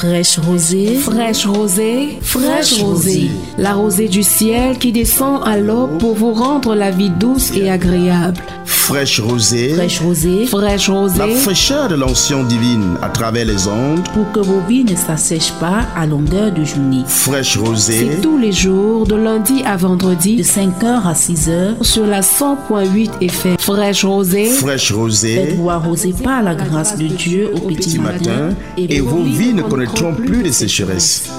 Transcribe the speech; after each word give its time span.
Fraîche 0.00 0.38
rosée, 0.38 0.94
fraîche 0.94 1.44
rosée, 1.44 2.18
fraîche 2.22 2.80
rosée. 2.80 3.30
La 3.58 3.74
rosée 3.74 4.08
du 4.08 4.22
ciel 4.22 4.78
qui 4.78 4.92
descend 4.92 5.42
à 5.44 5.58
l'aube 5.58 5.98
pour 5.98 6.14
vous 6.14 6.32
rendre 6.32 6.74
la 6.74 6.90
vie 6.90 7.10
douce 7.10 7.54
et 7.54 7.70
agréable. 7.70 8.40
Fraîche 8.90 9.20
rosée, 9.20 9.68
Fraîche 9.74 10.00
rosée, 10.00 10.46
fraîche 10.46 10.88
la 10.88 10.94
rosée. 10.94 11.34
fraîcheur 11.36 11.86
de 11.86 11.94
l'onction 11.94 12.42
divine 12.42 12.96
à 13.00 13.08
travers 13.08 13.44
les 13.44 13.68
ondes. 13.68 14.00
Pour 14.12 14.32
que 14.32 14.40
vos 14.40 14.58
vies 14.68 14.82
ne 14.82 14.96
s'assèchent 14.96 15.52
pas 15.60 15.86
à 15.96 16.06
longueur 16.06 16.50
de 16.50 16.64
journée. 16.64 17.04
Fraîche 17.06 17.56
rosée, 17.56 18.10
C'est 18.16 18.20
tous 18.20 18.36
les 18.36 18.50
jours, 18.50 19.06
de 19.06 19.14
lundi 19.14 19.62
à 19.64 19.76
vendredi, 19.76 20.34
de 20.38 20.42
5h 20.42 21.06
à 21.06 21.12
6h. 21.12 21.84
sur 21.84 22.04
la 22.04 22.20
100.8 22.20 23.10
FM. 23.20 23.56
Fraîche 23.60 24.04
rosée. 24.04 24.46
fraîche 24.46 24.90
rosée, 24.90 25.36
Faites-vous 25.36 25.70
arroser 25.70 26.12
par 26.12 26.42
la 26.42 26.56
grâce 26.56 26.98
de 26.98 27.06
Dieu 27.06 27.48
au 27.54 27.68
petit 27.68 27.76
petit 27.76 27.98
matin. 28.00 28.18
matin, 28.48 28.54
et 28.76 29.00
vos 29.00 29.22
vies 29.22 29.54
ne 29.54 29.62
connaîtront 29.62 30.14
plus 30.14 30.42
de 30.42 30.50
sécheresse. 30.50 31.30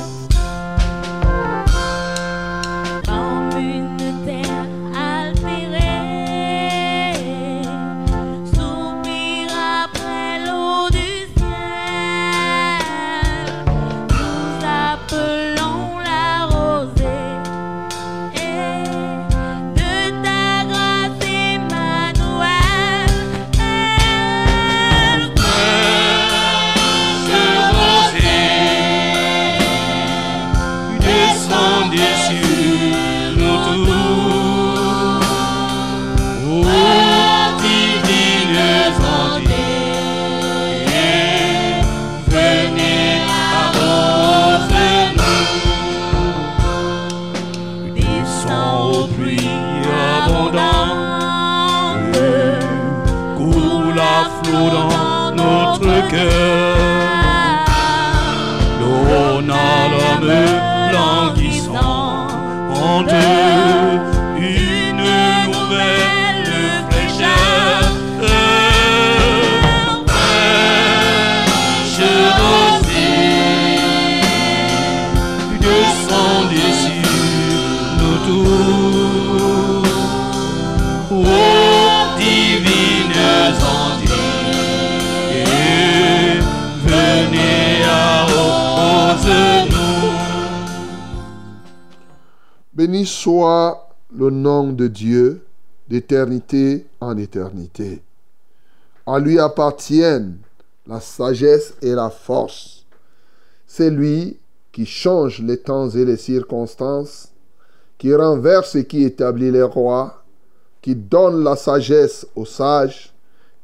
À 99.14 99.20
lui 99.20 99.38
appartiennent 99.40 100.38
la 100.88 101.02
sagesse 101.02 101.74
et 101.82 101.92
la 101.92 102.10
force. 102.10 102.86
C'est 103.68 103.90
lui 103.90 104.38
qui 104.72 104.86
change 104.86 105.42
les 105.42 105.58
temps 105.58 105.90
et 105.90 106.06
les 106.06 106.16
circonstances, 106.16 107.28
qui 107.98 108.16
renverse 108.16 108.76
et 108.76 108.86
qui 108.86 109.04
établit 109.04 109.52
les 109.52 109.64
rois, 109.64 110.24
qui 110.82 110.96
donne 110.96 111.44
la 111.44 111.58
sagesse 111.58 112.26
aux 112.38 112.46
sages 112.46 113.14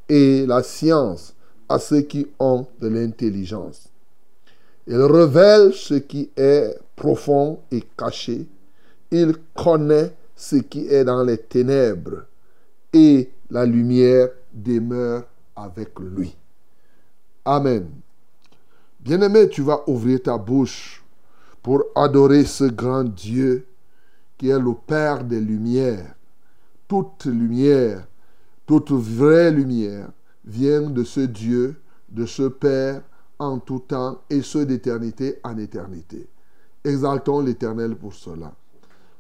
et 0.10 0.46
la 0.46 0.64
science 0.64 1.34
à 1.70 1.80
ceux 1.80 2.02
qui 2.02 2.28
ont 2.40 2.66
de 2.82 2.90
l'intelligence. 2.90 3.88
Il 4.86 5.00
révèle 5.00 5.74
ce 5.74 5.94
qui 5.94 6.30
est 6.36 6.78
profond 6.98 7.60
et 7.72 7.86
caché. 7.98 8.46
Il 9.12 9.38
connaît 9.56 10.12
ce 10.36 10.58
qui 10.58 10.90
est 10.90 11.06
dans 11.06 11.24
les 11.24 11.38
ténèbres 11.38 12.26
et 12.92 13.30
la 13.50 13.66
lumière 13.66 14.28
demeure 14.54 15.24
lui. 16.00 16.36
Amen. 17.46 17.90
Bien-aimé, 19.00 19.50
tu 19.50 19.62
vas 19.62 19.84
ouvrir 19.88 20.22
ta 20.22 20.38
bouche 20.38 21.04
pour 21.64 21.84
adorer 21.96 22.46
ce 22.46 22.66
grand 22.66 23.04
Dieu 23.04 23.66
qui 24.38 24.50
est 24.50 24.60
le 24.60 24.74
Père 24.74 25.24
des 25.24 25.40
Lumières. 25.40 26.14
Toute 26.88 27.26
lumière, 27.26 28.08
toute 28.66 28.92
vraie 28.92 29.52
lumière 29.52 30.10
vient 30.46 30.90
de 30.90 31.04
ce 31.04 31.22
Dieu, 31.22 31.76
de 32.10 32.26
ce 32.26 32.44
Père 32.44 33.02
en 33.40 33.60
tout 33.60 33.80
temps 33.80 34.22
et 34.30 34.42
ce 34.42 34.60
d'éternité 34.60 35.40
en 35.44 35.58
éternité. 35.58 36.28
Exaltons 36.84 37.42
l'Éternel 37.42 37.96
pour 37.96 38.14
cela. 38.14 38.54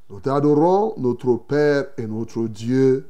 Nous 0.09 0.21
t'adorons, 0.21 0.93
notre 0.97 1.35
Père 1.35 1.87
et 1.97 2.07
notre 2.07 2.47
Dieu, 2.47 3.05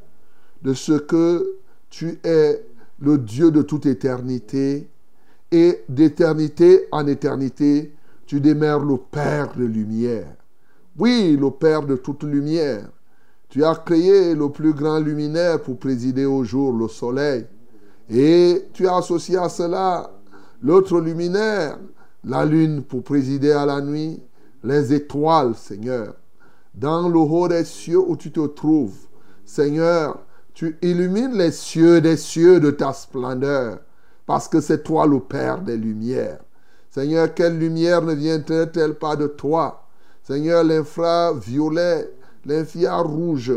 de 0.63 0.73
ce 0.73 0.93
que 0.93 1.57
tu 1.89 2.19
es 2.23 2.66
le 2.99 3.17
Dieu 3.17 3.51
de 3.51 3.61
toute 3.61 3.85
éternité 3.85 4.89
et 5.51 5.83
d'éternité 5.87 6.87
en 6.91 7.07
éternité, 7.07 7.93
tu 8.25 8.41
demeures 8.41 8.83
le 8.83 8.97
Père 8.97 9.53
de 9.55 9.63
lumière. 9.63 10.35
Oui, 10.97 11.37
le 11.39 11.51
Père 11.51 11.83
de 11.83 11.95
toute 11.95 12.23
lumière. 12.23 12.89
Tu 13.49 13.63
as 13.63 13.75
créé 13.75 14.35
le 14.35 14.49
plus 14.49 14.73
grand 14.73 14.99
luminaire 14.99 15.61
pour 15.61 15.77
présider 15.77 16.25
au 16.25 16.43
jour, 16.43 16.73
le 16.73 16.87
soleil. 16.87 17.45
Et 18.09 18.65
tu 18.73 18.87
as 18.87 18.97
associé 18.97 19.37
à 19.37 19.47
cela 19.47 20.11
l'autre 20.61 20.99
luminaire, 20.99 21.77
la 22.23 22.45
lune 22.45 22.83
pour 22.83 23.03
présider 23.03 23.51
à 23.51 23.65
la 23.65 23.79
nuit, 23.79 24.21
les 24.63 24.93
étoiles, 24.93 25.55
Seigneur. 25.55 26.15
Dans 26.73 27.07
le 27.07 27.19
haut 27.19 27.47
des 27.47 27.63
cieux 27.63 27.99
où 27.99 28.17
tu 28.17 28.31
te 28.31 28.45
trouves, 28.47 28.97
Seigneur, 29.45 30.19
tu 30.57 30.75
illumines 30.81 31.37
les 31.37 31.51
cieux 31.51 32.01
des 32.01 32.17
cieux 32.17 32.59
de 32.59 32.71
ta 32.71 32.91
splendeur, 32.91 33.77
parce 34.25 34.47
que 34.47 34.59
c'est 34.59 34.83
toi 34.83 35.05
le 35.05 35.19
Père 35.19 35.61
des 35.61 35.77
lumières. 35.77 36.39
Seigneur, 36.89 37.31
quelle 37.35 37.59
lumière 37.59 38.01
ne 38.01 38.15
vient-elle 38.15 38.95
pas 38.95 39.15
de 39.15 39.27
toi? 39.27 39.87
Seigneur, 40.23 40.63
l'infraviolet, 40.63 42.11
l'infrarouge, 42.43 43.53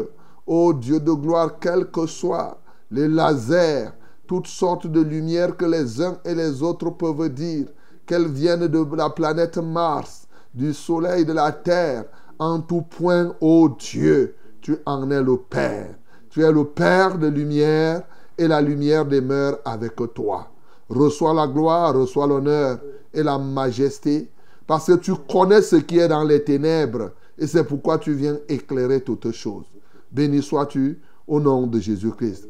ô 0.47 0.75
Dieu 0.75 1.01
de 1.01 1.13
gloire, 1.13 1.59
quel 1.59 1.87
que 1.87 2.05
soit 2.05 2.61
les 2.91 3.09
lasers, 3.09 3.89
toutes 4.27 4.49
sortes 4.49 4.87
de 4.87 5.01
lumières 5.01 5.57
que 5.57 5.65
les 5.65 6.03
uns 6.03 6.19
et 6.27 6.35
les 6.35 6.63
autres 6.63 6.91
peuvent 6.91 7.31
dire, 7.31 7.69
qu'elles 8.05 8.29
viennent 8.29 8.67
de 8.67 8.87
la 8.95 9.09
planète 9.09 9.57
Mars, 9.57 10.29
du 10.53 10.75
soleil, 10.75 11.25
de 11.25 11.33
la 11.33 11.51
terre, 11.51 12.05
en 12.39 12.61
tout 12.61 12.83
point, 12.83 13.35
ô 13.41 13.71
Dieu, 13.71 14.37
tu 14.61 14.77
en 14.85 15.11
es 15.11 15.23
le 15.23 15.39
Père. 15.39 15.95
Tu 16.31 16.43
es 16.43 16.53
le 16.53 16.65
Père 16.65 17.19
de 17.19 17.27
lumière 17.27 18.03
et 18.39 18.49
la 18.49 18.61
lumière 18.61 19.05
demeure 19.05 19.59
avec 19.65 19.97
toi. 20.15 20.49
Reçois 20.89 21.35
la 21.35 21.47
gloire, 21.47 21.95
reçois 21.95 22.27
l'honneur 22.27 22.79
et 23.13 23.23
la 23.23 23.39
majesté 23.39 24.31
parce 24.67 24.87
que 24.87 24.93
tu 24.93 25.13
connais 25.29 25.63
ce 25.63 25.77
qui 25.77 25.99
est 25.99 26.09
dans 26.09 26.23
les 26.23 26.45
ténèbres 26.45 27.11
et 27.37 27.47
c'est 27.47 27.65
pourquoi 27.65 27.99
tu 27.99 28.13
viens 28.13 28.39
éclairer 28.49 29.01
toutes 29.01 29.33
choses. 29.33 29.65
Béni 30.13 30.43
sois-tu 30.43 31.01
au 31.27 31.41
nom 31.41 31.67
de 31.67 31.81
Jésus-Christ. 31.81 32.49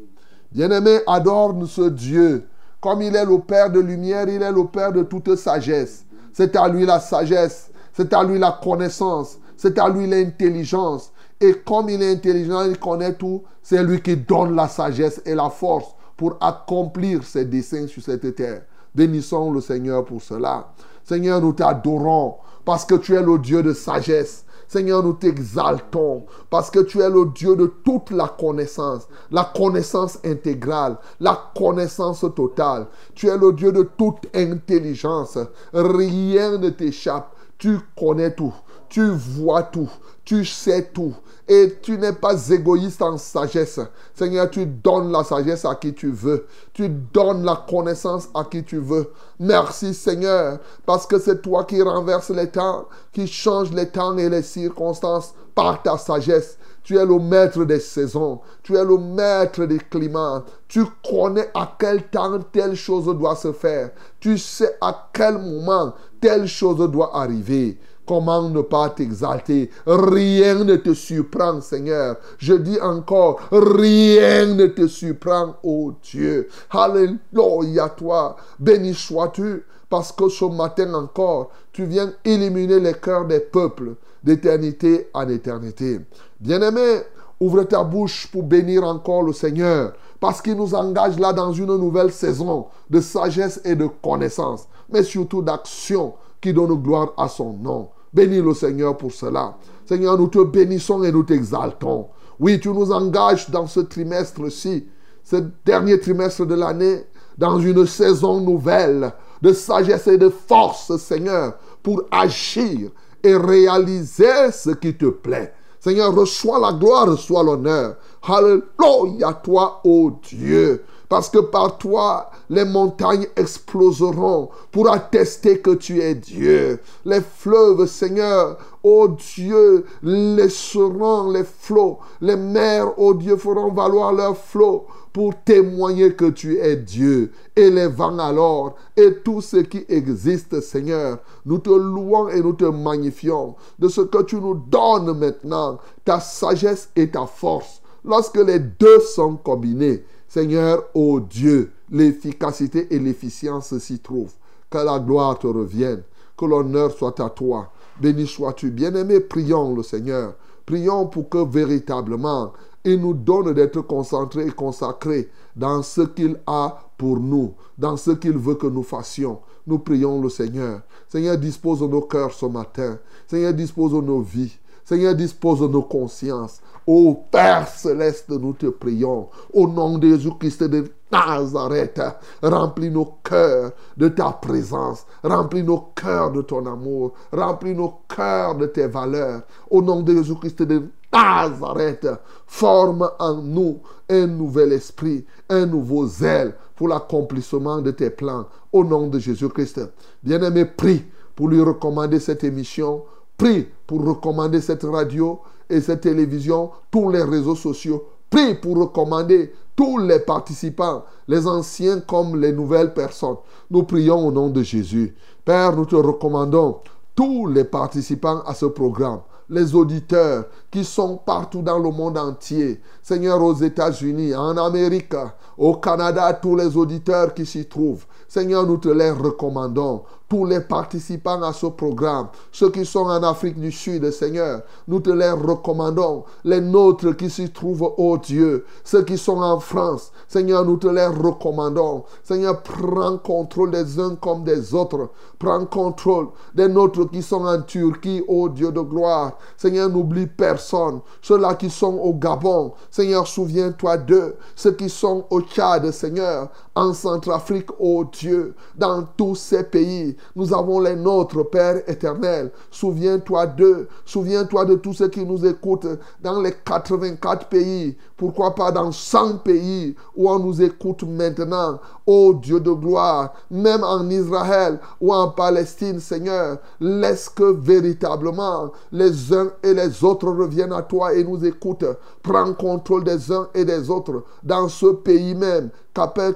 Bien-aimé, 0.51 0.99
adore 1.07 1.55
ce 1.67 1.89
Dieu. 1.89 2.43
Comme 2.79 3.01
il 3.01 3.15
est 3.15 3.25
le 3.25 3.39
Père 3.39 3.71
de 3.71 3.79
lumière, 3.79 4.27
il 4.27 4.41
est 4.41 4.51
le 4.51 4.65
Père 4.65 4.91
de 4.91 5.03
toute 5.03 5.35
sagesse. 5.35 6.05
C'est 6.33 6.55
à 6.55 6.67
lui 6.67 6.85
la 6.85 6.99
sagesse, 6.99 7.71
c'est 7.93 8.13
à 8.13 8.23
lui 8.23 8.37
la 8.37 8.59
connaissance, 8.63 9.37
c'est 9.57 9.77
à 9.79 9.89
lui 9.89 10.07
l'intelligence. 10.07 11.11
Et 11.41 11.55
comme 11.65 11.89
il 11.89 12.01
est 12.03 12.11
intelligent, 12.13 12.63
il 12.63 12.77
connaît 12.77 13.15
tout, 13.15 13.41
c'est 13.63 13.83
lui 13.83 13.99
qui 14.01 14.15
donne 14.15 14.55
la 14.55 14.67
sagesse 14.67 15.21
et 15.25 15.33
la 15.33 15.49
force 15.49 15.95
pour 16.15 16.37
accomplir 16.39 17.23
ses 17.23 17.45
desseins 17.45 17.87
sur 17.87 18.03
cette 18.03 18.35
terre. 18.35 18.61
Bénissons 18.93 19.51
le 19.51 19.59
Seigneur 19.59 20.05
pour 20.05 20.21
cela. 20.21 20.71
Seigneur, 21.03 21.41
nous 21.41 21.53
t'adorons 21.53 22.35
parce 22.63 22.85
que 22.85 22.93
tu 22.93 23.15
es 23.15 23.23
le 23.23 23.39
Dieu 23.39 23.63
de 23.63 23.73
sagesse. 23.73 24.45
Seigneur, 24.67 25.03
nous 25.03 25.13
t'exaltons 25.13 26.25
parce 26.49 26.69
que 26.69 26.79
tu 26.79 27.01
es 27.01 27.09
le 27.09 27.25
Dieu 27.33 27.55
de 27.55 27.65
toute 27.83 28.11
la 28.11 28.27
connaissance, 28.27 29.07
la 29.31 29.43
connaissance 29.43 30.19
intégrale, 30.23 30.97
la 31.19 31.51
connaissance 31.57 32.23
totale. 32.35 32.85
Tu 33.15 33.27
es 33.27 33.37
le 33.37 33.51
Dieu 33.51 33.71
de 33.71 33.83
toute 33.97 34.27
intelligence. 34.33 35.39
Rien 35.73 36.57
ne 36.57 36.69
t'échappe. 36.69 37.35
Tu 37.57 37.79
connais 37.97 38.33
tout. 38.33 38.53
Tu 38.87 39.09
vois 39.09 39.63
tout. 39.63 39.89
Tu 40.23 40.45
sais 40.45 40.89
tout. 40.93 41.15
Et 41.53 41.79
tu 41.81 41.97
n'es 41.97 42.13
pas 42.13 42.47
égoïste 42.49 43.01
en 43.01 43.17
sagesse. 43.17 43.81
Seigneur, 44.15 44.49
tu 44.49 44.65
donnes 44.65 45.11
la 45.11 45.21
sagesse 45.25 45.65
à 45.65 45.75
qui 45.75 45.93
tu 45.93 46.09
veux. 46.09 46.45
Tu 46.71 46.87
donnes 46.87 47.43
la 47.43 47.65
connaissance 47.69 48.29
à 48.33 48.45
qui 48.45 48.63
tu 48.63 48.77
veux. 48.77 49.11
Merci 49.37 49.93
Seigneur, 49.93 50.59
parce 50.85 51.05
que 51.05 51.19
c'est 51.19 51.41
toi 51.41 51.65
qui 51.65 51.81
renverses 51.81 52.29
les 52.29 52.47
temps, 52.47 52.87
qui 53.11 53.27
change 53.27 53.73
les 53.73 53.89
temps 53.89 54.17
et 54.17 54.29
les 54.29 54.43
circonstances 54.43 55.33
par 55.53 55.83
ta 55.83 55.97
sagesse. 55.97 56.57
Tu 56.83 56.97
es 56.97 57.05
le 57.05 57.19
maître 57.19 57.65
des 57.65 57.81
saisons. 57.81 58.39
Tu 58.63 58.77
es 58.77 58.85
le 58.85 58.97
maître 58.97 59.65
des 59.65 59.79
climats. 59.79 60.45
Tu 60.69 60.85
connais 61.05 61.51
à 61.53 61.75
quel 61.77 62.03
temps 62.03 62.39
telle 62.53 62.75
chose 62.75 63.13
doit 63.17 63.35
se 63.35 63.51
faire. 63.51 63.91
Tu 64.21 64.37
sais 64.37 64.77
à 64.79 65.09
quel 65.11 65.37
moment 65.37 65.95
telle 66.21 66.47
chose 66.47 66.89
doit 66.89 67.13
arriver. 67.13 67.77
Comment 68.11 68.49
ne 68.49 68.61
pas 68.61 68.89
t'exalter 68.89 69.69
Rien 69.85 70.65
ne 70.65 70.75
te 70.75 70.93
surprend, 70.93 71.61
Seigneur. 71.61 72.17
Je 72.39 72.55
dis 72.55 72.77
encore, 72.81 73.39
rien 73.53 74.47
ne 74.47 74.65
te 74.65 74.85
surprend, 74.85 75.55
ô 75.63 75.93
Dieu. 76.03 76.49
Alléluia, 76.71 77.87
toi. 77.87 78.35
Béni 78.59 78.93
sois-tu, 78.93 79.63
parce 79.89 80.11
que 80.11 80.27
ce 80.27 80.43
matin 80.43 80.93
encore, 80.93 81.51
tu 81.71 81.85
viens 81.85 82.11
éliminer 82.25 82.81
les 82.81 82.95
cœurs 82.95 83.27
des 83.27 83.39
peuples 83.39 83.95
d'éternité 84.21 85.07
en 85.13 85.29
éternité. 85.29 86.01
Bien-aimé, 86.37 87.03
ouvre 87.39 87.63
ta 87.63 87.81
bouche 87.81 88.27
pour 88.29 88.43
bénir 88.43 88.83
encore 88.83 89.23
le 89.23 89.31
Seigneur, 89.31 89.93
parce 90.19 90.41
qu'il 90.41 90.57
nous 90.57 90.75
engage 90.75 91.17
là 91.17 91.31
dans 91.31 91.53
une 91.53 91.77
nouvelle 91.77 92.11
saison 92.11 92.65
de 92.89 92.99
sagesse 92.99 93.61
et 93.63 93.75
de 93.75 93.87
connaissance, 94.03 94.67
mais 94.89 95.03
surtout 95.03 95.41
d'action 95.41 96.15
qui 96.41 96.51
donne 96.51 96.73
gloire 96.73 97.13
à 97.15 97.29
son 97.29 97.53
nom. 97.53 97.87
Bénis 98.13 98.41
le 98.41 98.53
Seigneur 98.53 98.97
pour 98.97 99.11
cela. 99.11 99.57
Seigneur, 99.85 100.17
nous 100.17 100.27
te 100.27 100.43
bénissons 100.43 101.03
et 101.03 101.11
nous 101.11 101.23
t'exaltons. 101.23 102.07
Oui, 102.39 102.59
tu 102.59 102.69
nous 102.69 102.91
engages 102.91 103.49
dans 103.49 103.67
ce 103.67 103.79
trimestre-ci, 103.79 104.87
ce 105.23 105.37
dernier 105.65 105.99
trimestre 105.99 106.45
de 106.45 106.55
l'année, 106.55 107.05
dans 107.37 107.59
une 107.59 107.85
saison 107.85 108.41
nouvelle 108.41 109.13
de 109.41 109.53
sagesse 109.53 110.07
et 110.07 110.17
de 110.17 110.29
force, 110.29 110.95
Seigneur, 110.97 111.53
pour 111.81 112.03
agir 112.11 112.91
et 113.23 113.35
réaliser 113.35 114.51
ce 114.51 114.71
qui 114.71 114.95
te 114.95 115.05
plaît. 115.05 115.53
Seigneur, 115.79 116.13
reçois 116.13 116.59
la 116.59 116.73
gloire, 116.73 117.07
reçois 117.07 117.43
l'honneur. 117.43 117.95
Alléluia, 118.21 119.33
toi, 119.43 119.81
ô 119.83 120.11
Dieu. 120.21 120.83
Parce 121.11 121.29
que 121.29 121.39
par 121.39 121.77
toi, 121.77 122.31
les 122.49 122.63
montagnes 122.63 123.27
exploseront 123.35 124.47
pour 124.71 124.89
attester 124.89 125.59
que 125.59 125.71
tu 125.71 125.99
es 125.99 126.15
Dieu. 126.15 126.79
Les 127.03 127.19
fleuves, 127.19 127.85
Seigneur, 127.85 128.57
ô 128.81 129.09
Dieu, 129.09 129.83
laisseront 130.03 131.29
les 131.29 131.43
flots. 131.43 131.99
Les 132.21 132.37
mers, 132.37 132.97
ô 132.97 133.13
Dieu, 133.13 133.35
feront 133.35 133.73
valoir 133.73 134.13
leurs 134.13 134.37
flots 134.37 134.85
pour 135.11 135.33
témoigner 135.43 136.13
que 136.13 136.29
tu 136.29 136.57
es 136.57 136.77
Dieu. 136.77 137.33
Et 137.57 137.69
les 137.69 137.87
vents 137.87 138.17
alors, 138.17 138.75
et 138.95 139.15
tout 139.15 139.41
ce 139.41 139.57
qui 139.57 139.83
existe, 139.89 140.61
Seigneur, 140.61 141.17
nous 141.45 141.57
te 141.57 141.71
louons 141.71 142.29
et 142.29 142.39
nous 142.39 142.53
te 142.53 142.63
magnifions 142.63 143.55
de 143.79 143.89
ce 143.89 143.99
que 143.99 144.23
tu 144.23 144.37
nous 144.37 144.55
donnes 144.55 145.11
maintenant, 145.11 145.77
ta 146.05 146.21
sagesse 146.21 146.87
et 146.95 147.11
ta 147.11 147.25
force. 147.25 147.81
Lorsque 148.05 148.37
les 148.37 148.59
deux 148.59 149.01
sont 149.01 149.35
combinés, 149.35 150.05
Seigneur, 150.33 150.85
ô 150.93 151.19
Dieu, 151.19 151.73
l'efficacité 151.89 152.87
et 152.89 152.99
l'efficience 152.99 153.77
s'y 153.79 153.99
trouvent. 153.99 154.31
Que 154.69 154.77
la 154.77 154.97
gloire 154.97 155.37
te 155.37 155.45
revienne, 155.45 156.03
que 156.37 156.45
l'honneur 156.45 156.93
soit 156.93 157.19
à 157.19 157.29
toi. 157.29 157.69
Béni 157.99 158.25
sois-tu, 158.25 158.71
bien-aimé, 158.71 159.19
prions 159.19 159.75
le 159.75 159.83
Seigneur. 159.83 160.35
Prions 160.65 161.07
pour 161.07 161.27
que 161.27 161.43
véritablement 161.43 162.53
il 162.85 163.01
nous 163.01 163.13
donne 163.13 163.53
d'être 163.53 163.81
concentrés 163.81 164.47
et 164.47 164.51
consacrés 164.51 165.29
dans 165.53 165.83
ce 165.83 165.99
qu'il 165.99 166.39
a 166.47 166.79
pour 166.97 167.19
nous, 167.19 167.53
dans 167.77 167.97
ce 167.97 168.11
qu'il 168.11 168.37
veut 168.37 168.55
que 168.55 168.67
nous 168.67 168.83
fassions. 168.83 169.39
Nous 169.67 169.79
prions 169.79 170.21
le 170.21 170.29
Seigneur. 170.29 170.79
Seigneur, 171.09 171.37
dispose 171.37 171.81
nos 171.81 172.03
cœurs 172.03 172.31
ce 172.31 172.45
matin. 172.45 172.97
Seigneur, 173.27 173.53
dispose 173.53 173.91
nos 173.95 174.21
vies. 174.21 174.57
Seigneur, 174.83 175.15
dispose 175.15 175.61
nos 175.61 175.83
consciences. 175.83 176.61
Ô 176.85 177.13
Père 177.31 177.67
céleste, 177.67 178.29
nous 178.29 178.53
te 178.53 178.67
prions. 178.67 179.29
Au 179.53 179.67
nom 179.67 179.97
de 179.97 180.09
Jésus-Christ 180.09 180.63
de 180.63 180.91
Nazareth, 181.11 182.01
remplis 182.41 182.89
nos 182.89 183.17
cœurs 183.23 183.71
de 183.97 184.07
ta 184.07 184.31
présence. 184.31 185.05
Remplis 185.23 185.63
nos 185.63 185.91
cœurs 185.95 186.31
de 186.31 186.41
ton 186.41 186.65
amour. 186.65 187.13
Remplis 187.31 187.75
nos 187.75 188.01
cœurs 188.07 188.55
de 188.55 188.65
tes 188.65 188.87
valeurs. 188.87 189.41
Au 189.69 189.81
nom 189.81 190.01
de 190.01 190.15
Jésus-Christ 190.15 190.63
de 190.63 190.83
Nazareth, 191.13 192.07
forme 192.47 193.09
en 193.19 193.35
nous 193.35 193.79
un 194.09 194.27
nouvel 194.27 194.73
esprit, 194.73 195.25
un 195.49 195.65
nouveau 195.65 196.07
zèle 196.07 196.55
pour 196.75 196.87
l'accomplissement 196.87 197.81
de 197.81 197.91
tes 197.91 198.09
plans. 198.09 198.47
Au 198.71 198.83
nom 198.83 199.07
de 199.07 199.19
Jésus-Christ. 199.19 199.81
Bien-aimé, 200.23 200.65
prie 200.65 201.05
pour 201.35 201.49
lui 201.49 201.61
recommander 201.61 202.19
cette 202.19 202.43
émission. 202.43 203.03
Prie 203.41 203.67
pour 203.87 204.05
recommander 204.05 204.61
cette 204.61 204.83
radio 204.83 205.39
et 205.67 205.81
cette 205.81 206.01
télévision, 206.01 206.69
tous 206.91 207.09
les 207.09 207.23
réseaux 207.23 207.55
sociaux. 207.55 208.03
Prie 208.29 208.53
pour 208.53 208.77
recommander 208.77 209.51
tous 209.75 209.97
les 209.97 210.19
participants, 210.19 211.05
les 211.27 211.47
anciens 211.47 212.01
comme 212.01 212.39
les 212.39 212.51
nouvelles 212.51 212.93
personnes. 212.93 213.37
Nous 213.71 213.81
prions 213.81 214.27
au 214.27 214.31
nom 214.31 214.49
de 214.49 214.61
Jésus. 214.61 215.15
Père, 215.43 215.75
nous 215.75 215.85
te 215.85 215.95
recommandons 215.95 216.81
tous 217.15 217.47
les 217.47 217.63
participants 217.63 218.43
à 218.45 218.53
ce 218.53 218.67
programme 218.67 219.21
les 219.51 219.75
auditeurs 219.75 220.45
qui 220.71 220.85
sont 220.85 221.17
partout 221.17 221.61
dans 221.61 221.77
le 221.77 221.91
monde 221.91 222.17
entier. 222.17 222.79
Seigneur, 223.03 223.43
aux 223.43 223.53
États-Unis, 223.53 224.33
en 224.33 224.55
Amérique, 224.55 225.13
au 225.57 225.75
Canada, 225.75 226.33
tous 226.33 226.55
les 226.55 226.77
auditeurs 226.77 227.33
qui 227.33 227.45
s'y 227.45 227.65
trouvent. 227.65 228.05
Seigneur, 228.29 228.65
nous 228.65 228.77
te 228.77 228.87
les 228.87 229.11
recommandons 229.11 230.03
tous 230.31 230.45
les 230.45 230.61
participants 230.61 231.43
à 231.43 231.51
ce 231.51 231.65
programme, 231.65 232.29
ceux 232.53 232.71
qui 232.71 232.85
sont 232.85 233.01
en 233.01 233.21
Afrique 233.21 233.59
du 233.59 233.69
Sud, 233.69 234.09
Seigneur, 234.11 234.61
nous 234.87 235.01
te 235.01 235.09
les 235.09 235.29
recommandons, 235.29 236.23
les 236.45 236.61
nôtres 236.61 237.17
qui 237.17 237.29
s'y 237.29 237.49
trouvent, 237.49 237.93
ô 237.97 238.17
Dieu, 238.17 238.63
ceux 238.85 239.03
qui 239.03 239.17
sont 239.17 239.41
en 239.41 239.59
France, 239.59 240.13
Seigneur, 240.29 240.63
nous 240.63 240.77
te 240.77 240.87
les 240.87 241.05
recommandons. 241.05 242.05
Seigneur, 242.23 242.63
prends 242.63 243.17
contrôle 243.17 243.71
des 243.71 243.99
uns 243.99 244.15
comme 244.15 244.45
des 244.45 244.73
autres. 244.73 245.09
Prends 245.37 245.65
contrôle 245.65 246.27
des 246.55 246.69
nôtres 246.69 247.09
qui 247.09 247.21
sont 247.21 247.43
en 247.43 247.61
Turquie, 247.63 248.23
ô 248.25 248.47
Dieu 248.47 248.71
de 248.71 248.79
gloire. 248.79 249.37
Seigneur, 249.57 249.89
n'oublie 249.89 250.27
personne. 250.27 251.01
Ceux-là 251.21 251.55
qui 251.55 251.69
sont 251.69 251.97
au 251.97 252.13
Gabon, 252.13 252.71
Seigneur, 252.89 253.27
souviens-toi 253.27 253.97
d'eux. 253.97 254.37
Ceux 254.55 254.71
qui 254.71 254.87
sont 254.87 255.25
au 255.29 255.41
Tchad, 255.41 255.91
Seigneur, 255.91 256.47
en 256.73 256.93
Centrafrique, 256.93 257.69
ô 257.79 258.05
Dieu, 258.05 258.55
dans 258.75 259.03
tous 259.17 259.35
ces 259.35 259.63
pays. 259.63 260.15
Nous 260.35 260.53
avons 260.53 260.79
les 260.79 260.95
nôtres, 260.95 261.49
Père 261.49 261.81
éternel. 261.87 262.51
Souviens-toi 262.69 263.47
d'eux. 263.47 263.87
Souviens-toi 264.05 264.65
de 264.65 264.75
tous 264.75 264.93
ceux 264.93 265.07
qui 265.09 265.25
nous 265.25 265.45
écoutent 265.45 265.87
dans 266.21 266.41
les 266.41 266.53
84 266.53 267.47
pays. 267.47 267.97
Pourquoi 268.17 268.53
pas 268.55 268.71
dans 268.71 268.91
100 268.91 269.39
pays 269.39 269.95
où 270.15 270.29
on 270.29 270.39
nous 270.39 270.61
écoute 270.61 271.03
maintenant. 271.03 271.79
Ô 272.05 272.33
Dieu 272.33 272.59
de 272.59 272.71
gloire, 272.71 273.33
même 273.49 273.83
en 273.83 274.09
Israël 274.09 274.79
ou 274.99 275.13
en 275.13 275.29
Palestine, 275.29 275.99
Seigneur, 275.99 276.57
laisse 276.79 277.29
que 277.29 277.51
véritablement 277.51 278.71
les 278.91 279.33
uns 279.33 279.51
et 279.63 279.73
les 279.73 280.03
autres 280.03 280.27
reviennent 280.27 280.73
à 280.73 280.81
toi 280.81 281.13
et 281.13 281.23
nous 281.23 281.43
écoutent. 281.45 281.85
Prends 282.21 282.53
contrôle 282.53 283.03
des 283.03 283.31
uns 283.31 283.47
et 283.53 283.65
des 283.65 283.89
autres 283.89 284.23
dans 284.43 284.67
ce 284.67 284.87
pays 284.87 285.35
même 285.35 285.69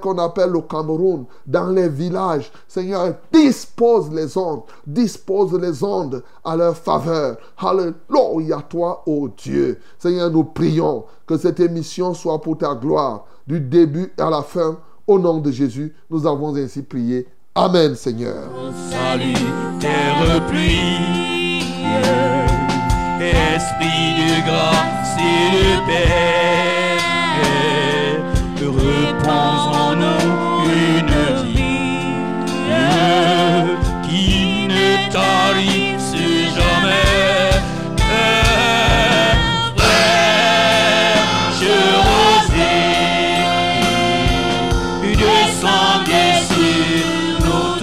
qu'on 0.02 0.18
appelle 0.18 0.52
le 0.52 0.62
Cameroun, 0.62 1.26
dans 1.46 1.68
les 1.68 1.90
villages. 1.90 2.52
Seigneur, 2.68 3.16
dispose 3.76 4.10
les 4.14 4.38
ondes, 4.38 4.62
dispose 4.88 5.54
les 5.60 5.84
ondes 5.84 6.24
à 6.44 6.56
leur 6.56 6.78
faveur. 6.78 7.38
Alléluia, 7.58 8.62
toi, 8.70 9.04
ô 9.06 9.28
Dieu. 9.28 9.80
Seigneur, 10.00 10.32
nous 10.32 10.46
prions 10.46 11.04
que 11.28 11.38
cette 11.38 11.60
émission 11.60 12.14
soit 12.14 12.42
pour 12.42 12.58
ta 12.58 12.74
gloire, 12.74 13.26
du 13.46 13.60
début 13.60 14.14
à 14.18 14.30
la 14.30 14.42
fin. 14.42 14.78
Au 15.08 15.20
nom 15.20 15.40
de 15.40 15.52
Jésus, 15.52 15.94
nous 16.10 16.26
avons 16.26 16.56
ainsi 16.56 16.82
prié. 16.82 17.28
Amen, 17.54 17.96
Seigneur. 17.96 18.50
Salut, 18.90 19.34
terre 19.80 20.46
pluie, 20.48 21.16
t'arrive 35.16 36.00
si 36.00 36.46
jamais. 36.56 37.56
Sur 41.60 41.86
nos 47.46 47.76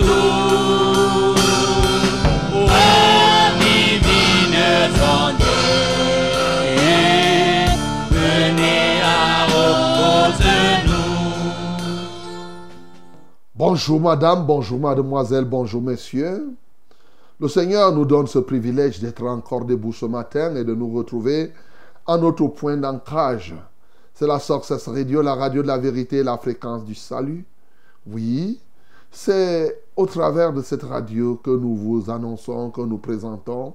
Bonjour 13.55 14.01
madame, 14.01 14.45
bonjour 14.45 14.79
mademoiselle, 14.79 15.45
bonjour 15.45 15.81
messieurs. 15.81 16.57
Le 17.43 17.49
Seigneur 17.49 17.91
nous 17.91 18.05
donne 18.05 18.29
ce 18.29 18.39
privilège 18.39 19.01
d'être 19.01 19.25
encore 19.25 19.65
debout 19.65 19.93
ce 19.93 20.07
matin 20.07 20.55
et 20.55 20.63
de 20.63 20.77
nous 20.77 20.93
retrouver 20.93 21.53
à 22.07 22.17
notre 22.17 22.47
point 22.47 22.77
d'ancrage. 22.77 23.53
C'est 24.15 24.29
la 24.29 24.39
Success 24.39 24.87
Radio, 24.87 25.23
la 25.23 25.35
radio 25.35 25.61
de 25.61 25.67
la 25.67 25.77
vérité 25.77 26.23
la 26.23 26.39
fréquence 26.39 26.85
du 26.85 26.95
salut. 26.95 27.45
Oui, 28.07 28.61
c'est 29.11 29.83
au 29.97 30.07
travers 30.07 30.53
de 30.53 30.63
cette 30.63 30.85
radio 30.85 31.35
que 31.35 31.51
nous 31.51 31.75
vous 31.75 32.09
annonçons, 32.13 32.71
que 32.71 32.83
nous 32.83 32.99
présentons 32.99 33.75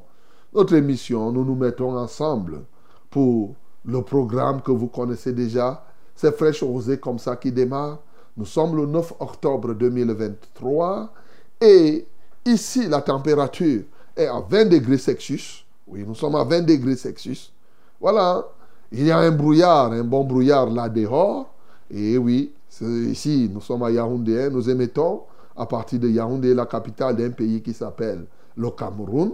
notre 0.53 0.75
émission. 0.75 1.33
Nous 1.33 1.43
nous 1.43 1.55
mettons 1.55 1.97
ensemble 1.97 2.61
pour 3.09 3.53
le 3.83 4.01
programme 4.01 4.61
que 4.61 4.71
vous 4.71 4.87
connaissez 4.87 5.33
déjà. 5.33 5.83
C'est 6.15 6.37
Fraîche 6.37 6.63
Rosée 6.63 6.99
comme 6.99 7.19
ça 7.19 7.35
qui 7.35 7.51
démarre. 7.51 7.99
Nous 8.37 8.45
sommes 8.45 8.77
le 8.77 8.85
9 8.85 9.15
octobre 9.19 9.73
2023 9.73 11.11
et 11.59 12.07
ici 12.47 12.87
la 12.87 13.01
température 13.01 13.83
est 14.15 14.25
à 14.25 14.39
20 14.39 14.65
degrés 14.65 14.97
Celsius. 14.97 15.65
Oui, 15.87 16.03
nous 16.05 16.15
sommes 16.15 16.35
à 16.35 16.43
20 16.43 16.61
degrés 16.61 16.95
Celsius. 16.95 17.51
Voilà, 17.99 18.45
il 18.91 19.05
y 19.05 19.11
a 19.11 19.19
un 19.19 19.31
brouillard, 19.31 19.91
un 19.91 20.03
bon 20.03 20.23
brouillard 20.23 20.69
là 20.69 20.89
dehors. 20.89 21.53
Et 21.89 22.17
oui, 22.17 22.51
ici 22.81 23.49
nous 23.53 23.61
sommes 23.61 23.83
à 23.83 23.91
Yaoundé, 23.91 24.49
nous 24.51 24.69
émettons 24.69 25.21
à 25.55 25.65
partir 25.65 25.99
de 25.99 26.09
Yaoundé, 26.09 26.53
la 26.53 26.65
capitale 26.65 27.15
d'un 27.15 27.31
pays 27.31 27.61
qui 27.61 27.73
s'appelle 27.73 28.25
le 28.55 28.69
Cameroun. 28.71 29.33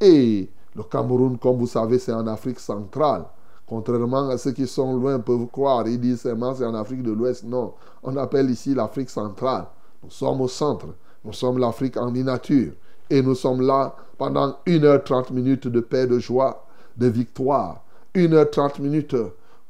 Et 0.00 0.48
le 0.74 0.82
Cameroun, 0.82 1.38
comme 1.38 1.56
vous 1.56 1.66
savez, 1.66 1.98
c'est 1.98 2.12
en 2.12 2.26
Afrique 2.26 2.60
centrale. 2.60 3.24
Contrairement 3.66 4.28
à 4.28 4.36
ceux 4.36 4.52
qui 4.52 4.66
sont 4.66 4.94
loin 4.96 5.18
peuvent 5.18 5.46
croire, 5.46 5.88
ils 5.88 5.98
disent 5.98 6.20
seulement 6.20 6.54
c'est 6.54 6.66
en 6.66 6.74
Afrique 6.74 7.02
de 7.02 7.12
l'Ouest. 7.12 7.44
Non, 7.44 7.72
on 8.02 8.14
appelle 8.16 8.50
ici 8.50 8.74
l'Afrique 8.74 9.08
centrale. 9.08 9.66
Nous 10.02 10.10
sommes 10.10 10.42
au 10.42 10.48
centre. 10.48 10.88
Nous 11.24 11.32
sommes 11.32 11.58
l'Afrique 11.58 11.96
en 11.96 12.10
miniature. 12.10 12.72
Et 13.10 13.22
nous 13.22 13.34
sommes 13.34 13.60
là 13.60 13.94
pendant 14.18 14.58
1h30 14.66 15.32
minutes 15.32 15.68
de 15.68 15.80
paix, 15.80 16.06
de 16.06 16.18
joie, 16.18 16.66
de 16.96 17.06
victoire. 17.06 17.84
1h30 18.14 18.80
minutes 18.80 19.16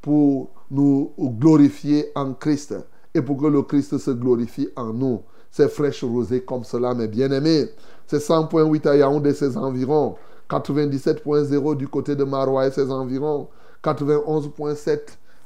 pour 0.01 0.51
nous 0.69 1.13
glorifier 1.17 2.11
en 2.15 2.33
Christ 2.33 2.75
et 3.13 3.21
pour 3.21 3.37
que 3.37 3.47
le 3.47 3.61
Christ 3.61 3.97
se 3.97 4.11
glorifie 4.11 4.69
en 4.75 4.93
nous. 4.93 5.21
C'est 5.49 5.69
fraîche 5.69 6.03
rosée 6.03 6.43
comme 6.43 6.63
cela, 6.63 6.93
mes 6.93 7.07
bien-aimés. 7.07 7.69
C'est 8.07 8.17
100.8 8.17 8.87
à 8.87 8.95
Yaoundé 8.97 9.29
et 9.29 9.33
ses 9.33 9.57
environs. 9.57 10.15
97.0 10.49 11.75
du 11.77 11.87
côté 11.87 12.15
de 12.15 12.23
Marois 12.23 12.67
et 12.67 12.71
ses 12.71 12.91
environs. 12.91 13.47
91.7 13.83 14.99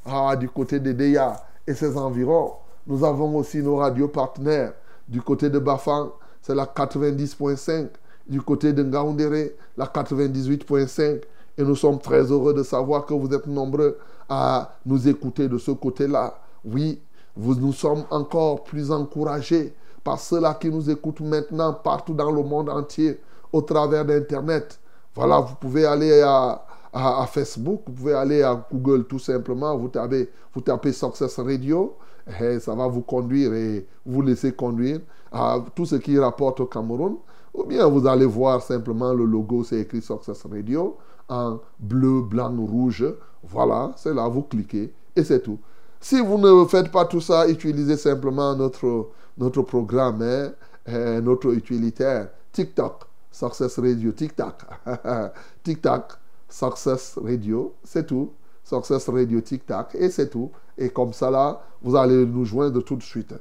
ah, 0.05 0.35
du 0.35 0.49
côté 0.49 0.79
de 0.79 0.91
Deya 0.91 1.35
et 1.67 1.73
ses 1.73 1.95
environs. 1.97 2.53
Nous 2.87 3.03
avons 3.03 3.35
aussi 3.37 3.59
nos 3.61 3.75
radios 3.75 4.07
partenaires. 4.07 4.73
Du 5.09 5.21
côté 5.21 5.49
de 5.49 5.57
Bafang, 5.57 6.11
c'est 6.41 6.53
la 6.55 6.65
90.5. 6.65 7.87
Du 8.27 8.41
côté 8.41 8.73
de 8.73 8.83
Ngaoundéré, 8.83 9.55
la 9.75 9.87
98.5. 9.87 11.21
Et 11.57 11.63
nous 11.63 11.75
sommes 11.75 11.99
très 11.99 12.21
heureux 12.31 12.53
de 12.53 12.63
savoir 12.63 13.05
que 13.05 13.13
vous 13.13 13.33
êtes 13.33 13.47
nombreux 13.47 13.97
à 14.29 14.77
nous 14.85 15.07
écouter 15.07 15.49
de 15.49 15.57
ce 15.57 15.71
côté-là. 15.71 16.39
Oui, 16.63 17.01
nous 17.35 17.73
sommes 17.73 18.03
encore 18.11 18.63
plus 18.63 18.91
encouragés 18.91 19.73
par 20.03 20.19
ceux-là 20.19 20.53
qui 20.53 20.69
nous 20.69 20.89
écoutent 20.89 21.21
maintenant 21.21 21.73
partout 21.73 22.13
dans 22.13 22.31
le 22.31 22.43
monde 22.43 22.69
entier 22.69 23.19
au 23.51 23.61
travers 23.61 24.05
d'Internet. 24.05 24.79
Voilà, 25.15 25.39
vous 25.39 25.55
pouvez 25.55 25.85
aller 25.85 26.21
à, 26.21 26.63
à, 26.93 27.25
Facebook, 27.25 27.81
vous 27.87 27.93
pouvez 27.93 28.13
aller 28.13 28.43
à 28.43 28.63
Google 28.71 29.05
tout 29.05 29.19
simplement, 29.19 29.75
vous 29.75 29.89
tapez, 29.89 30.29
vous 30.53 30.61
tapez 30.61 30.93
Success 30.93 31.39
Radio, 31.39 31.97
et 32.41 32.59
ça 32.59 32.75
va 32.75 32.87
vous 32.87 33.01
conduire 33.01 33.53
et 33.53 33.87
vous 34.05 34.21
laisser 34.21 34.51
conduire 34.53 34.99
à 35.31 35.63
tout 35.75 35.85
ce 35.85 35.95
qui 35.95 36.17
rapporte 36.19 36.59
au 36.59 36.65
Cameroun. 36.65 37.17
Ou 37.53 37.63
bien 37.63 37.87
vous 37.87 38.05
allez 38.07 38.25
voir 38.25 38.61
simplement 38.61 39.13
le 39.13 39.25
logo, 39.25 39.63
c'est 39.63 39.79
écrit 39.81 40.01
Success 40.01 40.43
Radio 40.49 40.97
en 41.27 41.59
bleu, 41.79 42.21
blanc, 42.21 42.55
rouge. 42.57 43.05
Voilà, 43.43 43.93
c'est 43.95 44.13
là, 44.13 44.27
vous 44.27 44.43
cliquez 44.43 44.93
et 45.15 45.23
c'est 45.23 45.41
tout. 45.41 45.59
Si 45.99 46.21
vous 46.21 46.37
ne 46.37 46.65
faites 46.65 46.91
pas 46.91 47.05
tout 47.05 47.21
ça, 47.21 47.47
utilisez 47.47 47.97
simplement 47.97 48.55
notre, 48.55 49.09
notre 49.37 49.61
programme, 49.63 50.21
hein, 50.21 51.21
notre 51.21 51.53
utilitaire, 51.53 52.29
TikTok, 52.51 53.03
Success 53.31 53.79
Radio, 53.79 54.11
TikTok. 54.11 54.55
TikTok, 55.63 56.13
Success 56.47 57.17
Radio, 57.21 57.73
c'est 57.83 58.05
tout. 58.05 58.31
Success 58.69 59.09
Radio 59.09 59.41
Tic 59.41 59.65
Tac, 59.65 59.95
et 59.95 60.09
c'est 60.11 60.29
tout. 60.29 60.51
Et 60.79 60.89
comme 60.89 61.13
ça, 61.13 61.29
là, 61.29 61.61
vous 61.81 61.95
allez 61.95 62.25
nous 62.25 62.45
joindre 62.45 62.81
tout 62.81 62.95
de 62.95 63.03
suite. 63.03 63.33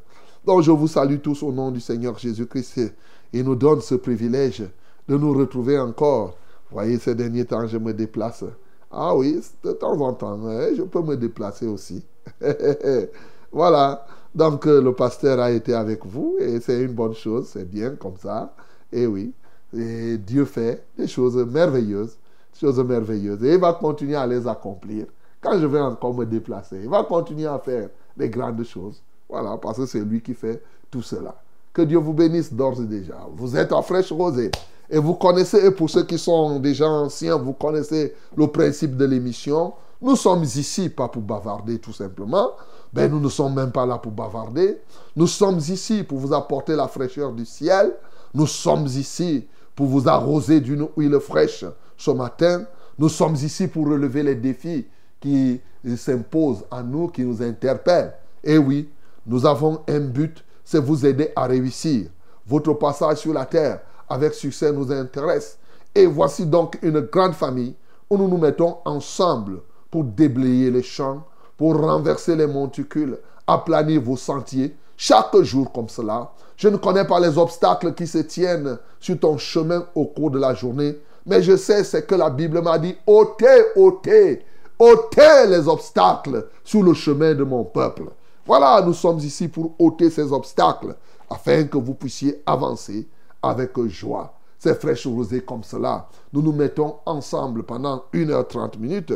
Donc, 0.45 0.63
je 0.63 0.71
vous 0.71 0.89
salue 0.89 1.19
tous 1.23 1.43
au 1.43 1.53
nom 1.53 1.71
du 1.71 1.81
Seigneur 1.81 2.19
Jésus-Christ. 2.19 2.93
Il 3.33 3.45
nous 3.45 3.55
donne 3.55 3.81
ce 3.81 3.95
privilège 3.95 4.65
de 5.09 5.17
nous 5.17 5.33
retrouver 5.33 5.79
encore. 5.79 6.37
Voyez, 6.71 6.99
ces 6.99 7.15
derniers 7.15 7.45
temps, 7.45 7.67
je 7.67 7.79
me 7.79 7.95
déplace. 7.95 8.45
Ah 8.91 9.15
oui, 9.15 9.41
de 9.63 9.73
temps 9.73 9.99
en 10.01 10.13
temps, 10.13 10.39
je 10.77 10.83
peux 10.83 11.03
me 11.03 11.17
déplacer 11.17 11.67
aussi. 11.67 12.05
voilà. 13.53 14.05
Donc, 14.35 14.67
euh, 14.67 14.83
le 14.83 14.93
pasteur 14.93 15.41
a 15.41 15.51
été 15.51 15.75
avec 15.75 16.05
vous 16.05 16.37
et 16.39 16.61
c'est 16.61 16.83
une 16.83 16.93
bonne 16.93 17.15
chose, 17.15 17.49
c'est 17.53 17.69
bien 17.69 17.91
comme 17.97 18.17
ça. 18.19 18.55
Et 18.93 19.07
oui, 19.07 19.33
et 19.75 20.19
Dieu 20.19 20.45
fait 20.45 20.85
des 20.99 21.07
choses 21.07 21.37
merveilleuses 21.37 22.19
choses 22.59 22.79
merveilleuses. 22.85 23.43
Et 23.45 23.55
il 23.55 23.61
va 23.61 23.73
continuer 23.73 24.17
à 24.17 24.27
les 24.27 24.47
accomplir. 24.47 25.07
Quand 25.41 25.59
je 25.59 25.67
vais 25.67 25.81
encore 25.81 26.15
me 26.15 26.25
déplacer, 26.25 26.81
il 26.83 26.89
va 26.89 27.05
continuer 27.05 27.47
à 27.47 27.59
faire 27.59 27.89
des 28.17 28.29
grandes 28.29 28.65
choses. 28.65 29.01
Voilà, 29.29 29.57
parce 29.57 29.79
que 29.79 29.87
c'est 29.87 30.01
lui 30.01 30.21
qui 30.21 30.35
fait 30.35 30.63
tout 30.91 31.03
cela. 31.03 31.35
Que 31.73 31.83
Dieu 31.83 31.99
vous 31.99 32.13
bénisse 32.13 32.53
d'ores 32.53 32.81
et 32.81 32.87
déjà. 32.87 33.27
Vous 33.37 33.57
êtes 33.57 33.73
en 33.73 33.83
fraîche 33.83 34.11
rosée. 34.11 34.51
Et 34.91 34.99
vous 34.99 35.15
connaissez, 35.15 35.67
et 35.67 35.71
pour 35.71 35.91
ceux 35.91 36.05
qui 36.05 36.19
sont 36.19 36.59
déjà 36.59 36.89
anciens, 36.89 37.37
vous 37.37 37.53
connaissez 37.53 38.15
le 38.37 38.47
principe 38.47 38.97
de 38.97 39.05
l'émission. 39.05 39.75
Nous 40.01 40.17
sommes 40.17 40.45
ici 40.45 40.89
pas 40.89 41.09
pour 41.09 41.23
bavarder 41.23 41.79
tout 41.79 41.93
simplement. 41.93 42.53
Ben, 42.93 43.11
nous 43.11 43.21
ne 43.21 43.29
sommes 43.29 43.55
même 43.55 43.71
pas 43.71 43.85
là 43.85 43.99
pour 43.99 44.13
bavarder. 44.13 44.79
Nous 45.15 45.27
sommes 45.27 45.59
ici 45.59 46.03
pour 46.05 46.19
vous 46.19 46.33
apporter 46.33 46.75
la 46.75 46.89
fraîcheur 46.89 47.33
du 47.33 47.45
ciel. 47.45 47.95
Nous 48.33 48.47
sommes 48.47 48.87
ici 48.87 49.47
pour 49.79 49.87
vous 49.87 50.09
arroser 50.09 50.61
d'une 50.61 50.89
huile 50.97 51.21
fraîche 51.21 51.65
ce 51.97 52.11
matin, 52.11 52.65
nous 52.99 53.09
sommes 53.09 53.35
ici 53.37 53.69
pour 53.69 53.87
relever 53.87 54.25
les 54.25 54.35
défis 54.35 54.87
qui 55.21 55.61
s'imposent 55.97 56.65
à 56.71 56.83
nous, 56.83 57.09
qui 57.09 57.23
nous 57.23 57.43
interpellent. 57.43 58.15
Et 58.45 58.59
oui, 58.59 58.89
nous 59.27 59.47
avons 59.47 59.81
un 59.89 60.01
but, 60.01 60.45
c'est 60.65 60.81
vous 60.81 61.05
aider 61.05 61.33
à 61.37 61.47
réussir. 61.47 62.09
Votre 62.47 62.73
passage 62.75 63.19
sur 63.19 63.33
la 63.33 63.45
terre 63.45 63.81
avec 64.09 64.35
succès 64.35 64.73
nous 64.73 64.91
intéresse. 64.91 65.59
Et 65.95 66.07
voici 66.07 66.47
donc 66.47 66.79
une 66.83 67.01
grande 67.01 67.35
famille 67.35 67.75
où 68.09 68.17
nous 68.17 68.29
nous 68.29 68.39
mettons 68.39 68.79
ensemble 68.85 69.61
pour 69.91 70.05
déblayer 70.05 70.71
les 70.71 70.83
champs, 70.83 71.25
pour 71.57 71.79
renverser 71.79 72.37
les 72.37 72.47
monticules, 72.47 73.19
aplanir 73.47 74.01
vos 74.01 74.17
sentiers, 74.17 74.75
chaque 74.97 75.37
jour 75.43 75.73
comme 75.73 75.89
cela. 75.89 76.33
Je 76.57 76.69
ne 76.69 76.77
connais 76.77 77.05
pas 77.05 77.21
les 77.21 77.39
obstacles 77.39 77.95
qui 77.95 78.07
se 78.07 78.19
tiennent 78.19 78.79
sur 79.01 79.19
ton 79.19 79.39
chemin 79.39 79.87
au 79.95 80.07
cours 80.07 80.31
de 80.31 80.39
la 80.39 80.55
journée, 80.55 80.99
mais 81.25 81.43
je 81.43 81.57
sais 81.57 81.85
ce 81.85 81.99
que 81.99 82.15
la 82.15 82.31
Bible 82.31 82.63
m'a 82.63 82.79
dit. 82.79 82.97
ôtez, 83.07 83.63
ôtez, 83.77 84.45
ôtez 84.79 85.47
les 85.49 85.69
obstacles 85.69 86.47
sur 86.65 86.83
le 86.83 86.95
chemin 86.95 87.35
de 87.35 87.45
mon 87.45 87.65
peuple. 87.65 88.05
Voilà, 88.47 88.81
nous 88.83 88.95
sommes 88.95 89.19
ici 89.19 89.49
pour 89.49 89.75
ôter 89.79 90.11
ces 90.11 90.33
obstacles 90.33 90.95
afin 91.29 91.65
que 91.65 91.79
vous 91.79 91.95
puissiez 91.95 92.43
avancer 92.47 93.07
avec 93.43 93.79
joie. 93.89 94.35
C'est 94.59 94.81
fraîche 94.81 95.07
rosée 95.07 95.43
comme 95.43 95.63
cela. 95.63 96.09
Nous 96.33 96.43
nous 96.43 96.53
mettons 96.53 96.97
ensemble 97.07 97.63
pendant 97.63 98.05
1h30 98.13 98.79
minutes. 98.79 99.13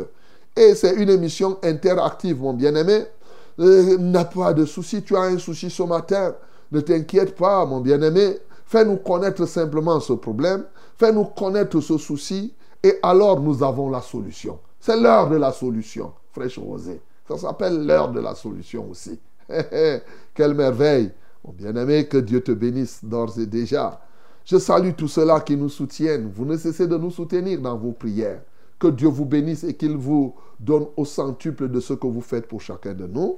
Et 0.55 0.75
c'est 0.75 0.93
une 0.95 1.09
émission 1.09 1.57
interactive, 1.63 2.39
mon 2.41 2.53
bien-aimé. 2.53 3.05
Euh, 3.59 3.97
n'a 3.97 4.25
pas 4.25 4.53
de 4.53 4.65
souci. 4.65 5.03
Tu 5.03 5.15
as 5.15 5.23
un 5.23 5.37
souci 5.37 5.69
ce 5.69 5.83
matin. 5.83 6.35
Ne 6.71 6.79
t'inquiète 6.79 7.35
pas, 7.35 7.65
mon 7.65 7.81
bien-aimé. 7.81 8.37
Fais-nous 8.65 8.97
connaître 8.97 9.45
simplement 9.45 9.99
ce 9.99 10.13
problème. 10.13 10.63
Fais-nous 10.97 11.25
connaître 11.25 11.81
ce 11.81 11.97
souci 11.97 12.53
et 12.81 12.97
alors 13.01 13.39
nous 13.39 13.63
avons 13.63 13.89
la 13.89 14.01
solution. 14.01 14.59
C'est 14.85 14.99
l'heure 14.99 15.29
de 15.29 15.37
la 15.37 15.53
solution, 15.53 16.11
fraîche 16.33 16.59
rosée. 16.59 16.99
Ça 17.25 17.37
s'appelle 17.37 17.85
l'heure 17.85 18.11
de 18.11 18.19
la 18.19 18.35
solution 18.35 18.89
aussi. 18.89 19.17
Quelle 20.33 20.53
merveille. 20.55 21.09
Mon 21.45 21.53
bien-aimé, 21.53 22.05
que 22.09 22.17
Dieu 22.17 22.41
te 22.41 22.51
bénisse 22.51 22.99
d'ores 23.01 23.39
et 23.39 23.45
déjà. 23.45 24.01
Je 24.43 24.57
salue 24.57 24.91
tous 24.91 25.07
ceux-là 25.07 25.39
qui 25.39 25.55
nous 25.55 25.69
soutiennent. 25.69 26.29
Vous 26.35 26.43
ne 26.43 26.57
cessez 26.57 26.85
de 26.85 26.97
nous 26.97 27.11
soutenir 27.11 27.61
dans 27.61 27.77
vos 27.77 27.93
prières. 27.93 28.41
Que 28.77 28.87
Dieu 28.87 29.07
vous 29.07 29.23
bénisse 29.23 29.63
et 29.63 29.75
qu'il 29.75 29.95
vous 29.95 30.35
donne 30.59 30.87
au 30.97 31.05
centuple 31.05 31.69
de 31.69 31.79
ce 31.79 31.93
que 31.93 32.07
vous 32.07 32.19
faites 32.19 32.49
pour 32.49 32.59
chacun 32.59 32.93
de 32.93 33.07
nous. 33.07 33.37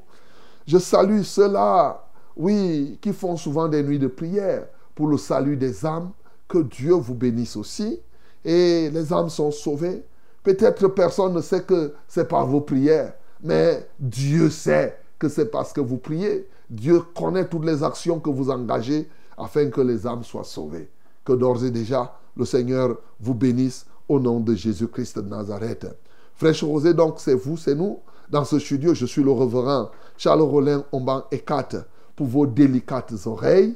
Je 0.66 0.80
salue 0.80 1.22
ceux-là, 1.22 2.08
oui, 2.36 2.98
qui 3.00 3.14
font 3.14 3.38
souvent 3.38 3.68
des 3.68 3.84
nuits 3.84 4.00
de 4.00 4.08
prière 4.08 4.66
pour 4.96 5.10
le 5.10 5.20
salut 5.20 5.58
des 5.58 5.86
âmes, 5.86 6.10
que 6.48 6.58
Dieu 6.58 6.94
vous 6.94 7.14
bénisse 7.14 7.56
aussi. 7.56 8.00
Et 8.44 8.90
les 8.90 9.14
âmes 9.14 9.30
sont 9.30 9.52
sauvées. 9.52 10.04
Peut-être 10.46 10.88
personne 10.90 11.34
ne 11.34 11.42
sait 11.42 11.64
que 11.64 11.94
c'est 12.08 12.28
par 12.28 12.46
vos 12.46 12.62
prières, 12.62 13.14
mais 13.44 13.90
Dieu 14.00 14.52
sait 14.52 14.96
que 15.18 15.28
c'est 15.28 15.48
parce 15.48 15.74
que 15.74 15.82
vous 15.82 15.98
priez. 15.98 16.48
Dieu 16.70 17.02
connaît 17.16 17.48
toutes 17.48 17.66
les 17.66 17.84
actions 17.84 18.20
que 18.20 18.30
vous 18.30 18.52
engagez 18.52 19.10
afin 19.40 19.72
que 19.72 19.82
les 19.82 20.06
âmes 20.06 20.24
soient 20.24 20.44
sauvées. 20.44 20.88
Que 21.26 21.34
d'ores 21.34 21.66
et 21.66 21.72
déjà, 21.72 22.14
le 22.38 22.46
Seigneur 22.46 22.96
vous 23.20 23.34
bénisse 23.34 23.88
au 24.08 24.20
nom 24.20 24.40
de 24.40 24.54
Jésus-Christ 24.54 25.18
de 25.18 25.28
Nazareth. 25.28 25.88
Frère 26.36 26.56
Rosé, 26.62 26.94
donc 26.94 27.16
c'est 27.18 27.34
vous, 27.34 27.58
c'est 27.58 27.74
nous. 27.74 27.98
Dans 28.30 28.46
ce 28.46 28.60
studio, 28.60 28.94
je 28.94 29.08
suis 29.08 29.24
le 29.24 29.32
reverend 29.32 29.90
Charles 30.16 30.42
Rollin 30.42 30.84
Omban 30.92 31.24
Ekat 31.32 31.70
pour 32.16 32.28
vos 32.28 32.46
délicates 32.46 33.14
oreilles. 33.26 33.76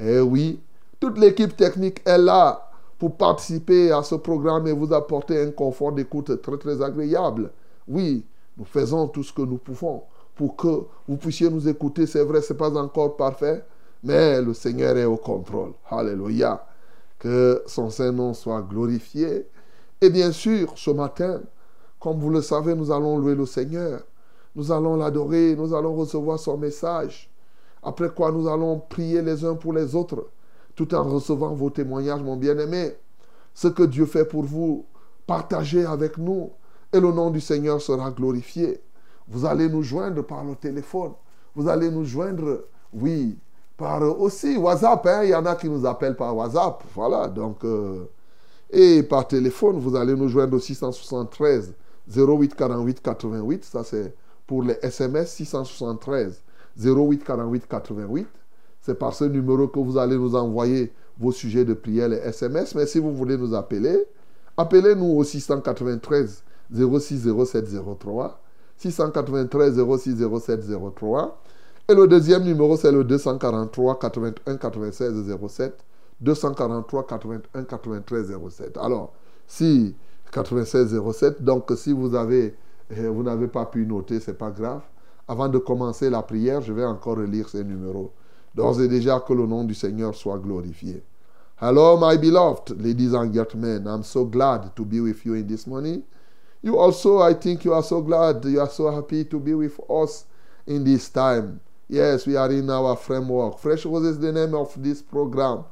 Eh 0.00 0.20
oui, 0.20 0.60
toute 0.98 1.18
l'équipe 1.18 1.54
technique 1.54 2.00
est 2.06 2.16
là 2.18 2.65
pour 2.98 3.16
participer 3.16 3.92
à 3.92 4.02
ce 4.02 4.14
programme 4.14 4.66
et 4.66 4.72
vous 4.72 4.92
apporter 4.92 5.40
un 5.40 5.50
confort 5.50 5.92
d'écoute 5.92 6.40
très 6.40 6.56
très 6.58 6.82
agréable. 6.82 7.50
Oui, 7.88 8.24
nous 8.56 8.64
faisons 8.64 9.08
tout 9.08 9.22
ce 9.22 9.32
que 9.32 9.42
nous 9.42 9.58
pouvons 9.58 10.02
pour 10.34 10.56
que 10.56 10.84
vous 11.08 11.16
puissiez 11.16 11.50
nous 11.50 11.68
écouter. 11.68 12.06
C'est 12.06 12.24
vrai, 12.24 12.40
ce 12.40 12.52
n'est 12.52 12.58
pas 12.58 12.74
encore 12.76 13.16
parfait, 13.16 13.64
mais 14.02 14.40
le 14.40 14.54
Seigneur 14.54 14.96
est 14.96 15.04
au 15.04 15.16
contrôle. 15.16 15.72
Alléluia. 15.90 16.64
Que 17.18 17.62
son 17.66 17.88
Saint-Nom 17.90 18.34
soit 18.34 18.62
glorifié. 18.62 19.46
Et 20.00 20.10
bien 20.10 20.32
sûr, 20.32 20.72
ce 20.76 20.90
matin, 20.90 21.40
comme 21.98 22.18
vous 22.18 22.30
le 22.30 22.42
savez, 22.42 22.74
nous 22.74 22.92
allons 22.92 23.18
louer 23.18 23.34
le 23.34 23.46
Seigneur. 23.46 24.02
Nous 24.54 24.70
allons 24.70 24.96
l'adorer, 24.96 25.54
nous 25.56 25.74
allons 25.74 25.94
recevoir 25.94 26.38
son 26.38 26.58
message. 26.58 27.30
Après 27.82 28.10
quoi, 28.10 28.32
nous 28.32 28.48
allons 28.48 28.78
prier 28.78 29.22
les 29.22 29.44
uns 29.44 29.54
pour 29.54 29.72
les 29.72 29.94
autres, 29.94 30.26
tout 30.76 30.94
en 30.94 31.02
recevant 31.02 31.54
vos 31.54 31.70
témoignages, 31.70 32.22
mon 32.22 32.36
bien-aimé. 32.36 32.94
Ce 33.54 33.68
que 33.68 33.82
Dieu 33.82 34.06
fait 34.06 34.24
pour 34.26 34.44
vous, 34.44 34.84
partagez 35.26 35.84
avec 35.84 36.18
nous 36.18 36.50
et 36.92 37.00
le 37.00 37.10
nom 37.10 37.30
du 37.30 37.40
Seigneur 37.40 37.80
sera 37.80 38.10
glorifié. 38.10 38.80
Vous 39.26 39.44
allez 39.44 39.68
nous 39.68 39.82
joindre 39.82 40.22
par 40.24 40.44
le 40.44 40.54
téléphone. 40.54 41.12
Vous 41.54 41.68
allez 41.68 41.90
nous 41.90 42.04
joindre, 42.04 42.64
oui, 42.92 43.38
par 43.76 44.02
aussi 44.20 44.56
WhatsApp. 44.56 45.04
Hein. 45.06 45.24
Il 45.24 45.30
y 45.30 45.34
en 45.34 45.46
a 45.46 45.56
qui 45.56 45.68
nous 45.68 45.84
appellent 45.86 46.16
par 46.16 46.36
WhatsApp. 46.36 46.84
Voilà, 46.94 47.26
donc. 47.28 47.64
euh, 47.64 48.04
et 48.70 49.02
par 49.02 49.26
téléphone, 49.28 49.78
vous 49.78 49.94
allez 49.96 50.14
nous 50.14 50.28
joindre 50.28 50.56
au 50.56 50.60
673 50.60 51.74
08 52.14 52.54
48 52.54 53.02
88. 53.02 53.64
Ça, 53.64 53.84
c'est 53.84 54.14
pour 54.46 54.62
les 54.62 54.76
SMS 54.82 55.32
673 55.32 56.42
08 56.78 57.24
48 57.24 57.66
88. 57.68 58.26
C'est 58.86 58.94
par 58.94 59.12
ce 59.12 59.24
numéro 59.24 59.66
que 59.66 59.80
vous 59.80 59.98
allez 59.98 60.16
nous 60.16 60.36
envoyer 60.36 60.92
vos 61.18 61.32
sujets 61.32 61.64
de 61.64 61.74
prière, 61.74 62.08
les 62.08 62.18
SMS. 62.18 62.72
Mais 62.76 62.86
si 62.86 63.00
vous 63.00 63.12
voulez 63.12 63.36
nous 63.36 63.52
appeler, 63.52 64.06
appelez-nous 64.56 65.16
au 65.16 65.24
693 65.24 66.44
06 66.72 67.28
07 67.44 67.64
03. 67.98 68.40
693 68.76 69.82
06 69.98 70.24
07 70.40 70.60
03. 70.94 71.42
Et 71.88 71.94
le 71.96 72.06
deuxième 72.06 72.44
numéro, 72.44 72.76
c'est 72.76 72.92
le 72.92 73.02
243 73.02 73.98
81 73.98 74.56
96 74.56 75.36
07. 75.48 75.84
243 76.20 77.06
81 77.08 77.64
93 77.64 78.38
07. 78.48 78.78
Alors, 78.78 79.14
si 79.48 79.96
96 80.30 80.96
07, 81.12 81.42
donc 81.42 81.72
si 81.74 81.92
vous 81.92 82.14
avez, 82.14 82.54
euh, 82.96 83.10
vous 83.10 83.24
n'avez 83.24 83.48
pas 83.48 83.66
pu 83.66 83.84
noter, 83.84 84.20
c'est 84.20 84.38
pas 84.38 84.52
grave. 84.52 84.82
Avant 85.26 85.48
de 85.48 85.58
commencer 85.58 86.08
la 86.08 86.22
prière, 86.22 86.60
je 86.60 86.72
vais 86.72 86.84
encore 86.84 87.16
relire 87.16 87.48
ces 87.48 87.64
numéros. 87.64 88.12
D'ores 88.56 88.80
et 88.80 88.88
déjà 88.88 89.20
que 89.20 89.34
le 89.34 89.46
nom 89.46 89.64
du 89.64 89.74
Seigneur 89.74 90.14
soit 90.14 90.38
glorifié. 90.38 91.02
Hello, 91.60 91.98
my 91.98 92.16
beloved 92.16 92.70
ladies 92.82 93.12
and 93.12 93.30
gentlemen. 93.30 93.86
I'm 93.86 94.02
so 94.02 94.24
glad 94.24 94.74
to 94.74 94.82
be 94.82 94.98
with 94.98 95.26
you 95.26 95.34
in 95.34 95.46
this 95.46 95.66
morning. 95.66 96.02
You 96.62 96.78
also, 96.78 97.20
I 97.20 97.34
think 97.34 97.66
you 97.66 97.74
are 97.74 97.82
so 97.82 98.00
glad, 98.00 98.42
you 98.46 98.58
are 98.58 98.70
so 98.70 98.90
happy 98.90 99.26
to 99.26 99.38
be 99.38 99.52
with 99.52 99.78
us 99.90 100.24
in 100.66 100.84
this 100.84 101.10
time. 101.10 101.60
Yes, 101.86 102.26
we 102.26 102.34
are 102.34 102.50
in 102.50 102.70
our 102.70 102.96
framework. 102.96 103.58
Fresh 103.58 103.84
Roses 103.84 104.16
is 104.16 104.20
the 104.20 104.32
name 104.32 104.54
of 104.54 104.72
this 104.82 105.02
program. 105.02 105.64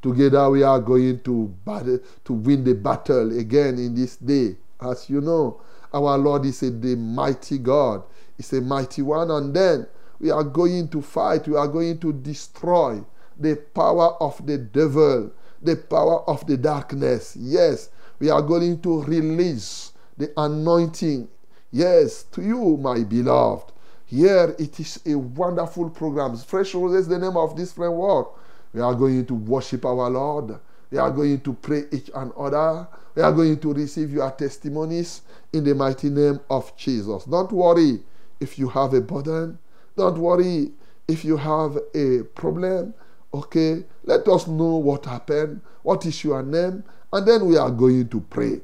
Together 0.00 0.48
we 0.48 0.62
are 0.62 0.80
going 0.80 1.20
to 1.20 1.54
battle, 1.66 1.98
to 2.24 2.32
win 2.32 2.64
the 2.64 2.74
battle 2.74 3.38
again 3.38 3.78
in 3.78 3.94
this 3.94 4.16
day. 4.16 4.56
As 4.80 5.10
you 5.10 5.20
know, 5.20 5.60
our 5.92 6.16
Lord 6.16 6.46
is 6.46 6.62
a 6.62 6.70
mighty 6.70 7.58
God. 7.58 8.02
He's 8.38 8.50
a 8.54 8.62
mighty 8.62 9.02
one, 9.02 9.30
and 9.30 9.52
then 9.52 9.86
we 10.20 10.30
are 10.30 10.44
going 10.44 10.88
to 10.88 11.02
fight. 11.02 11.48
We 11.48 11.56
are 11.56 11.68
going 11.68 11.98
to 12.00 12.12
destroy 12.12 13.02
the 13.38 13.56
power 13.74 14.14
of 14.22 14.44
the 14.46 14.58
devil, 14.58 15.32
the 15.62 15.76
power 15.76 16.28
of 16.28 16.46
the 16.46 16.56
darkness. 16.56 17.36
Yes, 17.38 17.90
we 18.18 18.28
are 18.28 18.42
going 18.42 18.80
to 18.82 19.02
release 19.02 19.92
the 20.16 20.32
anointing. 20.36 21.28
Yes, 21.72 22.24
to 22.24 22.42
you, 22.42 22.76
my 22.76 23.02
beloved. 23.02 23.72
Here 24.04 24.54
it 24.58 24.78
is 24.78 25.00
a 25.06 25.14
wonderful 25.14 25.88
program. 25.88 26.36
Fresh 26.36 26.74
Roses, 26.74 27.08
the 27.08 27.18
name 27.18 27.36
of 27.36 27.56
this 27.56 27.72
framework. 27.72 28.28
We 28.74 28.80
are 28.80 28.94
going 28.94 29.24
to 29.26 29.34
worship 29.34 29.84
our 29.84 30.10
Lord. 30.10 30.58
We 30.90 30.98
are 30.98 31.10
going 31.10 31.40
to 31.40 31.52
pray 31.54 31.84
each 31.92 32.10
and 32.14 32.32
other. 32.32 32.88
We 33.14 33.22
are 33.22 33.32
going 33.32 33.58
to 33.60 33.72
receive 33.72 34.12
your 34.12 34.30
testimonies 34.32 35.22
in 35.52 35.64
the 35.64 35.74
mighty 35.74 36.10
name 36.10 36.40
of 36.50 36.76
Jesus. 36.76 37.24
Don't 37.24 37.52
worry 37.52 38.00
if 38.40 38.58
you 38.58 38.68
have 38.68 38.94
a 38.94 39.00
burden. 39.00 39.58
Don't 40.00 40.16
worry 40.16 40.70
if 41.08 41.26
you 41.26 41.36
have 41.36 41.76
a 41.94 42.22
problem. 42.34 42.94
Okay, 43.34 43.84
let 44.04 44.26
us 44.28 44.46
know 44.46 44.76
what 44.76 45.04
happened. 45.04 45.60
What 45.82 46.06
is 46.06 46.24
your 46.24 46.42
name? 46.42 46.84
And 47.12 47.28
then 47.28 47.44
we 47.44 47.58
are 47.58 47.70
going 47.70 48.08
to 48.08 48.20
pray. 48.22 48.62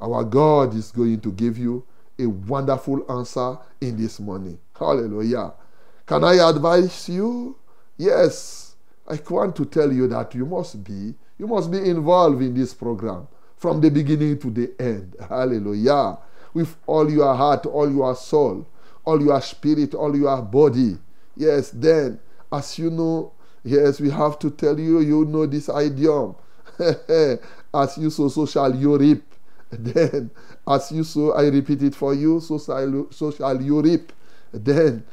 Our 0.00 0.24
God 0.24 0.74
is 0.74 0.90
going 0.90 1.20
to 1.20 1.32
give 1.32 1.58
you 1.58 1.84
a 2.18 2.24
wonderful 2.24 3.04
answer 3.18 3.58
in 3.82 3.98
this 3.98 4.18
morning. 4.18 4.58
Hallelujah. 4.78 5.52
Can 6.06 6.24
I 6.24 6.36
advise 6.48 7.06
you? 7.06 7.54
Yes. 7.98 8.74
I 9.06 9.18
want 9.28 9.54
to 9.56 9.66
tell 9.66 9.92
you 9.92 10.08
that 10.08 10.34
you 10.34 10.46
must 10.46 10.82
be 10.82 11.12
you 11.36 11.46
must 11.46 11.70
be 11.70 11.86
involved 11.86 12.40
in 12.40 12.54
this 12.54 12.72
program 12.72 13.28
from 13.58 13.82
the 13.82 13.90
beginning 13.90 14.38
to 14.38 14.48
the 14.48 14.72
end. 14.80 15.16
Hallelujah. 15.28 16.16
With 16.54 16.74
all 16.86 17.10
your 17.10 17.34
heart, 17.34 17.66
all 17.66 17.92
your 17.92 18.16
soul, 18.16 18.66
all 19.04 19.20
your 19.22 19.40
spirit, 19.40 19.94
all 19.94 20.16
your 20.16 20.40
body. 20.42 20.98
Yes, 21.36 21.70
then 21.70 22.20
as 22.52 22.78
you 22.78 22.90
know, 22.90 23.32
yes, 23.64 24.00
we 24.00 24.10
have 24.10 24.38
to 24.40 24.50
tell 24.50 24.78
you, 24.78 25.00
you 25.00 25.24
know 25.24 25.46
this 25.46 25.68
idiom. 25.68 26.34
as 26.78 27.98
you 27.98 28.10
sow, 28.10 28.28
so 28.28 28.46
shall 28.46 28.74
you 28.74 28.96
reap. 28.96 29.24
Then, 29.72 30.30
as 30.68 30.92
you 30.92 31.02
sow, 31.02 31.32
I 31.32 31.44
repeat 31.48 31.82
it 31.82 31.94
for 31.94 32.12
you, 32.12 32.40
so 32.40 32.58
shall, 32.58 33.06
so 33.10 33.30
shall 33.30 33.60
you 33.60 33.80
reap. 33.80 34.12
Then, 34.52 35.04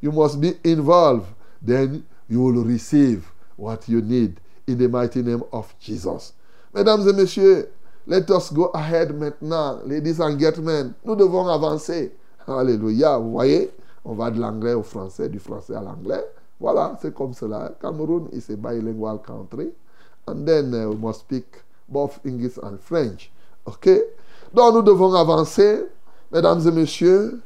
you 0.00 0.10
must 0.10 0.40
be 0.40 0.54
involved. 0.64 1.32
Then, 1.62 2.04
you 2.28 2.40
will 2.42 2.64
receive 2.64 3.30
what 3.56 3.88
you 3.88 4.02
need 4.02 4.40
in 4.66 4.78
the 4.78 4.88
mighty 4.88 5.22
name 5.22 5.42
of 5.52 5.72
Jesus. 5.78 6.32
Mesdames 6.74 7.06
et 7.06 7.12
messieurs, 7.12 7.68
let 8.06 8.28
us 8.30 8.50
go 8.50 8.66
ahead 8.66 9.10
maintenant. 9.14 9.86
Ladies 9.86 10.18
and 10.20 10.38
gentlemen, 10.38 10.94
nous 11.04 11.16
devons 11.16 11.48
avancer. 11.48 12.10
Alléluia. 12.46 13.18
Vous 13.18 13.32
voyez, 13.32 13.70
on 14.04 14.14
va 14.14 14.30
de 14.30 14.40
l'anglais 14.40 14.74
au 14.74 14.82
français, 14.82 15.28
du 15.28 15.38
français 15.38 15.74
à 15.74 15.80
l'anglais. 15.82 16.24
Voilà, 16.60 16.96
c'est 17.00 17.12
comme 17.12 17.34
cela. 17.34 17.72
Cameroon 17.80 18.28
is 18.32 18.50
a 18.50 18.56
bilingual 18.56 19.18
country. 19.18 19.72
And 20.26 20.46
then 20.46 20.74
uh, 20.74 20.88
we 20.88 20.96
must 20.96 21.20
speak 21.20 21.46
both 21.88 22.18
English 22.24 22.58
and 22.62 22.78
French. 22.80 23.30
OK? 23.66 23.88
Donc 24.54 24.74
nous 24.74 24.82
devons 24.82 25.14
avancer. 25.14 25.86
Mesdames 26.32 26.66
et 26.66 26.72
messieurs, 26.72 27.40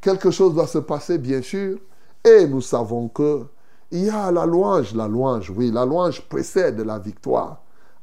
quelque 0.00 0.30
chose 0.30 0.54
doit 0.54 0.66
se 0.66 0.78
passer, 0.78 1.18
bien 1.18 1.42
sûr. 1.42 1.78
Et 2.24 2.46
nous 2.46 2.60
savons 2.60 3.08
que 3.08 3.44
il 3.90 4.06
y 4.06 4.10
a 4.10 4.30
la 4.32 4.46
louange, 4.46 4.94
la 4.94 5.06
louange, 5.06 5.50
oui, 5.54 5.70
la 5.70 5.84
louange 5.84 6.22
précède 6.22 6.80
la 6.80 6.98
victoire. 6.98 7.58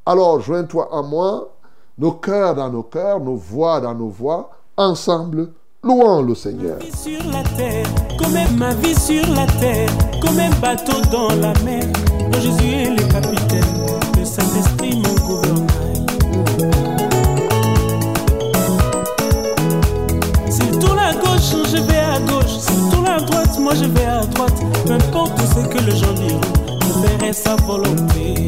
Alors, 0.06 0.40
joins-toi 0.40 0.88
à 0.92 1.02
moi, 1.02 1.56
nos 1.98 2.12
cœurs 2.12 2.54
dans 2.54 2.70
nos 2.70 2.84
cœurs, 2.84 3.20
nos 3.20 3.36
voix 3.36 3.82
dans 3.82 3.96
nos 3.96 4.10
voix, 4.10 4.52
ensemble, 4.78 5.52
louons 5.84 6.22
le 6.22 6.36
Seigneur. 6.36 6.78
sur 6.82 7.24
la 7.32 7.44
terre, 7.58 7.86
comme 8.18 8.58
ma 8.58 8.74
vie 8.76 8.96
sur 8.96 9.26
la 9.34 9.46
terre, 9.60 9.90
comme 10.22 10.40
un 10.40 10.50
bateau 10.62 11.02
dans 11.12 11.30
la 11.36 11.54
mer, 11.64 11.84
dont 12.32 12.40
Jésus 12.40 12.74
est 12.74 12.90
le 12.90 13.04
capitaine, 13.08 13.64
le 14.18 14.26
Saint-Esprit 14.26 14.96
mon 14.96 15.14
gouvernail. 15.26 16.06
S'il 20.50 20.80
tourne 20.80 21.00
à 21.00 21.14
gauche, 21.14 21.72
je 21.72 21.82
vais 21.82 22.00
à 22.00 22.20
gauche, 22.20 22.58
s'il 22.60 22.90
tourne 22.92 23.08
à 23.08 23.20
droite, 23.20 23.60
moi 23.60 23.74
je 23.76 23.86
vais 23.86 24.06
à 24.06 24.26
droite, 24.26 24.62
peu 24.86 24.94
importe 24.94 25.40
ce 25.40 25.68
que 25.68 25.84
les 25.84 25.96
gens 25.96 26.14
diront, 26.14 26.42
je 26.82 27.08
ferai 27.08 27.34
sa 27.34 27.56
volonté. 27.56 28.48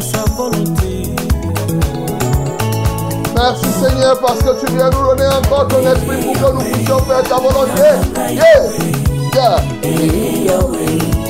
Sa 0.00 0.24
volonté. 0.36 1.14
Merci 3.34 3.66
Seigneur 3.66 4.18
parce 4.20 4.40
que 4.40 4.64
tu 4.64 4.72
viens 4.74 4.90
nous 4.90 5.06
donner 5.06 5.26
encore 5.26 5.68
ton 5.68 5.80
esprit 5.80 6.22
pour 6.22 6.32
que 6.34 6.54
nous 6.54 6.72
puissions 6.72 6.98
faire 7.00 7.22
ta 7.22 7.36
volonté. 7.36 7.82
Yeah. 8.34 9.60
Yeah. 10.44 11.25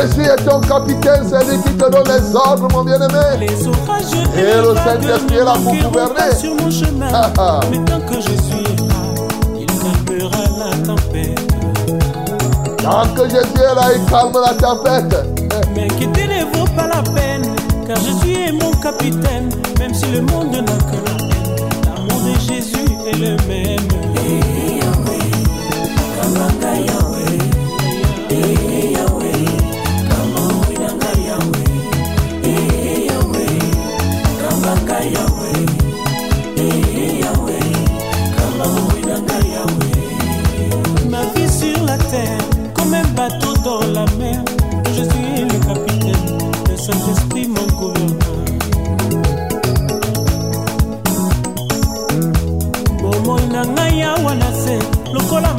Jésus 0.00 0.22
est 0.22 0.44
ton 0.44 0.60
capitaine, 0.60 1.24
c'est 1.28 1.44
lui 1.44 1.60
qui 1.62 1.74
te 1.74 1.90
donne 1.90 2.06
les 2.06 2.34
ordres, 2.34 2.68
mon 2.72 2.84
bien-aimé. 2.84 3.40
Les 3.40 3.66
orages 3.66 4.04
Et 4.36 4.60
le 4.60 4.74
Saint-Esprit 4.76 5.36
est 5.36 5.44
là 5.44 5.54
pour 5.54 5.74
gouverner. 5.74 6.34
sur 6.38 6.54
mon 6.54 6.70
chemin. 6.70 7.08
Ah, 7.12 7.30
ah. 7.38 7.60
Mais 7.70 7.78
tant 7.84 8.00
que 8.00 8.14
Jésus 8.14 8.64
est 8.64 8.86
là, 8.86 8.94
il 9.58 9.66
calmera 9.66 10.42
la 10.58 10.76
tempête. 10.86 11.40
Tant 12.80 13.08
que 13.14 13.28
Jésus 13.28 13.46
est 13.56 13.74
là, 13.74 13.88
il 13.96 14.04
calme 14.10 14.32
la 14.34 14.54
tempête. 14.54 15.16
Mais 15.74 16.44
vaut 16.52 16.64
pas 16.76 16.86
la 16.86 17.02
peine, 17.02 17.54
car 17.86 17.96
Jésus 17.96 18.34
est 18.34 18.52
mon 18.52 18.70
capitaine, 18.72 19.50
même 19.78 19.94
si 19.94 20.06
le 20.06 20.20
monde 20.22 20.52
n'a 20.52 20.62
que 20.62 20.98
la 21.06 21.24
haine. 21.24 21.56
L'amour 21.84 22.20
de 22.22 22.38
Jésus 22.40 22.86
est 23.06 23.16
le 23.16 23.36
même. 23.48 23.98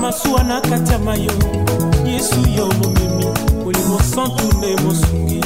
Masuwa 0.10 0.43
na 0.43 0.62
kati 0.62 0.91
ya 0.91 1.00
mayo. 1.00 1.32
Yesu 2.06 2.36
yo 2.58 2.65
momemi 2.67 3.26
molimo 3.63 4.00
santu 4.15 4.58
nde 4.58 4.76
mosungi 4.84 5.41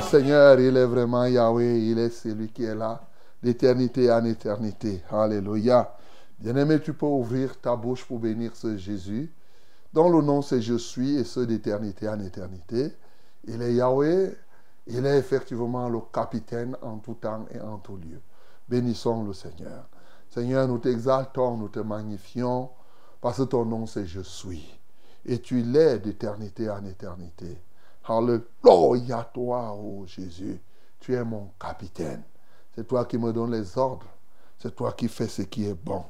Seigneur, 0.00 0.58
il 0.60 0.76
est 0.76 0.86
vraiment 0.86 1.24
Yahweh, 1.24 1.90
il 1.90 1.98
est 1.98 2.10
celui 2.10 2.48
qui 2.48 2.64
est 2.64 2.74
là 2.74 3.02
d'éternité 3.42 4.10
en 4.10 4.24
éternité. 4.24 5.02
Alléluia. 5.10 5.96
Bien-aimé, 6.38 6.80
tu 6.80 6.94
peux 6.94 7.06
ouvrir 7.06 7.60
ta 7.60 7.76
bouche 7.76 8.04
pour 8.04 8.18
bénir 8.18 8.54
ce 8.54 8.76
Jésus, 8.76 9.32
dont 9.92 10.08
le 10.08 10.22
nom 10.22 10.42
c'est 10.42 10.62
je 10.62 10.74
suis 10.74 11.16
et 11.16 11.24
ce 11.24 11.40
d'éternité 11.40 12.08
en 12.08 12.20
éternité. 12.20 12.92
Il 13.44 13.60
est 13.60 13.74
Yahweh, 13.74 14.36
il 14.86 15.06
est 15.06 15.18
effectivement 15.18 15.88
le 15.88 16.00
capitaine 16.12 16.76
en 16.82 16.98
tout 16.98 17.14
temps 17.14 17.46
et 17.52 17.60
en 17.60 17.78
tout 17.78 17.96
lieu. 17.96 18.20
Bénissons 18.68 19.24
le 19.24 19.32
Seigneur. 19.32 19.88
Seigneur, 20.30 20.66
nous 20.66 20.78
t'exaltons, 20.78 21.56
nous 21.56 21.68
te 21.68 21.80
magnifions, 21.80 22.70
parce 23.20 23.38
que 23.38 23.42
ton 23.42 23.64
nom 23.64 23.86
c'est 23.86 24.06
je 24.06 24.20
suis. 24.20 24.78
Et 25.24 25.40
tu 25.40 25.62
l'es 25.62 25.98
d'éternité 25.98 26.70
en 26.70 26.84
éternité. 26.84 27.58
Alléluia 28.04 29.28
toi, 29.32 29.72
ô 29.74 30.04
Jésus. 30.06 30.60
Tu 31.00 31.14
es 31.14 31.24
mon 31.24 31.50
capitaine. 31.60 32.22
C'est 32.74 32.86
toi 32.86 33.04
qui 33.04 33.18
me 33.18 33.32
donnes 33.32 33.52
les 33.52 33.76
ordres. 33.76 34.06
C'est 34.58 34.74
toi 34.74 34.92
qui 34.92 35.08
fais 35.08 35.26
ce 35.28 35.42
qui 35.42 35.66
est 35.66 35.74
bon. 35.74 36.04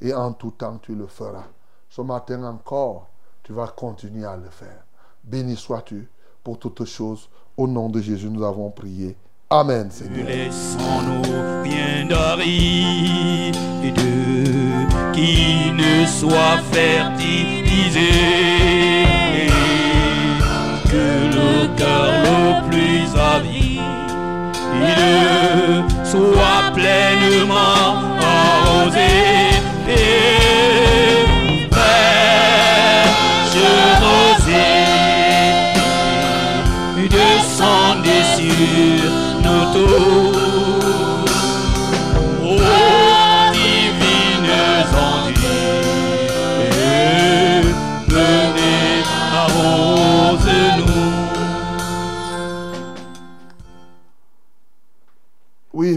Et 0.00 0.14
en 0.14 0.32
tout 0.32 0.52
temps, 0.52 0.78
tu 0.78 0.94
le 0.94 1.06
feras. 1.06 1.46
Ce 1.88 2.00
matin 2.00 2.44
encore, 2.44 3.08
tu 3.42 3.52
vas 3.52 3.68
continuer 3.68 4.24
à 4.24 4.36
le 4.36 4.48
faire. 4.50 4.84
Béni 5.24 5.56
sois-tu 5.56 6.08
pour 6.42 6.58
toutes 6.58 6.84
choses. 6.84 7.28
Au 7.56 7.66
nom 7.66 7.88
de 7.88 8.00
Jésus, 8.00 8.30
nous 8.30 8.44
avons 8.44 8.70
prié. 8.70 9.16
Amen, 9.50 9.90
Seigneur. 9.90 10.26
Laissons-nous. 10.26 11.22
Cœur 21.86 22.06
le 22.24 22.68
plus 22.68 23.06
avide. 23.34 23.80
Soit 26.04 26.72
pleinement 26.74 28.15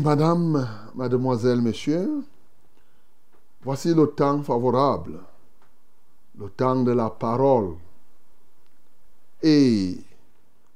madame, 0.10 0.67
mademoiselle, 0.95 1.62
monsieur, 1.62 2.24
voici 3.62 3.93
le 3.93 4.08
temps 4.08 4.41
favorable, 4.41 5.19
le 6.36 6.50
temps 6.50 6.82
de 6.82 6.91
la 6.91 7.12
parole. 7.12 7.76
Et 9.43 9.98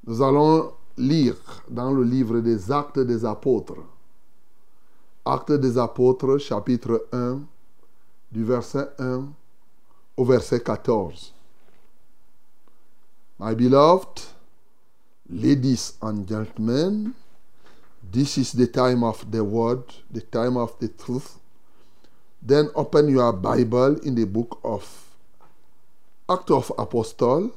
nous 0.06 0.22
allons 0.22 0.74
lire 0.98 1.36
dans 1.68 1.92
le 1.92 2.04
livre 2.04 2.42
des 2.42 2.72
Actes 2.72 3.00
des 3.00 3.26
Apôtres. 3.26 3.82
Actes 5.26 5.54
des 5.54 5.80
Apôtres, 5.80 6.38
chapitre 6.38 7.08
1, 7.12 7.40
du 8.32 8.44
verset 8.44 8.88
1 9.00 9.26
au 10.16 10.26
verset 10.26 10.62
14. 10.62 11.34
My 13.40 13.56
beloved, 13.56 14.22
ladies 15.28 15.98
and 16.04 16.28
gentlemen, 16.28 17.14
this 18.14 18.38
is 18.38 18.54
the 18.54 18.68
time 18.68 19.04
of 19.04 19.32
the 19.32 19.44
word, 19.44 19.84
the 20.12 20.22
time 20.22 20.56
of 20.56 20.78
the 20.80 20.88
truth. 20.88 21.40
Then 22.42 22.70
open 22.76 23.10
your 23.10 23.34
Bible 23.34 24.00
in 24.02 24.14
the 24.14 24.26
book 24.26 24.60
of 24.64 25.10
Act 26.30 26.52
of 26.52 26.72
Apostle, 26.78 27.52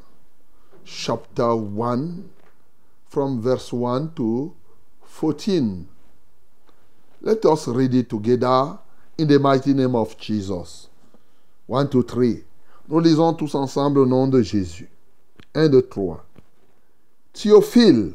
chapter 0.84 1.54
1, 1.54 2.30
from 3.06 3.42
verse 3.42 3.70
1 3.70 4.14
to 4.14 4.54
14. 5.02 5.88
Let 7.20 7.44
us 7.44 7.68
read 7.68 7.94
it 7.94 8.08
together 8.08 8.78
in 9.18 9.28
the 9.28 9.38
mighty 9.38 9.74
name 9.74 9.94
of 9.94 10.16
Jesus. 10.16 10.88
1, 11.66 11.90
2, 11.90 12.02
3. 12.02 12.44
Nous 12.88 13.00
lisons 13.00 13.34
tous 13.34 13.54
ensemble 13.54 13.98
au 13.98 14.06
nom 14.06 14.26
de 14.26 14.40
Jésus. 14.40 14.88
1, 15.54 15.68
2, 15.68 15.82
3. 15.82 16.24
Théophile, 17.34 18.14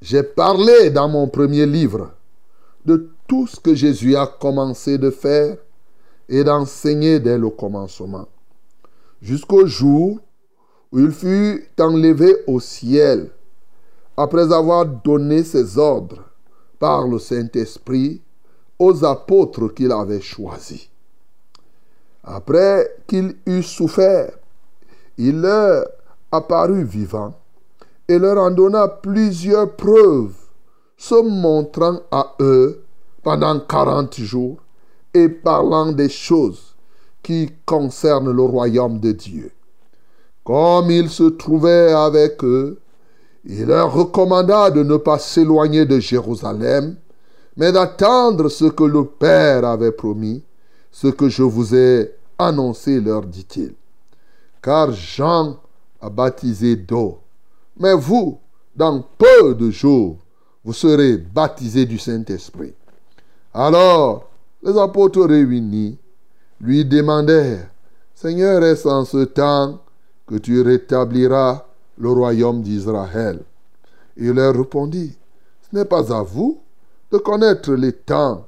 j'ai 0.00 0.22
parlé 0.22 0.90
dans 0.90 1.08
mon 1.08 1.28
premier 1.28 1.66
livre 1.66 2.10
de 2.86 3.10
tout 3.28 3.46
ce 3.46 3.60
que 3.60 3.74
Jésus 3.74 4.16
a 4.16 4.26
commencé 4.26 4.98
de 4.98 5.10
faire 5.10 5.56
et 6.28 6.42
d'enseigner 6.42 7.20
dès 7.20 7.36
le 7.36 7.50
commencement, 7.50 8.26
jusqu'au 9.20 9.66
jour 9.66 10.18
où 10.92 10.98
il 10.98 11.10
fut 11.10 11.68
enlevé 11.78 12.34
au 12.46 12.60
ciel, 12.60 13.30
après 14.16 14.52
avoir 14.52 14.86
donné 14.86 15.44
ses 15.44 15.78
ordres 15.78 16.24
par 16.78 17.06
le 17.06 17.18
Saint-Esprit 17.18 18.22
aux 18.78 19.04
apôtres 19.04 19.68
qu'il 19.74 19.92
avait 19.92 20.20
choisis. 20.20 20.88
Après 22.24 22.96
qu'il 23.06 23.36
eut 23.46 23.62
souffert, 23.62 24.32
il 25.18 25.40
leur 25.40 25.86
apparut 26.32 26.84
vivant 26.84 27.34
et 28.10 28.18
leur 28.18 28.38
en 28.38 28.50
donna 28.50 28.88
plusieurs 28.88 29.76
preuves, 29.76 30.34
se 30.96 31.22
montrant 31.22 32.00
à 32.10 32.34
eux 32.40 32.82
pendant 33.22 33.60
quarante 33.60 34.16
jours 34.16 34.58
et 35.14 35.28
parlant 35.28 35.92
des 35.92 36.08
choses 36.08 36.74
qui 37.22 37.52
concernent 37.64 38.32
le 38.32 38.42
royaume 38.42 38.98
de 38.98 39.12
Dieu. 39.12 39.52
Comme 40.42 40.90
il 40.90 41.08
se 41.08 41.22
trouvait 41.22 41.92
avec 41.92 42.42
eux, 42.42 42.80
il 43.44 43.66
leur 43.66 43.92
recommanda 43.92 44.72
de 44.72 44.82
ne 44.82 44.96
pas 44.96 45.20
s'éloigner 45.20 45.86
de 45.86 46.00
Jérusalem, 46.00 46.96
mais 47.56 47.70
d'attendre 47.70 48.48
ce 48.48 48.64
que 48.64 48.84
le 48.84 49.04
Père 49.04 49.64
avait 49.64 49.92
promis, 49.92 50.42
ce 50.90 51.06
que 51.06 51.28
je 51.28 51.44
vous 51.44 51.76
ai 51.76 52.12
annoncé, 52.38 53.00
leur 53.00 53.22
dit-il. 53.22 53.74
Car 54.60 54.90
Jean 54.90 55.58
a 56.00 56.10
baptisé 56.10 56.74
d'eau, 56.74 57.20
mais 57.80 57.94
vous, 57.94 58.38
dans 58.76 59.02
peu 59.18 59.54
de 59.54 59.70
jours, 59.70 60.18
vous 60.64 60.74
serez 60.74 61.16
baptisés 61.16 61.86
du 61.86 61.98
Saint-Esprit. 61.98 62.74
Alors, 63.52 64.30
les 64.62 64.78
apôtres 64.78 65.24
réunis 65.24 65.98
lui 66.60 66.84
demandèrent, 66.84 67.70
Seigneur, 68.14 68.62
est-ce 68.62 68.86
en 68.86 69.04
ce 69.06 69.24
temps 69.24 69.80
que 70.26 70.36
tu 70.36 70.60
rétabliras 70.60 71.64
le 71.98 72.10
royaume 72.10 72.62
d'Israël? 72.62 73.40
Il 74.16 74.32
leur 74.32 74.54
répondit, 74.54 75.16
Ce 75.62 75.74
n'est 75.74 75.86
pas 75.86 76.14
à 76.14 76.22
vous 76.22 76.60
de 77.10 77.16
connaître 77.16 77.72
les 77.72 77.94
temps 77.94 78.46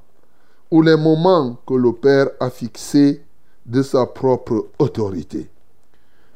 ou 0.71 0.83
les 0.83 0.97
moments 0.97 1.57
que 1.67 1.75
le 1.75 1.93
Père 1.95 2.29
a 2.39 2.51
fixés 2.51 3.23
de 3.65 3.83
sa 3.83 4.05
propre 4.05 4.69
autorité. 4.79 5.49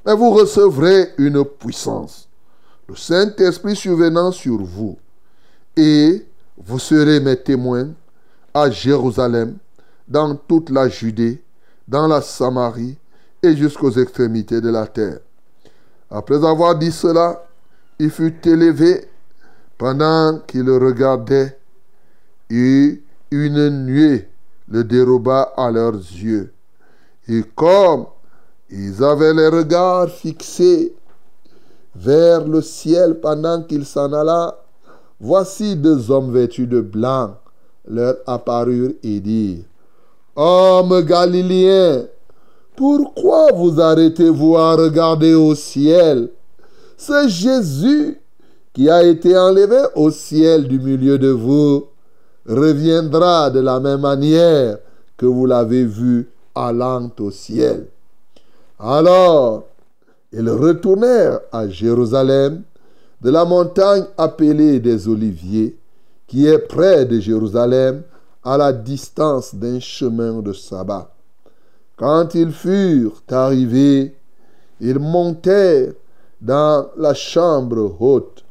Mais 0.06 0.14
vous 0.14 0.30
recevrez 0.30 1.10
une 1.18 1.44
puissance, 1.44 2.25
le 2.88 2.96
Saint-Esprit 2.96 3.76
survenant 3.76 4.32
sur 4.32 4.62
vous, 4.62 4.96
et 5.76 6.24
vous 6.56 6.78
serez 6.78 7.20
mes 7.20 7.36
témoins 7.36 7.90
à 8.54 8.70
Jérusalem, 8.70 9.56
dans 10.08 10.36
toute 10.36 10.70
la 10.70 10.88
Judée, 10.88 11.42
dans 11.88 12.06
la 12.06 12.22
Samarie 12.22 12.96
et 13.42 13.56
jusqu'aux 13.56 13.90
extrémités 13.90 14.60
de 14.60 14.70
la 14.70 14.86
terre. 14.86 15.18
Après 16.10 16.44
avoir 16.44 16.76
dit 16.78 16.92
cela, 16.92 17.44
il 17.98 18.10
fut 18.10 18.36
élevé 18.46 19.08
pendant 19.76 20.38
qu'il 20.46 20.70
regardait, 20.70 21.58
et 22.48 23.02
une 23.30 23.84
nuée 23.84 24.28
le 24.68 24.84
déroba 24.84 25.52
à 25.56 25.70
leurs 25.70 25.94
yeux. 25.94 26.52
Et 27.28 27.42
comme 27.54 28.06
ils 28.70 29.02
avaient 29.02 29.34
les 29.34 29.48
regards 29.48 30.08
fixés 30.08 30.94
vers 31.98 32.46
le 32.46 32.60
ciel 32.62 33.20
pendant 33.20 33.62
qu'il 33.62 33.84
s'en 33.84 34.12
alla, 34.12 34.58
voici 35.20 35.76
deux 35.76 36.10
hommes 36.10 36.32
vêtus 36.32 36.66
de 36.66 36.80
blanc 36.80 37.36
leur 37.88 38.16
apparurent 38.26 38.94
et 39.02 39.20
dirent, 39.20 39.64
Hommes 40.34 41.00
galiléens, 41.02 42.04
pourquoi 42.76 43.52
vous 43.52 43.80
arrêtez-vous 43.80 44.56
à 44.56 44.74
regarder 44.76 45.34
au 45.34 45.54
ciel? 45.54 46.28
C'est 46.98 47.28
Jésus 47.28 48.20
qui 48.74 48.90
a 48.90 49.02
été 49.02 49.36
enlevé 49.38 49.78
au 49.94 50.10
ciel 50.10 50.68
du 50.68 50.78
milieu 50.78 51.18
de 51.18 51.30
vous 51.30 51.86
reviendra 52.46 53.50
de 53.50 53.60
la 53.60 53.80
même 53.80 54.00
manière 54.00 54.78
que 55.16 55.26
vous 55.26 55.46
l'avez 55.46 55.84
vu 55.84 56.28
allant 56.54 57.10
au 57.18 57.30
ciel. 57.30 57.86
Alors, 58.78 59.64
ils 60.38 60.50
retournèrent 60.50 61.40
à 61.50 61.66
Jérusalem 61.66 62.62
de 63.22 63.30
la 63.30 63.46
montagne 63.46 64.04
appelée 64.18 64.80
des 64.80 65.08
Oliviers, 65.08 65.78
qui 66.26 66.46
est 66.46 66.58
près 66.58 67.06
de 67.06 67.18
Jérusalem, 67.18 68.02
à 68.44 68.58
la 68.58 68.72
distance 68.72 69.54
d'un 69.54 69.80
chemin 69.80 70.42
de 70.42 70.52
sabbat. 70.52 71.10
Quand 71.96 72.34
ils 72.34 72.52
furent 72.52 73.22
arrivés, 73.30 74.14
ils 74.78 74.98
montèrent 74.98 75.94
dans 76.42 76.86
la 76.98 77.14
chambre 77.14 77.96
haute 77.98 78.44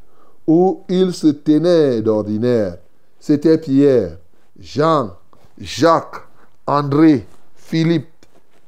où 0.47 0.81
ils 0.89 1.13
se 1.13 1.27
tenaient 1.27 2.01
d'ordinaire. 2.01 2.79
C'était 3.19 3.59
Pierre, 3.59 4.17
Jean, 4.59 5.11
Jacques, 5.59 6.23
André, 6.65 7.27
Philippe, 7.55 8.09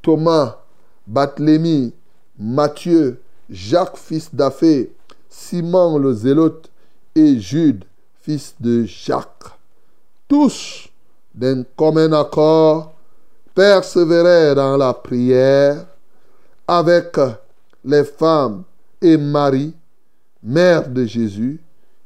Thomas, 0.04 0.58
Barthélemy, 1.08 1.94
Matthieu, 2.38 3.20
Jacques 3.50 3.98
fils 3.98 4.34
d'Aphée, 4.34 4.94
Simon 5.30 5.98
le 5.98 6.14
Zélote 6.14 6.70
et 7.16 7.40
Jude 7.40 7.86
fils 8.28 8.56
de 8.60 8.84
Jacques. 8.84 9.58
Tous, 10.28 10.90
d'un 11.34 11.64
commun 11.78 12.12
accord, 12.12 12.94
persévérèrent 13.56 14.56
dans 14.56 14.76
la 14.76 14.94
prière 14.94 15.86
avec 16.68 17.18
les 17.86 18.04
femmes 18.04 18.64
et 19.02 19.16
Marie, 19.16 19.74
mère 20.44 20.90
de 20.90 21.06
Jésus, 21.06 21.62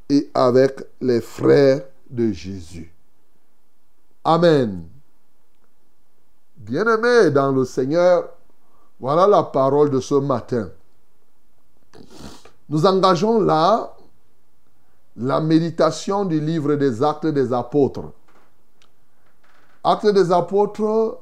et 0.09 0.29
avec 0.33 0.81
les 0.99 1.21
frères 1.21 1.81
de 2.09 2.31
Jésus. 2.31 2.93
Amen. 4.23 4.83
Bien-aimés 6.57 7.31
dans 7.31 7.51
le 7.51 7.65
Seigneur, 7.65 8.29
voilà 9.01 9.25
la 9.25 9.41
parole 9.41 9.89
de 9.89 9.99
ce 9.99 10.13
matin. 10.13 10.69
Nous 12.69 12.85
engageons 12.85 13.41
là 13.41 13.95
la 15.17 15.41
méditation 15.41 16.23
du 16.23 16.39
livre 16.39 16.75
des 16.75 17.01
actes 17.01 17.25
des 17.25 17.51
apôtres. 17.51 18.11
Actes 19.83 20.13
des 20.13 20.31
apôtres, 20.31 21.17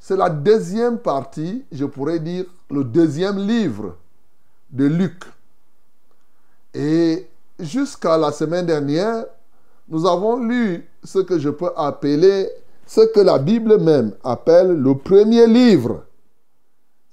c'est 0.00 0.16
la 0.16 0.28
deuxième 0.28 0.98
partie, 0.98 1.64
je 1.70 1.84
pourrais 1.84 2.18
dire 2.18 2.46
le 2.68 2.82
deuxième 2.82 3.38
livre 3.38 3.94
de 4.70 4.86
Luc. 4.86 5.22
Et 6.74 7.28
jusqu'à 7.60 8.18
la 8.18 8.32
semaine 8.32 8.66
dernière, 8.66 9.24
nous 9.88 10.04
avons 10.04 10.36
lu 10.36 10.84
ce 11.04 11.20
que 11.20 11.38
je 11.38 11.48
peux 11.48 11.70
appeler, 11.76 12.50
ce 12.86 13.02
que 13.12 13.20
la 13.20 13.38
Bible 13.38 13.78
même 13.78 14.14
appelle 14.24 14.72
le 14.72 14.96
premier 14.96 15.46
livre, 15.46 16.02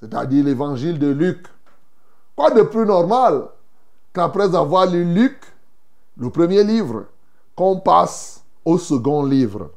c'est-à-dire 0.05 0.45
l'évangile 0.45 0.99
de 0.99 1.07
Luc. 1.07 1.47
Quoi 2.35 2.51
de 2.51 2.61
plus 2.61 2.85
normal 2.85 3.47
qu'après 4.13 4.55
avoir 4.55 4.85
lu 4.85 5.03
Luc, 5.03 5.37
le 6.17 6.29
premier 6.29 6.63
livre, 6.63 7.05
qu'on 7.55 7.79
passe 7.79 8.43
au 8.63 8.77
second 8.77 9.23
livre. 9.25 9.71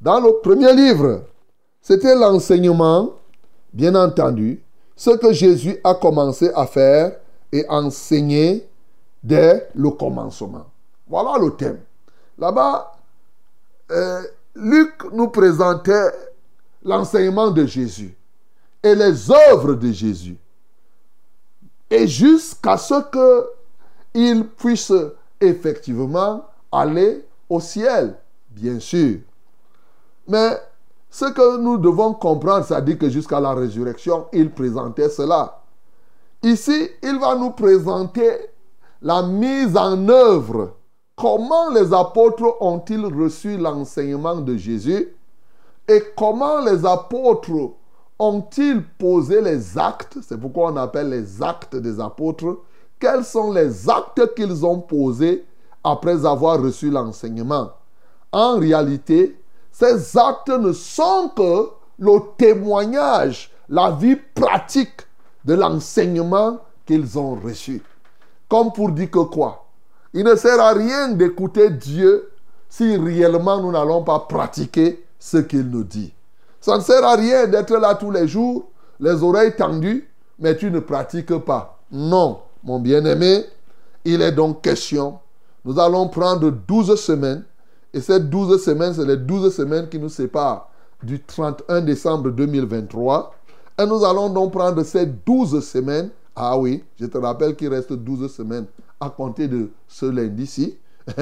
Dans 0.00 0.20
le 0.20 0.40
premier 0.42 0.72
livre, 0.74 1.22
c'était 1.80 2.14
l'enseignement, 2.14 3.10
bien 3.72 3.94
entendu, 3.94 4.62
ce 4.94 5.10
que 5.10 5.32
Jésus 5.32 5.78
a 5.82 5.94
commencé 5.94 6.50
à 6.54 6.66
faire 6.66 7.16
et 7.50 7.64
enseigner 7.68 8.68
dès 9.22 9.68
le 9.74 9.90
commencement. 9.90 10.66
Voilà 11.08 11.38
le 11.38 11.50
thème. 11.52 11.80
Là-bas, 12.38 12.92
euh, 13.90 14.22
Luc 14.54 14.92
nous 15.12 15.28
présentait 15.28 16.10
l'enseignement 16.84 17.50
de 17.50 17.64
Jésus 17.64 18.14
et 18.82 18.94
les 18.94 19.30
œuvres 19.30 19.74
de 19.74 19.92
Jésus. 19.92 20.36
Et 21.90 22.06
jusqu'à 22.06 22.76
ce 22.76 22.94
qu'il 24.14 24.46
puisse 24.48 24.92
effectivement 25.40 26.44
aller 26.70 27.24
au 27.48 27.60
ciel, 27.60 28.16
bien 28.50 28.80
sûr. 28.80 29.18
Mais 30.26 30.58
ce 31.10 31.26
que 31.26 31.58
nous 31.58 31.76
devons 31.76 32.14
comprendre, 32.14 32.64
c'est-à-dire 32.64 32.98
que 32.98 33.10
jusqu'à 33.10 33.40
la 33.40 33.52
résurrection, 33.52 34.26
il 34.32 34.50
présentait 34.50 35.10
cela. 35.10 35.60
Ici, 36.42 36.88
il 37.02 37.18
va 37.18 37.34
nous 37.36 37.50
présenter 37.50 38.30
la 39.02 39.22
mise 39.22 39.76
en 39.76 40.08
œuvre. 40.08 40.74
Comment 41.14 41.70
les 41.70 41.92
apôtres 41.92 42.56
ont-ils 42.60 43.04
reçu 43.04 43.58
l'enseignement 43.58 44.36
de 44.36 44.56
Jésus 44.56 45.14
et 45.86 46.02
comment 46.16 46.60
les 46.60 46.86
apôtres 46.86 47.74
ont-ils 48.22 48.84
posé 48.84 49.40
les 49.40 49.76
actes 49.76 50.18
C'est 50.22 50.38
pourquoi 50.38 50.70
on 50.70 50.76
appelle 50.76 51.08
les 51.10 51.42
actes 51.42 51.74
des 51.74 51.98
apôtres. 51.98 52.60
Quels 53.00 53.24
sont 53.24 53.52
les 53.52 53.90
actes 53.90 54.34
qu'ils 54.36 54.64
ont 54.64 54.78
posés 54.78 55.44
après 55.82 56.24
avoir 56.24 56.62
reçu 56.62 56.88
l'enseignement? 56.88 57.72
En 58.30 58.58
réalité, 58.58 59.36
ces 59.72 60.16
actes 60.16 60.50
ne 60.50 60.72
sont 60.72 61.32
que 61.34 61.70
le 61.98 62.20
témoignage, 62.36 63.50
la 63.68 63.90
vie 63.90 64.16
pratique 64.34 65.00
de 65.44 65.54
l'enseignement 65.54 66.60
qu'ils 66.86 67.18
ont 67.18 67.34
reçu. 67.34 67.82
Comme 68.48 68.72
pour 68.72 68.90
dire 68.90 69.10
que 69.10 69.18
quoi? 69.18 69.66
Il 70.14 70.24
ne 70.24 70.36
sert 70.36 70.60
à 70.60 70.72
rien 70.72 71.08
d'écouter 71.08 71.70
Dieu 71.70 72.30
si 72.68 72.96
réellement 72.96 73.60
nous 73.60 73.72
n'allons 73.72 74.04
pas 74.04 74.20
pratiquer 74.20 75.04
ce 75.18 75.38
qu'il 75.38 75.68
nous 75.68 75.84
dit. 75.84 76.12
Ça 76.62 76.78
ne 76.78 76.82
sert 76.82 77.04
à 77.04 77.16
rien 77.16 77.48
d'être 77.48 77.76
là 77.76 77.96
tous 77.96 78.12
les 78.12 78.28
jours, 78.28 78.70
les 79.00 79.20
oreilles 79.24 79.56
tendues, 79.56 80.08
mais 80.38 80.56
tu 80.56 80.70
ne 80.70 80.78
pratiques 80.78 81.36
pas. 81.38 81.80
Non, 81.90 82.38
mon 82.62 82.78
bien-aimé, 82.78 83.44
il 84.04 84.22
est 84.22 84.30
donc 84.30 84.62
question. 84.62 85.18
Nous 85.64 85.80
allons 85.80 86.08
prendre 86.08 86.50
12 86.50 86.94
semaines 86.94 87.44
et 87.92 88.00
ces 88.00 88.20
12 88.20 88.62
semaines, 88.62 88.94
c'est 88.94 89.04
les 89.04 89.16
12 89.16 89.52
semaines 89.52 89.88
qui 89.88 89.98
nous 89.98 90.08
séparent 90.08 90.70
du 91.02 91.20
31 91.20 91.80
décembre 91.80 92.30
2023. 92.30 93.34
Et 93.80 93.84
nous 93.84 94.04
allons 94.04 94.30
donc 94.30 94.52
prendre 94.52 94.84
ces 94.84 95.04
12 95.06 95.66
semaines. 95.66 96.10
Ah 96.36 96.56
oui, 96.56 96.84
je 97.00 97.06
te 97.06 97.18
rappelle 97.18 97.56
qu'il 97.56 97.70
reste 97.70 97.92
12 97.92 98.32
semaines 98.32 98.66
à 99.00 99.10
compter 99.10 99.48
de 99.48 99.70
ce 99.88 100.06
lundi-ci 100.06 100.78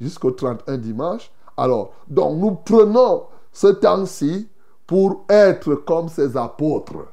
jusqu'au 0.00 0.32
31 0.32 0.78
dimanche. 0.78 1.30
Alors, 1.56 1.92
donc 2.08 2.38
nous 2.38 2.56
prenons 2.56 3.22
ce 3.52 3.68
temps-ci 3.68 4.48
pour 4.90 5.24
être 5.28 5.76
comme 5.76 6.08
ces 6.08 6.36
apôtres. 6.36 7.06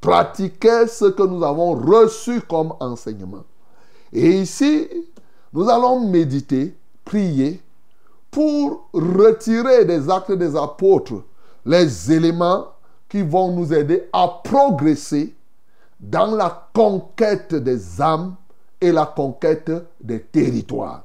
Pratiquer 0.00 0.86
ce 0.86 1.04
que 1.04 1.24
nous 1.24 1.44
avons 1.44 1.74
reçu 1.74 2.40
comme 2.40 2.72
enseignement. 2.80 3.44
Et 4.14 4.40
ici, 4.40 4.88
nous 5.52 5.68
allons 5.68 6.08
méditer, 6.08 6.74
prier 7.04 7.62
pour 8.30 8.88
retirer 8.94 9.84
des 9.84 10.08
actes 10.08 10.32
des 10.32 10.56
apôtres 10.56 11.22
les 11.66 12.10
éléments 12.10 12.68
qui 13.10 13.20
vont 13.20 13.52
nous 13.52 13.74
aider 13.74 14.08
à 14.10 14.40
progresser 14.42 15.34
dans 16.00 16.34
la 16.34 16.66
conquête 16.72 17.54
des 17.54 18.00
âmes 18.00 18.36
et 18.80 18.90
la 18.90 19.04
conquête 19.04 19.70
des 20.00 20.22
territoires. 20.22 21.04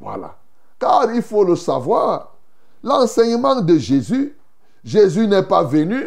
Voilà. 0.00 0.38
Car 0.78 1.14
il 1.14 1.20
faut 1.20 1.44
le 1.44 1.56
savoir, 1.56 2.32
l'enseignement 2.82 3.60
de 3.60 3.76
Jésus, 3.76 4.34
Jésus 4.84 5.26
n'est 5.26 5.42
pas 5.42 5.62
venu 5.64 6.02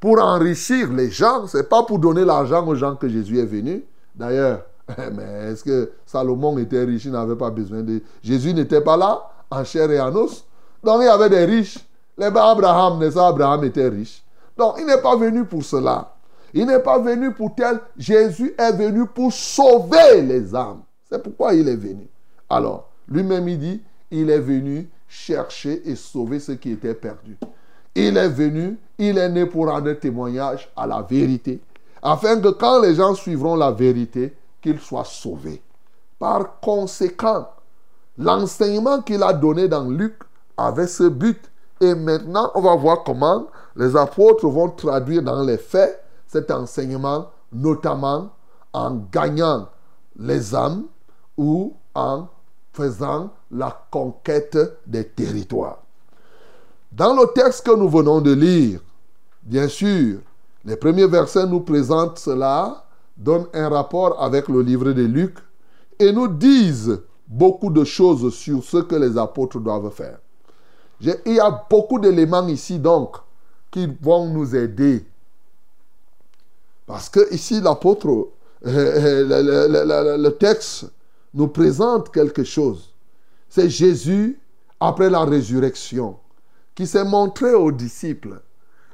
pour 0.00 0.20
enrichir 0.20 0.92
les 0.92 1.10
gens, 1.10 1.46
c'est 1.46 1.68
pas 1.68 1.84
pour 1.84 1.98
donner 1.98 2.24
l'argent 2.24 2.66
aux 2.66 2.74
gens 2.74 2.96
que 2.96 3.08
Jésus 3.08 3.38
est 3.38 3.46
venu. 3.46 3.84
D'ailleurs, 4.14 4.62
mais 5.12 5.52
est-ce 5.52 5.64
que 5.64 5.92
Salomon 6.04 6.58
était 6.58 6.84
riche, 6.84 7.04
il 7.04 7.12
n'avait 7.12 7.36
pas 7.36 7.50
besoin 7.50 7.82
de... 7.82 8.02
Jésus 8.22 8.52
n'était 8.52 8.80
pas 8.80 8.96
là 8.96 9.22
en 9.50 9.64
chair 9.64 9.90
et 9.90 10.00
en 10.00 10.14
os. 10.14 10.44
Donc 10.82 11.00
il 11.00 11.04
y 11.04 11.08
avait 11.08 11.30
des 11.30 11.44
riches. 11.44 11.78
Les 12.18 12.26
Abraham, 12.26 12.98
n'est-ce 12.98 13.18
Abraham 13.18 13.64
était 13.64 13.88
riche. 13.88 14.22
Donc 14.56 14.76
il 14.78 14.86
n'est 14.86 15.00
pas 15.00 15.16
venu 15.16 15.44
pour 15.44 15.64
cela. 15.64 16.14
Il 16.52 16.66
n'est 16.66 16.80
pas 16.80 16.98
venu 16.98 17.32
pour 17.32 17.54
tel. 17.54 17.80
Jésus 17.96 18.54
est 18.58 18.72
venu 18.72 19.06
pour 19.06 19.32
sauver 19.32 20.20
les 20.22 20.54
âmes. 20.54 20.82
C'est 21.08 21.22
pourquoi 21.22 21.54
il 21.54 21.68
est 21.68 21.76
venu. 21.76 22.06
Alors, 22.50 22.90
lui-même, 23.08 23.48
il 23.48 23.58
dit, 23.58 23.82
il 24.10 24.28
est 24.28 24.38
venu 24.38 24.90
chercher 25.08 25.88
et 25.88 25.96
sauver 25.96 26.40
ceux 26.40 26.54
qui 26.54 26.72
étaient 26.72 26.94
perdus. 26.94 27.38
Il 27.94 28.16
est 28.16 28.28
venu, 28.28 28.78
il 28.98 29.18
est 29.18 29.28
né 29.28 29.46
pour 29.46 29.68
rendre 29.68 29.92
témoignage 29.92 30.70
à 30.76 30.86
la 30.86 31.02
vérité, 31.02 31.60
afin 32.02 32.40
que 32.40 32.48
quand 32.48 32.80
les 32.80 32.94
gens 32.94 33.14
suivront 33.14 33.56
la 33.56 33.70
vérité, 33.70 34.34
qu'ils 34.60 34.80
soient 34.80 35.04
sauvés. 35.04 35.60
Par 36.18 36.60
conséquent, 36.60 37.48
L'enseignement 38.18 39.00
qu'il 39.00 39.22
a 39.22 39.32
donné 39.32 39.68
dans 39.68 39.88
Luc 39.88 40.18
avait 40.56 40.86
ce 40.86 41.04
but. 41.04 41.50
Et 41.80 41.94
maintenant, 41.94 42.50
on 42.54 42.60
va 42.60 42.76
voir 42.76 43.02
comment 43.04 43.46
les 43.74 43.96
apôtres 43.96 44.46
vont 44.46 44.68
traduire 44.68 45.22
dans 45.22 45.42
les 45.42 45.56
faits 45.56 46.04
cet 46.26 46.50
enseignement, 46.50 47.30
notamment 47.52 48.30
en 48.72 48.96
gagnant 49.10 49.68
les 50.18 50.54
âmes 50.54 50.84
ou 51.36 51.74
en 51.94 52.28
faisant 52.72 53.30
la 53.50 53.86
conquête 53.90 54.58
des 54.86 55.08
territoires. 55.08 55.81
Dans 56.92 57.14
le 57.14 57.26
texte 57.32 57.64
que 57.64 57.74
nous 57.74 57.88
venons 57.88 58.20
de 58.20 58.32
lire, 58.32 58.80
bien 59.42 59.66
sûr, 59.66 60.18
les 60.62 60.76
premiers 60.76 61.06
versets 61.06 61.46
nous 61.46 61.60
présentent 61.60 62.18
cela, 62.18 62.84
donnent 63.16 63.46
un 63.54 63.70
rapport 63.70 64.22
avec 64.22 64.46
le 64.48 64.60
livre 64.60 64.92
de 64.92 65.02
Luc 65.02 65.38
et 65.98 66.12
nous 66.12 66.28
disent 66.28 67.00
beaucoup 67.26 67.70
de 67.70 67.82
choses 67.84 68.34
sur 68.34 68.62
ce 68.62 68.76
que 68.76 68.94
les 68.94 69.16
apôtres 69.16 69.58
doivent 69.58 69.90
faire. 69.90 70.18
Il 71.00 71.32
y 71.32 71.40
a 71.40 71.64
beaucoup 71.68 71.98
d'éléments 71.98 72.46
ici 72.46 72.78
donc 72.78 73.16
qui 73.70 73.88
vont 74.02 74.28
nous 74.28 74.54
aider. 74.54 75.02
Parce 76.86 77.08
que 77.08 77.32
ici 77.34 77.60
l'apôtre, 77.62 78.08
euh, 78.08 78.28
euh, 78.66 80.18
le, 80.18 80.28
texte 80.30 80.92
nous 81.32 81.48
présente 81.48 82.12
quelque 82.12 82.44
chose. 82.44 82.92
C'est 83.48 83.70
Jésus 83.70 84.38
après 84.78 85.08
la 85.08 85.24
résurrection 85.24 86.16
qui 86.74 86.86
s'est 86.86 87.04
montré 87.04 87.54
aux 87.54 87.72
disciples. 87.72 88.40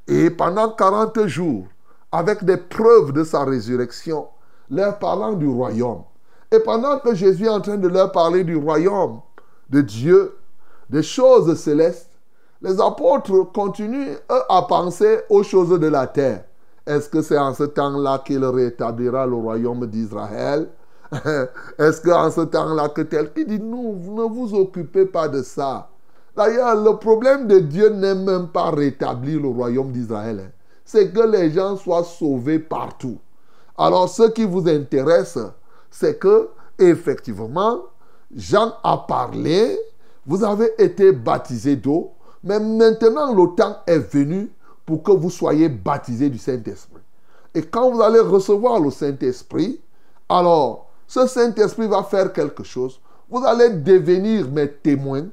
Et 0.07 0.31
pendant 0.31 0.70
40 0.70 1.26
jours, 1.26 1.66
avec 2.11 2.45
des 2.45 2.57
preuves 2.57 3.12
de 3.12 3.24
sa 3.24 3.45
résurrection, 3.45 4.29
leur 4.70 4.99
parlant 4.99 5.33
du 5.33 5.49
royaume. 5.49 6.03
Et 6.51 6.61
pendant 6.61 6.99
que 6.99 7.14
Jésus 7.14 7.45
est 7.45 7.51
en 7.51 7.61
train 7.61 7.76
de 7.76 7.89
leur 7.89 8.12
parler 8.12 8.45
du 8.45 8.57
royaume 8.57 9.20
de 9.68 9.83
Dieu, 9.83 10.37
des 10.89 11.03
choses 11.03 11.55
célestes, 11.59 12.11
les 12.62 12.81
apôtres 12.81 13.53
continuent, 13.53 14.14
eux, 14.31 14.43
à 14.49 14.62
penser 14.62 15.20
aux 15.29 15.43
choses 15.43 15.79
de 15.79 15.87
la 15.87 16.07
terre. 16.07 16.45
Est-ce 16.87 17.09
que 17.09 17.20
c'est 17.20 17.39
en 17.39 17.53
ce 17.53 17.64
temps-là 17.64 18.22
qu'il 18.24 18.45
rétablira 18.45 19.26
le 19.26 19.35
royaume 19.35 19.87
d'Israël? 19.87 20.68
Est-ce 21.79 22.01
qu'en 22.01 22.31
ce 22.31 22.41
temps-là 22.41 22.89
que 22.89 23.03
tel 23.03 23.33
qui 23.33 23.45
dit, 23.45 23.61
non, 23.61 23.93
ne 23.93 24.22
vous 24.22 24.55
occupez 24.55 25.05
pas 25.05 25.29
de 25.29 25.43
ça. 25.43 25.91
D'ailleurs, 26.39 26.76
le 26.76 26.97
problème 26.99 27.49
de 27.49 27.59
Dieu 27.59 27.89
n'est 27.89 28.14
même 28.14 28.47
pas 28.47 28.70
rétablir 28.70 29.41
le 29.41 29.49
royaume 29.49 29.91
d'Israël. 29.91 30.45
Hein. 30.47 30.51
C'est 30.84 31.12
que 31.12 31.18
les 31.18 31.51
gens 31.51 31.76
soient 31.76 32.05
sauvés 32.05 32.61
partout. 32.61 33.18
Alors, 33.76 34.09
ce 34.09 34.22
qui 34.30 34.45
vous 34.45 34.68
intéresse, 34.68 35.36
c'est 35.91 36.16
que, 36.16 36.51
effectivement, 36.78 37.80
Jean 38.32 38.72
a 38.84 38.99
parlé, 38.99 39.76
vous 40.26 40.45
avez 40.45 40.70
été 40.78 41.11
baptisé 41.11 41.74
d'eau, 41.74 42.12
mais 42.45 42.61
maintenant 42.61 43.34
le 43.34 43.57
temps 43.57 43.78
est 43.89 43.99
venu 43.99 44.49
pour 44.86 45.03
que 45.03 45.11
vous 45.11 45.30
soyez 45.30 45.68
baptisés 45.68 46.30
du 46.30 46.39
Saint-Esprit. 46.39 47.03
Et 47.53 47.62
quand 47.62 47.91
vous 47.91 48.01
allez 48.01 48.20
recevoir 48.20 48.78
le 48.78 48.93
Saint-Esprit, 48.93 49.80
alors 50.28 50.86
ce 51.09 51.26
Saint-Esprit 51.26 51.89
va 51.89 52.05
faire 52.05 52.32
quelque 52.32 52.62
chose. 52.62 53.01
Vous 53.28 53.45
allez 53.45 53.70
devenir 53.70 54.49
mes 54.49 54.70
témoins. 54.70 55.26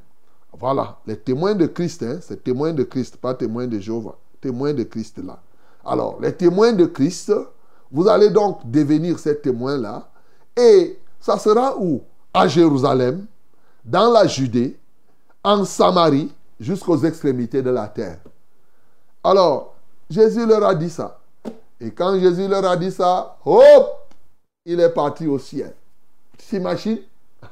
Voilà, 0.58 0.98
les 1.06 1.18
témoins 1.18 1.54
de 1.54 1.66
Christ, 1.66 2.04
hein, 2.04 2.20
c'est 2.22 2.44
témoins 2.44 2.72
de 2.72 2.84
Christ, 2.84 3.18
pas 3.18 3.34
témoins 3.34 3.68
de 3.68 3.80
Jéhovah, 3.80 4.16
témoins 4.40 4.74
de 4.74 4.84
Christ 4.84 5.18
là. 5.24 5.40
Alors, 5.86 6.18
les 6.22 6.34
témoins 6.34 6.72
de 6.74 6.86
Christ, 6.86 7.32
vous 7.92 8.08
allez 8.08 8.30
donc 8.30 8.60
devenir 8.70 9.20
ces 9.20 9.40
témoins-là. 9.40 10.10
Et 10.58 10.98
ça 11.20 11.38
sera 11.38 11.78
où? 11.78 12.02
À 12.34 12.48
Jérusalem, 12.48 13.26
dans 13.84 14.12
la 14.12 14.28
Judée, 14.28 14.78
en 15.44 15.64
Samarie 15.64 16.34
jusqu'aux 16.60 16.98
extrémités 16.98 17.62
de 17.62 17.70
la 17.70 17.88
terre. 17.88 18.20
Alors, 19.24 19.76
Jésus 20.10 20.46
leur 20.46 20.64
a 20.64 20.74
dit 20.74 20.90
ça. 20.90 21.20
Et 21.80 21.92
quand 21.92 22.20
Jésus 22.20 22.48
leur 22.48 22.66
a 22.66 22.76
dit 22.76 22.92
ça, 22.92 23.38
hop, 23.46 24.10
il 24.66 24.80
est 24.80 24.90
parti 24.90 25.28
au 25.28 25.38
ciel. 25.38 25.74
Tu 26.38 26.48
t'imagines? 26.48 27.00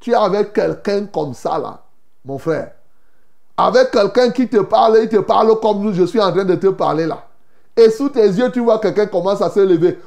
Tu 0.00 0.12
es 0.12 0.14
avec 0.14 0.52
quelqu'un 0.52 1.06
comme 1.06 1.34
ça 1.34 1.58
là, 1.58 1.82
mon 2.28 2.38
frère. 2.38 2.72
Avec 3.56 3.90
quelqu'un 3.90 4.30
qui 4.30 4.46
te 4.48 4.58
parle, 4.58 5.00
il 5.02 5.08
te 5.08 5.16
parle 5.16 5.58
comme 5.60 5.80
nous, 5.80 5.92
je 5.92 6.04
suis 6.04 6.20
en 6.20 6.30
train 6.30 6.44
de 6.44 6.54
te 6.54 6.68
parler 6.68 7.06
là. 7.06 7.24
Et 7.76 7.90
sous 7.90 8.10
tes 8.10 8.26
yeux, 8.26 8.52
tu 8.52 8.60
vois 8.60 8.78
quelqu'un 8.78 9.06
commence 9.06 9.40
à 9.40 9.50
se 9.50 9.60
lever. 9.60 9.98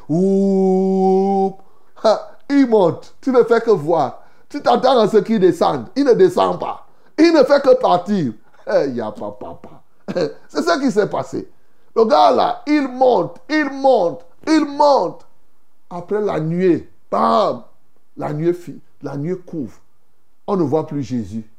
Il 2.50 2.68
monte. 2.68 3.16
Tu 3.22 3.32
ne 3.32 3.44
fais 3.44 3.62
que 3.62 3.72
voir. 3.72 4.24
Tu 4.50 4.62
t'attends 4.62 5.00
à 5.00 5.08
ce 5.08 5.18
qu'il 5.18 5.40
descende. 5.40 5.88
Il 5.96 6.04
ne 6.06 6.14
descend 6.14 6.60
pas. 6.60 6.86
Il 7.18 7.34
ne 7.34 7.44
fait 7.44 7.62
que 7.62 7.76
partir. 7.76 8.34
Eh, 8.68 8.90
il 8.90 9.02
a 9.02 9.12
pas 9.12 9.38
papa. 9.40 9.82
C'est 10.48 10.62
ce 10.62 10.80
qui 10.80 10.92
s'est 10.92 11.10
passé. 11.10 11.50
Le 11.96 12.06
gars 12.06 12.32
là, 12.32 12.62
il 12.68 12.88
monte, 12.88 13.38
il 13.50 13.70
monte, 13.70 14.26
il 14.48 14.66
monte. 14.66 15.26
Après 15.90 16.22
la 16.22 16.40
nuit, 16.40 16.88
bam, 17.10 17.64
la 18.16 18.32
nuit, 18.32 18.56
la 19.02 19.18
nuit 19.18 19.38
couvre. 19.46 19.78
On 20.48 20.56
ne 20.56 20.64
voit 20.64 20.88
plus 20.88 21.04
Jésus. 21.04 21.50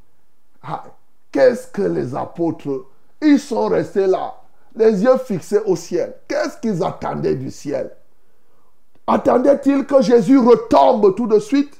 Ah, 0.62 0.84
Qu'est-ce 1.32 1.66
que 1.68 1.82
les 1.82 2.14
apôtres, 2.14 2.86
ils 3.22 3.40
sont 3.40 3.68
restés 3.68 4.06
là, 4.06 4.34
les 4.76 5.02
yeux 5.02 5.16
fixés 5.16 5.60
au 5.64 5.76
ciel. 5.76 6.14
Qu'est-ce 6.28 6.58
qu'ils 6.58 6.82
attendaient 6.84 7.34
du 7.34 7.50
ciel? 7.50 7.90
Attendaient-ils 9.06 9.86
que 9.86 10.02
Jésus 10.02 10.38
retombe 10.38 11.14
tout 11.14 11.26
de 11.26 11.38
suite? 11.38 11.74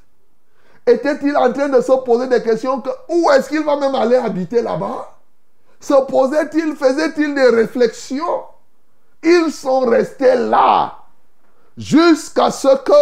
Était-il 0.87 1.37
en 1.37 1.53
train 1.53 1.69
de 1.69 1.79
se 1.81 1.91
poser 2.03 2.27
des 2.27 2.41
questions 2.41 2.81
que 2.81 2.89
où 3.09 3.29
est-ce 3.31 3.47
qu'il 3.47 3.63
va 3.63 3.77
même 3.77 3.95
aller 3.95 4.17
habiter 4.17 4.61
là-bas? 4.61 5.19
Se 5.79 5.93
posait-il, 6.05 6.75
faisait-il 6.75 7.35
des 7.35 7.49
réflexions? 7.49 8.43
Ils 9.21 9.51
sont 9.51 9.81
restés 9.81 10.35
là 10.35 10.97
jusqu'à 11.77 12.51
ce 12.51 12.75
que 12.83 12.93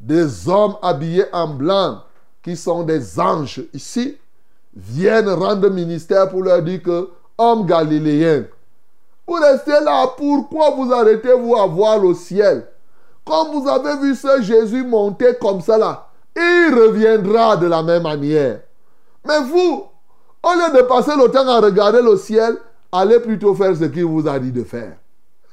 des 0.00 0.48
hommes 0.48 0.76
habillés 0.82 1.26
en 1.32 1.48
blanc, 1.48 2.02
qui 2.42 2.56
sont 2.56 2.82
des 2.82 3.18
anges 3.18 3.62
ici, 3.72 4.18
viennent 4.76 5.30
rendre 5.30 5.70
ministère 5.70 6.28
pour 6.28 6.42
leur 6.42 6.62
dire 6.62 6.82
que, 6.82 7.08
hommes 7.38 7.66
galiléens, 7.66 8.44
vous 9.26 9.34
restez 9.34 9.80
là, 9.82 10.06
pourquoi 10.16 10.70
vous 10.70 10.92
arrêtez-vous 10.92 11.56
à 11.56 11.66
voir 11.66 11.98
le 11.98 12.14
ciel? 12.14 12.66
Comme 13.24 13.48
vous 13.52 13.68
avez 13.68 13.96
vu 14.00 14.14
ce 14.14 14.40
Jésus 14.42 14.84
monter 14.84 15.34
comme 15.40 15.60
ça 15.60 15.76
là, 15.76 16.06
il 16.36 16.72
reviendra 16.72 17.56
de 17.56 17.66
la 17.66 17.82
même 17.82 18.04
manière. 18.04 18.60
Mais 19.26 19.40
vous, 19.40 19.84
au 20.42 20.54
lieu 20.54 20.78
de 20.78 20.82
passer 20.82 21.12
le 21.16 21.28
temps 21.28 21.48
à 21.48 21.60
regarder 21.60 22.02
le 22.02 22.16
ciel, 22.16 22.56
allez 22.92 23.18
plutôt 23.18 23.54
faire 23.54 23.74
ce 23.74 23.84
qu'il 23.84 24.04
vous 24.04 24.28
a 24.28 24.38
dit 24.38 24.52
de 24.52 24.62
faire. 24.62 24.96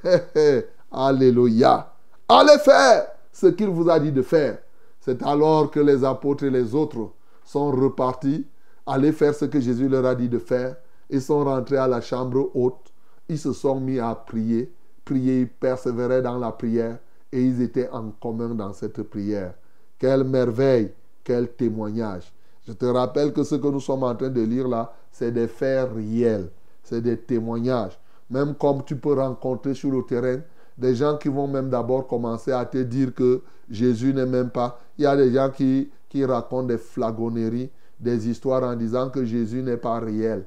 Alléluia. 0.92 1.92
Allez 2.30 2.60
faire 2.60 3.08
ce 3.32 3.48
qu'il 3.48 3.70
vous 3.70 3.90
a 3.90 4.00
dit 4.00 4.12
de 4.12 4.22
faire. 4.22 4.60
C'est 5.00 5.24
alors 5.24 5.72
que 5.72 5.80
les 5.80 6.04
apôtres 6.04 6.44
et 6.44 6.52
les 6.52 6.76
autres 6.76 7.10
sont 7.44 7.72
repartis, 7.72 8.46
allaient 8.86 9.12
faire 9.12 9.34
ce 9.34 9.46
que 9.46 9.60
Jésus 9.60 9.88
leur 9.88 10.06
a 10.06 10.16
dit 10.16 10.30
de 10.30 10.40
faire. 10.40 10.76
Ils 11.10 11.22
sont 11.22 11.44
rentrés 11.44 11.78
à 11.78 11.88
la 11.88 12.02
chambre 12.02 12.52
haute. 12.54 12.92
Ils 13.30 13.40
se 13.40 13.54
sont 13.54 13.80
mis 13.80 14.00
à 14.00 14.14
prier. 14.16 14.74
Prier, 15.06 15.42
ils 15.42 15.50
persévéraient 15.50 16.22
dans 16.22 16.38
la 16.38 16.52
prière 16.52 17.00
et 17.32 17.42
ils 17.42 17.62
étaient 17.62 17.90
en 17.90 18.12
commun 18.12 18.56
dans 18.56 18.74
cette 18.74 19.02
prière. 19.04 19.54
Quelle 19.98 20.24
merveille, 20.24 20.92
quel 21.24 21.50
témoignage. 21.50 22.32
Je 22.66 22.74
te 22.74 22.86
rappelle 22.86 23.34
que 23.34 23.44
ce 23.44 23.56
que 23.56 23.68
nous 23.68 23.80
sommes 23.80 24.04
en 24.04 24.16
train 24.16 24.30
de 24.30 24.42
lire 24.42 24.68
là, 24.68 24.94
c'est 25.12 25.32
des 25.32 25.48
faits 25.48 25.90
réels, 25.94 26.50
c'est 26.84 27.02
des 27.02 27.18
témoignages. 27.18 28.00
Même 28.30 28.56
comme 28.56 28.84
tu 28.84 28.96
peux 28.96 29.14
rencontrer 29.14 29.74
sur 29.74 29.92
le 29.92 30.04
terrain 30.04 30.40
des 30.78 30.96
gens 30.96 31.18
qui 31.18 31.28
vont 31.28 31.48
même 31.48 31.70
d'abord 31.70 32.08
commencer 32.08 32.52
à 32.52 32.66
te 32.66 32.78
dire 32.78 33.14
que 33.14 33.42
Jésus 33.70 34.14
n'est 34.14 34.26
même 34.26 34.50
pas. 34.50 34.80
Il 34.98 35.04
y 35.04 35.08
a 35.08 35.16
des 35.16 35.32
gens 35.32 35.50
qui, 35.50 35.90
qui 36.10 36.26
racontent 36.26 36.68
des 36.68 36.78
flagonneries, 36.78 37.70
des 38.00 38.30
histoires 38.30 38.64
en 38.64 38.76
disant 38.76 39.10
que 39.10 39.24
Jésus 39.26 39.62
n'est 39.62 39.78
pas 39.78 40.00
réel. 40.00 40.46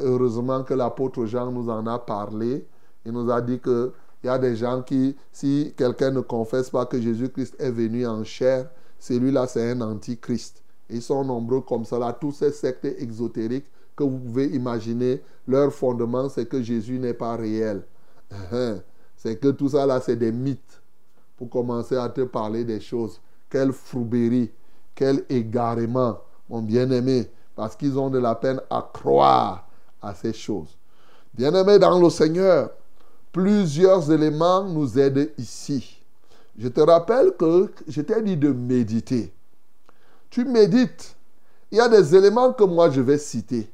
Heureusement 0.00 0.64
que 0.64 0.74
l'apôtre 0.74 1.26
Jean 1.26 1.50
nous 1.50 1.68
en 1.70 1.86
a 1.86 1.98
parlé. 1.98 2.66
Il 3.04 3.12
nous 3.12 3.30
a 3.30 3.40
dit 3.40 3.60
que 3.60 3.92
il 4.22 4.28
y 4.28 4.30
a 4.30 4.38
des 4.38 4.56
gens 4.56 4.80
qui, 4.80 5.14
si 5.30 5.74
quelqu'un 5.76 6.10
ne 6.10 6.20
confesse 6.20 6.70
pas 6.70 6.86
que 6.86 6.98
Jésus-Christ 6.98 7.56
est 7.58 7.70
venu 7.70 8.06
en 8.06 8.24
chair, 8.24 8.70
celui-là, 8.98 9.46
c'est 9.46 9.72
un 9.72 9.82
antichrist. 9.82 10.62
Ils 10.88 11.02
sont 11.02 11.22
nombreux 11.24 11.60
comme 11.60 11.84
là, 11.92 12.16
tous 12.18 12.32
ces 12.32 12.50
sectes 12.50 12.86
exotériques 12.86 13.66
que 13.94 14.02
vous 14.02 14.18
pouvez 14.18 14.46
imaginer, 14.46 15.22
leur 15.46 15.70
fondement, 15.72 16.30
c'est 16.30 16.46
que 16.46 16.62
Jésus 16.62 16.98
n'est 16.98 17.12
pas 17.12 17.36
réel. 17.36 17.82
C'est 19.16 19.36
que 19.36 19.48
tout 19.48 19.68
ça, 19.68 19.84
là, 19.84 20.00
c'est 20.00 20.16
des 20.16 20.32
mythes. 20.32 20.80
Pour 21.36 21.50
commencer 21.50 21.96
à 21.96 22.08
te 22.08 22.22
parler 22.22 22.64
des 22.64 22.80
choses. 22.80 23.20
Quelle 23.50 23.72
fourberie, 23.72 24.50
quel 24.94 25.24
égarement, 25.28 26.18
mon 26.48 26.62
bien-aimé, 26.62 27.30
parce 27.56 27.76
qu'ils 27.76 27.98
ont 27.98 28.10
de 28.10 28.18
la 28.18 28.34
peine 28.34 28.60
à 28.70 28.88
croire 28.92 29.66
à 30.02 30.14
ces 30.14 30.32
choses. 30.32 30.76
Bien-aimé 31.34 31.78
dans 31.78 31.98
le 31.98 32.10
Seigneur, 32.10 32.70
plusieurs 33.32 34.10
éléments 34.10 34.64
nous 34.64 34.98
aident 34.98 35.32
ici. 35.38 36.00
Je 36.56 36.68
te 36.68 36.80
rappelle 36.80 37.32
que 37.36 37.72
je 37.88 38.00
t'ai 38.00 38.22
dit 38.22 38.36
de 38.36 38.52
méditer. 38.52 39.32
Tu 40.30 40.44
médites. 40.44 41.16
Il 41.70 41.78
y 41.78 41.80
a 41.80 41.88
des 41.88 42.14
éléments 42.14 42.52
que 42.52 42.62
moi 42.64 42.90
je 42.90 43.00
vais 43.00 43.18
citer. 43.18 43.68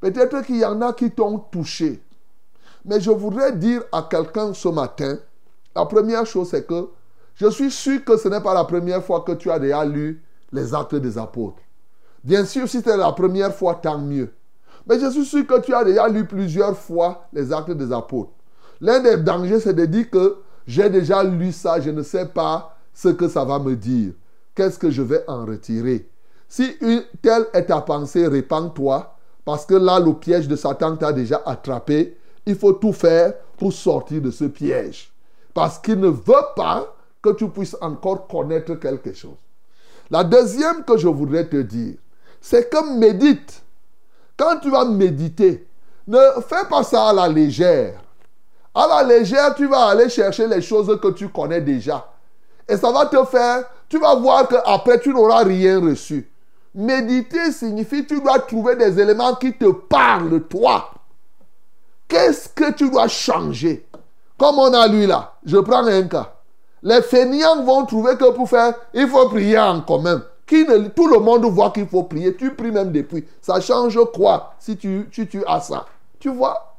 Peut-être 0.00 0.42
qu'il 0.42 0.58
y 0.58 0.64
en 0.64 0.80
a 0.82 0.92
qui 0.92 1.10
t'ont 1.10 1.38
touché. 1.38 2.00
Mais 2.84 3.00
je 3.00 3.10
voudrais 3.10 3.52
dire 3.52 3.82
à 3.90 4.06
quelqu'un 4.08 4.54
ce 4.54 4.68
matin, 4.68 5.18
la 5.74 5.86
première 5.86 6.26
chose 6.26 6.50
c'est 6.50 6.66
que 6.66 6.88
je 7.34 7.48
suis 7.48 7.70
sûr 7.70 8.04
que 8.04 8.16
ce 8.16 8.28
n'est 8.28 8.40
pas 8.40 8.54
la 8.54 8.64
première 8.64 9.04
fois 9.04 9.22
que 9.22 9.32
tu 9.32 9.50
as 9.50 9.58
déjà 9.58 9.84
lu 9.84 10.22
les 10.52 10.74
actes 10.74 10.94
des 10.94 11.18
apôtres. 11.18 11.62
Bien 12.24 12.44
sûr, 12.44 12.68
si 12.68 12.80
c'est 12.80 12.96
la 12.96 13.12
première 13.12 13.54
fois, 13.54 13.74
tant 13.74 13.98
mieux. 13.98 14.32
Mais 14.86 14.98
je 14.98 15.10
suis 15.10 15.24
sûr 15.24 15.46
que 15.46 15.60
tu 15.60 15.74
as 15.74 15.84
déjà 15.84 16.08
lu 16.08 16.24
plusieurs 16.24 16.76
fois 16.76 17.26
les 17.32 17.52
actes 17.52 17.70
des 17.70 17.92
apôtres. 17.92 18.32
L'un 18.80 19.00
des 19.00 19.16
dangers, 19.16 19.60
c'est 19.60 19.74
de 19.74 19.86
dire 19.86 20.10
que 20.10 20.38
j'ai 20.66 20.88
déjà 20.90 21.22
lu 21.22 21.52
ça, 21.52 21.80
je 21.80 21.90
ne 21.90 22.02
sais 22.02 22.26
pas 22.26 22.76
ce 22.92 23.08
que 23.08 23.28
ça 23.28 23.44
va 23.44 23.58
me 23.58 23.76
dire. 23.76 24.12
Qu'est-ce 24.54 24.78
que 24.78 24.90
je 24.90 25.02
vais 25.02 25.24
en 25.26 25.46
retirer? 25.46 26.08
Si 26.48 26.76
telle 27.22 27.46
est 27.54 27.66
ta 27.66 27.80
pensée, 27.80 28.26
répands-toi, 28.26 29.16
parce 29.44 29.66
que 29.66 29.74
là, 29.74 29.98
le 29.98 30.12
piège 30.12 30.46
de 30.46 30.56
Satan 30.56 30.96
t'a 30.96 31.12
déjà 31.12 31.42
attrapé. 31.46 32.16
Il 32.46 32.56
faut 32.56 32.72
tout 32.72 32.92
faire 32.92 33.34
pour 33.56 33.72
sortir 33.72 34.20
de 34.20 34.30
ce 34.30 34.44
piège. 34.44 35.12
Parce 35.54 35.78
qu'il 35.78 35.98
ne 35.98 36.08
veut 36.08 36.46
pas 36.56 36.94
que 37.20 37.30
tu 37.30 37.48
puisses 37.48 37.76
encore 37.80 38.26
connaître 38.26 38.74
quelque 38.74 39.12
chose. 39.12 39.36
La 40.10 40.24
deuxième 40.24 40.84
que 40.84 40.96
je 40.96 41.08
voudrais 41.08 41.48
te 41.48 41.56
dire, 41.56 41.94
c'est 42.42 42.68
que 42.68 42.98
médite. 42.98 43.62
Quand 44.36 44.58
tu 44.60 44.70
vas 44.70 44.84
méditer, 44.84 45.66
ne 46.08 46.18
fais 46.46 46.66
pas 46.68 46.82
ça 46.82 47.10
à 47.10 47.12
la 47.12 47.28
légère. 47.28 48.00
À 48.74 48.86
la 48.88 49.02
légère, 49.04 49.54
tu 49.54 49.68
vas 49.68 49.86
aller 49.86 50.08
chercher 50.08 50.48
les 50.48 50.60
choses 50.60 50.98
que 51.00 51.08
tu 51.12 51.28
connais 51.28 51.60
déjà. 51.60 52.10
Et 52.68 52.76
ça 52.76 52.90
va 52.90 53.06
te 53.06 53.22
faire, 53.26 53.64
tu 53.88 53.98
vas 53.98 54.16
voir 54.16 54.48
qu'après, 54.48 54.98
tu 54.98 55.10
n'auras 55.10 55.44
rien 55.44 55.80
reçu. 55.80 56.28
Méditer 56.74 57.52
signifie 57.52 58.06
tu 58.06 58.20
dois 58.20 58.40
trouver 58.40 58.74
des 58.76 58.98
éléments 58.98 59.34
qui 59.34 59.52
te 59.52 59.70
parlent 59.70 60.42
toi. 60.48 60.90
Qu'est-ce 62.08 62.48
que 62.48 62.72
tu 62.72 62.90
dois 62.90 63.08
changer? 63.08 63.86
Comme 64.36 64.58
on 64.58 64.72
a 64.72 64.88
lu 64.88 65.06
là, 65.06 65.34
je 65.44 65.58
prends 65.58 65.86
un 65.86 66.02
cas. 66.04 66.32
Les 66.82 67.02
fainéants 67.02 67.62
vont 67.62 67.86
trouver 67.86 68.16
que 68.16 68.32
pour 68.32 68.48
faire, 68.48 68.74
il 68.94 69.06
faut 69.06 69.28
prier 69.28 69.58
en 69.58 69.82
commun. 69.82 70.22
Tout 70.94 71.08
le 71.08 71.18
monde 71.18 71.44
voit 71.46 71.70
qu'il 71.70 71.86
faut 71.86 72.04
prier. 72.04 72.34
Tu 72.36 72.54
pries 72.54 72.70
même 72.70 72.92
depuis. 72.92 73.24
Ça 73.40 73.60
change 73.60 73.98
quoi 74.14 74.54
si 74.58 74.76
tu, 74.76 75.08
tu, 75.10 75.26
tu 75.26 75.42
as 75.46 75.60
ça? 75.60 75.86
Tu 76.18 76.28
vois? 76.28 76.76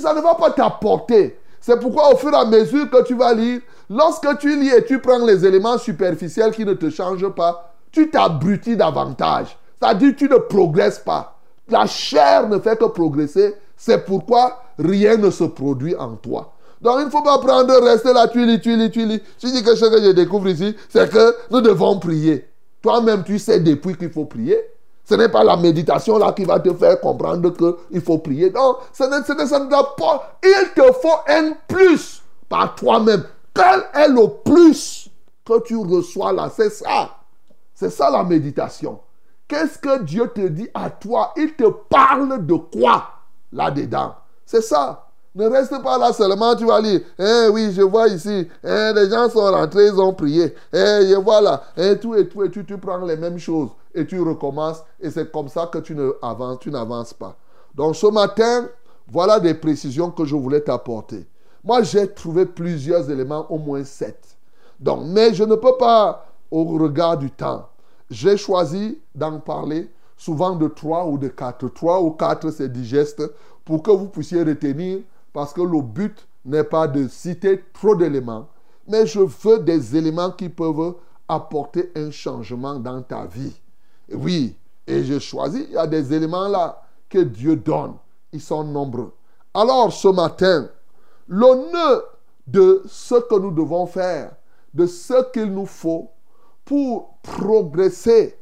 Ça 0.00 0.14
ne 0.14 0.20
va 0.20 0.34
pas 0.34 0.50
t'apporter. 0.50 1.38
C'est 1.60 1.80
pourquoi 1.80 2.12
au 2.12 2.16
fur 2.16 2.32
et 2.32 2.36
à 2.36 2.44
mesure 2.44 2.88
que 2.90 3.02
tu 3.02 3.14
vas 3.14 3.34
lire, 3.34 3.60
lorsque 3.90 4.38
tu 4.38 4.58
lis 4.60 4.70
et 4.70 4.84
tu 4.84 5.00
prends 5.00 5.24
les 5.24 5.44
éléments 5.44 5.78
superficiels 5.78 6.52
qui 6.52 6.64
ne 6.64 6.74
te 6.74 6.90
changent 6.90 7.28
pas, 7.30 7.72
tu 7.90 8.10
t'abrutis 8.10 8.76
davantage. 8.76 9.56
C'est-à-dire 9.80 10.14
tu 10.16 10.28
ne 10.28 10.36
progresses 10.36 10.98
pas. 10.98 11.36
La 11.68 11.86
chair 11.86 12.48
ne 12.48 12.58
fait 12.58 12.78
que 12.78 12.84
progresser. 12.84 13.54
C'est 13.76 14.04
pourquoi 14.04 14.62
rien 14.78 15.16
ne 15.16 15.30
se 15.30 15.44
produit 15.44 15.96
en 15.96 16.14
toi. 16.16 16.52
Donc 16.80 16.96
il 17.00 17.06
ne 17.06 17.10
faut 17.10 17.22
pas 17.22 17.38
prendre, 17.38 17.74
rester 17.82 18.12
là, 18.12 18.28
tu 18.28 18.44
lis, 18.44 18.60
tu 18.60 18.76
lis, 18.76 18.90
tu 18.90 19.04
lis. 19.06 19.20
Je 19.42 19.48
dis 19.48 19.62
que 19.62 19.74
ce 19.74 19.84
que 19.86 20.02
je 20.02 20.10
découvre 20.10 20.48
ici, 20.48 20.74
c'est 20.88 21.10
que 21.10 21.34
nous 21.50 21.60
devons 21.60 21.98
prier. 21.98 22.48
Toi-même, 22.86 23.24
tu 23.24 23.40
sais 23.40 23.58
depuis 23.58 23.96
qu'il 23.96 24.12
faut 24.12 24.26
prier. 24.26 24.56
Ce 25.04 25.16
n'est 25.16 25.28
pas 25.28 25.42
la 25.42 25.56
méditation 25.56 26.18
là 26.18 26.30
qui 26.30 26.44
va 26.44 26.60
te 26.60 26.72
faire 26.72 27.00
comprendre 27.00 27.50
qu'il 27.50 28.00
faut 28.00 28.18
prier. 28.18 28.48
Non, 28.52 28.76
ce 28.92 29.02
n'est, 29.02 29.64
n'est, 29.64 29.70
pas. 29.98 30.38
Il 30.40 30.68
te 30.72 30.92
faut 30.92 31.18
un 31.26 31.54
plus 31.66 32.22
par 32.48 32.76
toi-même. 32.76 33.24
Quel 33.52 33.82
est 33.92 34.06
le 34.06 34.28
plus 34.44 35.10
que 35.44 35.60
tu 35.64 35.76
reçois 35.76 36.30
là? 36.30 36.48
C'est 36.54 36.70
ça. 36.70 37.10
C'est 37.74 37.90
ça 37.90 38.08
la 38.08 38.22
méditation. 38.22 39.00
Qu'est-ce 39.48 39.78
que 39.78 40.04
Dieu 40.04 40.30
te 40.32 40.46
dit 40.46 40.68
à 40.72 40.88
toi? 40.88 41.32
Il 41.36 41.56
te 41.56 41.68
parle 41.68 42.46
de 42.46 42.54
quoi 42.54 43.08
là-dedans? 43.52 44.14
C'est 44.44 44.62
ça. 44.62 45.05
Ne 45.36 45.50
reste 45.50 45.82
pas 45.82 45.98
là 45.98 46.14
seulement, 46.14 46.56
tu 46.56 46.64
vas 46.64 46.80
lire. 46.80 47.02
Eh 47.18 47.48
oui, 47.52 47.70
je 47.70 47.82
vois 47.82 48.08
ici. 48.08 48.48
Eh, 48.64 48.92
les 48.94 49.10
gens 49.10 49.28
sont 49.28 49.40
rentrés, 49.40 49.88
ils 49.88 50.00
ont 50.00 50.14
prié. 50.14 50.54
Eh, 50.72 50.76
je 51.10 51.16
vois 51.16 51.42
là. 51.42 51.62
Eh, 51.76 51.98
tout 51.98 52.14
et 52.14 52.26
tout 52.26 52.42
et 52.42 52.50
tout. 52.50 52.62
Tu 52.62 52.78
prends 52.78 53.04
les 53.04 53.18
mêmes 53.18 53.38
choses 53.38 53.68
et 53.94 54.06
tu 54.06 54.18
recommences. 54.18 54.82
Et 54.98 55.10
c'est 55.10 55.30
comme 55.30 55.48
ça 55.48 55.66
que 55.66 55.76
tu 55.76 55.94
ne 55.94 56.10
tu 56.58 56.70
n'avances 56.70 57.12
pas. 57.12 57.36
Donc 57.74 57.96
ce 57.96 58.06
matin, 58.06 58.66
voilà 59.12 59.38
des 59.38 59.52
précisions 59.52 60.10
que 60.10 60.24
je 60.24 60.34
voulais 60.34 60.62
t'apporter. 60.62 61.26
Moi, 61.62 61.82
j'ai 61.82 62.08
trouvé 62.08 62.46
plusieurs 62.46 63.10
éléments, 63.10 63.44
au 63.50 63.58
moins 63.58 63.84
sept. 63.84 64.38
Donc, 64.80 65.00
mais 65.04 65.34
je 65.34 65.44
ne 65.44 65.54
peux 65.54 65.76
pas, 65.78 66.26
au 66.50 66.64
regard 66.64 67.18
du 67.18 67.30
temps, 67.30 67.68
j'ai 68.08 68.38
choisi 68.38 68.98
d'en 69.14 69.38
parler 69.40 69.90
souvent 70.16 70.56
de 70.56 70.68
trois 70.68 71.06
ou 71.06 71.18
de 71.18 71.28
quatre. 71.28 71.68
Trois 71.68 72.00
ou 72.00 72.12
quatre, 72.12 72.50
c'est 72.52 72.72
digeste 72.72 73.22
pour 73.66 73.82
que 73.82 73.90
vous 73.90 74.06
puissiez 74.06 74.42
retenir, 74.42 75.00
parce 75.36 75.52
que 75.52 75.60
le 75.60 75.82
but 75.82 76.26
n'est 76.46 76.64
pas 76.64 76.88
de 76.88 77.08
citer 77.08 77.62
trop 77.74 77.94
d'éléments, 77.94 78.48
mais 78.88 79.06
je 79.06 79.20
veux 79.20 79.58
des 79.58 79.94
éléments 79.94 80.30
qui 80.30 80.48
peuvent 80.48 80.94
apporter 81.28 81.92
un 81.94 82.10
changement 82.10 82.78
dans 82.78 83.02
ta 83.02 83.26
vie. 83.26 83.54
Oui, 84.10 84.56
et 84.86 85.04
je 85.04 85.18
choisis, 85.18 85.66
il 85.68 85.74
y 85.74 85.76
a 85.76 85.86
des 85.86 86.14
éléments 86.14 86.48
là 86.48 86.82
que 87.10 87.18
Dieu 87.18 87.54
donne. 87.54 87.96
Ils 88.32 88.40
sont 88.40 88.64
nombreux. 88.64 89.12
Alors 89.52 89.92
ce 89.92 90.08
matin, 90.08 90.70
le 91.28 91.70
nœud 91.70 92.04
de 92.46 92.82
ce 92.86 93.16
que 93.16 93.38
nous 93.38 93.50
devons 93.50 93.84
faire, 93.84 94.32
de 94.72 94.86
ce 94.86 95.30
qu'il 95.32 95.52
nous 95.52 95.66
faut 95.66 96.12
pour 96.64 97.18
progresser 97.20 98.38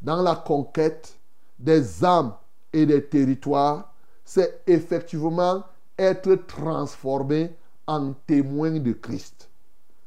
dans 0.00 0.22
la 0.22 0.36
conquête 0.36 1.18
des 1.58 2.04
âmes 2.04 2.34
et 2.72 2.86
des 2.86 3.04
territoires, 3.04 3.92
c'est 4.24 4.62
effectivement 4.68 5.64
être 5.98 6.34
transformé 6.46 7.56
en 7.86 8.12
témoin 8.26 8.72
de 8.72 8.92
Christ. 8.92 9.48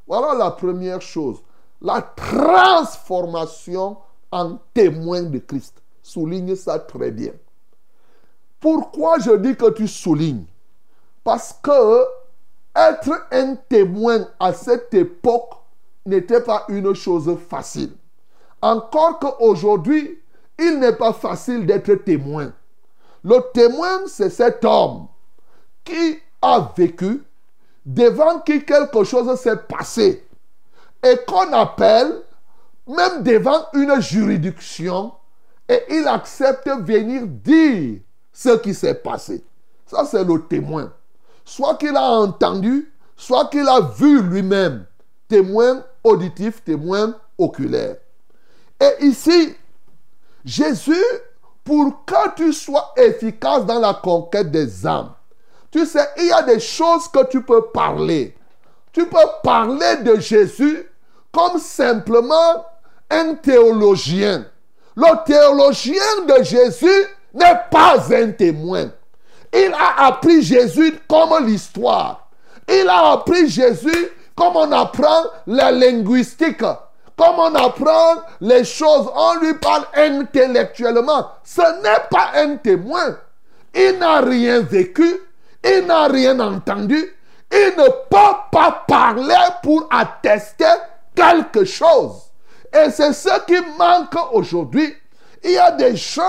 Voilà 0.07 0.33
la 0.33 0.51
première 0.51 1.01
chose. 1.01 1.41
La 1.81 2.01
transformation 2.01 3.97
en 4.31 4.57
témoin 4.73 5.23
de 5.23 5.39
Christ. 5.39 5.81
Souligne 6.01 6.55
ça 6.55 6.79
très 6.79 7.11
bien. 7.11 7.31
Pourquoi 8.59 9.19
je 9.19 9.31
dis 9.37 9.55
que 9.55 9.69
tu 9.71 9.87
soulignes? 9.87 10.45
Parce 11.23 11.53
que 11.61 12.03
être 12.75 13.27
un 13.31 13.55
témoin 13.55 14.27
à 14.39 14.53
cette 14.53 14.93
époque 14.93 15.53
n'était 16.05 16.41
pas 16.41 16.65
une 16.69 16.93
chose 16.93 17.37
facile. 17.49 17.93
Encore 18.61 19.19
qu'aujourd'hui, 19.19 20.19
il 20.57 20.79
n'est 20.79 20.95
pas 20.95 21.13
facile 21.13 21.65
d'être 21.65 21.93
témoin. 21.95 22.51
Le 23.23 23.39
témoin, 23.53 24.07
c'est 24.07 24.29
cet 24.29 24.65
homme 24.65 25.07
qui 25.89 26.19
a 26.41 26.71
vécu, 26.75 27.23
devant 27.85 28.39
qui 28.39 28.63
quelque 28.63 29.03
chose 29.03 29.39
s'est 29.39 29.57
passé, 29.57 30.25
et 31.03 31.17
qu'on 31.27 31.51
appelle, 31.53 32.21
même 32.87 33.23
devant 33.23 33.65
une 33.73 33.99
juridiction, 34.01 35.13
et 35.67 35.83
il 35.89 36.07
accepte 36.07 36.67
venir 36.67 37.23
dire 37.27 37.99
ce 38.31 38.57
qui 38.57 38.73
s'est 38.73 38.95
passé. 38.95 39.43
Ça, 39.85 40.05
c'est 40.05 40.23
le 40.23 40.41
témoin. 40.47 40.91
Soit 41.45 41.75
qu'il 41.75 41.95
a 41.95 42.11
entendu, 42.11 42.91
soit 43.15 43.49
qu'il 43.49 43.67
a 43.67 43.81
vu 43.81 44.21
lui-même. 44.21 44.85
Témoin 45.27 45.83
auditif, 46.03 46.63
témoin 46.63 47.15
oculaire. 47.37 47.97
Et 48.79 49.05
ici, 49.05 49.55
Jésus, 50.43 51.03
pour 51.63 52.05
que 52.05 52.35
tu 52.35 52.53
sois 52.53 52.93
efficace 52.97 53.65
dans 53.65 53.79
la 53.79 53.93
conquête 53.93 54.49
des 54.49 54.87
âmes, 54.87 55.11
tu 55.71 55.85
sais, 55.85 56.07
il 56.17 56.27
y 56.27 56.31
a 56.31 56.41
des 56.41 56.59
choses 56.59 57.07
que 57.07 57.25
tu 57.27 57.41
peux 57.41 57.63
parler. 57.73 58.35
Tu 58.91 59.05
peux 59.05 59.17
parler 59.43 59.97
de 60.03 60.19
Jésus 60.19 60.87
comme 61.31 61.59
simplement 61.59 62.65
un 63.09 63.35
théologien. 63.35 64.45
Le 64.95 65.25
théologien 65.25 66.25
de 66.27 66.43
Jésus 66.43 67.05
n'est 67.33 67.59
pas 67.69 67.97
un 68.11 68.31
témoin. 68.31 68.89
Il 69.53 69.73
a 69.73 70.07
appris 70.07 70.41
Jésus 70.41 70.99
comme 71.07 71.45
l'histoire. 71.45 72.29
Il 72.67 72.87
a 72.89 73.11
appris 73.11 73.47
Jésus 73.49 74.09
comme 74.35 74.55
on 74.55 74.71
apprend 74.71 75.25
la 75.47 75.71
linguistique. 75.71 76.61
Comme 76.61 77.37
on 77.37 77.53
apprend 77.55 78.23
les 78.39 78.63
choses, 78.63 79.09
on 79.13 79.35
lui 79.41 79.53
parle 79.55 79.85
intellectuellement. 79.93 81.27
Ce 81.43 81.61
n'est 81.81 82.07
pas 82.09 82.31
un 82.35 82.55
témoin. 82.55 83.17
Il 83.75 83.97
n'a 83.99 84.21
rien 84.21 84.61
vécu. 84.61 85.19
Il 85.63 85.85
n'a 85.85 86.07
rien 86.07 86.39
entendu. 86.39 87.15
Il 87.51 87.73
ne 87.77 87.89
peut 88.09 88.37
pas 88.51 88.83
parler 88.87 89.35
pour 89.63 89.87
attester 89.91 90.65
quelque 91.15 91.65
chose. 91.65 92.31
Et 92.73 92.91
c'est 92.91 93.13
ce 93.13 93.45
qui 93.45 93.59
manque 93.77 94.15
aujourd'hui. 94.31 94.95
Il 95.43 95.51
y 95.51 95.57
a 95.57 95.71
des 95.71 95.95
gens 95.95 96.21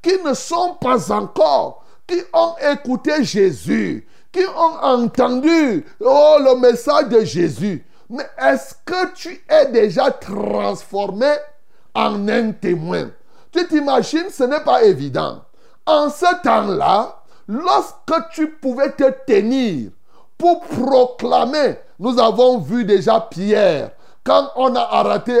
qui 0.00 0.18
ne 0.24 0.34
sont 0.34 0.76
pas 0.80 1.12
encore, 1.12 1.84
qui 2.06 2.22
ont 2.32 2.54
écouté 2.72 3.24
Jésus, 3.24 4.06
qui 4.30 4.44
ont 4.44 4.84
entendu 4.84 5.84
oh, 6.00 6.36
le 6.40 6.58
message 6.60 7.08
de 7.08 7.24
Jésus. 7.24 7.84
Mais 8.08 8.28
est-ce 8.38 8.74
que 8.84 9.12
tu 9.14 9.44
es 9.48 9.66
déjà 9.66 10.10
transformé 10.10 11.32
en 11.94 12.28
un 12.28 12.52
témoin? 12.52 13.10
Tu 13.50 13.66
t'imagines, 13.66 14.30
ce 14.30 14.44
n'est 14.44 14.60
pas 14.60 14.82
évident. 14.82 15.42
En 15.86 16.08
ce 16.10 16.42
temps-là, 16.42 17.21
lorsque 17.48 18.30
tu 18.32 18.48
pouvais 18.48 18.92
te 18.92 19.10
tenir 19.26 19.90
pour 20.38 20.60
proclamer, 20.60 21.76
nous 21.98 22.18
avons 22.18 22.58
vu 22.58 22.84
déjà 22.84 23.20
Pierre, 23.20 23.92
quand 24.24 24.50
on 24.56 24.74
a 24.76 24.80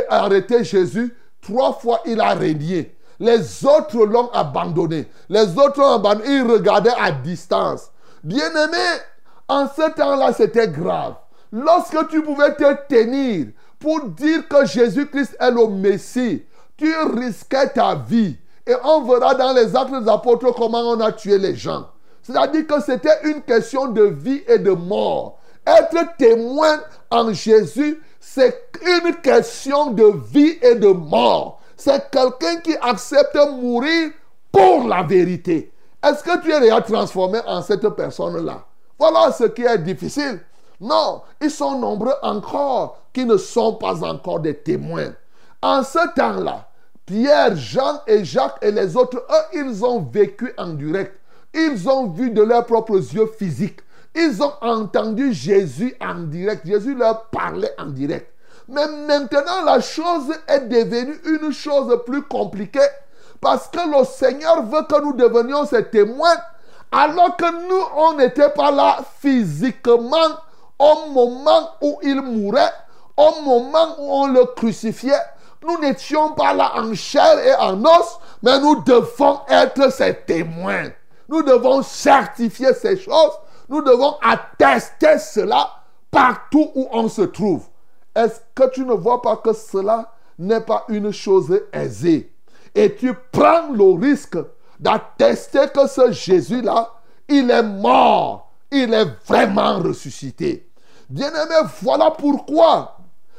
arrêté, 0.08 0.64
Jésus, 0.64 1.16
trois 1.40 1.72
fois 1.72 2.00
il 2.04 2.20
a 2.20 2.34
régné. 2.34 2.96
Les 3.20 3.64
autres 3.64 4.04
l'ont 4.04 4.30
abandonné. 4.32 5.08
Les 5.28 5.56
autres 5.56 5.78
l'ont 5.78 5.94
abandonné. 5.94 6.28
Ils 6.28 6.50
regardaient 6.50 6.94
à 6.98 7.12
distance. 7.12 7.90
Bien-aimé, 8.24 8.78
en 9.48 9.68
ce 9.68 9.90
temps-là, 9.92 10.32
c'était 10.32 10.68
grave. 10.68 11.14
Lorsque 11.52 12.08
tu 12.08 12.22
pouvais 12.22 12.54
te 12.54 12.86
tenir 12.88 13.48
pour 13.78 14.04
dire 14.06 14.48
que 14.48 14.64
Jésus-Christ 14.64 15.36
est 15.38 15.50
le 15.50 15.68
Messie, 15.68 16.44
tu 16.76 16.92
risquais 17.14 17.68
ta 17.68 17.94
vie. 17.94 18.36
Et 18.66 18.74
on 18.84 19.02
verra 19.02 19.34
dans 19.34 19.52
les 19.52 19.76
actes 19.76 19.92
des 19.92 20.08
apôtres 20.08 20.52
comment 20.54 20.80
on 20.80 21.00
a 21.00 21.12
tué 21.12 21.38
les 21.38 21.54
gens. 21.54 21.86
C'est-à-dire 22.22 22.66
que 22.66 22.80
c'était 22.80 23.18
une 23.24 23.42
question 23.42 23.88
de 23.88 24.02
vie 24.04 24.42
et 24.46 24.58
de 24.58 24.70
mort. 24.70 25.38
Être 25.66 26.16
témoin 26.16 26.80
en 27.10 27.32
Jésus, 27.32 28.00
c'est 28.20 28.70
une 28.82 29.14
question 29.16 29.90
de 29.90 30.12
vie 30.32 30.58
et 30.62 30.76
de 30.76 30.88
mort. 30.88 31.60
C'est 31.76 32.10
quelqu'un 32.10 32.56
qui 32.60 32.76
accepte 32.80 33.36
mourir 33.60 34.10
pour 34.50 34.86
la 34.86 35.02
vérité. 35.02 35.72
Est-ce 36.02 36.22
que 36.22 36.40
tu 36.42 36.52
es 36.52 36.60
déjà 36.60 36.80
transformé 36.80 37.40
en 37.46 37.62
cette 37.62 37.88
personne-là? 37.88 38.64
Voilà 38.98 39.32
ce 39.32 39.44
qui 39.44 39.62
est 39.62 39.78
difficile. 39.78 40.40
Non, 40.80 41.22
ils 41.40 41.50
sont 41.50 41.78
nombreux 41.78 42.14
encore 42.22 42.98
qui 43.12 43.24
ne 43.24 43.36
sont 43.36 43.74
pas 43.74 44.04
encore 44.04 44.40
des 44.40 44.54
témoins. 44.54 45.12
En 45.60 45.82
ce 45.82 46.12
temps-là, 46.14 46.68
Pierre, 47.06 47.56
Jean 47.56 48.00
et 48.06 48.24
Jacques 48.24 48.58
et 48.62 48.72
les 48.72 48.96
autres, 48.96 49.18
eux, 49.18 49.58
ils 49.58 49.84
ont 49.84 50.00
vécu 50.00 50.52
en 50.56 50.68
direct. 50.68 51.18
Ils 51.54 51.88
ont 51.88 52.08
vu 52.08 52.30
de 52.30 52.42
leurs 52.42 52.66
propres 52.66 52.96
yeux 52.96 53.30
physiques. 53.38 53.80
Ils 54.14 54.42
ont 54.42 54.52
entendu 54.60 55.32
Jésus 55.32 55.94
en 56.00 56.14
direct. 56.14 56.66
Jésus 56.66 56.94
leur 56.94 57.26
parlait 57.26 57.74
en 57.78 57.86
direct. 57.86 58.28
Mais 58.68 58.86
maintenant, 58.86 59.64
la 59.64 59.80
chose 59.80 60.32
est 60.48 60.60
devenue 60.60 61.18
une 61.26 61.52
chose 61.52 61.98
plus 62.06 62.22
compliquée. 62.22 62.80
Parce 63.40 63.68
que 63.68 63.78
le 63.78 64.04
Seigneur 64.04 64.62
veut 64.62 64.82
que 64.82 65.02
nous 65.02 65.14
devenions 65.14 65.66
ses 65.66 65.84
témoins. 65.84 66.36
Alors 66.90 67.36
que 67.36 67.68
nous, 67.68 67.84
on 67.96 68.14
n'était 68.14 68.50
pas 68.50 68.70
là 68.70 68.98
physiquement 69.20 70.38
au 70.78 71.10
moment 71.10 71.70
où 71.80 71.98
il 72.02 72.20
mourait, 72.20 72.72
au 73.16 73.42
moment 73.42 73.96
où 73.98 74.12
on 74.12 74.26
le 74.26 74.44
crucifiait. 74.56 75.12
Nous 75.64 75.78
n'étions 75.78 76.32
pas 76.32 76.52
là 76.52 76.72
en 76.76 76.92
chair 76.94 77.38
et 77.38 77.54
en 77.54 77.82
os, 77.84 78.18
mais 78.42 78.58
nous 78.58 78.82
devons 78.82 79.40
être 79.48 79.92
ses 79.92 80.14
témoins. 80.14 80.90
Nous 81.28 81.42
devons 81.42 81.82
certifier 81.82 82.74
ces 82.74 82.96
choses. 82.96 83.32
Nous 83.68 83.82
devons 83.82 84.16
attester 84.22 85.18
cela 85.18 85.70
partout 86.10 86.70
où 86.74 86.88
on 86.92 87.08
se 87.08 87.22
trouve. 87.22 87.64
Est-ce 88.14 88.40
que 88.54 88.68
tu 88.70 88.84
ne 88.84 88.92
vois 88.92 89.22
pas 89.22 89.36
que 89.36 89.52
cela 89.52 90.12
n'est 90.38 90.60
pas 90.60 90.84
une 90.88 91.12
chose 91.12 91.58
aisée? 91.72 92.32
Et 92.74 92.94
tu 92.94 93.12
prends 93.30 93.72
le 93.72 93.98
risque 93.98 94.38
d'attester 94.78 95.66
que 95.74 95.86
ce 95.86 96.12
Jésus-là, 96.12 96.90
il 97.28 97.50
est 97.50 97.62
mort, 97.62 98.52
il 98.70 98.92
est 98.92 99.06
vraiment 99.26 99.78
ressuscité. 99.78 100.68
Bien-aimé, 101.08 101.68
voilà 101.80 102.10
pourquoi 102.10 102.96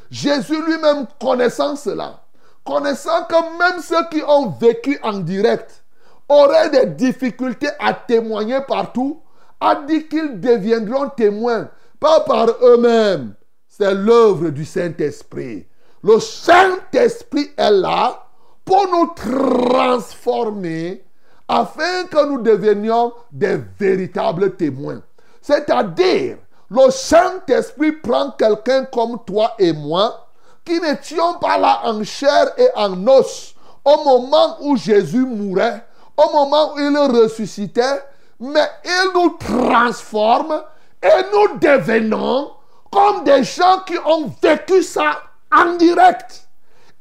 Jésus 0.09 0.63
lui-même 0.65 1.07
connaissant 1.19 1.75
cela, 1.75 2.21
connaissant 2.63 3.25
que 3.25 3.57
même 3.57 3.81
ceux 3.81 4.07
qui 4.11 4.23
ont 4.23 4.49
vécu 4.49 4.99
en 5.03 5.13
direct 5.13 5.82
auraient 6.29 6.69
des 6.69 6.85
difficultés 6.87 7.69
à 7.79 7.93
témoigner 7.93 8.59
partout, 8.67 9.21
a 9.59 9.75
dit 9.75 10.07
qu'ils 10.07 10.39
deviendront 10.39 11.09
témoins, 11.09 11.69
pas 11.99 12.21
par 12.21 12.47
eux-mêmes. 12.61 13.33
C'est 13.67 13.93
l'œuvre 13.93 14.49
du 14.49 14.65
Saint-Esprit. 14.65 15.65
Le 16.03 16.19
Saint-Esprit 16.19 17.49
est 17.57 17.71
là 17.71 18.27
pour 18.65 18.87
nous 18.91 19.13
transformer 19.15 21.03
afin 21.47 22.05
que 22.09 22.25
nous 22.27 22.41
devenions 22.41 23.13
des 23.31 23.59
véritables 23.79 24.55
témoins. 24.55 25.01
C'est-à-dire, 25.41 26.37
le 26.69 26.89
Saint-Esprit 26.89 27.93
prend 27.93 28.31
quelqu'un 28.31 28.85
comme 28.85 29.19
toi 29.25 29.53
et 29.59 29.73
moi, 29.73 30.27
qui 30.65 30.79
n'étions 30.79 31.35
pas 31.39 31.57
là 31.57 31.81
en 31.83 32.03
chair 32.03 32.53
et 32.57 32.69
en 32.75 33.05
os 33.07 33.53
au 33.85 34.03
moment 34.03 34.57
où 34.61 34.77
Jésus 34.77 35.25
mourait, 35.25 35.85
au 36.17 36.31
moment 36.31 36.73
où 36.73 36.79
il 36.79 36.97
ressuscitait, 36.97 38.03
mais 38.39 38.67
il 38.85 39.11
nous 39.15 39.37
transforme 39.39 40.61
et 41.01 41.23
nous 41.31 41.57
devenons 41.57 42.51
comme 42.91 43.23
des 43.23 43.43
gens 43.43 43.79
qui 43.85 43.97
ont 44.05 44.31
vécu 44.41 44.83
ça 44.83 45.21
en 45.51 45.75
direct. 45.75 46.47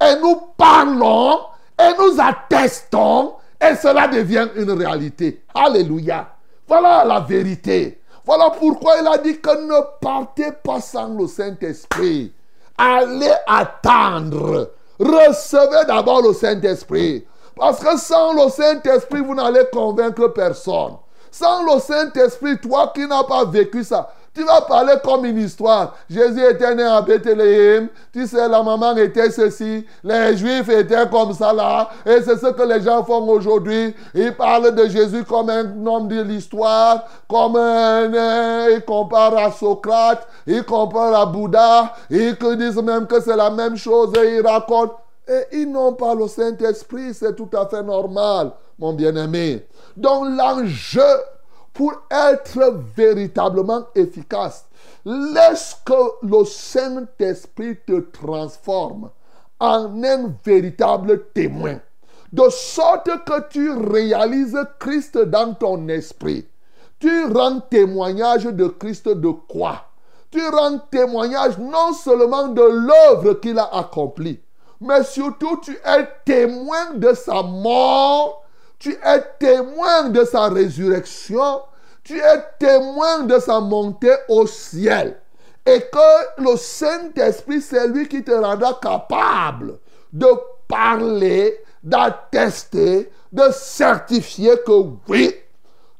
Et 0.01 0.17
nous 0.21 0.41
parlons 0.57 1.41
et 1.79 1.91
nous 1.99 2.21
attestons 2.21 3.35
et 3.61 3.77
cela 3.77 4.09
devient 4.09 4.49
une 4.57 4.73
réalité. 4.73 5.45
Alléluia. 5.55 6.29
Voilà 6.67 7.05
la 7.05 7.21
vérité. 7.21 8.01
Voilà 8.25 8.51
pourquoi 8.51 8.95
il 9.01 9.07
a 9.07 9.19
dit 9.19 9.41
que 9.41 9.51
ne 9.67 9.81
partez 10.01 10.53
pas 10.65 10.81
sans 10.81 11.09
le 11.09 11.27
Saint-Esprit. 11.27 12.33
Allez 12.79 13.33
attendre. 13.47 14.71
Recevez 14.99 15.85
d'abord 15.87 16.23
le 16.23 16.33
Saint-Esprit. 16.33 17.27
Parce 17.57 17.81
que 17.81 17.97
sans 17.99 18.33
le 18.33 18.51
Saint-Esprit, 18.51 19.21
vous 19.21 19.35
n'allez 19.35 19.65
convaincre 19.73 20.29
personne. 20.29 20.97
Sans 21.31 21.63
le 21.63 21.81
Saint-Esprit, 21.81 22.59
toi 22.59 22.93
qui 22.95 23.07
n'as 23.07 23.25
pas 23.25 23.45
vécu 23.45 23.85
ça, 23.85 24.13
tu 24.35 24.45
vas 24.45 24.63
parler 24.63 24.95
comme 25.05 25.27
une 25.27 25.37
histoire. 25.37 25.95
Jésus 26.09 26.43
était 26.43 26.75
né 26.75 26.85
à 26.85 27.03
Bethléem. 27.03 27.89
Tu 28.15 28.27
sais, 28.27 28.49
la 28.49 28.63
maman 28.63 28.97
était 28.97 29.31
ceci. 29.31 29.87
Les 30.03 30.37
Juifs 30.39 30.71
étaient 30.71 31.07
comme 31.11 31.35
ça 31.35 31.53
là. 31.53 31.91
Et 32.07 32.23
c'est 32.23 32.39
ce 32.39 32.47
que 32.51 32.63
les 32.63 32.81
gens 32.81 33.05
font 33.05 33.29
aujourd'hui. 33.29 33.95
Ils 34.15 34.35
parlent 34.35 34.75
de 34.75 34.89
Jésus 34.89 35.25
comme 35.25 35.51
un 35.51 35.87
homme 35.87 36.09
de 36.09 36.23
l'histoire. 36.23 37.05
Comme 37.29 37.57
un... 37.57 38.69
Ils 38.71 38.83
comparent 38.87 39.37
à 39.37 39.51
Socrate. 39.53 40.27
Ils 40.47 40.65
comparent 40.65 41.15
à 41.15 41.27
Bouddha. 41.27 41.93
Ils 42.09 42.35
disent 42.57 42.83
même 42.83 43.07
que 43.07 43.21
c'est 43.21 43.37
la 43.37 43.51
même 43.51 43.77
chose. 43.77 44.15
Et 44.17 44.37
ils 44.37 44.47
racontent. 44.47 45.02
Et 45.29 45.61
ils 45.61 45.71
n'ont 45.71 45.95
pas 45.95 46.15
le 46.15 46.27
Saint-Esprit. 46.27 47.15
C'est 47.15 47.35
tout 47.35 47.51
à 47.53 47.67
fait 47.69 47.83
normal, 47.83 48.53
mon 48.79 48.93
bien-aimé. 48.93 49.67
Donc 49.97 50.27
l'enjeu 50.31 51.03
pour 51.73 51.95
être 52.11 52.83
véritablement 52.95 53.87
efficace, 53.95 54.67
laisse 55.05 55.77
que 55.85 56.27
le 56.27 56.45
Saint-Esprit 56.45 57.79
te 57.87 58.01
transforme 58.01 59.11
en 59.59 60.03
un 60.03 60.35
véritable 60.45 61.29
témoin. 61.33 61.79
De 62.33 62.49
sorte 62.51 63.11
que 63.25 63.49
tu 63.49 63.71
réalises 63.71 64.59
Christ 64.79 65.19
dans 65.19 65.55
ton 65.55 65.89
esprit. 65.89 66.47
Tu 66.99 67.27
rends 67.27 67.61
témoignage 67.61 68.45
de 68.45 68.69
Christ 68.69 69.09
de 69.09 69.29
quoi? 69.29 69.85
Tu 70.31 70.41
rends 70.49 70.79
témoignage 70.91 71.59
non 71.59 71.93
seulement 71.93 72.49
de 72.49 72.63
l'œuvre 72.63 73.35
qu'il 73.35 73.59
a 73.59 73.69
accomplie, 73.77 74.41
mais 74.83 75.05
surtout 75.05 75.59
tu 75.63 75.73
es 75.73 76.09
témoin 76.25 76.95
de 76.95 77.15
sa 77.15 77.43
mort 77.43 78.43
tu 78.83 78.91
es 78.91 79.23
témoin 79.39 80.09
de 80.09 80.25
sa 80.25 80.49
résurrection, 80.49 81.61
tu 82.03 82.19
es 82.19 82.45
témoin 82.59 83.21
de 83.21 83.39
sa 83.39 83.61
montée 83.61 84.17
au 84.29 84.45
ciel. 84.45 85.21
Et 85.65 85.83
que 85.83 86.43
le 86.43 86.57
Saint-Esprit, 86.57 87.63
c'est 87.63 87.87
lui 87.87 88.09
qui 88.09 88.25
te 88.25 88.33
rendra 88.33 88.81
capable 88.83 89.79
de 90.13 90.27
parler, 90.67 91.61
d'attester, 91.81 93.13
de 93.33 93.45
certifier 93.53 94.57
que 94.67 94.85
oui, 95.09 95.33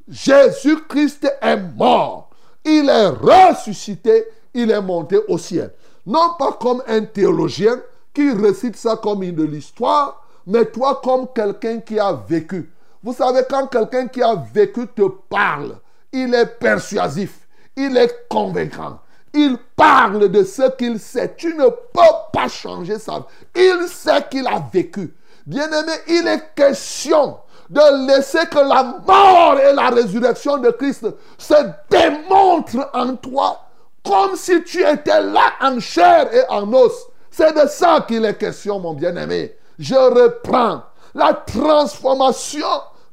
Jésus-Christ 0.09 1.33
est 1.41 1.57
mort. 1.77 2.31
Il 2.65 2.89
est 2.89 3.07
ressuscité, 3.07 4.27
il 4.55 4.73
est 4.73 4.83
monté 4.83 5.21
au 5.29 5.39
ciel. 5.39 5.73
Non 6.05 6.35
pas 6.37 6.59
comme 6.61 6.83
un 6.89 7.03
théologien 7.05 7.81
qui 8.15 8.31
récite 8.33 8.77
ça 8.77 8.97
comme 8.97 9.23
une 9.23 9.35
de 9.35 9.45
l'histoire, 9.45 10.25
mais 10.47 10.65
toi 10.67 11.01
comme 11.03 11.29
quelqu'un 11.35 11.81
qui 11.81 11.99
a 11.99 12.13
vécu. 12.13 12.71
Vous 13.03 13.13
savez, 13.13 13.43
quand 13.49 13.67
quelqu'un 13.67 14.07
qui 14.07 14.23
a 14.23 14.35
vécu 14.35 14.87
te 14.89 15.09
parle, 15.29 15.77
il 16.13 16.35
est 16.35 16.47
persuasif, 16.47 17.47
il 17.77 17.97
est 17.97 18.29
convaincant. 18.29 18.99
Il 19.35 19.57
parle 19.75 20.29
de 20.29 20.45
ce 20.45 20.71
qu'il 20.77 21.01
sait. 21.01 21.35
Tu 21.37 21.55
ne 21.55 21.65
peux 21.65 22.17
pas 22.33 22.49
changer 22.49 22.99
ça. 22.99 23.27
Il 23.57 23.87
sait 23.89 24.23
qu'il 24.31 24.47
a 24.47 24.63
vécu. 24.73 25.15
Bien-aimé, 25.47 25.93
il 26.07 26.29
est 26.29 26.55
question 26.55 27.39
de 27.71 28.07
laisser 28.07 28.47
que 28.51 28.59
la 28.59 29.01
mort 29.07 29.59
et 29.59 29.73
la 29.73 29.89
résurrection 29.89 30.59
de 30.59 30.71
Christ 30.71 31.07
se 31.39 31.55
démontrent 31.89 32.91
en 32.93 33.17
toi 33.17 33.61
comme 34.05 34.37
si 34.37 34.63
tu 34.65 34.85
étais 34.87 35.23
là 35.23 35.53
en 35.61 35.81
chair 35.81 36.33
et 36.33 36.43
en 36.51 36.71
os. 36.73 37.07
C'est 37.33 37.55
de 37.55 37.67
ça 37.67 38.05
qu'il 38.07 38.27
est 38.27 38.37
question, 38.37 38.79
mon 38.79 38.93
bien-aimé. 38.93 39.57
Je 39.79 39.95
reprends 39.95 40.83
la 41.15 41.33
transformation 41.33 42.67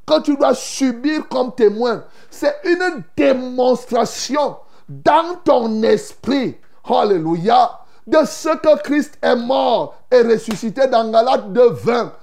que 0.05 0.21
tu 0.21 0.35
dois 0.35 0.53
subir 0.53 1.27
comme 1.29 1.55
témoin. 1.55 2.03
C'est 2.29 2.57
une 2.65 3.01
démonstration 3.15 4.57
dans 4.89 5.35
ton 5.45 5.81
esprit, 5.83 6.57
alléluia, 6.83 7.79
de 8.05 8.17
ce 8.25 8.49
que 8.57 8.81
Christ 8.81 9.17
est 9.21 9.37
mort 9.37 9.95
et 10.11 10.21
ressuscité 10.21 10.87
dans 10.87 11.09
Galate 11.09 11.53
de 11.53 11.61
20. 11.61 12.13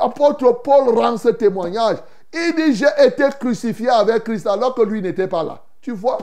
L'apôtre 0.00 0.62
Paul 0.64 0.98
rend 0.98 1.18
ce 1.18 1.28
témoignage. 1.28 1.98
Il 2.32 2.54
dit, 2.54 2.74
j'ai 2.74 3.04
été 3.04 3.24
crucifié 3.38 3.90
avec 3.90 4.24
Christ 4.24 4.46
alors 4.46 4.74
que 4.74 4.82
lui 4.82 5.02
n'était 5.02 5.28
pas 5.28 5.42
là. 5.42 5.62
Tu 5.82 5.92
vois? 5.92 6.18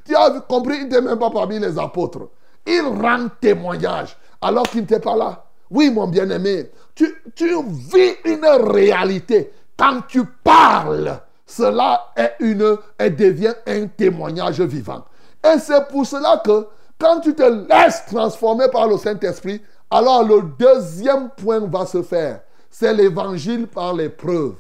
Tu 0.06 0.16
as 0.16 0.40
compris, 0.48 0.78
il 0.78 0.84
n'était 0.84 1.02
même 1.02 1.20
pas 1.20 1.30
parmi 1.32 1.60
les 1.60 1.78
apôtres. 1.78 2.30
Il 2.68 2.82
rend 2.82 3.30
témoignage 3.40 4.18
alors 4.42 4.64
qu'il 4.64 4.82
n'était 4.82 5.00
pas 5.00 5.16
là. 5.16 5.46
Oui, 5.70 5.90
mon 5.90 6.08
bien-aimé, 6.08 6.70
tu, 6.96 7.06
vis 7.36 8.16
une 8.26 8.46
réalité. 8.46 9.52
Quand 9.78 10.02
tu 10.08 10.26
parles, 10.26 11.20
cela 11.46 12.12
est 12.16 12.34
une, 12.40 12.78
et 13.00 13.10
devient 13.10 13.54
un 13.66 13.88
témoignage 13.88 14.62
vivant. 14.62 15.06
Et 15.44 15.60
c'est 15.60 15.88
pour 15.88 16.06
cela 16.06 16.42
que 16.44 16.68
quand 17.00 17.20
tu 17.22 17.34
te 17.34 17.44
laisses 17.44 18.06
transformer 18.08 18.68
par 18.70 18.88
le 18.88 18.98
Saint-Esprit, 18.98 19.62
alors 19.90 20.24
le 20.24 20.42
deuxième 20.58 21.30
point 21.30 21.60
va 21.60 21.86
se 21.86 22.02
faire. 22.02 22.42
C'est 22.70 22.94
l'évangile 22.94 23.68
par 23.68 23.94
les 23.94 24.10
preuves. 24.10 24.56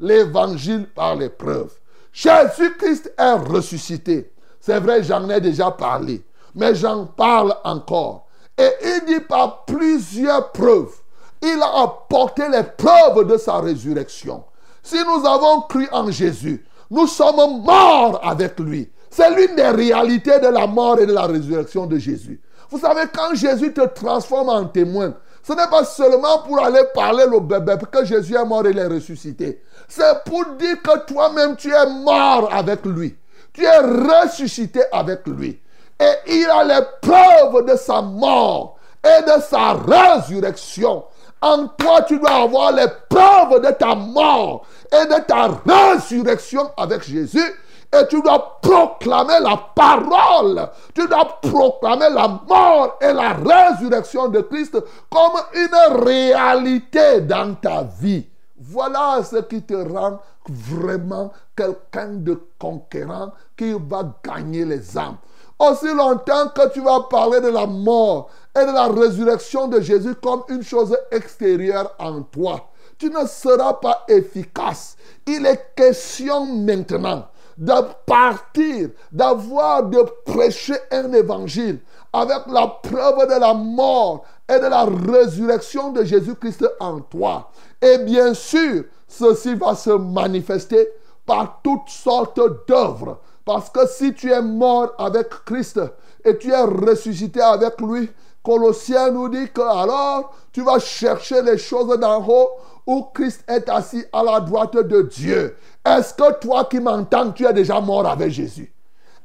L'évangile 0.00 0.86
par 0.94 1.14
les 1.14 1.28
preuves. 1.28 1.72
Jésus-Christ 2.12 3.12
est 3.16 3.32
ressuscité. 3.32 4.32
C'est 4.60 4.80
vrai, 4.80 5.02
j'en 5.02 5.28
ai 5.28 5.40
déjà 5.40 5.70
parlé. 5.70 6.22
Mais 6.54 6.74
j'en 6.74 7.06
parle 7.06 7.54
encore. 7.64 8.26
Et 8.58 8.68
il 8.84 9.04
dit 9.06 9.20
par 9.20 9.64
plusieurs 9.64 10.52
preuves. 10.52 10.92
Il 11.40 11.60
a 11.60 11.82
apporté 11.82 12.42
les 12.48 12.62
preuves 12.62 13.26
de 13.26 13.36
sa 13.36 13.58
résurrection. 13.58 14.44
Si 14.82 14.96
nous 15.04 15.26
avons 15.26 15.62
cru 15.62 15.88
en 15.92 16.10
Jésus, 16.10 16.64
nous 16.90 17.06
sommes 17.06 17.62
morts 17.62 18.20
avec 18.22 18.58
lui. 18.60 18.90
C'est 19.10 19.30
l'une 19.34 19.56
des 19.56 19.68
réalités 19.68 20.38
de 20.38 20.48
la 20.48 20.66
mort 20.66 20.98
et 21.00 21.06
de 21.06 21.12
la 21.12 21.26
résurrection 21.26 21.86
de 21.86 21.98
Jésus. 21.98 22.40
Vous 22.70 22.78
savez, 22.78 23.02
quand 23.12 23.34
Jésus 23.34 23.72
te 23.72 23.86
transforme 23.86 24.48
en 24.48 24.64
témoin, 24.64 25.14
ce 25.42 25.52
n'est 25.52 25.68
pas 25.68 25.84
seulement 25.84 26.38
pour 26.46 26.64
aller 26.64 26.82
parler 26.94 27.24
au 27.24 27.40
bébé 27.40 27.74
que 27.90 28.04
Jésus 28.04 28.34
est 28.34 28.44
mort 28.44 28.66
et 28.66 28.70
il 28.70 28.78
est 28.78 28.86
ressuscité. 28.86 29.62
C'est 29.88 30.22
pour 30.24 30.44
dire 30.58 30.80
que 30.82 31.04
toi-même 31.06 31.56
tu 31.56 31.70
es 31.72 31.86
mort 32.02 32.48
avec 32.52 32.84
lui. 32.86 33.16
Tu 33.52 33.64
es 33.64 33.78
ressuscité 33.78 34.82
avec 34.92 35.26
lui. 35.26 35.60
Et 36.02 36.32
il 36.40 36.50
a 36.50 36.64
les 36.64 36.84
preuves 37.00 37.64
de 37.64 37.76
sa 37.76 38.02
mort 38.02 38.76
et 39.04 39.22
de 39.22 39.40
sa 39.40 39.74
résurrection. 39.74 41.04
En 41.40 41.68
toi, 41.78 42.02
tu 42.02 42.18
dois 42.18 42.42
avoir 42.42 42.72
les 42.72 42.86
preuves 43.08 43.60
de 43.60 43.70
ta 43.70 43.94
mort 43.94 44.64
et 44.92 45.06
de 45.06 45.20
ta 45.24 45.48
résurrection 45.64 46.70
avec 46.76 47.02
Jésus. 47.04 47.54
Et 47.94 48.06
tu 48.08 48.20
dois 48.22 48.58
proclamer 48.62 49.38
la 49.40 49.56
parole. 49.74 50.68
Tu 50.94 51.06
dois 51.06 51.38
proclamer 51.42 52.08
la 52.10 52.28
mort 52.48 52.98
et 53.00 53.12
la 53.12 53.34
résurrection 53.34 54.28
de 54.28 54.40
Christ 54.40 54.78
comme 55.10 55.40
une 55.54 56.02
réalité 56.04 57.20
dans 57.20 57.54
ta 57.54 57.82
vie. 58.00 58.26
Voilà 58.58 59.20
ce 59.22 59.36
qui 59.42 59.62
te 59.62 59.74
rend 59.74 60.20
vraiment 60.48 61.32
quelqu'un 61.54 62.08
de 62.14 62.40
conquérant 62.58 63.32
qui 63.56 63.72
va 63.72 64.04
gagner 64.24 64.64
les 64.64 64.96
âmes. 64.96 65.18
Aussi 65.62 65.94
longtemps 65.94 66.48
que 66.48 66.72
tu 66.72 66.80
vas 66.80 67.06
parler 67.08 67.40
de 67.40 67.50
la 67.50 67.66
mort 67.66 68.30
et 68.56 68.66
de 68.66 68.72
la 68.72 68.88
résurrection 68.88 69.68
de 69.68 69.80
Jésus 69.80 70.16
comme 70.16 70.42
une 70.48 70.64
chose 70.64 70.96
extérieure 71.12 71.94
en 72.00 72.22
toi, 72.22 72.68
tu 72.98 73.08
ne 73.08 73.24
seras 73.26 73.74
pas 73.74 74.04
efficace. 74.08 74.96
Il 75.24 75.46
est 75.46 75.72
question 75.76 76.46
maintenant 76.46 77.28
de 77.56 77.74
partir, 78.06 78.90
d'avoir, 79.12 79.84
de 79.84 80.02
prêcher 80.26 80.74
un 80.90 81.12
évangile 81.12 81.78
avec 82.12 82.40
la 82.48 82.66
preuve 82.66 83.28
de 83.28 83.40
la 83.40 83.54
mort 83.54 84.24
et 84.48 84.58
de 84.58 84.66
la 84.66 84.84
résurrection 84.84 85.92
de 85.92 86.02
Jésus-Christ 86.02 86.66
en 86.80 86.98
toi. 87.00 87.50
Et 87.80 87.98
bien 87.98 88.34
sûr, 88.34 88.82
ceci 89.06 89.54
va 89.54 89.76
se 89.76 89.90
manifester 89.90 90.88
par 91.24 91.60
toutes 91.62 91.88
sortes 91.88 92.40
d'œuvres. 92.66 93.18
Parce 93.44 93.70
que 93.70 93.86
si 93.86 94.14
tu 94.14 94.30
es 94.30 94.42
mort 94.42 94.92
avec 94.98 95.28
Christ 95.44 95.80
et 96.24 96.38
tu 96.38 96.50
es 96.50 96.62
ressuscité 96.62 97.40
avec 97.40 97.80
lui, 97.80 98.10
Colossiens 98.42 99.10
nous 99.10 99.28
dit 99.28 99.48
que 99.52 99.60
alors 99.60 100.34
tu 100.52 100.62
vas 100.62 100.78
chercher 100.78 101.42
les 101.42 101.58
choses 101.58 101.98
d'en 101.98 102.24
haut 102.26 102.50
où 102.86 103.04
Christ 103.14 103.44
est 103.48 103.68
assis 103.68 104.04
à 104.12 104.22
la 104.22 104.40
droite 104.40 104.74
de 104.74 105.02
Dieu. 105.02 105.56
Est-ce 105.84 106.14
que 106.14 106.32
toi 106.40 106.64
qui 106.64 106.80
m'entends, 106.80 107.30
tu 107.30 107.46
es 107.46 107.52
déjà 107.52 107.80
mort 107.80 108.06
avec 108.06 108.30
Jésus? 108.30 108.72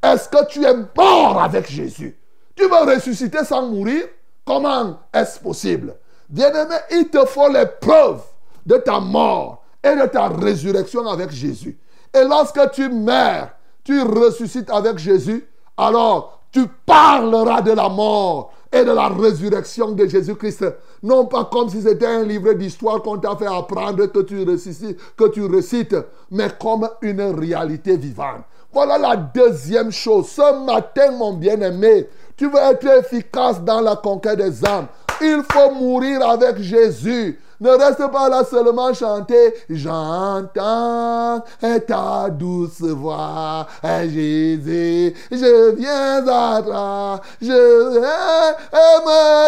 Est-ce 0.02 0.28
que 0.28 0.46
tu 0.46 0.64
es 0.64 0.74
mort 0.96 1.42
avec 1.42 1.68
Jésus? 1.68 2.16
Tu 2.54 2.68
vas 2.68 2.84
ressusciter 2.84 3.44
sans 3.44 3.66
mourir? 3.66 4.04
Comment 4.44 5.00
est-ce 5.12 5.40
possible? 5.40 5.96
Bien-aimé, 6.28 6.76
il 6.90 7.08
te 7.08 7.24
faut 7.26 7.48
les 7.48 7.66
preuves 7.80 8.22
de 8.64 8.76
ta 8.76 9.00
mort 9.00 9.64
et 9.82 9.94
de 9.96 10.06
ta 10.06 10.28
résurrection 10.28 11.06
avec 11.06 11.30
Jésus. 11.30 11.78
Et 12.14 12.22
lorsque 12.22 12.70
tu 12.72 12.88
meurs, 12.88 13.50
tu 13.88 14.02
ressuscites 14.02 14.68
avec 14.68 14.98
Jésus, 14.98 15.48
alors 15.74 16.42
tu 16.52 16.66
parleras 16.84 17.62
de 17.62 17.72
la 17.72 17.88
mort 17.88 18.52
et 18.70 18.84
de 18.84 18.90
la 18.90 19.08
résurrection 19.08 19.92
de 19.92 20.06
Jésus-Christ. 20.06 20.66
Non 21.02 21.24
pas 21.24 21.46
comme 21.50 21.70
si 21.70 21.80
c'était 21.80 22.04
un 22.04 22.22
livre 22.22 22.52
d'histoire 22.52 23.00
qu'on 23.00 23.16
t'a 23.16 23.34
fait 23.34 23.46
apprendre 23.46 24.04
que 24.04 24.18
tu, 24.18 24.42
récites, 24.42 24.98
que 25.16 25.28
tu 25.28 25.46
récites, 25.46 25.96
mais 26.30 26.48
comme 26.60 26.86
une 27.00 27.22
réalité 27.22 27.96
vivante. 27.96 28.42
Voilà 28.74 28.98
la 28.98 29.16
deuxième 29.16 29.90
chose. 29.90 30.28
Ce 30.28 30.66
matin, 30.66 31.12
mon 31.12 31.32
bien-aimé, 31.32 32.10
tu 32.36 32.46
veux 32.50 32.58
être 32.58 32.86
efficace 32.86 33.62
dans 33.62 33.80
la 33.80 33.96
conquête 33.96 34.36
des 34.36 34.66
âmes. 34.66 34.88
Il 35.22 35.42
faut 35.50 35.72
mourir 35.72 36.28
avec 36.28 36.58
Jésus. 36.58 37.40
Ne 37.60 37.70
reste 37.70 38.06
pas 38.12 38.28
là 38.28 38.44
seulement 38.44 38.94
chanter. 38.94 39.52
J'entends 39.68 41.42
ta 41.86 42.30
douce 42.30 42.82
voix, 42.82 43.66
Jésus. 43.82 45.12
Je 45.30 45.74
viens 45.74 46.26
à 46.28 46.62
toi. 46.62 47.20
Je 47.42 47.98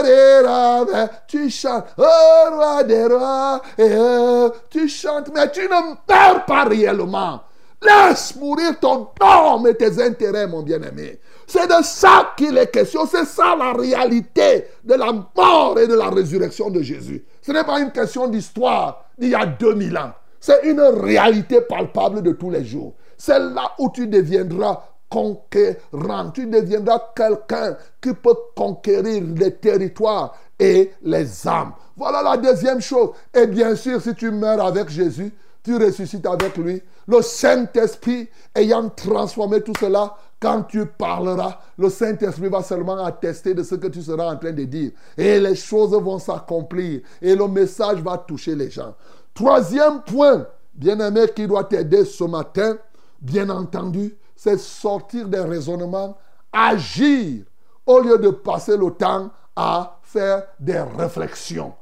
aimerai 0.03 1.09
Tu 1.29 1.49
chantes, 1.51 1.85
oh 1.99 2.51
roi 2.51 2.83
des 2.83 3.07
rois. 3.07 3.61
Et 3.79 4.49
tu 4.71 4.89
chantes, 4.89 5.31
mais 5.33 5.49
tu 5.53 5.63
ne 5.63 5.69
meurs 5.69 6.45
pas 6.47 6.65
réellement. 6.65 7.43
Laisse 7.81 8.35
mourir 8.37 8.79
ton 8.81 9.09
homme 9.21 9.67
et 9.69 9.75
tes 9.75 10.03
intérêts, 10.03 10.47
mon 10.49 10.63
bien-aimé. 10.63 11.21
C'est 11.51 11.67
de 11.67 11.83
ça 11.83 12.33
qu'il 12.37 12.57
est 12.57 12.71
question. 12.71 13.07
C'est 13.07 13.25
ça 13.25 13.57
la 13.57 13.73
réalité 13.73 14.67
de 14.85 14.95
la 14.95 15.13
mort 15.13 15.77
et 15.81 15.89
de 15.89 15.95
la 15.95 16.09
résurrection 16.09 16.71
de 16.71 16.81
Jésus. 16.81 17.25
Ce 17.43 17.51
n'est 17.51 17.65
pas 17.65 17.81
une 17.81 17.91
question 17.91 18.29
d'histoire 18.29 19.07
d'il 19.19 19.31
y 19.31 19.35
a 19.35 19.47
2000 19.47 19.99
ans. 19.99 20.13
C'est 20.39 20.63
une 20.63 20.81
réalité 20.81 21.61
palpable 21.61 22.23
de 22.23 22.31
tous 22.31 22.51
les 22.51 22.65
jours. 22.65 22.95
C'est 23.19 23.41
là 23.41 23.73
où 23.81 23.91
tu 23.93 24.07
deviendras 24.07 24.81
conquérant. 25.09 26.31
Tu 26.33 26.47
deviendras 26.47 27.03
quelqu'un 27.17 27.77
qui 28.01 28.15
peut 28.15 28.37
conquérir 28.55 29.25
les 29.37 29.57
territoires 29.57 30.37
et 30.57 30.93
les 31.03 31.49
âmes. 31.49 31.73
Voilà 31.97 32.23
la 32.23 32.37
deuxième 32.37 32.81
chose. 32.81 33.11
Et 33.35 33.49
bien 33.49 33.75
sûr, 33.75 34.01
si 34.01 34.15
tu 34.15 34.31
meurs 34.31 34.65
avec 34.65 34.89
Jésus, 34.89 35.35
tu 35.65 35.77
ressuscites 35.77 36.27
avec 36.27 36.57
lui. 36.57 36.81
Le 37.09 37.21
Saint-Esprit 37.23 38.29
ayant 38.55 38.89
transformé 38.89 39.63
tout 39.63 39.73
cela, 39.81 40.15
quand 40.41 40.63
tu 40.63 40.87
parleras, 40.87 41.59
le 41.77 41.91
Saint-Esprit 41.91 42.49
va 42.49 42.63
seulement 42.63 43.05
attester 43.05 43.53
de 43.53 43.63
ce 43.63 43.75
que 43.75 43.89
tu 43.89 44.01
seras 44.01 44.33
en 44.33 44.37
train 44.37 44.53
de 44.53 44.65
dire. 44.65 44.93
Et 45.17 45.39
les 45.39 45.55
choses 45.55 45.93
vont 45.93 46.19
s'accomplir. 46.19 47.03
Et 47.21 47.37
le 47.37 47.47
message 47.47 48.01
va 48.01 48.17
toucher 48.17 48.55
les 48.55 48.71
gens. 48.71 48.95
Troisième 49.35 50.01
point, 50.03 50.47
bien-aimé, 50.75 51.27
qui 51.37 51.47
doit 51.47 51.65
t'aider 51.65 52.07
ce 52.07 52.25
matin, 52.25 52.77
bien 53.21 53.51
entendu, 53.51 54.17
c'est 54.35 54.59
sortir 54.59 55.29
des 55.29 55.41
raisonnements, 55.41 56.17
agir, 56.51 57.45
au 57.85 58.01
lieu 58.01 58.17
de 58.17 58.31
passer 58.31 58.79
le 58.79 58.91
temps 58.93 59.31
à 59.55 59.99
faire 60.03 60.45
des 60.59 60.81
réflexions. 60.81 61.75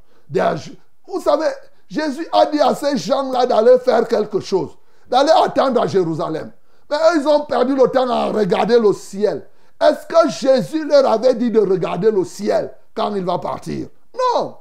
Vous 1.07 1.21
savez, 1.21 1.47
Jésus 1.87 2.27
a 2.33 2.45
dit 2.47 2.59
à 2.59 2.75
ces 2.75 2.97
gens-là 2.97 3.45
d'aller 3.45 3.79
faire 3.79 4.05
quelque 4.05 4.41
chose, 4.41 4.71
d'aller 5.09 5.31
attendre 5.43 5.81
à 5.81 5.87
Jérusalem. 5.87 6.51
Mais 6.89 6.97
ils 7.17 7.27
ont 7.27 7.45
perdu 7.45 7.75
le 7.75 7.87
temps 7.87 8.09
à 8.09 8.25
regarder 8.27 8.79
le 8.79 8.93
ciel. 8.93 9.47
Est-ce 9.79 10.07
que 10.07 10.29
Jésus 10.29 10.85
leur 10.85 11.09
avait 11.09 11.35
dit 11.35 11.51
de 11.51 11.59
regarder 11.59 12.11
le 12.11 12.25
ciel 12.25 12.71
quand 12.93 13.15
il 13.15 13.23
va 13.23 13.37
partir? 13.37 13.87
Non. 14.13 14.55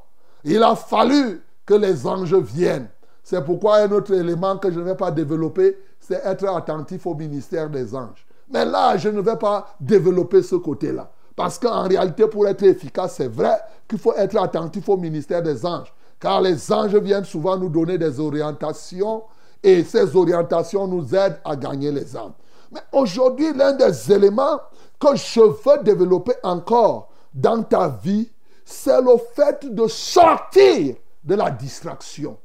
Il 0.44 0.62
a 0.62 0.76
fallu 0.76 1.42
que 1.66 1.74
les 1.74 2.06
anges 2.06 2.34
viennent. 2.34 2.88
C'est 3.24 3.44
pourquoi 3.44 3.78
un 3.78 3.90
autre 3.90 4.14
élément 4.14 4.56
que 4.56 4.70
je 4.70 4.78
ne 4.78 4.84
vais 4.84 4.94
pas 4.94 5.10
développer, 5.10 5.76
c'est 6.00 6.24
être 6.24 6.46
attentif 6.48 7.06
au 7.06 7.14
ministère 7.14 7.68
des 7.68 7.94
anges. 7.94 8.26
Mais 8.50 8.64
là, 8.64 8.96
je 8.96 9.08
ne 9.08 9.20
vais 9.20 9.36
pas 9.36 9.74
développer 9.80 10.42
ce 10.42 10.54
côté-là. 10.54 11.10
Parce 11.36 11.58
qu'en 11.58 11.82
réalité, 11.82 12.26
pour 12.26 12.48
être 12.48 12.62
efficace, 12.62 13.16
c'est 13.16 13.28
vrai 13.28 13.60
qu'il 13.86 13.98
faut 13.98 14.14
être 14.14 14.36
attentif 14.38 14.88
au 14.88 14.96
ministère 14.96 15.42
des 15.42 15.64
anges. 15.66 15.92
Car 16.18 16.40
les 16.40 16.72
anges 16.72 16.96
viennent 16.96 17.24
souvent 17.24 17.56
nous 17.56 17.68
donner 17.68 17.98
des 17.98 18.18
orientations 18.18 19.22
et 19.62 19.84
ces 19.84 20.14
orientations 20.16 20.86
nous 20.86 21.14
aident 21.14 21.40
à 21.44 21.56
gagner 21.56 21.90
les 21.90 22.16
âmes. 22.16 22.32
Mais 22.70 22.80
aujourd'hui, 22.92 23.52
l'un 23.54 23.72
des 23.72 24.12
éléments 24.12 24.60
que 25.00 25.16
je 25.16 25.40
veux 25.40 25.82
développer 25.82 26.34
encore 26.42 27.08
dans 27.32 27.62
ta 27.62 27.88
vie, 27.88 28.30
c'est 28.64 29.00
le 29.00 29.16
fait 29.34 29.74
de 29.74 29.86
sortir 29.86 30.96
de 31.24 31.34
la 31.34 31.50
distraction. 31.50 32.36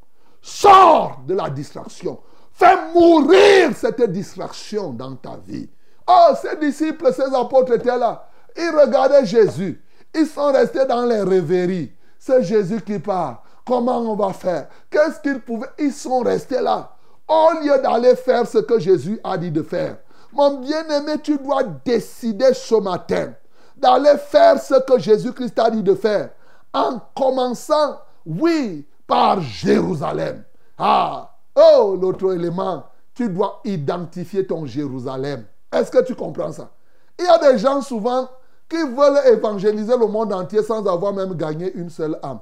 Sors 0.41 1.19
de 1.25 1.33
la 1.33 1.49
distraction. 1.49 2.19
Fais 2.51 2.75
mourir 2.93 3.71
cette 3.75 4.01
distraction 4.11 4.91
dans 4.91 5.15
ta 5.15 5.37
vie. 5.37 5.69
Oh, 6.07 6.33
ces 6.41 6.57
disciples, 6.57 7.13
ces 7.13 7.33
apôtres 7.33 7.73
étaient 7.73 7.97
là. 7.97 8.27
Ils 8.55 8.69
regardaient 8.77 9.25
Jésus. 9.25 9.81
Ils 10.13 10.27
sont 10.27 10.51
restés 10.51 10.85
dans 10.85 11.05
les 11.05 11.21
rêveries. 11.21 11.91
C'est 12.19 12.43
Jésus 12.43 12.81
qui 12.81 12.99
parle. 12.99 13.37
Comment 13.65 13.99
on 13.99 14.15
va 14.15 14.33
faire? 14.33 14.67
Qu'est-ce 14.89 15.19
qu'ils 15.21 15.39
pouvaient? 15.39 15.69
Ils 15.79 15.93
sont 15.93 16.19
restés 16.19 16.61
là. 16.61 16.92
Au 17.27 17.61
lieu 17.61 17.81
d'aller 17.81 18.15
faire 18.15 18.47
ce 18.47 18.59
que 18.59 18.79
Jésus 18.79 19.19
a 19.23 19.37
dit 19.37 19.51
de 19.51 19.63
faire. 19.63 19.97
Mon 20.31 20.59
bien-aimé, 20.59 21.13
tu 21.23 21.37
dois 21.37 21.63
décider 21.63 22.53
ce 22.53 22.75
matin 22.75 23.33
d'aller 23.77 24.17
faire 24.17 24.59
ce 24.61 24.79
que 24.81 24.99
Jésus-Christ 24.99 25.59
a 25.59 25.69
dit 25.69 25.83
de 25.83 25.93
faire. 25.93 26.29
En 26.73 26.99
commençant, 27.15 27.99
oui, 28.25 28.87
par 29.05 29.41
Jérusalem. 29.41 30.43
Ah, 30.77 31.35
oh, 31.55 31.97
l'autre 31.99 32.33
élément, 32.33 32.85
tu 33.13 33.29
dois 33.29 33.61
identifier 33.65 34.47
ton 34.47 34.65
Jérusalem. 34.65 35.45
Est-ce 35.71 35.91
que 35.91 36.03
tu 36.03 36.15
comprends 36.15 36.51
ça? 36.51 36.71
Il 37.19 37.25
y 37.25 37.27
a 37.27 37.51
des 37.51 37.57
gens 37.59 37.81
souvent 37.81 38.27
qui 38.69 38.77
veulent 38.77 39.19
évangéliser 39.27 39.97
le 39.97 40.07
monde 40.07 40.33
entier 40.33 40.63
sans 40.63 40.85
avoir 40.87 41.13
même 41.13 41.35
gagné 41.35 41.71
une 41.73 41.89
seule 41.89 42.17
âme. 42.23 42.39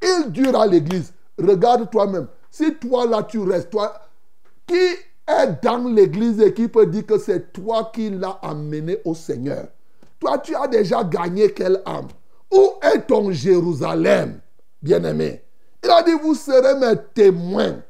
Ils 0.00 0.30
durent 0.30 0.58
à 0.58 0.66
l'église. 0.66 1.12
Regarde 1.38 1.90
toi-même. 1.90 2.28
Si 2.50 2.74
toi 2.76 3.06
là 3.06 3.22
tu 3.22 3.40
restes, 3.40 3.74
qui 4.66 4.74
est 4.74 5.62
dans 5.62 5.88
l'église 5.88 6.40
et 6.40 6.52
qui 6.52 6.68
peut 6.68 6.86
dire 6.86 7.06
que 7.06 7.18
c'est 7.18 7.52
toi 7.52 7.90
qui 7.92 8.10
l'as 8.10 8.38
amené 8.42 8.98
au 9.04 9.14
Seigneur? 9.14 9.66
Toi, 10.18 10.38
tu 10.38 10.54
as 10.54 10.66
déjà 10.66 11.04
gagné 11.04 11.52
quelle 11.52 11.82
âme? 11.84 12.08
Où 12.52 12.72
est 12.82 13.06
ton 13.06 13.30
Jérusalem, 13.32 14.40
bien-aimé? 14.82 15.42
Il 15.84 15.90
a 15.90 16.02
dit, 16.02 16.14
vous 16.22 16.34
serez 16.34 16.74
mes 16.78 16.96
témoins. 17.14 17.82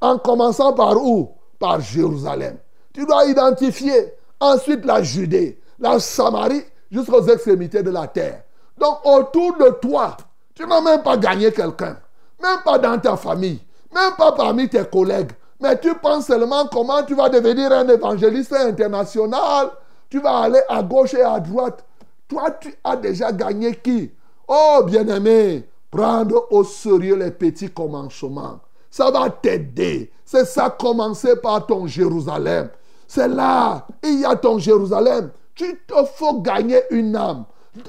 En 0.00 0.18
commençant 0.18 0.72
par 0.72 0.96
où? 0.96 1.32
Par 1.58 1.80
Jérusalem. 1.80 2.58
Tu 2.92 3.04
dois 3.06 3.26
identifier 3.26 4.12
ensuite 4.40 4.84
la 4.84 5.02
Judée, 5.02 5.60
la 5.78 6.00
Samarie, 6.00 6.64
jusqu'aux 6.90 7.26
extrémités 7.26 7.82
de 7.82 7.90
la 7.90 8.06
terre. 8.06 8.42
Donc 8.78 8.98
autour 9.04 9.56
de 9.58 9.70
toi, 9.80 10.16
tu 10.54 10.66
n'as 10.66 10.80
même 10.80 11.02
pas 11.02 11.16
gagné 11.16 11.52
quelqu'un. 11.52 11.98
Même 12.42 12.60
pas 12.64 12.78
dans 12.78 12.98
ta 12.98 13.16
famille. 13.16 13.60
Même 13.94 14.14
pas 14.16 14.32
parmi 14.32 14.68
tes 14.68 14.84
collègues. 14.84 15.32
Mais 15.60 15.78
tu 15.78 15.94
penses 15.94 16.26
seulement 16.26 16.66
comment 16.66 17.02
tu 17.02 17.14
vas 17.14 17.28
devenir 17.28 17.70
un 17.72 17.86
évangéliste 17.88 18.54
international. 18.54 19.70
Tu 20.08 20.18
vas 20.20 20.38
aller 20.38 20.60
à 20.68 20.82
gauche 20.82 21.14
et 21.14 21.22
à 21.22 21.38
droite. 21.38 21.84
Toi, 22.26 22.50
tu 22.52 22.74
as 22.82 22.96
déjà 22.96 23.30
gagné 23.30 23.74
qui? 23.76 24.10
Oh, 24.48 24.82
bien-aimé, 24.84 25.68
prendre 25.90 26.46
au 26.50 26.64
sérieux 26.64 27.16
les 27.16 27.30
petits 27.30 27.70
commencements. 27.70 28.60
Ça 28.90 29.10
va 29.10 29.28
t'aider. 29.30 30.10
C'est 30.24 30.46
ça, 30.46 30.70
commencer 30.70 31.36
par 31.36 31.66
ton 31.66 31.86
Jérusalem. 31.86 32.70
C'est 33.06 33.28
là, 33.28 33.86
il 34.02 34.20
y 34.20 34.24
a 34.24 34.36
ton 34.36 34.58
Jérusalem. 34.58 35.30
Tu 35.54 35.80
te 35.86 36.04
faut 36.14 36.40
gagner 36.40 36.80
une 36.90 37.14
âme. 37.14 37.44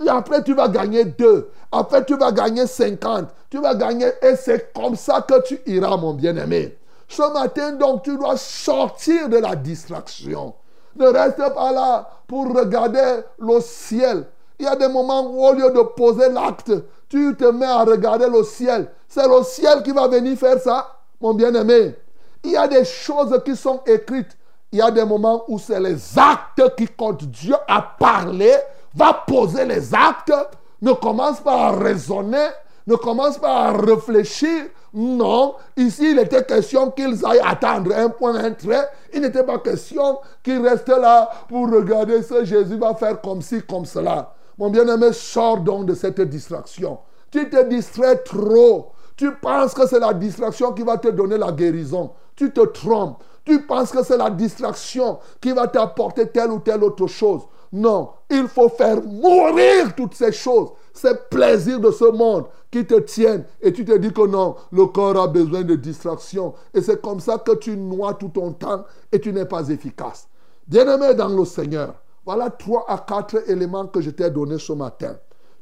Après, 0.08 0.44
tu 0.44 0.54
vas 0.54 0.68
gagner 0.68 1.06
deux. 1.06 1.50
Après, 1.72 2.04
tu 2.04 2.18
vas 2.18 2.32
gagner 2.32 2.68
50. 2.68 3.30
Tu 3.50 3.60
vas 3.60 3.76
gagner. 3.76 4.08
Et 4.22 4.36
c'est 4.36 4.74
comme 4.74 4.96
ça 4.96 5.22
que 5.22 5.42
tu 5.44 5.62
iras, 5.66 5.98
mon 5.98 6.14
bien-aimé. 6.14 6.78
Ce 7.12 7.34
matin, 7.34 7.74
donc, 7.74 8.04
tu 8.04 8.18
dois 8.18 8.38
sortir 8.38 9.28
de 9.28 9.38
la 9.38 9.54
distraction. 9.56 10.54
Ne 10.96 11.08
reste 11.08 11.54
pas 11.54 11.72
là 11.74 12.10
pour 12.26 12.56
regarder 12.56 13.22
le 13.38 13.60
ciel. 13.60 14.28
Il 14.58 14.66
y 14.66 14.68
a 14.68 14.78
des 14.78 14.88
moments 14.88 15.30
où, 15.30 15.46
au 15.46 15.52
lieu 15.52 15.70
de 15.72 15.82
poser 15.82 16.30
l'acte, 16.30 16.72
tu 17.10 17.36
te 17.36 17.44
mets 17.44 17.66
à 17.66 17.84
regarder 17.84 18.30
le 18.30 18.44
ciel. 18.44 18.90
C'est 19.10 19.28
le 19.28 19.44
ciel 19.44 19.84
qui 19.84 19.92
va 19.92 20.08
venir 20.08 20.38
faire 20.38 20.58
ça, 20.60 21.00
mon 21.20 21.34
bien-aimé. 21.34 21.96
Il 22.46 22.52
y 22.52 22.58
a 22.58 22.70
des 22.70 22.86
choses 22.86 23.38
qui 23.44 23.58
sont 23.58 23.82
écrites. 23.86 24.38
Il 24.72 24.80
y 24.80 24.82
a 24.82 24.90
des 24.90 25.04
moments 25.04 25.44
où 25.50 25.60
c'est 25.60 25.82
les 25.82 26.18
actes 26.18 26.76
qui 26.78 26.88
comptent. 26.88 27.26
Dieu 27.26 27.56
a 27.68 27.82
parlé, 27.82 28.56
va 28.96 29.22
poser 29.28 29.66
les 29.66 29.94
actes. 29.94 30.34
Ne 30.82 30.94
commence 30.94 31.42
pas 31.42 31.68
à 31.68 31.72
raisonner, 31.72 32.48
ne 32.88 32.96
commence 32.96 33.38
pas 33.38 33.66
à 33.66 33.72
réfléchir. 33.74 34.64
Non, 34.94 35.56
ici 35.78 36.12
il 36.12 36.20
était 36.20 36.44
question 36.44 36.92
qu'ils 36.92 37.26
aillent 37.26 37.42
attendre 37.46 37.96
un 37.96 38.10
point, 38.10 38.36
un 38.36 38.52
trait. 38.52 38.90
Il 39.14 39.22
n'était 39.22 39.44
pas 39.44 39.60
question 39.60 40.20
qu'ils 40.44 40.62
restent 40.62 40.90
là 40.90 41.30
pour 41.48 41.70
regarder 41.70 42.22
ce 42.22 42.44
Jésus 42.44 42.78
va 42.78 42.94
faire 42.96 43.22
comme 43.22 43.42
ci, 43.42 43.62
comme 43.62 43.86
cela. 43.86 44.34
Mon 44.58 44.70
bien-aimé, 44.70 45.14
sors 45.14 45.58
donc 45.58 45.86
de 45.86 45.94
cette 45.94 46.22
distraction. 46.22 47.00
Tu 47.32 47.50
te 47.50 47.64
distrais 47.64 48.18
trop. 48.18 48.92
Tu 49.16 49.32
penses 49.36 49.74
que 49.74 49.88
c'est 49.88 50.00
la 50.00 50.14
distraction 50.14 50.74
qui 50.74 50.84
va 50.84 50.98
te 50.98 51.08
donner 51.08 51.38
la 51.38 51.52
guérison. 51.52 52.12
Tu 52.36 52.52
te 52.52 52.62
trompes. 52.62 53.24
Tu 53.46 53.62
penses 53.62 53.92
que 53.92 54.04
c'est 54.04 54.18
la 54.18 54.30
distraction 54.30 55.20
qui 55.40 55.52
va 55.52 55.68
t'apporter 55.68 56.28
telle 56.28 56.52
ou 56.52 56.60
telle 56.60 56.84
autre 56.84 57.08
chose. 57.08 57.42
Non, 57.74 58.10
il 58.30 58.48
faut 58.48 58.70
faire 58.70 59.02
mourir 59.02 59.96
toutes 59.96 60.14
ces 60.14 60.34
choses, 60.34 60.72
ces 60.94 61.14
plaisirs 61.30 61.80
de 61.80 61.92
ce 61.92 62.12
monde 62.12 62.46
qui 62.70 62.86
te 62.86 63.00
tiennent. 63.00 63.46
Et 63.62 63.74
tu 63.74 63.86
te 63.86 63.98
dis 63.98 64.12
que 64.12 64.26
non, 64.28 64.56
le 64.72 64.86
corps 64.88 65.22
a 65.22 65.28
besoin 65.28 65.64
de 65.64 65.76
distraction. 65.76 66.54
Et 66.74 66.82
c'est 66.82 67.02
comme 67.02 67.20
ça 67.20 67.38
que 67.38 67.56
tu 67.56 67.78
noies 67.78 68.14
tout 68.16 68.30
ton 68.30 68.54
temps 68.54 68.86
et 69.12 69.20
tu 69.20 69.34
n'es 69.34 69.46
pas 69.46 69.68
efficace. 69.70 70.28
Bien-aimé 70.68 71.14
dans 71.14 71.30
le 71.30 71.46
Seigneur, 71.46 71.96
voilà 72.26 72.50
trois 72.50 72.86
à 72.88 72.98
quatre 72.98 73.50
éléments 73.50 73.88
que 73.88 74.02
je 74.02 74.12
t'ai 74.12 74.30
donnés 74.30 74.60
ce 74.60 74.74
matin. 74.74 75.16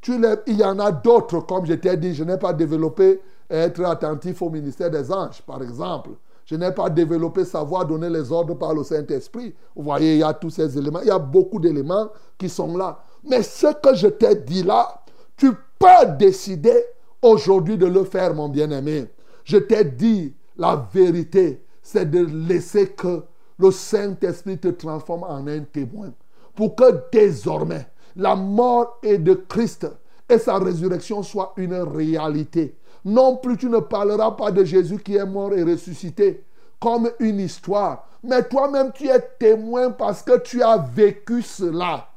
Il 0.08 0.58
y 0.58 0.64
en 0.64 0.80
a 0.80 0.92
d'autres, 0.92 1.42
comme 1.42 1.66
je 1.66 1.74
t'ai 1.74 1.98
dit, 1.98 2.14
je 2.14 2.24
n'ai 2.24 2.38
pas 2.38 2.54
développé 2.54 3.22
être 3.50 3.84
attentif 3.84 4.42
au 4.42 4.50
ministère 4.50 4.90
des 4.90 5.12
anges, 5.12 5.42
par 5.42 5.62
exemple. 5.62 6.12
Je 6.46 6.56
n'ai 6.56 6.72
pas 6.72 6.90
développé 6.90 7.46
savoir 7.46 7.86
donner 7.86 8.10
les 8.10 8.32
ordres 8.32 8.56
par 8.56 8.74
le 8.74 8.84
Saint-Esprit. 8.84 9.54
Vous 9.76 9.84
voyez, 9.84 10.14
il 10.14 10.20
y 10.20 10.24
a 10.24 10.34
tous 10.34 10.50
ces 10.50 10.78
éléments. 10.78 11.02
Il 11.02 11.08
y 11.08 11.12
a 11.12 11.20
beaucoup 11.20 11.60
d'éléments 11.60 12.10
qui 12.38 12.50
sont 12.50 12.76
là. 12.76 13.00
Mais 13.24 13.44
ce 13.44 13.68
que 13.68 13.94
je 13.94 14.08
t'ai 14.08 14.36
dit 14.36 14.64
là, 14.64 14.99
tu 15.40 15.52
peux 15.80 16.18
décider 16.18 16.84
aujourd'hui 17.22 17.78
de 17.78 17.88
le 17.88 18.04
faire, 18.04 18.36
mon 18.36 18.50
bien-aimé. 18.50 19.06
Je 19.46 19.58
t'ai 19.58 19.86
dit 19.86 20.36
la 20.58 20.88
vérité, 20.94 21.64
c'est 21.82 22.10
de 22.10 22.26
laisser 22.48 22.90
que 22.90 23.24
le 23.58 23.72
Saint-Esprit 23.72 24.58
te 24.58 24.68
transforme 24.68 25.24
en 25.24 25.48
un 25.48 25.62
témoin. 25.62 26.12
Pour 26.56 26.76
que 26.76 26.84
désormais, 27.12 27.88
la 28.16 28.36
mort 28.36 29.00
est 29.02 29.18
de 29.18 29.34
Christ 29.34 29.88
et 30.28 30.38
sa 30.38 30.58
résurrection 30.60 31.24
soit 31.24 31.54
une 31.58 31.74
réalité. 31.74 32.76
Non 33.06 33.38
plus 33.38 33.58
tu 33.58 33.70
ne 33.70 33.80
parleras 33.80 34.32
pas 34.32 34.52
de 34.52 34.64
Jésus 34.66 35.00
qui 35.00 35.16
est 35.16 35.26
mort 35.26 35.54
et 35.54 35.64
ressuscité 35.64 36.44
comme 36.80 37.10
une 37.20 37.40
histoire, 37.40 38.08
mais 38.24 38.44
toi-même 38.44 38.92
tu 38.94 39.08
es 39.08 39.20
témoin 39.40 39.92
parce 39.92 40.22
que 40.22 40.40
tu 40.40 40.62
as 40.62 40.78
vécu 40.78 41.42
cela. 41.42 42.09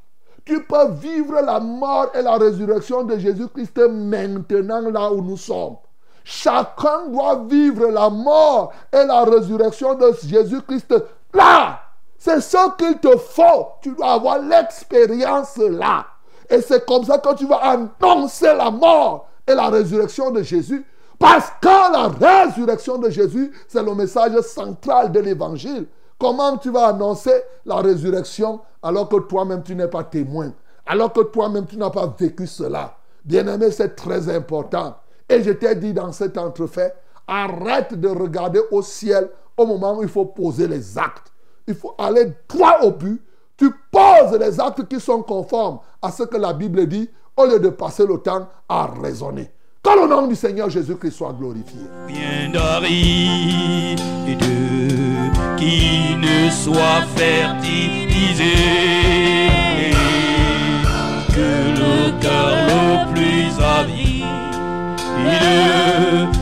Tu 0.45 0.63
peux 0.65 0.91
vivre 0.91 1.41
la 1.41 1.61
mort 1.61 2.09
et 2.15 2.23
la 2.23 2.37
résurrection 2.37 3.05
de 3.05 3.19
Jésus-Christ 3.19 3.79
maintenant 3.79 4.81
là 4.91 5.13
où 5.13 5.23
nous 5.23 5.37
sommes. 5.37 5.77
Chacun 6.25 7.07
doit 7.09 7.45
vivre 7.49 7.89
la 7.89 8.11
mort 8.11 8.73
et 8.93 9.05
la 9.05 9.25
résurrection 9.25 9.95
de 9.95 10.13
Jésus-Christ 10.25 10.95
là. 11.35 11.81
C'est 12.19 12.41
ce 12.41 12.77
qu'il 12.77 12.99
te 12.99 13.17
faut. 13.17 13.69
Tu 13.83 13.91
dois 13.93 14.13
avoir 14.13 14.39
l'expérience 14.39 15.57
là. 15.57 16.07
Et 16.49 16.61
c'est 16.61 16.85
comme 16.87 17.05
ça 17.05 17.19
que 17.19 17.35
tu 17.35 17.47
vas 17.47 17.57
annoncer 17.57 18.55
la 18.55 18.71
mort 18.71 19.29
et 19.47 19.55
la 19.55 19.69
résurrection 19.69 20.31
de 20.31 20.43
Jésus. 20.43 20.85
Parce 21.19 21.53
que 21.61 21.69
la 21.69 22.09
résurrection 22.09 22.99
de 22.99 23.11
Jésus, 23.11 23.53
c'est 23.69 23.83
le 23.83 23.95
message 23.95 24.39
central 24.41 25.13
de 25.13 25.21
l'évangile. 25.21 25.87
Comment 26.19 26.57
tu 26.57 26.71
vas 26.71 26.89
annoncer 26.89 27.43
la 27.65 27.77
résurrection 27.77 28.61
alors 28.83 29.09
que 29.09 29.17
toi-même 29.17 29.63
tu 29.63 29.75
n'es 29.75 29.89
pas 29.89 30.05
témoin, 30.05 30.53
alors 30.87 31.13
que 31.13 31.21
toi-même 31.23 31.67
tu 31.67 31.77
n'as 31.77 31.91
pas 31.91 32.15
vécu 32.19 32.47
cela 32.47 32.97
Bien-aimé, 33.25 33.71
c'est 33.71 33.95
très 33.95 34.29
important. 34.29 34.97
Et 35.29 35.43
je 35.43 35.51
t'ai 35.51 35.77
dit 35.77 35.93
dans 35.93 36.13
cet 36.13 36.37
entrefait, 36.37 36.95
arrête 37.27 37.95
de 37.95 38.09
regarder 38.09 38.61
au 38.71 38.83
ciel 38.83 39.31
au 39.57 39.67
moment 39.67 39.99
où 39.99 40.03
il 40.03 40.09
faut 40.09 40.25
poser 40.25 40.67
les 40.67 40.99
actes. 40.99 41.33
Il 41.67 41.75
faut 41.75 41.95
aller 41.99 42.33
droit 42.49 42.81
au 42.83 42.91
but. 42.91 43.23
Tu 43.57 43.71
poses 43.91 44.39
les 44.39 44.61
actes 44.61 44.89
qui 44.89 44.99
sont 44.99 45.23
conformes 45.23 45.79
à 46.01 46.11
ce 46.11 46.25
que 46.25 46.37
la 46.37 46.53
Bible 46.53 46.87
dit 46.87 47.09
au 47.37 47.47
lieu 47.47 47.61
de 47.61 47.69
passer 47.69 48.07
le 48.07 48.19
temps 48.19 48.49
à 48.69 48.87
raisonner. 48.87 49.51
Que 49.83 50.01
le 50.01 50.09
nom 50.09 50.27
du 50.27 50.35
Seigneur 50.35 50.69
Jésus-Christ 50.69 51.13
soit 51.13 51.33
glorifié. 51.33 51.81
Bien 52.07 52.51
qui 55.63 56.17
ne 56.17 56.51
soit 56.51 57.05
fertilisé. 57.17 58.57
Que 61.37 61.51
le 61.81 62.11
cœur 62.21 62.55
le 62.73 62.85
plus 63.13 63.51
avide 63.79 64.25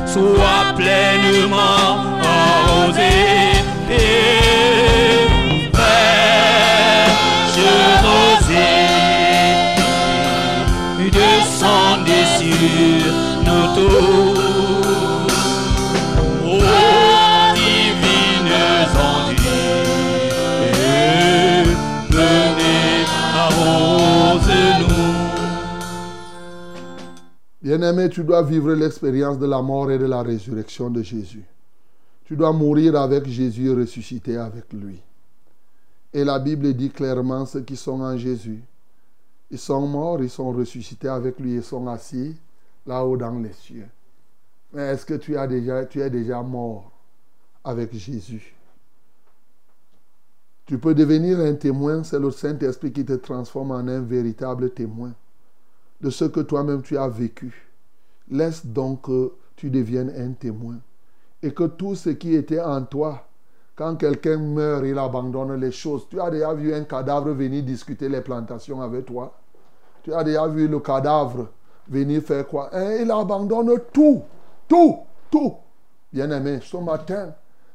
soit 0.07 0.66
pleinement 0.77 1.93
arrosé. 2.23 3.39
Bien-aimé, 27.71 28.09
tu 28.09 28.25
dois 28.25 28.43
vivre 28.43 28.73
l'expérience 28.73 29.39
de 29.39 29.47
la 29.47 29.62
mort 29.62 29.93
et 29.93 29.99
de 29.99 30.05
la 30.05 30.25
résurrection 30.25 30.91
de 30.91 31.05
Jésus. 31.05 31.45
Tu 32.25 32.35
dois 32.35 32.53
mourir 32.53 32.97
avec 32.97 33.29
Jésus 33.29 33.68
et 33.68 33.73
ressusciter 33.73 34.37
avec 34.37 34.73
lui. 34.73 35.01
Et 36.12 36.25
la 36.25 36.41
Bible 36.41 36.75
dit 36.75 36.91
clairement 36.91 37.47
ceux 37.47 37.61
qui 37.61 37.77
sont 37.77 38.01
en 38.01 38.16
Jésus. 38.16 38.61
Ils 39.53 39.59
sont 39.61 39.87
morts, 39.87 40.21
ils 40.21 40.29
sont 40.29 40.51
ressuscités 40.51 41.07
avec 41.07 41.39
lui, 41.39 41.55
ils 41.55 41.62
sont 41.62 41.87
assis 41.87 42.35
là-haut 42.85 43.16
dans 43.16 43.39
les 43.39 43.53
cieux. 43.53 43.87
Mais 44.73 44.89
est-ce 44.89 45.07
que 45.07 45.14
tu, 45.14 45.37
tu 45.91 46.01
es 46.01 46.11
déjà 46.11 46.43
mort 46.43 46.91
avec 47.62 47.95
Jésus? 47.95 48.53
Tu 50.66 50.77
peux 50.77 50.97
devenir 50.97 51.39
un 51.39 51.55
témoin, 51.55 52.03
c'est 52.03 52.18
le 52.18 52.33
Saint-Esprit 52.33 52.91
qui 52.91 53.05
te 53.05 53.12
transforme 53.12 53.71
en 53.71 53.87
un 53.87 54.01
véritable 54.01 54.71
témoin 54.71 55.12
de 56.01 56.11
ce 56.11 56.24
que 56.24 56.40
toi-même 56.40 56.82
tu 56.82 56.96
as 56.96 57.09
vécu. 57.09 57.70
Laisse 58.30 58.64
donc 58.64 59.03
que 59.03 59.32
tu 59.57 59.70
deviennes 59.70 60.12
un 60.16 60.32
témoin. 60.32 60.76
Et 61.42 61.53
que 61.53 61.64
tout 61.64 61.94
ce 61.94 62.11
qui 62.11 62.34
était 62.34 62.61
en 62.61 62.82
toi, 62.82 63.26
quand 63.74 63.96
quelqu'un 63.96 64.38
meurt, 64.38 64.84
il 64.84 64.98
abandonne 64.98 65.55
les 65.55 65.72
choses. 65.72 66.07
Tu 66.09 66.20
as 66.20 66.30
déjà 66.30 66.53
vu 66.53 66.74
un 66.74 66.84
cadavre 66.84 67.30
venir 67.32 67.62
discuter 67.62 68.09
les 68.09 68.20
plantations 68.20 68.80
avec 68.82 69.07
toi 69.07 69.38
Tu 70.03 70.12
as 70.12 70.22
déjà 70.22 70.46
vu 70.46 70.68
le 70.68 70.80
cadavre 70.80 71.48
venir 71.88 72.22
faire 72.22 72.46
quoi? 72.46 72.68
Hein, 72.72 72.96
Il 73.01 73.11
abandonne 73.11 73.72
tout, 73.92 74.22
tout, 74.68 74.98
tout. 75.30 75.55
Bien-aimé, 76.12 76.61
ce 76.62 76.76
matin, 76.76 77.34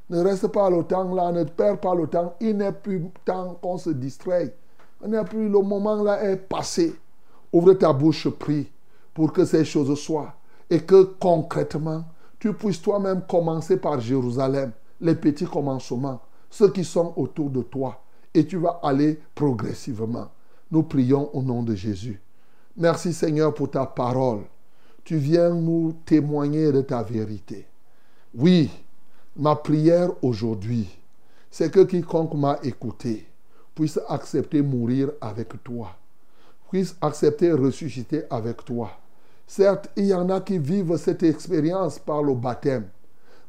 ne 0.10 0.22
reste 0.22 0.48
pas 0.50 0.70
le 0.70 0.84
temps 0.84 1.14
là, 1.14 1.32
ne 1.32 1.44
perds 1.44 1.80
pas 1.80 1.96
le 1.96 2.08
temps. 2.08 2.36
Il 2.40 2.58
n'est 2.58 2.72
plus 2.72 3.04
temps 3.24 3.58
qu'on 3.62 3.78
se 3.78 3.90
distrait. 3.90 4.56
Il 5.04 5.10
n'est 5.10 5.24
plus, 5.24 5.50
le 5.50 5.62
moment 5.62 6.02
là 6.04 6.24
est 6.24 6.38
passé. 6.38 6.96
Ouvre 7.56 7.72
ta 7.76 7.94
bouche, 7.94 8.28
prie 8.28 8.70
pour 9.14 9.32
que 9.32 9.46
ces 9.46 9.64
choses 9.64 9.98
soient. 9.98 10.36
Et 10.70 10.82
que 10.82 11.04
concrètement, 11.04 12.04
tu 12.38 12.54
puisses 12.54 12.82
toi-même 12.82 13.22
commencer 13.30 13.78
par 13.78 14.02
Jérusalem, 14.02 14.74
les 15.00 15.16
petits 15.16 15.46
commencements, 15.46 16.20
ceux 16.50 16.70
qui 16.70 16.84
sont 16.84 17.14
autour 17.16 17.50
de 17.50 17.62
toi. 17.62 18.04
Et 18.34 18.46
tu 18.46 18.58
vas 18.58 18.82
aller 18.84 19.22
progressivement. 19.34 20.28
Nous 20.70 20.84
prions 20.84 21.34
au 21.34 21.42
nom 21.42 21.64
de 21.64 21.76
Jésus. 21.76 22.20
Merci 22.76 23.14
Seigneur 23.14 23.54
pour 23.54 23.72
ta 23.72 23.86
parole. 23.86 24.42
Tu 25.06 25.16
viens 25.16 25.52
nous 25.52 25.96
témoigner 26.06 26.74
de 26.74 26.82
ta 26.82 27.04
vérité. 27.04 27.68
Oui, 28.34 28.70
ma 29.38 29.56
prière 29.56 30.12
aujourd'hui, 30.22 30.90
c'est 31.50 31.72
que 31.72 31.86
quiconque 31.86 32.34
m'a 32.34 32.60
écouté 32.64 33.26
puisse 33.74 33.98
accepter 34.10 34.62
mourir 34.62 35.12
avec 35.22 35.64
toi, 35.64 35.96
puisse 36.70 36.96
accepter 37.02 37.52
ressusciter 37.52 38.24
avec 38.30 38.64
toi. 38.66 38.92
Certes, 39.48 39.90
il 39.96 40.06
y 40.06 40.14
en 40.14 40.30
a 40.30 40.42
qui 40.42 40.58
vivent 40.58 40.98
cette 40.98 41.24
expérience 41.24 42.00
par 42.00 42.24
le 42.24 42.34
baptême. 42.34 42.88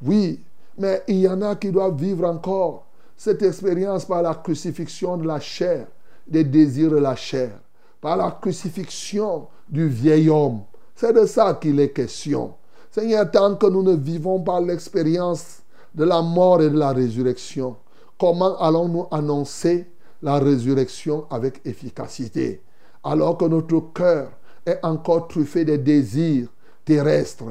Oui, 0.02 0.40
mais 0.78 1.02
il 1.08 1.20
y 1.20 1.28
en 1.28 1.40
a 1.42 1.56
qui 1.56 1.70
doivent 1.70 1.96
vivre 1.96 2.26
encore 2.28 2.86
cette 3.16 3.42
expérience 3.42 4.04
par 4.04 4.22
la 4.22 4.34
crucifixion 4.34 5.16
de 5.16 5.26
la 5.26 5.40
chair, 5.40 5.86
des 6.26 6.44
désirs 6.44 6.90
de 6.90 6.96
la 6.96 7.16
chair, 7.16 7.50
par 8.00 8.16
la 8.16 8.30
crucifixion 8.30 9.48
du 9.68 9.88
vieil 9.88 10.28
homme. 10.28 10.62
C'est 10.94 11.12
de 11.12 11.24
ça 11.24 11.54
qu'il 11.60 11.80
est 11.80 11.90
question. 11.90 12.54
Seigneur, 12.90 13.30
tant 13.30 13.56
que 13.56 13.66
nous 13.66 13.82
ne 13.82 13.96
vivons 13.96 14.40
pas 14.40 14.60
l'expérience 14.60 15.60
de 15.94 16.04
la 16.04 16.20
mort 16.20 16.62
et 16.62 16.70
de 16.70 16.78
la 16.78 16.92
résurrection, 16.92 17.76
comment 18.18 18.58
allons-nous 18.58 19.06
annoncer 19.10 19.86
la 20.22 20.38
résurrection 20.38 21.26
avec 21.30 21.60
efficacité? 21.64 22.62
Alors 23.06 23.38
que 23.38 23.44
notre 23.44 23.92
cœur 23.94 24.30
est 24.66 24.80
encore 24.82 25.28
truffé 25.28 25.64
des 25.64 25.78
désirs 25.78 26.48
terrestres, 26.84 27.44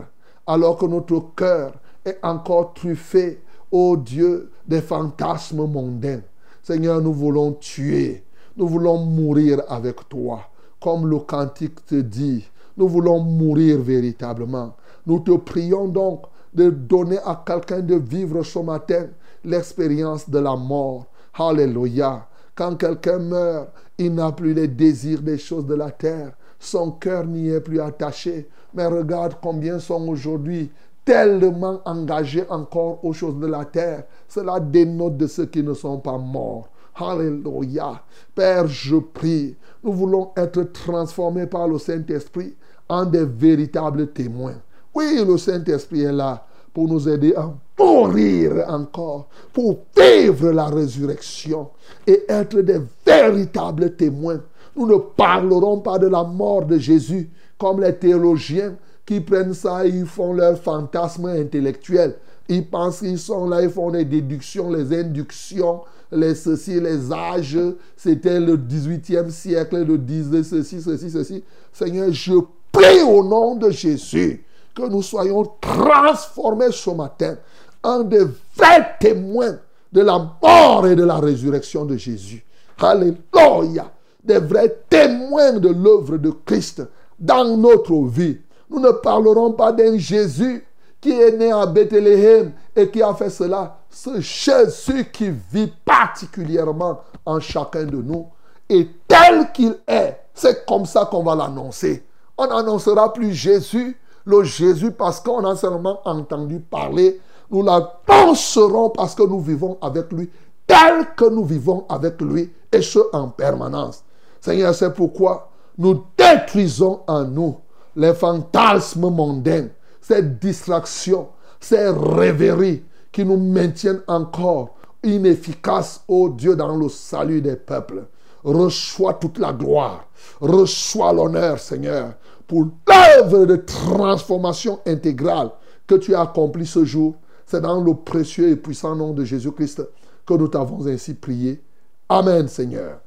alors 0.45 0.77
que 0.77 0.85
notre 0.85 1.33
cœur 1.33 1.73
est 2.03 2.19
encore 2.23 2.73
truffé, 2.73 3.41
ô 3.71 3.95
Dieu, 3.95 4.51
des 4.67 4.81
fantasmes 4.81 5.65
mondains. 5.65 6.19
Seigneur, 6.61 7.01
nous 7.01 7.13
voulons 7.13 7.53
tuer, 7.53 8.23
nous 8.57 8.67
voulons 8.67 8.97
mourir 8.97 9.61
avec 9.69 10.09
toi, 10.09 10.41
comme 10.81 11.07
le 11.09 11.19
cantique 11.19 11.85
te 11.85 11.95
dit. 11.95 12.45
Nous 12.75 12.89
voulons 12.89 13.19
mourir 13.19 13.79
véritablement. 13.79 14.75
Nous 15.07 15.19
te 15.19 15.31
prions 15.37 15.87
donc 15.87 16.23
de 16.53 16.69
donner 16.69 17.19
à 17.19 17.41
quelqu'un 17.45 17.79
de 17.79 17.95
vivre 17.95 18.43
ce 18.43 18.59
matin 18.59 19.07
l'expérience 19.45 20.29
de 20.29 20.39
la 20.39 20.57
mort. 20.57 21.05
Alléluia. 21.33 22.27
Quand 22.55 22.75
quelqu'un 22.75 23.19
meurt, 23.19 23.69
il 23.97 24.13
n'a 24.13 24.31
plus 24.31 24.53
les 24.53 24.67
désirs 24.67 25.21
des 25.21 25.37
choses 25.37 25.65
de 25.65 25.75
la 25.75 25.91
terre. 25.91 26.33
Son 26.59 26.91
cœur 26.91 27.25
n'y 27.25 27.49
est 27.49 27.61
plus 27.61 27.79
attaché. 27.79 28.47
Mais 28.73 28.85
regarde 28.85 29.35
combien 29.41 29.79
sont 29.79 30.07
aujourd'hui 30.07 30.71
tellement 31.05 31.79
engagés 31.85 32.45
encore 32.49 33.03
aux 33.05 33.13
choses 33.13 33.39
de 33.39 33.47
la 33.47 33.63
terre. 33.65 34.03
Cela 34.27 34.59
dénote 34.59 35.17
de 35.17 35.27
ceux 35.27 35.45
qui 35.45 35.63
ne 35.63 35.73
sont 35.73 35.99
pas 35.99 36.17
morts. 36.17 36.69
Alléluia. 36.95 38.01
Père, 38.33 38.67
je 38.67 38.95
prie. 38.95 39.55
Nous 39.83 39.93
voulons 39.93 40.31
être 40.35 40.63
transformés 40.63 41.45
par 41.45 41.67
le 41.67 41.77
Saint-Esprit 41.77 42.55
en 42.89 43.05
des 43.05 43.25
véritables 43.25 44.07
témoins. 44.07 44.55
Oui, 44.93 45.23
le 45.25 45.37
Saint-Esprit 45.37 46.03
est 46.03 46.11
là 46.11 46.45
pour 46.73 46.87
nous 46.87 47.07
aider 47.07 47.33
à 47.35 47.51
mourir 47.77 48.65
encore, 48.67 49.27
pour 49.53 49.79
vivre 49.95 50.51
la 50.51 50.65
résurrection 50.65 51.69
et 52.07 52.23
être 52.29 52.61
des 52.61 52.81
véritables 53.05 53.95
témoins. 53.95 54.41
Nous 54.75 54.87
ne 54.87 54.97
parlerons 54.97 55.79
pas 55.79 55.97
de 55.97 56.07
la 56.07 56.23
mort 56.23 56.65
de 56.65 56.77
Jésus 56.77 57.29
comme 57.57 57.81
les 57.81 57.95
théologiens 57.95 58.75
qui 59.05 59.19
prennent 59.21 59.53
ça 59.53 59.85
et 59.85 59.89
ils 59.89 60.05
font 60.05 60.33
leur 60.33 60.57
fantasme 60.57 61.27
intellectuel. 61.27 62.15
Ils 62.47 62.67
pensent 62.67 62.99
qu'ils 62.99 63.19
sont 63.19 63.47
là, 63.47 63.61
ils 63.61 63.69
font 63.69 63.91
des 63.91 64.05
déductions, 64.05 64.69
les 64.69 64.97
inductions, 64.97 65.81
les 66.11 66.35
ceci, 66.35 66.79
les 66.79 67.11
âges. 67.11 67.57
C'était 67.95 68.39
le 68.39 68.57
18e 68.57 69.29
siècle, 69.29 69.83
le 69.83 69.97
10 69.97 70.43
ceci, 70.43 70.81
ceci, 70.81 71.09
ceci. 71.09 71.43
Seigneur, 71.71 72.11
je 72.11 72.33
prie 72.71 73.01
au 73.01 73.23
nom 73.23 73.55
de 73.55 73.69
Jésus 73.69 74.43
que 74.75 74.83
nous 74.83 75.01
soyons 75.01 75.49
transformés 75.61 76.71
ce 76.71 76.89
matin 76.89 77.37
en 77.85 77.99
de 77.99 78.27
vrais 78.57 78.97
témoins 78.99 79.59
de 79.91 80.01
la 80.01 80.19
mort 80.41 80.87
et 80.87 80.95
de 80.95 81.03
la 81.03 81.17
résurrection 81.17 81.85
de 81.85 81.95
Jésus. 81.95 82.43
Alléluia. 82.79 83.91
Des 84.23 84.39
vrais 84.39 84.75
témoins 84.89 85.53
de 85.53 85.69
l'œuvre 85.69 86.17
de 86.17 86.31
Christ 86.31 86.81
dans 87.19 87.55
notre 87.55 87.93
vie. 88.07 88.39
Nous 88.69 88.79
ne 88.79 88.89
parlerons 88.89 89.53
pas 89.53 89.71
d'un 89.71 89.97
Jésus 89.97 90.65
qui 90.99 91.11
est 91.11 91.37
né 91.37 91.51
à 91.51 91.67
Bethléem 91.67 92.51
et 92.75 92.89
qui 92.89 93.03
a 93.03 93.13
fait 93.13 93.29
cela. 93.29 93.77
Ce 93.91 94.19
Jésus 94.19 95.05
qui 95.13 95.29
vit 95.29 95.71
particulièrement 95.85 97.01
en 97.23 97.39
chacun 97.39 97.83
de 97.83 97.97
nous. 97.97 98.25
Et 98.67 98.89
tel 99.07 99.51
qu'il 99.53 99.77
est, 99.87 100.17
c'est 100.33 100.65
comme 100.65 100.87
ça 100.87 101.05
qu'on 101.05 101.21
va 101.21 101.35
l'annoncer. 101.35 102.03
On 102.35 102.47
n'annoncera 102.47 103.13
plus 103.13 103.31
Jésus, 103.31 103.95
le 104.25 104.43
Jésus, 104.43 104.91
parce 104.91 105.21
qu'on 105.21 105.45
a 105.45 105.55
seulement 105.55 105.99
entendu 106.03 106.59
parler. 106.59 107.21
Nous 107.49 107.63
l'annoncerons 107.63 108.89
parce 108.89 109.15
que 109.15 109.23
nous 109.23 109.39
vivons 109.39 109.77
avec 109.81 110.11
lui, 110.11 110.29
tel 110.67 111.07
que 111.15 111.29
nous 111.29 111.45
vivons 111.45 111.85
avec 111.89 112.21
lui, 112.21 112.51
et 112.71 112.81
ce 112.81 112.99
en 113.13 113.29
permanence. 113.29 114.03
Seigneur, 114.41 114.73
c'est 114.73 114.93
pourquoi 114.93 115.49
nous 115.77 116.03
détruisons 116.17 117.01
en 117.07 117.23
nous 117.23 117.57
les 117.95 118.13
fantasmes 118.13 119.09
mondains, 119.09 119.67
ces 120.01 120.21
distractions, 120.21 121.29
ces 121.59 121.89
rêveries 121.89 122.83
qui 123.11 123.23
nous 123.23 123.37
maintiennent 123.37 124.01
encore 124.07 124.75
inefficaces, 125.03 126.01
ô 126.07 126.29
Dieu, 126.29 126.55
dans 126.55 126.75
le 126.75 126.89
salut 126.89 127.41
des 127.41 127.55
peuples. 127.55 128.05
Reçois 128.43 129.13
toute 129.13 129.39
la 129.39 129.53
gloire, 129.53 130.05
reçois 130.39 131.13
l'honneur, 131.13 131.59
Seigneur, 131.59 132.13
pour 132.47 132.67
l'œuvre 132.87 133.45
de 133.45 133.55
transformation 133.55 134.79
intégrale 134.85 135.49
que 135.87 135.95
tu 135.95 136.13
as 136.13 136.21
accomplie 136.21 136.67
ce 136.67 136.85
jour. 136.85 137.15
C'est 137.45 137.61
dans 137.61 137.81
le 137.81 137.93
précieux 137.93 138.49
et 138.49 138.55
puissant 138.55 138.95
nom 138.95 139.13
de 139.13 139.23
Jésus-Christ 139.23 139.87
que 140.25 140.33
nous 140.33 140.47
t'avons 140.47 140.85
ainsi 140.87 141.13
prié. 141.13 141.61
Amen, 142.09 142.47
Seigneur. 142.47 142.99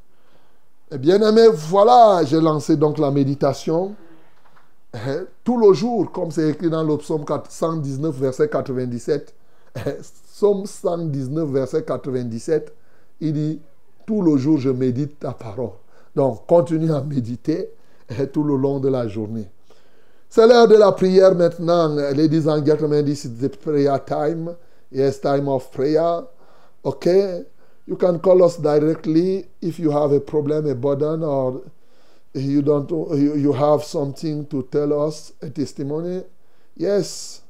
Eh 0.91 0.99
bien 0.99 1.21
aimé, 1.21 1.49
voilà, 1.53 2.25
j'ai 2.25 2.41
lancé 2.41 2.77
donc 2.77 2.99
la 2.99 3.11
méditation. 3.11 3.95
Hein, 4.95 5.25
tout 5.45 5.59
le 5.59 5.75
jour, 5.75 6.11
comme 6.13 6.31
c'est 6.31 6.49
écrit 6.51 6.71
dans 6.71 6.83
le 6.83 6.97
psaume 6.97 7.25
119, 7.49 8.15
verset 8.17 8.49
97. 8.49 9.35
Hein, 9.77 9.93
psaume 10.33 10.67
119, 10.67 11.51
verset 11.51 11.85
97, 11.85 12.73
il 13.21 13.33
dit, 13.33 13.61
tout 14.07 14.23
le 14.23 14.37
jour 14.39 14.57
je 14.59 14.71
médite 14.71 15.19
ta 15.19 15.33
parole. 15.33 15.73
Donc, 16.15 16.47
continue 16.47 16.93
à 16.93 17.03
méditer 17.03 17.71
hein, 18.09 18.27
tout 18.33 18.45
le 18.45 18.57
long 18.57 18.81
de 18.81 18.89
la 18.89 19.09
journée. 19.09 19.49
C'est 20.31 20.47
l'heure 20.47 20.69
de 20.69 20.77
la 20.77 20.93
prière 20.93 21.35
maintenant. 21.35 21.95
Ladies 22.13 22.47
and 22.47 22.63
gentlemen, 22.65 23.07
this 23.07 23.25
is 23.25 23.39
the 23.41 23.49
prayer 23.49 23.99
time. 23.99 24.55
Yes, 24.91 25.21
time 25.21 25.49
of 25.49 25.73
prayer. 25.73 26.25
Okay? 26.85 27.47
You 27.87 27.97
can 27.97 28.19
call 28.19 28.45
us 28.45 28.59
directly 28.59 29.47
if 29.63 29.79
you 29.79 29.91
have 29.91 30.13
a 30.13 30.21
problem, 30.21 30.67
a 30.69 30.75
burden, 30.75 31.23
or 31.23 31.63
you 32.35 32.61
don't 32.61 32.91
you, 32.91 33.37
you 33.37 33.55
have 33.55 33.83
something 33.83 34.47
to 34.49 34.65
tell 34.71 35.07
us, 35.07 35.33
a 35.41 35.49
testimony. 35.49 36.23
Yes. 36.77 37.41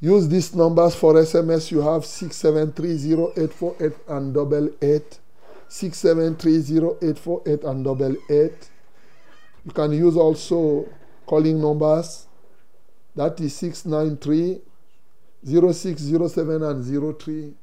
Use 0.00 0.26
these 0.28 0.52
numbers 0.54 0.96
for 0.96 1.14
SMS. 1.14 1.70
You 1.70 1.82
have 1.82 2.02
6730848 2.02 3.94
and 4.08 4.34
double 4.34 4.70
eight. 4.82 5.20
6730848 5.68 7.64
and 7.64 7.84
double 7.84 8.16
eight. 8.28 8.70
You 9.64 9.70
can 9.72 9.92
use 9.92 10.16
also 10.16 10.88
calling 11.30 11.60
numbers. 11.60 12.26
That 13.14 13.40
is 13.40 13.54
693 13.54 14.60
0607 15.46 16.62
and 16.64 17.18
03. 17.18 17.54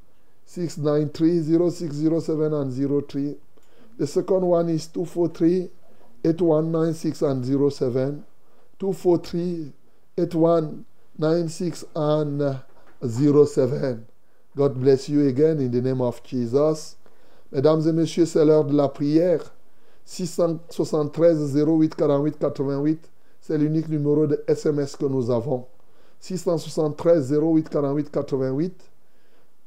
693 0.46 1.70
0607 1.70 2.54
and 2.54 3.06
03. 3.08 3.36
The 3.98 4.06
second 4.06 4.40
one 4.40 4.70
is 4.70 4.86
243 4.86 5.68
8196 6.24 7.22
and 7.22 7.44
07. 7.44 8.24
243 8.78 9.72
8196 10.16 11.84
and 11.94 12.60
07. 13.06 14.06
God 14.56 14.80
bless 14.80 15.10
you 15.10 15.28
again 15.28 15.60
in 15.60 15.70
the 15.70 15.82
name 15.82 16.00
of 16.00 16.22
Jesus. 16.22 16.96
Mesdames 17.52 17.86
et 17.86 17.92
messieurs, 17.92 18.26
c'est 18.26 18.44
l'heure 18.44 18.64
de 18.64 18.74
la 18.74 18.88
prière. 18.88 19.52
673 20.06 21.54
08 21.54 21.94
48 21.94 22.38
88, 22.38 23.10
c'est 23.48 23.56
l'unique 23.56 23.88
numéro 23.88 24.26
de 24.26 24.44
SMS 24.46 24.94
que 24.94 25.06
nous 25.06 25.30
avons. 25.30 25.64
673 26.20 27.32
08 27.32 27.70
48 27.70 28.10
88, 28.10 28.74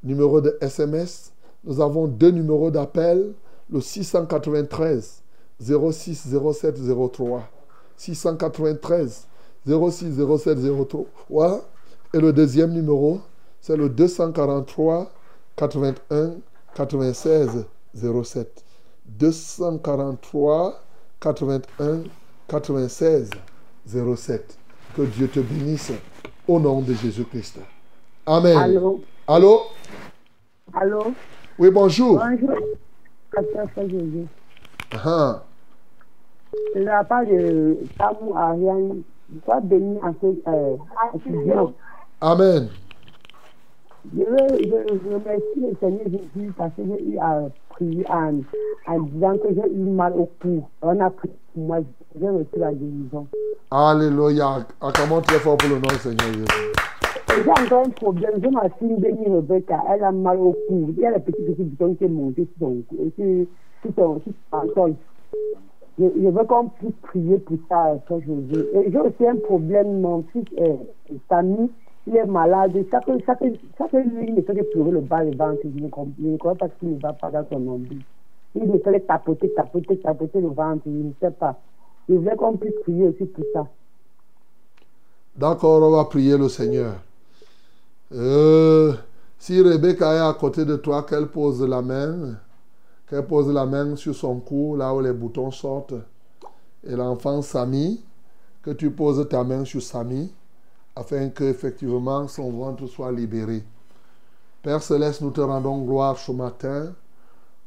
numéro 0.03 0.39
de 0.39 0.55
SMS. 0.61 1.32
Nous 1.63 1.82
avons 1.82 2.05
deux 2.05 2.29
numéros 2.29 2.69
d'appel, 2.69 3.34
le 3.71 3.82
693 3.82 5.23
06 5.59 6.27
07 6.53 6.79
03. 7.11 7.49
693 7.97 9.27
06 9.65 10.15
07 10.38 10.59
03. 11.27 11.61
Et 12.13 12.19
le 12.19 12.32
deuxième 12.34 12.73
numéro, 12.73 13.19
c'est 13.61 13.77
le 13.77 13.89
243 13.89 15.11
81 15.55 16.36
96 16.75 17.65
07. 17.95 18.63
243 19.07 20.84
81 21.19 22.03
96 22.47 23.29
07. 23.86 24.57
Que 24.95 25.03
Dieu 25.03 25.27
te 25.27 25.39
bénisse 25.39 25.93
au 26.47 26.59
nom 26.59 26.82
de 26.82 26.93
Jésus-Christ. 26.93 27.59
Amen. 28.25 28.57
Allô? 28.57 29.01
Allô? 29.27 29.61
Allô? 30.73 31.13
Oui, 31.57 31.69
bonjour. 31.71 32.19
Bonjour. 32.19 32.57
Ah, 34.93 35.41
De 36.75 36.82
la 36.84 37.03
part 37.03 37.25
de 37.25 37.77
Tamou 37.97 38.36
Ariane, 38.36 39.03
sois 39.45 39.61
béni 39.61 39.97
en 40.03 40.13
ce 40.21 40.27
euh. 40.47 40.77
Amen. 42.19 42.69
Je 44.14 44.24
veux, 44.24 44.58
je, 44.60 44.66
je 44.66 45.14
remercie 45.14 45.58
le 45.58 45.76
Seigneur 45.80 46.06
Jésus 46.06 46.52
parce 46.58 46.74
que 46.76 46.82
j'ai 46.86 47.12
eu 47.12 47.18
à 47.20 47.43
prier 47.70 48.04
en, 48.10 48.39
en 48.88 48.99
disant 49.02 49.38
que 49.38 49.54
j'ai 49.54 49.72
eu 49.74 49.84
mal 49.84 50.14
au 50.18 50.28
cou. 50.41 50.64
On 50.82 50.99
a 50.99 51.10
prié 51.10 51.34
pour 51.54 51.64
moi, 51.64 51.80
j'ai 52.20 52.30
reçu 52.30 52.47
la 52.58 52.74
guérison. 52.74 53.28
Alléluia. 53.70 54.66
Acclamons 54.82 55.22
très 55.22 55.38
fort 55.39 55.58
pour 55.58 55.70
le 55.70 55.76
nom 55.76 55.82
du 55.82 55.95
Seigneur 55.95 56.34
Jésus. 56.34 56.45
J'ai 57.43 57.49
encore 57.49 57.86
un 57.86 57.89
problème. 57.89 58.34
J'ai 58.41 58.49
ma 58.49 58.70
fille 58.70 58.95
Rebecca, 59.28 59.82
elle 59.89 60.04
a 60.04 60.12
mal 60.12 60.38
au 60.39 60.56
cou. 60.68 60.93
Il 60.97 60.99
y 60.99 61.06
a 61.06 61.12
les 61.12 61.20
petits 61.20 61.43
petits 61.43 61.64
boutons 61.64 61.93
qui 61.95 62.06
sont 62.06 62.12
montés 62.12 62.47
sur 62.58 62.68
son 62.68 62.82
cou, 62.89 63.12
sur, 63.16 63.45
sur 63.84 63.93
son, 63.95 64.22
sur. 64.74 64.89
Je, 65.99 66.06
je 66.06 66.28
veux 66.28 66.43
qu'on 66.45 66.70
puisse 66.70 66.95
prier 67.04 67.38
pour 67.39 67.58
ça. 67.70 67.93
Et 67.93 68.91
j'ai 68.91 68.99
aussi 68.99 69.28
un 69.28 69.36
problème. 69.36 70.02
Mon 70.02 70.24
fils, 70.32 70.45
euh, 70.60 70.76
Samy, 71.30 71.70
il 72.08 72.16
est 72.16 72.26
malade. 72.26 72.74
Chaque, 72.89 73.06
chaque, 73.26 73.43
chaque 73.78 73.93
nuit, 73.93 74.26
il 74.28 74.36
ne 74.36 74.41
fait 74.41 74.56
que 74.56 74.64
pleurer 74.72 74.91
le 74.91 75.02
bas 75.02 75.24
du 75.24 75.36
ventre. 75.38 75.62
Je 75.64 75.84
ne 75.84 75.89
comprends 76.38 76.56
pas 76.56 76.70
qu'il 76.70 76.95
ne 76.95 76.99
va 76.99 77.14
pas 77.14 77.30
dans 77.32 77.45
son 77.49 77.60
nombril. 77.60 78.02
Il 78.56 78.68
ne 78.70 78.78
fait 78.80 78.99
tapoter, 79.02 79.54
tapoter, 79.54 79.97
tapoter 79.99 80.41
le 80.41 80.49
ventre. 80.49 80.84
Je 80.86 80.91
ne 80.91 81.12
sais 81.22 81.32
pas. 81.32 81.60
Je 82.10 82.16
voulais 82.16 82.36
qu'on 82.36 82.58
puisse 82.58 82.74
prier 82.84 83.08
aussi 83.08 83.26
pour 83.26 83.45
ça. 83.54 83.68
D'accord, 85.36 85.82
on 85.82 85.91
va 85.91 86.04
prier 86.06 86.38
le 86.38 86.49
Seigneur. 86.49 86.95
Euh, 88.12 88.93
si 89.38 89.62
Rebecca 89.62 90.14
est 90.14 90.20
à 90.20 90.34
côté 90.34 90.66
de 90.66 90.76
toi, 90.76 91.04
qu'elle 91.04 91.28
pose 91.28 91.64
la 91.64 91.82
main, 91.82 92.36
qu'elle 93.08 93.26
pose 93.26 93.54
la 93.54 93.66
main 93.66 93.95
sur 93.95 94.14
son 94.14 94.39
cou, 94.39 94.76
là 94.76 94.93
où 94.93 94.99
les 94.99 95.14
boutons 95.14 95.52
sortent. 95.52 95.93
Et 96.84 96.95
l'enfant 96.95 97.41
Samy, 97.41 98.04
que 98.62 98.72
tu 98.72 98.91
poses 98.91 99.28
ta 99.30 99.43
main 99.43 99.64
sur 99.64 99.82
Samy, 99.82 100.32
afin 100.95 101.29
que 101.29 101.43
effectivement 101.43 102.27
son 102.27 102.51
ventre 102.51 102.87
soit 102.87 103.11
libéré. 103.11 103.63
Père 104.61 104.83
Céleste, 104.83 105.21
nous 105.21 105.31
te 105.31 105.41
rendons 105.41 105.83
gloire 105.83 106.17
ce 106.17 106.31
matin. 106.31 106.93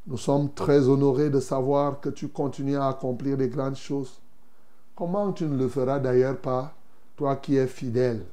Nous 0.06 0.18
sommes 0.18 0.52
très 0.52 0.88
honorés 0.88 1.30
de 1.30 1.40
savoir 1.40 2.00
que 2.00 2.10
tu 2.10 2.28
continues 2.28 2.76
à 2.76 2.88
accomplir 2.88 3.36
des 3.36 3.48
grandes 3.48 3.76
choses. 3.76 4.20
Comment 4.94 5.32
tu 5.32 5.44
ne 5.44 5.56
le 5.56 5.68
feras 5.68 5.98
d'ailleurs 5.98 6.36
pas, 6.36 6.72
toi 7.16 7.36
qui 7.36 7.56
es 7.56 7.66
fidèle? 7.66 8.24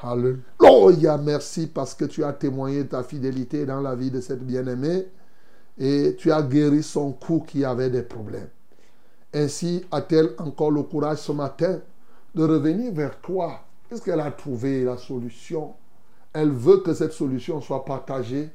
Alléluia, 0.00 1.18
merci 1.18 1.66
parce 1.66 1.94
que 1.94 2.06
tu 2.06 2.24
as 2.24 2.32
témoigné 2.32 2.86
ta 2.86 3.02
fidélité 3.02 3.66
dans 3.66 3.80
la 3.80 3.94
vie 3.94 4.10
de 4.10 4.20
cette 4.20 4.44
bien-aimée 4.44 5.06
et 5.78 6.16
tu 6.18 6.32
as 6.32 6.42
guéri 6.42 6.82
son 6.82 7.12
cou 7.12 7.44
qui 7.46 7.64
avait 7.64 7.90
des 7.90 8.02
problèmes. 8.02 8.48
Ainsi 9.34 9.84
a-t-elle 9.90 10.30
encore 10.38 10.70
le 10.70 10.82
courage 10.82 11.18
ce 11.18 11.32
matin 11.32 11.78
de 12.34 12.44
revenir 12.44 12.92
vers 12.92 13.20
toi. 13.20 13.60
Est-ce 13.92 14.00
qu'elle 14.00 14.20
a 14.20 14.30
trouvé 14.30 14.84
la 14.84 14.96
solution? 14.96 15.74
Elle 16.32 16.48
veut 16.48 16.78
que 16.78 16.94
cette 16.94 17.12
solution 17.12 17.60
soit 17.60 17.84
partagée 17.84 18.48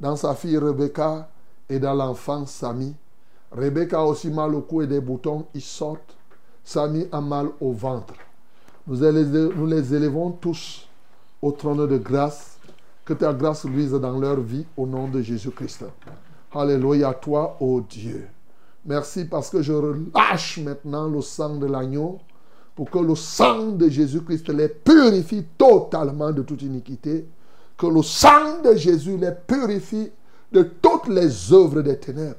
dans 0.00 0.16
sa 0.16 0.34
fille 0.34 0.56
Rebecca 0.56 1.28
et 1.68 1.78
dans 1.78 1.92
l'enfant 1.92 2.46
Samy. 2.46 2.94
Rebecca 3.52 4.00
a 4.00 4.04
aussi 4.04 4.30
mal 4.30 4.54
au 4.54 4.62
cou 4.62 4.80
et 4.80 4.86
des 4.86 5.02
boutons, 5.02 5.44
ils 5.52 5.60
sortent. 5.60 6.16
Samy 6.64 7.06
a 7.12 7.20
mal 7.20 7.50
au 7.60 7.72
ventre. 7.72 8.14
Nous 8.86 9.02
les, 9.02 9.94
élevons 9.94 10.30
tous 10.30 10.88
au 11.42 11.52
trône 11.52 11.86
de 11.86 11.98
grâce. 11.98 12.56
Que 13.04 13.12
ta 13.12 13.34
grâce 13.34 13.66
luise 13.66 13.92
dans 13.92 14.18
leur 14.18 14.40
vie 14.40 14.64
au 14.74 14.86
nom 14.86 15.06
de 15.06 15.20
Jésus-Christ. 15.20 15.84
Alléluia 16.54 17.12
toi, 17.12 17.58
ô 17.60 17.82
Dieu. 17.82 18.26
Merci 18.86 19.26
parce 19.26 19.50
que 19.50 19.60
je 19.60 19.74
relâche 19.74 20.58
maintenant 20.60 21.08
le 21.08 21.20
sang 21.20 21.56
de 21.56 21.66
l'agneau 21.66 22.20
pour 22.78 22.88
que 22.90 22.98
le 23.00 23.16
sang 23.16 23.72
de 23.72 23.88
Jésus-Christ 23.88 24.50
les 24.50 24.68
purifie 24.68 25.44
totalement 25.58 26.30
de 26.30 26.42
toute 26.42 26.62
iniquité. 26.62 27.26
Que 27.76 27.88
le 27.88 28.02
sang 28.04 28.62
de 28.62 28.76
Jésus 28.76 29.16
les 29.16 29.32
purifie 29.32 30.12
de 30.52 30.62
toutes 30.62 31.08
les 31.08 31.52
œuvres 31.52 31.82
des 31.82 31.98
ténèbres. 31.98 32.38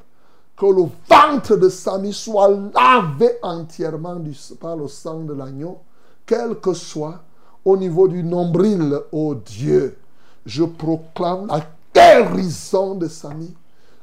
Que 0.56 0.66
le 0.68 0.84
ventre 1.10 1.58
de 1.58 1.68
Samy 1.68 2.14
soit 2.14 2.48
lavé 2.74 3.32
entièrement 3.44 4.16
par 4.62 4.78
le 4.78 4.88
sang 4.88 5.26
de 5.26 5.34
l'agneau, 5.34 5.80
quel 6.26 6.56
que 6.62 6.72
soit 6.72 7.22
au 7.66 7.76
niveau 7.76 8.08
du 8.08 8.24
nombril, 8.24 8.98
ô 9.12 9.36
Dieu. 9.36 9.98
Je 10.46 10.64
proclame 10.64 11.48
la 11.48 11.66
guérison 11.94 12.96
de 12.96 13.10
Samy. 13.10 13.54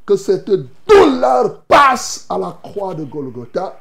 Que 0.04 0.16
cette 0.16 0.50
douleur 0.86 1.62
passe 1.62 2.26
à 2.28 2.36
la 2.36 2.58
croix 2.62 2.94
de 2.94 3.04
Golgotha. 3.04 3.78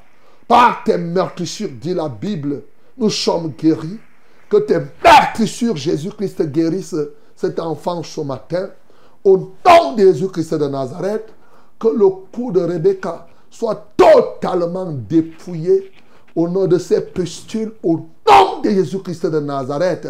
Par 0.48 0.84
tes 0.84 0.98
meurtrissures, 0.98 1.70
dit 1.82 1.94
la 1.94 2.10
Bible, 2.10 2.64
nous 2.98 3.10
sommes 3.10 3.50
guéris. 3.58 4.00
Que 4.50 4.58
tes 4.58 4.78
meurtrissures, 5.04 5.76
Jésus-Christ, 5.76 6.44
guérisse 6.52 6.96
cet 7.36 7.60
enfant 7.60 8.04
ce 8.04 8.22
matin. 8.22 8.70
Au 9.24 9.38
nom 9.38 9.94
de 9.96 10.04
Jésus-Christ 10.04 10.54
de 10.54 10.68
Nazareth, 10.68 11.34
que 11.80 11.88
le 11.88 12.08
cou 12.32 12.52
de 12.52 12.62
Rebecca 12.62 13.28
soit 13.50 13.88
totalement 13.98 14.92
dépouillé 14.92 15.92
au 16.36 16.48
nom 16.48 16.68
de 16.68 16.78
ses 16.78 17.02
pustules, 17.02 17.74
au 17.82 18.08
nom 18.30 18.62
de 18.64 18.70
Jésus-Christ 18.70 19.26
de 19.26 19.40
Nazareth. 19.40 20.08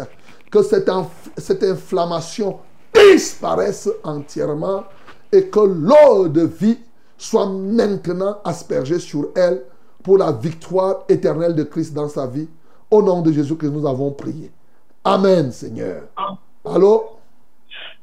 Que 0.50 0.62
cette 0.62 1.62
inflammation 1.62 2.58
disparaisse 2.94 3.88
entièrement 4.04 4.84
et 5.32 5.46
que 5.46 5.60
l'eau 5.60 6.28
de 6.28 6.42
vie 6.42 6.78
soit 7.16 7.46
maintenant 7.46 8.38
aspergée 8.44 8.98
sur 8.98 9.30
elle 9.34 9.62
pour 10.06 10.18
la 10.18 10.30
victoire 10.30 10.98
éternelle 11.08 11.56
de 11.56 11.64
Christ 11.64 11.92
dans 11.92 12.06
sa 12.08 12.28
vie. 12.28 12.48
Au 12.88 13.02
nom 13.02 13.22
de 13.22 13.32
Jésus 13.32 13.56
que 13.56 13.66
nous 13.66 13.84
avons 13.84 14.12
prié. 14.12 14.52
Amen, 15.04 15.50
Seigneur. 15.50 16.02
Allô? 16.64 17.02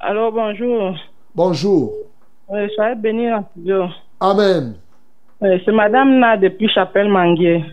Alors 0.01 0.33
bonjour. 0.33 0.95
Bonjour. 1.33 1.93
Euh, 2.51 2.67
soyez 2.75 2.95
bénis 2.95 3.29
studio. 3.51 3.85
Amen. 4.19 4.73
Euh, 5.41 5.57
c'est 5.63 5.71
Madame 5.71 6.19
Na 6.19 6.35
depuis 6.35 6.67
Chapelle 6.67 7.07
Manguier. 7.07 7.63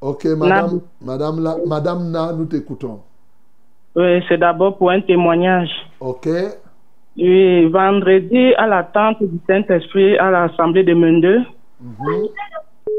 Ok, 0.00 0.24
madame, 0.24 0.80
madame, 1.02 1.42
la- 1.42 1.56
madame 1.66 2.10
Na, 2.10 2.32
nous 2.32 2.46
t'écoutons. 2.46 3.00
Euh, 3.98 4.20
c'est 4.26 4.38
d'abord 4.38 4.78
pour 4.78 4.90
un 4.90 5.02
témoignage. 5.02 5.68
Ok. 6.00 6.28
Oui, 7.18 7.66
vendredi 7.68 8.54
à 8.56 8.66
la 8.66 8.84
tente 8.84 9.22
du 9.22 9.38
Saint-Esprit 9.46 10.16
à 10.16 10.30
l'Assemblée 10.30 10.82
de 10.84 10.94
Mendeux. 10.94 11.40
Mhm. 11.80 12.28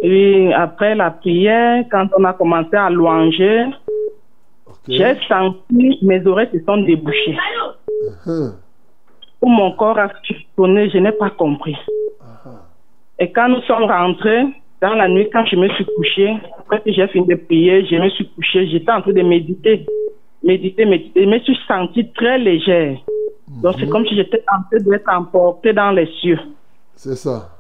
Oui, 0.04 0.54
après 0.54 0.96
la 0.96 1.12
prière, 1.12 1.84
quand 1.92 2.08
on 2.18 2.24
a 2.24 2.34
commencé 2.34 2.76
à 2.76 2.90
louanger, 2.90 3.66
j'ai 4.88 5.16
senti 5.28 6.00
mes 6.02 6.26
oreilles 6.26 6.50
se 6.54 6.64
sont 6.66 6.78
débouchées. 6.78 7.38
Hum. 8.26 8.54
Où 9.42 9.50
mon 9.50 9.72
corps 9.74 10.00
a 10.00 10.10
sonné, 10.56 10.90
je 10.90 10.98
n'ai 10.98 11.12
pas 11.12 11.30
compris. 11.32 11.78
Et 13.20 13.32
quand 13.32 13.50
nous 13.50 13.62
sommes 13.62 13.84
rentrés, 13.86 14.46
dans 14.82 14.94
la 14.94 15.08
nuit, 15.08 15.28
quand 15.32 15.46
je 15.46 15.56
me 15.56 15.68
suis 15.70 15.86
couché, 15.86 16.38
après 16.60 16.82
que 16.82 16.92
j'ai 16.92 17.08
fini 17.08 17.26
de 17.28 17.36
prier, 17.36 17.86
je 17.86 17.96
me 17.96 18.10
suis 18.10 18.30
couché, 18.30 18.68
j'étais 18.68 18.92
en 18.92 19.02
train 19.02 19.12
de 19.12 19.22
méditer. 19.24 19.86
Méditer, 20.44 20.86
méditer. 20.86 21.24
Je 21.24 21.30
me 21.30 21.40
suis 21.40 21.58
sentie 21.68 22.12
très 22.12 22.38
légère. 22.38 22.98
Donc 23.48 23.76
c'est 23.80 23.90
comme 23.90 24.06
si 24.06 24.16
j'étais 24.16 24.44
en 24.54 24.62
train 24.70 24.90
d'être 24.90 25.10
emportée 25.10 25.74
dans 25.74 25.92
les 25.92 26.06
cieux. 26.22 26.40
C'est 26.96 27.16
ça. 27.16 27.57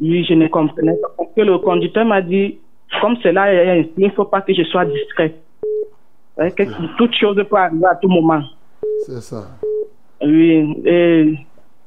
Oui, 0.00 0.24
je 0.24 0.34
ne 0.34 0.48
comprenais 0.48 0.96
pas. 0.96 1.08
Parce 1.16 1.30
que 1.36 1.42
le 1.42 1.58
conducteur 1.58 2.04
m'a 2.04 2.22
dit, 2.22 2.58
comme 3.00 3.16
cela 3.22 3.52
est 3.52 3.90
il 3.96 4.06
ne 4.06 4.10
faut 4.10 4.24
pas 4.24 4.40
que 4.40 4.54
je 4.54 4.62
sois 4.64 4.84
discret. 4.84 5.34
Ouais, 6.38 6.50
que 6.50 6.62
toute 6.96 7.14
chose 7.14 7.36
peut 7.36 7.56
arriver 7.56 7.84
à 7.86 7.96
tout 7.96 8.08
moment. 8.08 8.42
C'est 9.06 9.20
ça. 9.20 9.42
Oui, 10.22 10.82
et 10.84 11.34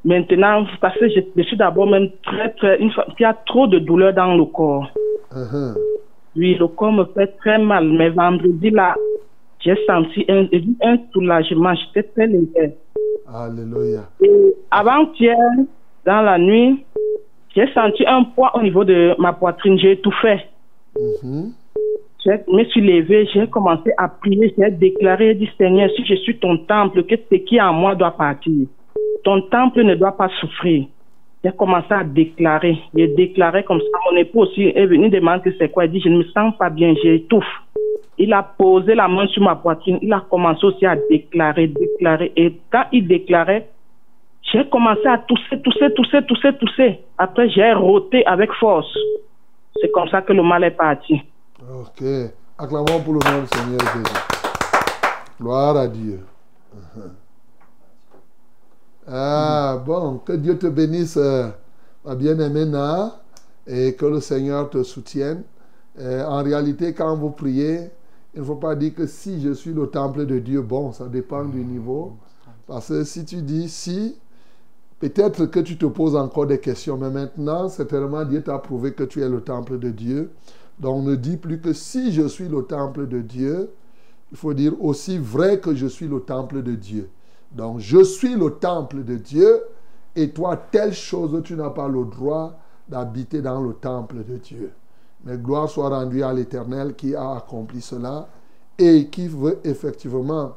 maintenant, 0.06 0.65
parce 0.80 0.98
que 0.98 1.10
je, 1.10 1.22
je 1.35 1.44
suis 1.44 1.57
d'abord 1.57 1.88
même 1.88 2.10
très, 2.23 2.52
très. 2.53 2.80
Une 2.80 2.91
fois, 2.91 3.06
il 3.18 3.22
y 3.22 3.26
a 3.26 3.34
trop 3.34 3.68
de 3.68 3.80
douleur 3.80 4.14
dans 4.14 4.35
le 4.35 4.45
corps. 4.45 4.91
Mhm. 5.35 5.76
Oui, 6.35 6.56
le 6.56 6.68
corps 6.68 6.91
me 6.91 7.06
fait 7.06 7.27
très 7.38 7.57
mal. 7.57 7.88
Mais 7.90 8.10
vendredi, 8.10 8.69
là, 8.69 8.95
j'ai 9.60 9.76
senti 9.88 10.26
un, 10.30 10.45
un 10.84 10.98
soulagement. 11.11 11.73
J'étais 11.76 12.03
très 12.10 12.27
légère. 12.27 12.72
Alléluia. 13.34 14.02
Et 14.22 14.53
avant-hier, 14.69 15.38
dans 16.06 16.22
la 16.22 16.38
nuit, 16.38 16.84
j'ai 17.56 17.72
senti 17.74 18.06
un 18.06 18.24
poids 18.24 18.52
au 18.56 18.62
niveau 18.62 18.84
de 18.84 19.16
ma 19.20 19.34
poitrine. 19.34 19.78
J'ai 19.78 19.98
tout 19.98 20.14
fait. 20.22 20.48
Mhm. 21.00 21.54
Je 22.26 22.32
me 22.48 22.64
suis 22.66 22.82
levée, 22.82 23.28
j'ai 23.34 23.48
commencé 23.48 23.92
à 23.98 24.08
prier, 24.08 24.54
j'ai 24.58 24.72
déclaré, 24.72 25.34
j'ai 25.34 25.46
dit 25.46 25.50
Seigneur, 25.58 25.90
si 25.96 26.06
je 26.06 26.16
suis 26.16 26.38
ton 26.38 26.58
temple, 26.58 27.04
que 27.04 27.16
ce 27.16 27.36
qui 27.36 27.58
est 27.58 27.62
en 27.62 27.74
moi 27.74 27.96
doit 27.96 28.12
partir. 28.12 28.68
Ton 29.26 29.42
temple 29.42 29.84
ne 29.84 29.96
doit 29.96 30.16
pas 30.16 30.30
souffrir. 30.40 30.86
J'ai 31.44 31.52
commencé 31.52 31.92
à 31.92 32.06
déclarer. 32.06 32.78
J'ai 32.96 33.10
déclaré 33.10 33.64
comme 33.64 33.82
ça. 33.82 34.00
Mon 34.10 34.18
époux 34.18 34.42
aussi 34.42 34.64
est 34.64 34.86
venu 34.86 35.10
demander 35.10 35.54
c'est 35.60 35.70
quoi. 35.70 35.86
Il 35.86 35.92
dit, 35.92 36.00
je 36.00 36.08
ne 36.08 36.20
me 36.20 36.24
sens 36.26 36.56
pas 36.58 36.70
bien, 36.70 36.94
j'étouffe. 37.04 37.44
Il 38.18 38.32
a 38.32 38.44
posé 38.44 38.96
la 38.96 39.10
main 39.10 39.28
sur 39.28 39.44
ma 39.44 39.56
poitrine. 39.56 40.00
Il 40.02 40.14
a 40.14 40.22
commencé 40.30 40.66
aussi 40.66 40.86
à 40.86 40.96
déclarer, 41.10 41.68
déclarer. 41.68 42.32
Et 42.38 42.54
quand 42.72 42.86
il 42.94 43.08
déclarait, 43.08 43.68
J'ai 44.54 44.70
commencé 44.70 45.08
à 45.08 45.18
tousser, 45.18 45.60
tousser, 45.64 45.92
tousser, 45.96 46.24
tousser, 46.28 46.58
tousser. 46.60 47.00
Après, 47.18 47.50
j'ai 47.50 47.74
roté 47.74 48.24
avec 48.26 48.52
force. 48.60 48.86
C'est 49.82 49.90
comme 49.92 50.08
ça 50.10 50.22
que 50.22 50.32
le 50.32 50.44
mal 50.44 50.64
est 50.64 50.72
parti. 50.72 51.22
Ok. 51.60 52.04
Acclamons 52.60 53.02
pour 53.04 53.14
le 53.14 53.20
nom 53.32 53.42
du 53.42 53.48
Seigneur 53.48 53.80
Jésus. 53.80 54.16
Gloire 55.42 55.76
à 55.76 55.88
Dieu. 55.88 56.20
Uh-huh. 56.76 57.12
Ah, 59.08 59.82
bon, 59.84 60.20
que 60.20 60.34
Dieu 60.34 60.58
te 60.58 60.68
bénisse, 60.68 61.18
euh, 61.18 61.50
ma 62.06 62.16
bien-aimée 62.16 62.66
Na, 62.66 63.12
et 63.66 63.96
que 63.96 64.06
le 64.06 64.20
Seigneur 64.20 64.70
te 64.70 64.84
soutienne. 64.84 65.44
Euh, 66.00 66.24
en 66.26 66.44
réalité, 66.44 66.94
quand 66.94 67.16
vous 67.16 67.32
priez, 67.32 67.90
il 68.36 68.42
ne 68.42 68.46
faut 68.46 68.56
pas 68.56 68.76
dire 68.76 68.94
que 68.94 69.08
si 69.08 69.42
je 69.42 69.52
suis 69.52 69.74
le 69.74 69.88
temple 69.88 70.28
de 70.28 70.38
Dieu, 70.38 70.62
bon, 70.62 70.92
ça 70.92 71.08
dépend 71.08 71.44
du 71.44 71.66
niveau. 71.66 72.18
Parce 72.68 72.90
que 72.90 73.04
si 73.04 73.26
tu 73.26 73.42
dis 73.42 73.68
si, 73.68 74.16
peut-être 75.10 75.48
que 75.48 75.60
tu 75.60 75.78
te 75.78 75.86
poses 75.86 76.16
encore 76.16 76.48
des 76.48 76.60
questions, 76.60 76.98
mais 76.98 77.10
maintenant, 77.10 77.68
certainement, 77.68 78.24
Dieu 78.24 78.42
t'a 78.42 78.58
prouvé 78.60 78.94
que 78.94 79.04
tu 79.04 79.22
es 79.22 79.28
le 79.28 79.42
temple 79.42 79.80
de 79.80 79.90
Dieu. 79.90 80.32
Donc, 80.80 81.04
ne 81.04 81.16
dis 81.16 81.38
plus 81.38 81.60
que 81.60 81.74
si 81.74 82.12
je 82.12 82.28
suis 82.28 82.48
le 82.48 82.64
temple 82.64 83.08
de 83.08 83.20
Dieu, 83.20 83.70
il 84.32 84.38
faut 84.38 84.54
dire 84.54 84.74
aussi 84.84 85.18
vrai 85.18 85.60
que 85.60 85.76
je 85.76 85.88
suis 85.88 86.08
le 86.08 86.22
temple 86.22 86.64
de 86.64 86.76
Dieu. 86.76 87.10
Donc, 87.52 87.80
je 87.80 88.04
suis 88.04 88.36
le 88.36 88.52
temple 88.52 89.04
de 89.04 89.16
Dieu 89.16 89.62
et 90.16 90.32
toi, 90.32 90.56
telle 90.58 90.94
chose, 90.94 91.42
tu 91.44 91.56
n'as 91.56 91.70
pas 91.70 91.88
le 91.88 92.06
droit 92.06 92.60
d'habiter 92.88 93.42
dans 93.42 93.62
le 93.62 93.74
temple 93.74 94.24
de 94.24 94.38
Dieu. 94.38 94.72
Mais 95.26 95.38
gloire 95.38 95.70
soit 95.70 95.90
rendue 95.90 96.24
à 96.24 96.34
l'Éternel 96.34 96.96
qui 96.96 97.16
a 97.16 97.36
accompli 97.36 97.82
cela 97.82 98.28
et 98.78 99.08
qui 99.08 99.28
veut 99.28 99.60
effectivement 99.64 100.56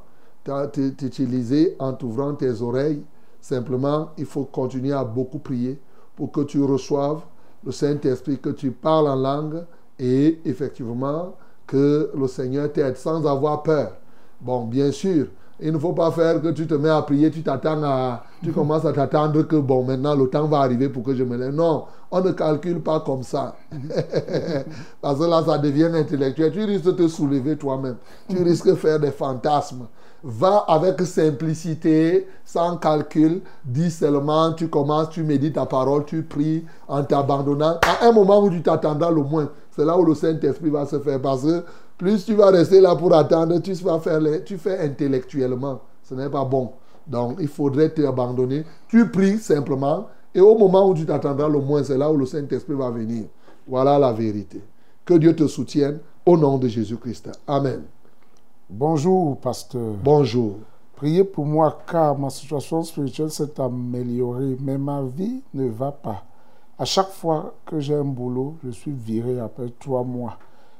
t'utiliser 0.73 1.77
en 1.79 1.93
t'ouvrant 1.93 2.35
tes 2.35 2.63
oreilles. 2.63 3.03
Simplement, 3.49 4.09
il 4.19 4.25
faut 4.25 4.43
continuer 4.43 4.93
à 4.93 5.05
beaucoup 5.05 5.39
prier 5.39 5.79
pour 6.17 6.33
que 6.33 6.41
tu 6.41 6.61
reçoives 6.65 7.21
le 7.65 7.71
Saint-Esprit, 7.71 8.41
que 8.41 8.49
tu 8.49 8.73
parles 8.73 9.07
en 9.07 9.15
langue 9.15 9.65
et 10.01 10.41
effectivement 10.45 11.37
que 11.65 12.11
le 12.13 12.27
Seigneur 12.27 12.73
t'aide 12.73 12.97
sans 12.97 13.25
avoir 13.25 13.63
peur. 13.63 13.93
Bon, 14.41 14.65
bien 14.65 14.91
sûr, 14.91 15.29
il 15.61 15.73
ne 15.73 15.79
faut 15.79 15.93
pas 15.93 16.11
faire 16.11 16.43
que 16.43 16.49
tu 16.49 16.67
te 16.67 16.75
mets 16.75 16.89
à 16.89 17.01
prier, 17.03 17.31
tu 17.31 17.45
t'attends 17.45 17.85
à, 17.85 18.25
tu 18.43 18.51
commences 18.53 18.85
à 18.85 18.93
t'attendre 18.93 19.41
que 19.45 19.55
bon, 19.55 19.85
maintenant 19.85 20.17
le 20.17 20.29
temps 20.29 20.49
va 20.49 20.59
arriver 20.59 20.89
pour 20.89 21.05
que 21.05 21.15
je 21.15 21.23
me 21.23 21.37
lève. 21.37 21.55
Non, 21.55 21.85
on 22.11 22.21
ne 22.23 22.33
calcule 22.33 22.81
pas 22.81 22.99
comme 22.99 23.23
ça. 23.23 23.55
Parce 25.01 25.21
que 25.21 25.25
là, 25.25 25.45
ça 25.47 25.59
devient 25.59 25.91
intellectuel. 25.95 26.51
Tu 26.51 26.65
risques 26.65 26.87
de 26.87 26.91
te 26.91 27.07
soulever 27.07 27.57
toi-même. 27.57 27.97
Tu 28.29 28.43
risques 28.43 28.67
de 28.67 28.75
faire 28.75 28.99
des 28.99 29.13
fantasmes. 29.13 29.87
Va 30.29 30.65
avec 30.67 31.01
simplicité, 31.03 32.27
sans 32.45 32.79
calcul. 32.79 33.43
Dis 33.65 33.93
seulement, 33.93 34.53
tu 34.55 34.67
commences, 34.67 35.11
tu 35.11 35.23
médites 35.23 35.55
ta 35.55 35.67
parole, 35.67 36.05
tu 36.05 36.25
pries 36.25 36.65
en 36.89 37.05
t'abandonnant. 37.05 37.79
À 37.81 38.09
un 38.09 38.11
moment 38.11 38.43
où 38.43 38.51
tu 38.51 38.61
t'attendras 38.61 39.13
le 39.13 39.23
moins, 39.23 39.49
c'est 39.71 39.85
là 39.85 39.97
où 39.97 40.05
le 40.05 40.17
Saint-Esprit 40.17 40.71
va 40.71 40.85
se 40.85 40.99
faire. 40.99 41.23
Parce 41.23 41.43
que 41.43 41.63
plus 41.97 42.25
tu 42.25 42.35
vas 42.35 42.51
rester 42.51 42.81
là 42.81 42.97
pour 42.97 43.15
attendre, 43.15 43.61
tu 43.61 43.73
vas 43.75 44.01
faire 44.01 44.21
tu 44.45 44.59
fais 44.59 44.81
intellectuellement. 44.81 45.81
Ce 46.03 46.13
n'est 46.15 46.29
pas 46.29 46.45
bon. 46.45 46.73
Donc, 47.07 47.37
il 47.39 47.47
faudrait 47.47 47.91
t'abandonner. 47.91 48.65
Tu 48.89 49.09
pries 49.09 49.39
simplement. 49.39 50.09
Et 50.35 50.41
au 50.41 50.59
moment 50.59 50.89
où 50.89 50.95
tu 50.95 51.07
t'attendras 51.07 51.49
le 51.49 51.61
moins, 51.61 51.85
c'est 51.85 51.97
là 51.97 52.11
où 52.11 52.17
le 52.17 52.27
Saint-Esprit 52.27 52.75
va 52.75 52.91
venir. 52.91 53.27
Voilà 53.69 53.97
la 53.97 54.13
vérité. 54.13 54.61
Que 55.05 55.15
Dieu 55.15 55.37
te 55.37 55.47
soutienne 55.47 56.01
au 56.27 56.37
nom 56.37 56.59
de 56.59 56.67
Jésus-Christ. 56.67 57.31
Amen. 57.47 57.83
Bonjour, 58.69 59.39
pasteur. 59.39 59.95
Bonjour. 60.03 60.57
Priez 60.97 61.23
pour 61.23 61.47
moi 61.47 61.79
car 61.89 62.19
ma 62.19 62.31
situation 62.31 62.83
spirituelle 62.83 63.31
s'est 63.31 63.61
améliorée, 63.61 64.57
mais 64.61 64.77
ma 64.77 65.03
vie 65.03 65.45
ne 65.55 65.69
va 65.69 65.93
pas. 65.93 66.25
À 66.77 66.85
chaque 66.85 67.11
fois 67.11 67.55
que 67.65 67.79
j'ai 67.79 67.95
un 67.95 68.05
boulot, 68.05 68.57
je 68.65 68.71
suis 68.71 68.91
viré 68.91 69.39
après 69.39 69.69
trois 69.79 70.03
mois. 70.03 70.37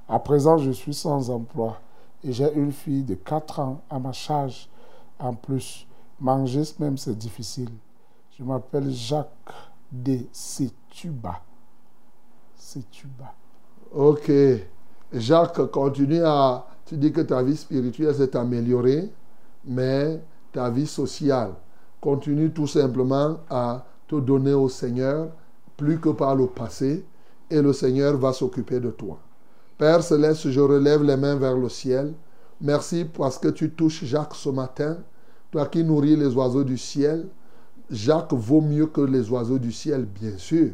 À 0.09 0.19
présent, 0.19 0.59
je 0.59 0.73
suis 0.73 0.95
sans 0.95 1.31
emploi 1.31 1.77
et 2.25 2.33
j'ai 2.33 2.53
une 2.55 2.73
fille 2.73 3.05
de 3.05 3.15
4 3.15 3.61
ans 3.61 3.81
à 3.89 4.01
ma 4.01 4.13
charge. 4.13 4.69
En 5.21 5.35
plus, 5.35 5.87
manger 6.19 6.63
même, 6.81 6.99
c'est 6.99 7.17
difficile. 7.17 7.71
Je 8.37 8.43
m'appelle 8.43 8.91
Jacques 8.91 9.29
de 9.93 10.19
Setuba. 10.33 11.41
Setuba. 12.57 13.33
Ok. 13.95 14.33
Jacques, 15.13 15.71
continue 15.71 16.25
à... 16.25 16.67
Tu 16.87 16.97
dis 16.97 17.13
que 17.13 17.21
ta 17.21 17.43
vie 17.43 17.57
spirituelle 17.57 18.15
s'est 18.15 18.37
améliorée, 18.37 19.11
mais 19.65 20.23
ta 20.53 20.71
vie 20.71 20.87
sociale 20.87 21.51
continue 22.01 22.51
tout 22.51 22.69
simplement 22.69 23.39
à 23.51 23.85
te 24.07 24.17
donner 24.17 24.55
au 24.55 24.69
Seigneur 24.69 25.29
plus 25.77 25.99
que 25.99 26.11
par 26.11 26.37
le 26.37 26.47
passé 26.47 27.05
et 27.51 27.61
le 27.61 27.73
Seigneur 27.73 28.17
va 28.17 28.33
s'occuper 28.33 28.79
de 28.79 28.91
toi. 28.91 29.19
Père 29.77 30.03
céleste, 30.03 30.49
je 30.49 30.61
relève 30.61 31.03
les 31.03 31.17
mains 31.17 31.35
vers 31.35 31.57
le 31.57 31.69
ciel. 31.69 32.15
Merci 32.61 33.05
parce 33.05 33.39
que 33.39 33.49
tu 33.49 33.71
touches 33.71 34.05
Jacques 34.05 34.35
ce 34.35 34.49
matin, 34.49 34.99
toi 35.51 35.67
qui 35.67 35.85
nourris 35.85 36.17
les 36.17 36.35
oiseaux 36.35 36.65
du 36.65 36.79
ciel. 36.79 37.27
Jacques 37.91 38.33
vaut 38.33 38.61
mieux 38.61 38.87
que 38.87 39.01
les 39.01 39.29
oiseaux 39.31 39.59
du 39.59 39.73
ciel, 39.73 40.05
bien 40.07 40.39
sûr. 40.39 40.71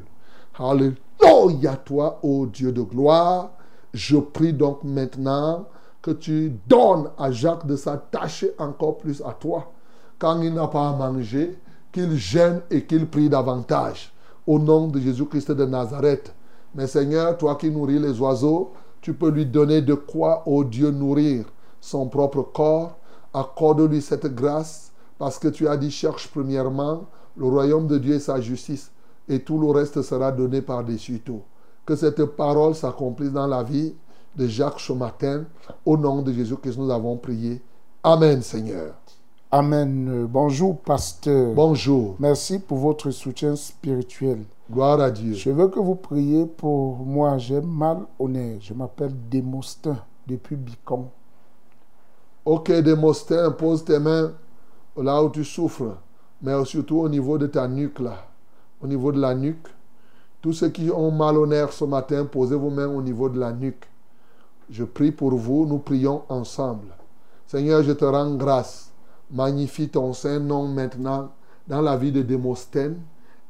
Alléluia 0.59 1.77
toi, 1.85 2.21
ô 2.23 2.47
Dieu 2.47 2.71
de 2.71 2.83
gloire. 2.83 3.53
Je 3.95 4.19
prie 4.19 4.53
donc 4.53 4.85
maintenant 4.85 5.67
que 6.03 6.11
tu 6.11 6.53
donnes 6.67 7.11
à 7.17 7.31
Jacques 7.31 7.67
de 7.67 7.77
s'attacher 7.77 8.53
encore 8.59 8.99
plus 8.99 9.23
à 9.23 9.33
toi. 9.33 9.73
Quand 10.19 10.43
il 10.43 10.53
n'a 10.53 10.67
pas 10.67 10.89
à 10.89 10.93
manger, 10.93 11.59
qu'il 11.93 12.17
gêne 12.17 12.61
et 12.71 12.85
qu'il 12.85 13.09
prie 13.09 13.29
davantage. 13.29 14.13
Au 14.47 14.59
nom 14.59 14.89
de 14.89 14.99
Jésus-Christ 14.99 15.53
de 15.53 15.65
Nazareth. 15.65 16.35
Mais 16.75 16.87
Seigneur, 16.87 17.39
toi 17.39 17.55
qui 17.55 17.71
nourris 17.71 18.01
les 18.01 18.21
oiseaux, 18.21 18.73
tu 19.01 19.15
peux 19.15 19.31
lui 19.31 19.47
donner 19.47 19.83
de 19.83 19.95
quoi, 19.95 20.43
ô 20.47 20.65
Dieu, 20.65 20.91
nourrir 20.91 21.45
son 21.81 22.09
propre 22.09 22.43
corps. 22.43 22.97
Accorde-lui 23.33 24.03
cette 24.03 24.27
grâce 24.35 24.93
parce 25.19 25.39
que 25.39 25.49
tu 25.49 25.69
as 25.69 25.77
dit 25.77 25.91
cherche 25.91 26.29
premièrement 26.29 27.05
le 27.37 27.47
royaume 27.47 27.87
de 27.87 27.99
Dieu 27.99 28.15
et 28.15 28.21
sa 28.21 28.41
justice 28.41 28.91
et 29.29 29.41
tout 29.41 29.59
le 29.59 29.71
reste 29.71 30.03
sera 30.03 30.33
donné 30.33 30.63
par-dessus 30.63 31.21
tout. 31.21 31.43
Que 31.87 31.97
cette 31.97 32.25
parole 32.25 32.75
s'accomplisse 32.75 33.33
dans 33.33 33.47
la 33.47 33.63
vie 33.63 33.95
de 34.37 34.47
Jacques 34.47 34.81
ce 34.81 34.93
matin. 34.93 35.45
Au 35.85 35.97
nom 35.97 36.23
de 36.23 36.33
Jésus 36.33 36.57
que 36.57 36.69
nous 36.71 36.91
avons 36.91 37.17
prié. 37.17 37.61
Amen, 38.03 38.43
Seigneur. 38.43 38.95
Amen. 39.51 40.27
Bonjour, 40.31 40.79
pasteur. 40.79 41.53
Bonjour. 41.55 42.17
Merci 42.19 42.59
pour 42.59 42.79
votre 42.79 43.11
soutien 43.11 43.55
spirituel. 43.55 44.45
Gloire 44.71 45.01
à 45.01 45.11
Dieu. 45.11 45.35
Je 45.35 45.51
veux 45.51 45.69
que 45.69 45.79
vous 45.79 45.95
priez 45.95 46.47
pour 46.47 46.97
moi. 46.99 47.37
J'ai 47.37 47.61
mal 47.61 47.99
au 48.19 48.29
nez. 48.29 48.59
Je 48.61 48.73
m'appelle 48.73 49.13
Démostin 49.31 49.99
depuis 50.27 50.57
Bicon. 50.57 51.09
Ok, 52.45 52.73
Démostin, 52.73 53.51
pose 53.51 53.85
tes 53.85 53.99
mains 53.99 54.33
là 54.97 55.23
où 55.23 55.31
tu 55.31 55.45
souffres, 55.45 55.97
mais 56.43 56.65
surtout 56.65 56.99
au 57.01 57.09
niveau 57.09 57.39
de 57.39 57.47
ta 57.47 57.69
nuque 57.69 58.01
là. 58.01 58.25
Au 58.83 58.87
niveau 58.87 59.13
de 59.13 59.21
la 59.21 59.35
nuque. 59.35 59.69
Tous 60.41 60.53
ceux 60.53 60.71
qui 60.71 60.91
ont 60.91 61.11
mal 61.13 61.37
au 61.37 61.47
nerf 61.47 61.73
ce 61.73 61.85
matin, 61.85 62.25
posez 62.25 62.57
vos 62.57 62.71
mains 62.71 62.89
au 62.89 63.01
niveau 63.01 63.29
de 63.29 63.39
la 63.39 63.53
nuque. 63.53 63.87
Je 64.73 64.85
prie 64.85 65.13
pour 65.13 65.35
vous, 65.35 65.67
nous 65.67 65.81
prions 65.81 66.23
ensemble. 66.31 66.89
Seigneur, 67.47 67.83
je 67.83 67.93
te 67.93 68.07
rends 68.07 68.37
grâce. 68.37 68.91
Magnifie 69.31 69.91
ton 69.91 70.15
Saint-Nom 70.15 70.67
maintenant 70.67 71.31
dans 71.69 71.83
la 71.83 71.95
vie 71.99 72.11
de 72.11 72.23
Démosthène 72.23 72.99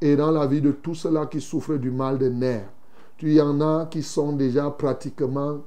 et 0.00 0.16
dans 0.16 0.32
la 0.32 0.48
vie 0.48 0.60
de 0.60 0.72
tous 0.72 0.96
ceux-là 0.96 1.26
qui 1.26 1.40
souffrent 1.40 1.78
du 1.78 1.92
mal 1.92 2.18
des 2.18 2.28
nerfs. 2.28 2.68
Tu 3.16 3.34
y 3.34 3.40
en 3.40 3.60
a 3.60 3.86
qui 3.86 4.02
sont 4.02 4.32
déjà 4.32 4.68
pratiquement, 4.70 5.58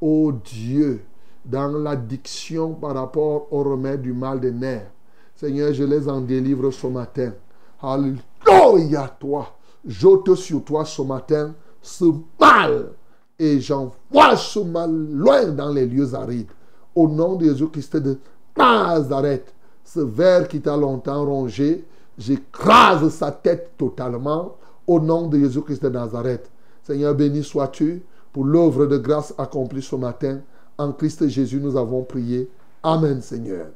oh 0.00 0.32
Dieu, 0.32 1.04
dans 1.44 1.68
l'addiction 1.68 2.74
par 2.74 2.94
rapport 2.96 3.46
au 3.52 3.62
remède 3.62 4.02
du 4.02 4.12
mal 4.12 4.40
des 4.40 4.50
nerfs. 4.50 4.90
Seigneur, 5.36 5.72
je 5.72 5.84
les 5.84 6.08
en 6.08 6.22
délivre 6.22 6.72
ce 6.72 6.88
matin. 6.88 7.32
Alléluia 7.80 9.16
toi. 9.20 9.54
J'ôte 9.86 10.34
sur 10.34 10.64
toi 10.64 10.84
ce 10.84 11.02
matin 11.02 11.54
ce 11.80 12.06
mal 12.40 12.94
et 13.38 13.60
j'envoie 13.60 14.36
ce 14.36 14.60
mal 14.60 14.90
loin 14.90 15.46
dans 15.46 15.72
les 15.72 15.86
lieux 15.86 16.14
arides. 16.14 16.50
Au 16.94 17.08
nom 17.08 17.36
de 17.36 17.46
Jésus-Christ 17.46 17.96
de 17.96 18.18
Nazareth, 18.56 19.54
ce 19.82 20.00
ver 20.00 20.48
qui 20.48 20.60
t'a 20.60 20.76
longtemps 20.76 21.24
rongé, 21.24 21.84
j'écrase 22.16 23.08
sa 23.08 23.32
tête 23.32 23.72
totalement 23.76 24.56
au 24.86 25.00
nom 25.00 25.26
de 25.26 25.38
Jésus-Christ 25.38 25.82
de 25.82 25.88
Nazareth. 25.88 26.50
Seigneur, 26.82 27.14
béni 27.14 27.42
sois-tu 27.42 28.02
pour 28.32 28.44
l'œuvre 28.44 28.86
de 28.86 28.98
grâce 28.98 29.34
accomplie 29.38 29.82
ce 29.82 29.96
matin. 29.96 30.40
En 30.76 30.92
Christ 30.92 31.28
Jésus, 31.28 31.60
nous 31.60 31.76
avons 31.76 32.02
prié. 32.02 32.48
Amen, 32.82 33.20
Seigneur. 33.20 33.66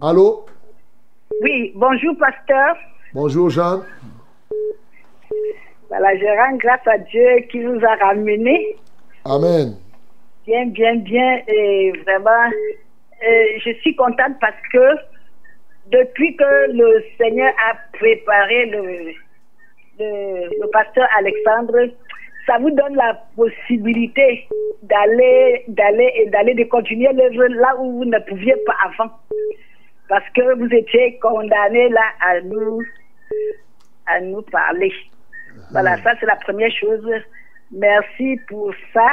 Allô? 0.00 0.44
Oui, 1.42 1.72
bonjour, 1.76 2.16
pasteur. 2.18 2.76
Bonjour, 3.14 3.50
Jean. 3.50 3.82
Voilà, 5.92 6.16
je 6.16 6.24
rends 6.24 6.56
grâce 6.56 6.86
à 6.86 6.96
Dieu 6.96 7.40
qui 7.50 7.58
nous 7.58 7.78
a 7.84 7.94
ramenés. 7.96 8.76
Amen. 9.26 9.76
Bien, 10.46 10.64
bien, 10.68 10.96
bien. 10.96 11.42
Et 11.46 11.92
vraiment, 12.06 12.50
je 13.62 13.72
suis 13.82 13.94
contente 13.94 14.40
parce 14.40 14.56
que 14.72 14.96
depuis 15.90 16.34
que 16.34 16.72
le 16.72 17.04
Seigneur 17.18 17.52
a 17.68 17.74
préparé 17.98 18.66
le, 18.70 19.12
le, 19.98 20.62
le 20.62 20.70
pasteur 20.70 21.06
Alexandre, 21.18 21.90
ça 22.46 22.56
vous 22.58 22.70
donne 22.70 22.96
la 22.96 23.20
possibilité 23.36 24.48
d'aller, 24.82 25.62
d'aller 25.68 26.10
et 26.16 26.30
d'aller 26.30 26.54
de 26.54 26.64
continuer 26.64 27.12
l'œuvre 27.12 27.48
là 27.48 27.76
où 27.78 27.98
vous 27.98 28.04
ne 28.06 28.18
pouviez 28.20 28.56
pas 28.64 28.76
avant. 28.86 29.12
Parce 30.08 30.28
que 30.30 30.54
vous 30.54 30.74
étiez 30.74 31.18
condamné 31.18 31.90
là 31.90 32.04
à 32.26 32.40
nous, 32.40 32.80
à 34.06 34.20
nous 34.22 34.40
parler. 34.40 34.90
Voilà, 35.72 35.96
ça 36.02 36.10
c'est 36.20 36.26
la 36.26 36.36
première 36.36 36.70
chose. 36.70 37.04
Merci 37.72 38.38
pour 38.48 38.72
ça. 38.92 39.08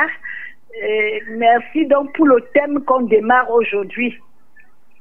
Et 0.81 1.23
merci 1.29 1.85
donc 1.87 2.13
pour 2.15 2.27
le 2.27 2.41
thème 2.53 2.83
qu'on 2.83 3.01
démarre 3.01 3.49
aujourd'hui. 3.49 4.17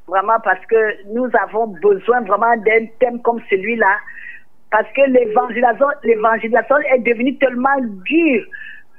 Vraiment 0.06 0.40
parce 0.42 0.64
que 0.66 1.12
nous 1.12 1.28
avons 1.42 1.66
besoin 1.66 2.22
vraiment 2.22 2.56
d'un 2.56 2.86
thème 3.00 3.20
comme 3.22 3.40
celui-là. 3.50 3.96
Parce 4.70 4.88
que 4.94 5.02
l'évangélisation, 5.10 5.86
l'évangélisation 6.04 6.76
est 6.94 7.00
devenue 7.00 7.36
tellement 7.38 7.80
dure. 7.80 8.44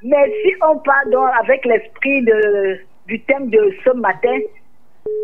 Mais 0.03 0.31
si 0.43 0.53
on 0.61 0.77
part 0.79 1.05
donc 1.11 1.29
avec 1.41 1.65
l'esprit 1.65 2.23
de, 2.23 2.79
du 3.07 3.21
thème 3.21 3.49
de 3.49 3.73
ce 3.83 3.91
matin, 3.91 4.37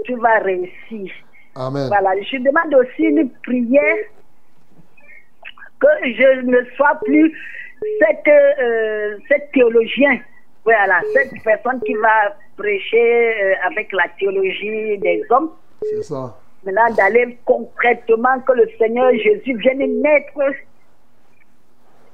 tu 0.05 0.15
vas 0.15 0.39
réussir. 0.39 1.11
Amen. 1.55 1.87
Voilà, 1.87 2.11
je 2.21 2.37
demande 2.37 2.73
aussi 2.73 3.03
une 3.03 3.29
prière 3.43 3.97
que 5.85 6.13
je 6.13 6.41
ne 6.41 6.63
sois 6.75 6.99
plus 7.03 7.33
cette, 7.99 8.27
euh, 8.27 9.17
cette 9.27 9.51
théologien. 9.51 10.19
Voilà, 10.63 11.01
cette 11.13 11.31
personne 11.43 11.79
qui 11.85 11.93
va 11.95 12.35
prêcher 12.57 13.43
euh, 13.43 13.53
avec 13.67 13.91
la 13.91 14.05
théologie 14.19 14.97
des 14.97 15.23
hommes. 15.29 15.51
C'est 15.81 16.03
ça. 16.03 16.35
Maintenant, 16.65 16.95
d'aller 16.95 17.37
concrètement 17.45 18.39
que 18.39 18.53
le 18.53 18.67
Seigneur 18.79 19.11
Jésus 19.11 19.55
vienne 19.57 20.01
naître, 20.01 20.39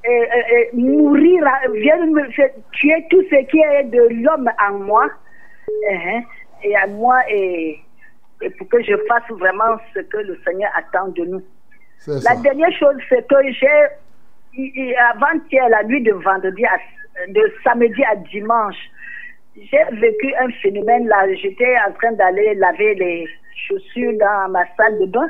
euh, 0.06 0.66
mourir, 0.74 1.46
vienne 1.74 2.12
me 2.12 2.28
tuer 2.72 3.06
tout 3.10 3.22
ce 3.30 3.46
qui 3.46 3.60
est 3.60 3.84
de 3.86 4.24
l'homme 4.24 4.50
en 4.70 4.74
moi, 4.80 5.08
hein, 5.90 6.22
et 6.64 6.76
à 6.76 6.88
moi, 6.88 7.20
et, 7.30 7.80
et 8.42 8.50
pour 8.50 8.68
que 8.68 8.84
je 8.84 8.98
fasse 9.08 9.30
vraiment 9.30 9.78
ce 9.94 10.02
que 10.02 10.18
le 10.18 10.38
Seigneur 10.44 10.72
attend 10.76 11.08
de 11.10 11.24
nous. 11.24 11.44
La 12.08 12.20
ça. 12.20 12.36
dernière 12.36 12.72
chose, 12.74 12.96
c'est 13.10 13.28
que 13.28 13.36
j'ai, 13.52 14.96
avant-hier, 15.14 15.70
la 15.70 15.84
nuit 15.84 16.02
de 16.02 16.14
vendredi, 16.14 16.66
à, 16.66 16.78
de 17.28 17.54
samedi 17.64 18.04
à 18.04 18.16
dimanche, 18.16 18.78
j'ai 19.56 19.96
vécu 19.98 20.34
un 20.40 20.50
phénomène 20.62 21.08
là. 21.08 21.26
J'étais 21.36 21.76
en 21.88 21.92
train 21.94 22.14
d'aller 22.14 22.56
laver 22.56 22.96
les 22.96 23.28
chaussures 23.68 24.14
dans 24.18 24.50
ma 24.50 24.64
salle 24.78 25.00
de 25.00 25.06
bain. 25.08 25.30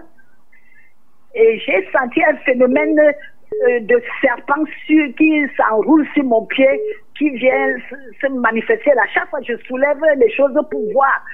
Et 1.33 1.59
j'ai 1.59 1.87
senti 1.91 2.23
un 2.23 2.35
phénomène 2.37 2.99
euh, 2.99 3.79
de 3.81 4.01
serpent 4.21 4.63
sur, 4.85 5.15
qui 5.15 5.45
s'enroule 5.57 6.07
sur 6.13 6.23
mon 6.23 6.45
pied, 6.45 6.81
qui 7.17 7.29
vient 7.31 7.75
se, 7.89 7.95
se 8.21 8.31
manifester. 8.31 8.91
À 8.91 9.07
chaque 9.13 9.29
fois, 9.29 9.39
je 9.41 9.57
soulève 9.65 9.99
les 10.17 10.31
choses 10.31 10.53
pour 10.69 10.91
voir. 10.93 11.25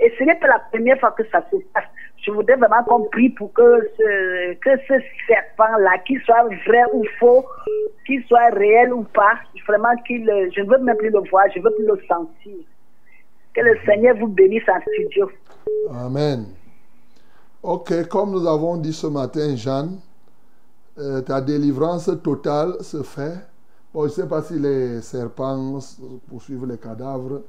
Et 0.00 0.12
ce 0.18 0.24
n'est 0.24 0.34
pas 0.36 0.48
la 0.48 0.58
première 0.70 0.98
fois 1.00 1.12
que 1.12 1.24
ça 1.28 1.44
se 1.50 1.56
passe. 1.72 1.84
Je 2.22 2.30
voudrais 2.30 2.56
vraiment 2.56 2.82
qu'on 2.84 3.04
prie 3.04 3.30
pour 3.30 3.52
que 3.52 3.90
ce, 3.96 4.54
que 4.54 4.70
ce 4.88 4.94
serpent-là, 5.28 5.98
qu'il 6.06 6.20
soit 6.22 6.44
vrai 6.66 6.84
ou 6.92 7.04
faux, 7.20 7.44
qu'il 8.06 8.24
soit 8.24 8.50
réel 8.52 8.92
ou 8.92 9.04
pas, 9.04 9.34
vraiment 9.66 9.94
qu'il, 10.06 10.24
je 10.54 10.60
ne 10.60 10.66
veux 10.66 10.78
même 10.78 10.96
plus 10.96 11.10
le 11.10 11.20
voir, 11.30 11.44
je 11.54 11.58
ne 11.58 11.64
veux 11.64 11.74
plus 11.74 11.86
le 11.86 12.00
sentir. 12.08 12.56
Que 13.54 13.60
le 13.60 13.78
Seigneur 13.86 14.16
vous 14.16 14.28
bénisse 14.28 14.68
en 14.68 14.80
studio. 14.80 15.30
Amen. 15.90 16.46
Ok, 17.62 18.08
comme 18.08 18.32
nous 18.32 18.46
avons 18.46 18.76
dit 18.76 18.92
ce 18.92 19.06
matin, 19.06 19.56
Jeanne, 19.56 19.98
euh, 20.98 21.20
ta 21.20 21.40
délivrance 21.40 22.10
totale 22.22 22.74
se 22.80 23.02
fait. 23.02 23.34
Bon, 23.92 24.02
je 24.02 24.06
ne 24.06 24.12
sais 24.12 24.28
pas 24.28 24.42
si 24.42 24.58
les 24.58 25.00
serpents 25.00 25.78
poursuivent 26.28 26.66
les 26.66 26.78
cadavres 26.78 27.42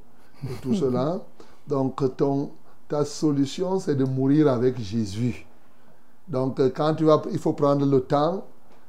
et 0.44 0.60
tout 0.62 0.74
cela. 0.74 1.20
Donc, 1.66 2.16
ton, 2.16 2.50
ta 2.88 3.04
solution, 3.04 3.78
c'est 3.78 3.94
de 3.94 4.04
mourir 4.04 4.48
avec 4.48 4.78
Jésus. 4.80 5.46
Donc, 6.26 6.58
euh, 6.60 6.70
quand 6.74 6.94
tu 6.94 7.04
vas, 7.04 7.22
il 7.30 7.38
faut 7.38 7.52
prendre 7.52 7.86
le 7.86 8.00
temps, 8.00 8.46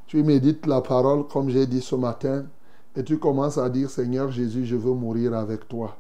tu 0.08 0.24
médites 0.24 0.66
la 0.66 0.82
parole, 0.82 1.28
comme 1.28 1.50
j'ai 1.50 1.68
dit 1.68 1.82
ce 1.82 1.96
matin, 1.96 2.46
et 2.96 3.04
tu 3.04 3.20
commences 3.20 3.58
à 3.58 3.70
dire, 3.70 3.90
Seigneur 3.90 4.32
Jésus, 4.32 4.66
je 4.66 4.76
veux 4.76 4.94
mourir 4.94 5.34
avec 5.34 5.68
toi. 5.68 5.96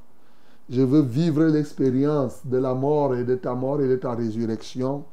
Je 0.69 0.81
veux 0.81 1.01
vivre 1.01 1.43
l'expérience 1.43 2.45
de 2.45 2.57
la 2.57 2.73
mort 2.73 3.15
et 3.15 3.23
de 3.23 3.35
ta 3.35 3.53
mort 3.53 3.81
et 3.81 3.87
de 3.87 3.95
ta 3.95 4.13
résurrection, 4.13 5.03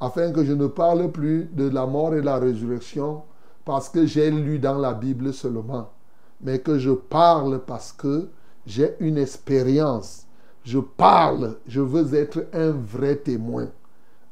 afin 0.00 0.32
que 0.32 0.44
je 0.44 0.52
ne 0.52 0.66
parle 0.66 1.10
plus 1.10 1.44
de 1.52 1.68
la 1.68 1.86
mort 1.86 2.14
et 2.14 2.20
de 2.20 2.26
la 2.26 2.38
résurrection 2.38 3.22
parce 3.64 3.88
que 3.88 4.06
j'ai 4.06 4.30
lu 4.30 4.58
dans 4.58 4.78
la 4.78 4.94
Bible 4.94 5.32
seulement, 5.32 5.90
mais 6.40 6.58
que 6.60 6.78
je 6.78 6.90
parle 6.90 7.60
parce 7.66 7.92
que 7.92 8.28
j'ai 8.66 8.96
une 9.00 9.18
expérience. 9.18 10.26
Je 10.70 10.78
parle, 10.78 11.56
je 11.66 11.80
veux 11.80 12.14
être 12.14 12.46
un 12.52 12.70
vrai 12.70 13.16
témoin. 13.16 13.66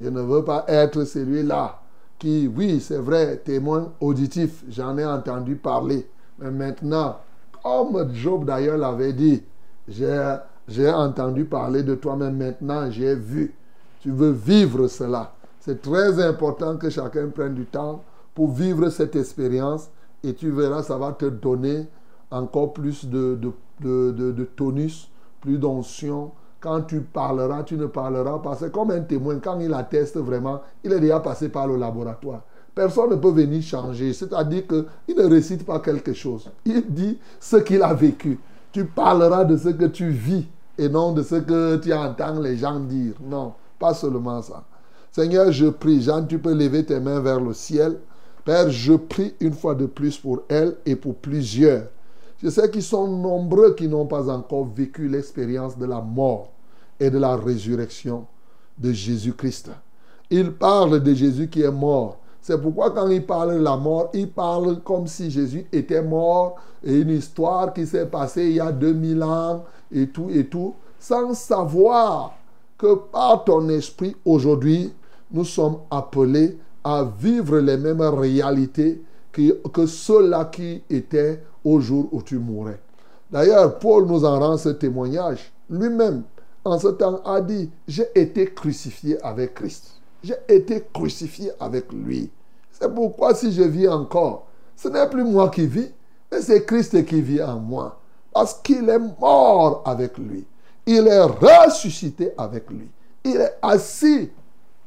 Je 0.00 0.08
ne 0.08 0.20
veux 0.20 0.44
pas 0.44 0.64
être 0.68 1.02
celui-là 1.02 1.80
qui, 2.16 2.46
oui, 2.46 2.78
c'est 2.80 2.98
vrai, 2.98 3.38
témoin 3.38 3.92
auditif, 4.00 4.62
j'en 4.68 4.96
ai 4.98 5.04
entendu 5.04 5.56
parler. 5.56 6.06
Mais 6.38 6.52
maintenant, 6.52 7.16
comme 7.60 8.14
Job 8.14 8.44
d'ailleurs 8.44 8.78
l'avait 8.78 9.12
dit, 9.12 9.42
j'ai 9.88 10.88
entendu 10.88 11.44
parler 11.44 11.82
de 11.82 11.96
toi, 11.96 12.14
mais 12.14 12.30
maintenant 12.30 12.88
j'ai 12.88 13.16
vu. 13.16 13.52
Tu 14.00 14.12
veux 14.12 14.30
vivre 14.30 14.86
cela. 14.86 15.34
C'est 15.58 15.82
très 15.82 16.24
important 16.24 16.76
que 16.76 16.88
chacun 16.88 17.30
prenne 17.30 17.54
du 17.54 17.66
temps 17.66 18.04
pour 18.32 18.52
vivre 18.52 18.90
cette 18.90 19.16
expérience 19.16 19.90
et 20.22 20.34
tu 20.34 20.52
verras, 20.52 20.84
ça 20.84 20.96
va 20.98 21.10
te 21.10 21.24
donner 21.24 21.88
encore 22.30 22.74
plus 22.74 23.06
de- 23.06 23.36
de 23.80 24.44
tonus, 24.54 25.10
plus 25.40 25.58
d'onction. 25.58 26.32
Quand 26.60 26.82
tu 26.82 27.00
parleras, 27.00 27.62
tu 27.62 27.76
ne 27.76 27.86
parleras 27.86 28.38
pas. 28.38 28.56
C'est 28.56 28.72
comme 28.72 28.90
un 28.90 29.00
témoin. 29.00 29.38
Quand 29.38 29.60
il 29.60 29.72
atteste 29.72 30.16
vraiment, 30.16 30.60
il 30.82 30.92
est 30.92 31.00
déjà 31.00 31.20
passé 31.20 31.48
par 31.48 31.68
le 31.68 31.76
laboratoire. 31.76 32.42
Personne 32.74 33.10
ne 33.10 33.16
peut 33.16 33.30
venir 33.30 33.62
changer. 33.62 34.12
C'est-à-dire 34.12 34.64
qu'il 34.66 35.16
ne 35.16 35.24
récite 35.24 35.64
pas 35.64 35.78
quelque 35.80 36.12
chose. 36.12 36.50
Il 36.64 36.84
dit 36.88 37.18
ce 37.38 37.56
qu'il 37.56 37.82
a 37.82 37.94
vécu. 37.94 38.38
Tu 38.72 38.84
parleras 38.84 39.44
de 39.44 39.56
ce 39.56 39.68
que 39.68 39.86
tu 39.86 40.10
vis 40.10 40.46
et 40.78 40.88
non 40.88 41.12
de 41.12 41.22
ce 41.22 41.36
que 41.36 41.76
tu 41.76 41.92
entends 41.92 42.38
les 42.40 42.56
gens 42.56 42.78
dire. 42.80 43.14
Non, 43.20 43.54
pas 43.78 43.94
seulement 43.94 44.40
ça. 44.42 44.64
Seigneur, 45.10 45.50
je 45.50 45.66
prie. 45.66 46.00
Jean, 46.00 46.24
tu 46.24 46.38
peux 46.38 46.54
lever 46.54 46.84
tes 46.84 47.00
mains 47.00 47.20
vers 47.20 47.40
le 47.40 47.52
ciel. 47.52 47.98
Père, 48.44 48.70
je 48.70 48.94
prie 48.94 49.34
une 49.40 49.52
fois 49.52 49.74
de 49.74 49.86
plus 49.86 50.16
pour 50.16 50.42
elle 50.48 50.76
et 50.86 50.96
pour 50.96 51.16
plusieurs. 51.16 51.84
Je 52.42 52.48
sais 52.50 52.70
qu'ils 52.70 52.84
sont 52.84 53.08
nombreux 53.08 53.74
qui 53.74 53.88
n'ont 53.88 54.06
pas 54.06 54.30
encore 54.30 54.66
vécu 54.66 55.08
l'expérience 55.08 55.76
de 55.76 55.86
la 55.86 56.00
mort 56.00 56.50
et 57.00 57.10
de 57.10 57.18
la 57.18 57.36
résurrection 57.36 58.26
de 58.78 58.92
Jésus-Christ. 58.92 59.70
Il 60.30 60.52
parle 60.52 61.02
de 61.02 61.14
Jésus 61.14 61.48
qui 61.48 61.62
est 61.62 61.70
mort. 61.70 62.18
C'est 62.40 62.60
pourquoi 62.60 62.92
quand 62.92 63.08
il 63.08 63.26
parle 63.26 63.54
de 63.54 63.62
la 63.62 63.76
mort, 63.76 64.10
il 64.14 64.30
parle 64.30 64.80
comme 64.82 65.08
si 65.08 65.30
Jésus 65.30 65.66
était 65.72 66.02
mort 66.02 66.56
et 66.84 67.00
une 67.00 67.10
histoire 67.10 67.72
qui 67.72 67.86
s'est 67.86 68.06
passée 68.06 68.46
il 68.46 68.56
y 68.56 68.60
a 68.60 68.70
2000 68.70 69.22
ans 69.24 69.64
et 69.90 70.06
tout 70.08 70.30
et 70.30 70.46
tout, 70.46 70.74
sans 71.00 71.34
savoir 71.34 72.34
que 72.76 72.94
par 72.94 73.44
ton 73.44 73.68
esprit 73.68 74.14
aujourd'hui, 74.24 74.92
nous 75.32 75.44
sommes 75.44 75.78
appelés 75.90 76.56
à 76.84 77.04
vivre 77.04 77.58
les 77.58 77.76
mêmes 77.76 78.00
réalités 78.00 79.02
que, 79.32 79.66
que 79.68 79.86
ceux-là 79.86 80.44
qui 80.46 80.82
étaient 80.88 81.42
au 81.68 81.80
jour 81.80 82.08
où 82.12 82.22
tu 82.22 82.38
mourais. 82.38 82.80
D'ailleurs, 83.30 83.78
Paul 83.78 84.06
nous 84.06 84.24
en 84.24 84.38
rend 84.38 84.56
ce 84.56 84.70
témoignage. 84.70 85.52
Lui-même, 85.68 86.22
en 86.64 86.78
ce 86.78 86.88
temps, 86.88 87.20
a 87.24 87.40
dit, 87.40 87.70
j'ai 87.86 88.08
été 88.14 88.52
crucifié 88.52 89.20
avec 89.22 89.54
Christ. 89.54 90.00
J'ai 90.22 90.36
été 90.48 90.84
crucifié 90.92 91.50
avec 91.60 91.92
lui. 91.92 92.30
C'est 92.72 92.92
pourquoi 92.92 93.34
si 93.34 93.52
je 93.52 93.62
vis 93.62 93.88
encore, 93.88 94.46
ce 94.76 94.88
n'est 94.88 95.08
plus 95.08 95.24
moi 95.24 95.50
qui 95.50 95.66
vis, 95.66 95.90
mais 96.30 96.40
c'est 96.40 96.64
Christ 96.64 97.04
qui 97.04 97.20
vit 97.20 97.42
en 97.42 97.58
moi. 97.58 97.98
Parce 98.32 98.54
qu'il 98.54 98.88
est 98.88 99.20
mort 99.20 99.82
avec 99.84 100.16
lui. 100.16 100.46
Il 100.86 101.06
est 101.06 101.20
ressuscité 101.22 102.32
avec 102.38 102.70
lui. 102.70 102.88
Il 103.24 103.36
est 103.36 103.54
assis 103.60 104.30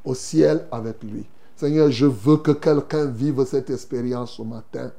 au 0.04 0.16
ciel 0.16 0.66
avec 0.72 1.04
lui. 1.04 1.26
Seigneur, 1.56 1.92
je 1.92 2.08
veux 2.08 2.38
que 2.38 2.52
quelqu'un 2.52 3.06
vive 3.06 3.46
cette 3.46 3.70
expérience 3.70 4.32
ce 4.32 4.42
matin. 4.42 4.92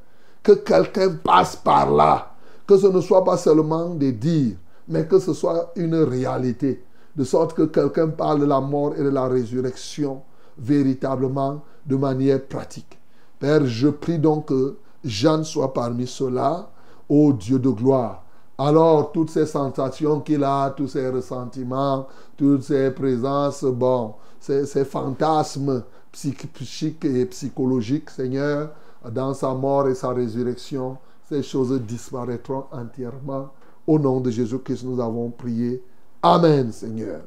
Que 0.43 0.53
quelqu'un 0.53 1.11
passe 1.23 1.57
par 1.57 1.91
là. 1.91 2.33
Que 2.67 2.77
ce 2.77 2.87
ne 2.87 3.01
soit 3.01 3.25
pas 3.25 3.37
seulement 3.37 3.91
des 3.91 4.13
dires, 4.13 4.57
mais 4.89 5.07
que 5.07 5.19
ce 5.19 5.33
soit 5.33 5.73
une 5.77 5.95
réalité. 5.97 6.85
De 7.15 7.25
sorte 7.25 7.55
que 7.55 7.63
quelqu'un 7.63 8.09
parle 8.09 8.41
de 8.41 8.47
la 8.47 8.61
mort 8.61 8.95
et 8.97 9.03
de 9.03 9.09
la 9.11 9.27
résurrection 9.29 10.23
véritablement 10.59 11.63
de 11.87 11.97
manière 11.97 12.43
pratique. 12.45 12.99
Père, 13.39 13.67
je 13.67 13.89
prie 13.89 14.19
donc 14.19 14.47
que 14.47 14.77
Jeanne 15.05 15.45
soit 15.45 15.73
parmi 15.73 16.07
ceux-là, 16.07 16.71
ô 17.09 17.33
Dieu 17.33 17.59
de 17.59 17.71
gloire. 17.71 18.25
Alors, 18.57 19.13
toutes 19.13 19.31
ces 19.31 19.47
sensations 19.47 20.21
qu'il 20.21 20.45
a, 20.45 20.71
tous 20.71 20.89
ces 20.89 21.09
ressentiments, 21.09 22.07
toutes 22.37 22.63
ces 22.63 22.91
présences, 22.91 23.65
bon, 23.65 24.15
ces, 24.39 24.67
ces 24.67 24.85
fantasmes 24.85 25.83
psych- 26.13 26.47
psychiques 26.53 27.05
et 27.05 27.27
psychologiques, 27.27 28.11
Seigneur, 28.11 28.71
dans 29.11 29.35
sa 29.35 29.53
mort 29.55 29.89
et 29.89 29.95
sa 29.95 30.11
résurrection, 30.11 30.97
ces 31.29 31.43
choses 31.43 31.81
disparaîtront 31.83 32.65
entièrement. 32.73 33.49
Au 33.87 33.99
nom 33.99 34.21
de 34.21 34.31
Jésus-Christ, 34.31 34.85
nous 34.85 35.01
avons 35.01 35.31
prié. 35.31 35.83
Amen, 36.23 36.71
Seigneur. 36.71 37.23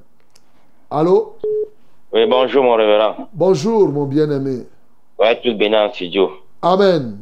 Allô? 0.89 1.35
Oui, 2.13 2.25
bonjour 2.29 2.63
mon 2.63 2.75
révérend. 2.75 3.27
Bonjour, 3.33 3.89
mon 3.89 4.05
bien-aimé. 4.05 4.65
Ouais, 5.19 5.39
tout 5.41 5.55
béni 5.55 5.75
en 5.75 5.91
studio. 5.91 6.29
Amen. 6.61 7.17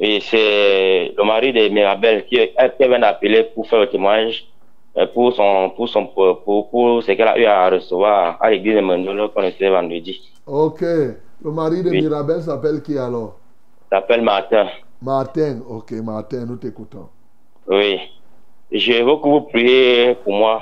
Oui, 0.00 0.20
c'est 0.28 1.14
le 1.16 1.24
mari 1.24 1.52
de 1.52 1.68
Mirabel 1.68 2.24
qui, 2.26 2.36
qui 2.36 2.88
vient 2.88 2.98
d'appeler 2.98 3.44
pour 3.54 3.68
faire 3.68 3.80
le 3.80 3.88
témoignage 3.88 4.48
euh, 4.96 5.06
pour 5.06 5.32
son 5.32 5.70
pour 5.76 5.88
son 5.88 6.06
pour, 6.06 6.42
pour, 6.42 6.70
pour 6.70 7.02
ce 7.02 7.12
qu'elle 7.12 7.28
a 7.28 7.38
eu 7.38 7.44
à 7.44 7.68
recevoir 7.70 8.38
à 8.40 8.50
l'église 8.50 8.76
de 8.76 8.80
Mandolo 8.80 9.28
qu'on 9.28 9.42
était 9.42 9.68
vendredi. 9.70 10.20
Ok. 10.46 10.80
Le 10.82 11.50
mari 11.52 11.82
de 11.82 11.90
Oui. 11.90 12.02
Mirabel 12.02 12.42
s'appelle 12.42 12.82
qui 12.82 12.96
alors? 12.98 13.38
S'appelle 13.90 14.22
Martin. 14.22 14.68
Martin. 15.00 15.60
Ok, 15.68 15.92
Martin, 15.92 16.44
nous 16.46 16.56
t'écoutons. 16.56 17.08
Oui. 17.66 17.98
Je 18.70 19.02
veux 19.02 19.16
que 19.16 19.28
vous 19.28 19.42
priez 19.42 20.14
pour 20.22 20.34
moi. 20.34 20.60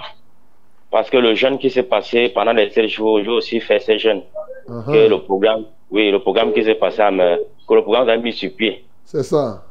Parce 0.90 1.10
que 1.10 1.16
le 1.16 1.34
jeûne 1.34 1.58
qui 1.58 1.70
s'est 1.70 1.82
passé 1.82 2.28
pendant 2.28 2.52
les 2.52 2.70
sept 2.70 2.88
jours, 2.88 3.20
j'ai 3.22 3.30
aussi 3.30 3.60
fait 3.60 3.80
ce 3.80 3.98
jeûne. 3.98 4.22
Uh-huh. 4.68 4.86
Que 4.86 5.08
le 5.08 5.20
programme, 5.20 5.64
oui, 5.90 6.10
le 6.10 6.20
programme 6.20 6.52
qui 6.52 6.62
s'est 6.64 6.74
passé 6.74 7.00
à 7.00 7.10
me, 7.10 7.36
que 7.68 7.74
le 7.74 7.82
programme 7.82 8.08
a 8.08 8.16
mis 8.16 8.32
sur 8.32 8.50
pied. 8.54 8.84
C'est 9.04 9.22
ça. 9.22 9.62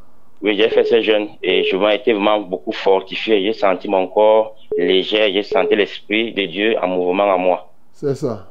Oui, 0.42 0.56
j'ai 0.58 0.70
fait 0.70 0.84
ce 0.84 1.02
jeûne 1.02 1.30
et 1.42 1.64
je 1.64 1.78
m'ai 1.78 1.96
été 1.96 2.14
vraiment 2.14 2.42
beaucoup 2.42 2.74
fortifié. 2.74 3.42
J'ai 3.42 3.54
senti 3.54 3.88
mon 3.88 4.08
corps 4.08 4.56
léger, 4.78 5.32
j'ai 5.34 5.44
senti 5.44 5.76
l'Esprit 5.76 6.34
de 6.34 6.46
Dieu 6.46 6.76
en 6.82 6.88
mouvement 6.88 7.24
en 7.24 7.38
moi. 7.38 7.70
C'est 7.94 8.16
ça. 8.16 8.48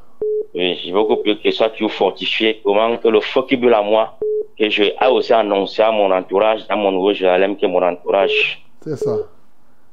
Oui, 0.55 0.79
je 0.85 0.93
veux 0.93 1.03
que 1.03 1.33
que 1.33 1.51
ce 1.51 1.57
soit 1.57 1.69
toujours 1.69 1.91
fortifié. 1.91 2.61
Comment 2.63 2.95
que 2.95 3.09
le 3.09 3.19
feu 3.19 3.41
qui 3.47 3.57
brûle 3.57 3.73
en 3.73 3.83
moi, 3.83 4.17
que 4.57 4.69
je 4.69 4.83
ai 4.83 5.07
aussi 5.11 5.33
annoncé 5.33 5.81
à 5.81 5.91
mon 5.91 6.09
entourage, 6.11 6.65
dans 6.67 6.77
mon 6.77 6.91
nouveau 6.91 7.13
Jérusalem, 7.13 7.57
qui 7.57 7.65
est 7.65 7.67
mon 7.67 7.83
entourage. 7.83 8.63
C'est 8.81 8.95
ça. 8.95 9.17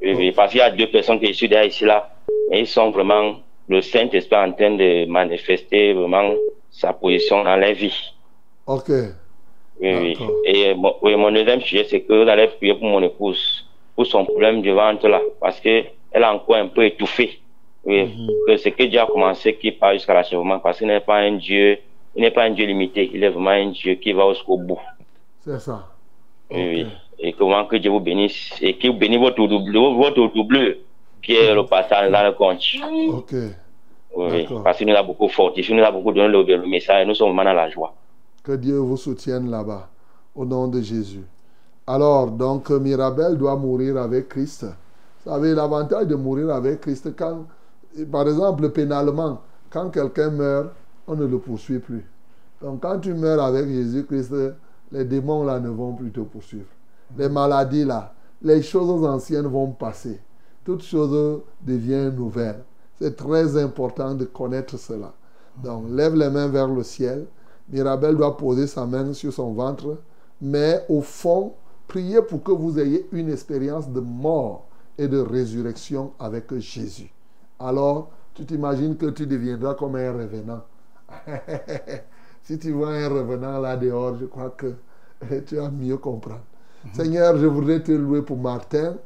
Oui, 0.01 0.15
oui, 0.15 0.33
parce 0.33 0.53
qu'il 0.53 0.61
y 0.61 0.63
a 0.63 0.71
deux 0.71 0.87
personnes 0.87 1.19
qui 1.19 1.35
sont 1.35 1.47
derrière 1.47 1.67
ici 1.69 1.85
là, 1.85 2.11
et 2.53 2.61
ils 2.61 2.67
sont 2.67 2.91
vraiment 2.91 3.37
le 3.69 3.83
Saint-Esprit 3.83 4.37
en 4.37 4.53
train 4.53 4.71
de 4.71 5.05
manifester 5.07 5.95
vraiment 5.95 6.33
sa 6.71 6.93
position 6.93 7.43
dans 7.43 7.57
leur 7.57 7.73
vie. 7.73 8.13
Ok. 8.67 8.89
Oui, 9.81 9.95
oui. 10.01 10.17
Et 10.45 10.75
mon, 10.75 10.95
oui, 11.03 11.17
mon 11.17 11.33
deuxième 11.33 11.61
sujet, 11.61 11.85
c'est 11.85 12.03
que 12.03 12.23
vous 12.23 12.29
allez 12.29 12.47
prier 12.47 12.75
pour 12.75 12.85
mon 12.85 13.03
épouse, 13.03 13.67
pour 13.97 14.07
son 14.07 14.25
problème 14.25 14.63
de 14.63 14.71
ventre 14.71 15.09
là, 15.09 15.21
parce 15.41 15.59
que 15.59 15.83
elle 16.13 16.25
a 16.25 16.33
encore 16.33 16.57
un 16.57 16.69
peu 16.69 16.85
étouffé. 16.85 17.41
Oui, 17.85 18.29
que 18.47 18.57
ce 18.57 18.69
que 18.69 18.85
Dieu 18.85 19.01
a 19.01 19.07
commencé 19.07 19.57
qui 19.57 19.73
part 19.73 19.93
jusqu'à 19.95 20.15
l'achèvement, 20.15 20.61
parce 20.61 20.79
qu'il 20.79 20.87
n'est 20.87 21.01
pas 21.01 21.19
un 21.19 21.33
Dieu, 21.37 21.79
il 22.15 22.23
n'est 22.23 22.31
pas 22.31 22.45
un 22.45 22.51
Dieu 22.51 22.67
limité, 22.67 23.11
il 23.13 23.25
est 23.25 23.31
vraiment 23.31 23.51
un 23.51 23.71
Dieu 23.71 23.95
qui 23.95 24.13
va 24.13 24.33
jusqu'au 24.33 24.57
bout. 24.57 24.79
C'est 25.41 25.59
ça. 25.59 25.89
Oui, 26.51 26.63
oui. 26.63 26.87
Et 27.19 27.33
comment 27.33 27.65
que 27.65 27.77
Dieu 27.77 27.91
vous 27.91 28.01
bénisse 28.01 28.57
et 28.61 28.77
qu'il 28.77 28.93
vous 28.93 28.99
bénisse 28.99 29.21
votre 29.21 29.47
double, 29.47 29.77
votre 29.77 30.33
double, 30.33 30.79
qui 31.23 31.35
est 31.35 31.55
le 31.55 31.67
passage 31.67 32.11
dans 32.11 32.25
le 32.25 32.33
compte. 32.33 32.63
Ok. 33.13 33.35
Oui. 34.15 34.47
Parce 34.63 34.79
qu'il 34.79 34.87
nous 34.87 34.95
a 34.95 35.03
beaucoup 35.03 35.29
fortifié, 35.29 35.75
il 35.75 35.81
nous 35.81 35.87
a 35.87 35.91
beaucoup 35.91 36.13
donné 36.13 36.29
le, 36.29 36.43
le 36.43 36.67
message 36.67 37.03
et 37.03 37.07
nous 37.07 37.15
sommes 37.15 37.35
vraiment 37.35 37.51
dans 37.51 37.57
la 37.57 37.71
joie. 37.71 37.95
Que 38.45 38.53
Dieu 38.53 38.77
vous 38.77 38.97
soutienne 38.97 39.51
là-bas. 39.51 39.89
Au 40.35 40.45
nom 40.45 40.69
de 40.69 40.81
Jésus. 40.81 41.25
Alors, 41.87 42.31
donc, 42.31 42.71
Mirabel 42.71 43.37
doit 43.37 43.57
mourir 43.57 43.97
avec 43.97 44.29
Christ. 44.29 44.65
Vous 44.65 45.31
savez, 45.31 45.53
l'avantage 45.53 46.07
de 46.07 46.15
mourir 46.15 46.51
avec 46.51 46.81
Christ, 46.81 47.15
quand, 47.17 47.47
par 48.11 48.29
exemple, 48.29 48.71
pénalement, 48.71 49.41
quand 49.71 49.91
quelqu'un 49.91 50.31
meurt, 50.31 50.73
on 51.07 51.17
ne 51.17 51.27
le 51.27 51.39
poursuit 51.39 51.79
plus. 51.79 52.05
Donc, 52.61 52.83
quand 52.83 53.01
tu 53.01 53.15
meurs 53.15 53.43
avec 53.43 53.67
Jésus-Christ, 53.67 54.33
les 54.93 55.05
démons 55.05 55.45
là 55.45 55.59
ne 55.59 55.69
vont 55.69 55.95
plus 55.95 56.11
te 56.11 56.21
poursuivre. 56.21 56.69
Les 57.17 57.29
maladies 57.29 57.85
là, 57.85 58.15
les 58.43 58.63
choses 58.63 59.05
anciennes 59.05 59.47
vont 59.47 59.73
passer. 59.73 60.21
Toutes 60.65 60.83
choses 60.83 61.43
deviennent 61.61 62.15
nouvelles. 62.15 62.63
C'est 62.99 63.17
très 63.17 63.57
important 63.61 64.15
de 64.15 64.25
connaître 64.25 64.79
cela. 64.79 65.13
Donc, 65.63 65.87
lève 65.91 66.15
les 66.15 66.31
mains 66.31 66.49
vers 66.49 66.69
le 66.69 66.83
ciel. 66.83 67.27
Mirabel 67.69 68.17
doit 68.17 68.37
poser 68.37 68.67
sa 68.67 68.87
main 68.87 69.13
sur 69.13 69.33
son 69.33 69.53
ventre, 69.53 69.99
mais 70.41 70.85
au 70.89 71.01
fond, 71.01 71.55
priez 71.89 72.23
pour 72.23 72.43
que 72.43 72.53
vous 72.53 72.79
ayez 72.79 73.09
une 73.13 73.31
expérience 73.31 73.89
de 73.89 74.01
mort 74.01 74.67
et 74.99 75.09
de 75.09 75.19
résurrection 75.19 76.13
avec 76.19 76.55
Jésus. 76.59 77.13
Alors, 77.63 78.11
tu 78.35 78.45
t'imagines 78.45 78.97
que 78.97 79.07
tu 79.07 79.27
deviendras 79.27 79.75
comme 79.75 79.97
un 79.97 80.13
revenant. 80.13 80.63
si 82.43 82.59
tu 82.59 82.73
vois 82.73 82.91
un 82.95 83.09
revenant 83.09 83.61
là 83.61 83.77
dehors, 83.77 84.17
je 84.19 84.27
crois 84.27 84.51
que 84.51 84.75
tu 85.47 85.57
vas 85.57 85.69
mieux 85.71 85.97
comprendre. 85.99 86.41
Seigneur, 86.93 87.37
je 87.39 87.47
voudrais 87.47 87.83
te 87.83 87.93
louer 87.93 88.23
pour 88.23 88.37
Martin 88.39 88.97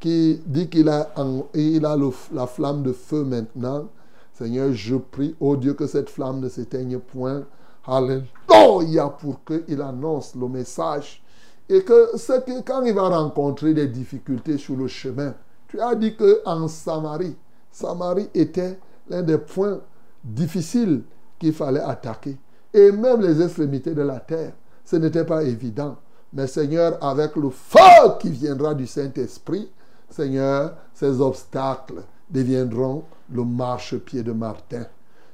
qui 0.00 0.40
dit 0.46 0.68
qu'il 0.68 0.88
a, 0.88 1.10
en- 1.16 1.46
il 1.54 1.84
a 1.86 1.96
le- 1.96 2.10
la 2.32 2.46
flamme 2.46 2.82
de 2.82 2.92
feu 2.92 3.22
maintenant. 3.24 3.88
Seigneur, 4.32 4.72
je 4.72 4.96
prie, 4.96 5.36
oh 5.38 5.56
Dieu, 5.56 5.74
que 5.74 5.86
cette 5.86 6.10
flamme 6.10 6.40
ne 6.40 6.48
s'éteigne 6.48 6.98
point. 6.98 7.44
Alléluia, 7.86 9.08
pour 9.08 9.40
qu'il 9.44 9.80
annonce 9.82 10.34
le 10.34 10.48
message. 10.48 11.22
Et 11.68 11.82
que, 11.84 12.16
ce 12.16 12.40
que 12.40 12.62
quand 12.62 12.82
il 12.82 12.94
va 12.94 13.08
rencontrer 13.08 13.74
des 13.74 13.86
difficultés 13.86 14.58
sur 14.58 14.76
le 14.76 14.88
chemin, 14.88 15.34
tu 15.68 15.80
as 15.80 15.94
dit 15.94 16.16
qu'en 16.16 16.66
Samarie, 16.66 17.36
Samarie 17.70 18.28
était 18.34 18.78
l'un 19.08 19.22
des 19.22 19.38
points 19.38 19.80
difficiles 20.22 21.02
qu'il 21.38 21.52
fallait 21.52 21.80
attaquer. 21.80 22.36
Et 22.72 22.92
même 22.92 23.20
les 23.20 23.42
extrémités 23.42 23.94
de 23.94 24.02
la 24.02 24.20
terre, 24.20 24.52
ce 24.84 24.96
n'était 24.96 25.24
pas 25.24 25.42
évident. 25.42 25.96
Mais 26.32 26.46
Seigneur, 26.46 27.02
avec 27.04 27.34
le 27.36 27.50
feu 27.50 27.78
qui 28.20 28.30
viendra 28.30 28.74
du 28.74 28.86
Saint-Esprit, 28.86 29.68
Seigneur, 30.08 30.74
ces 30.94 31.20
obstacles 31.20 32.02
deviendront 32.28 33.04
le 33.32 33.44
marchepied 33.44 34.22
de 34.22 34.32
Martin. 34.32 34.84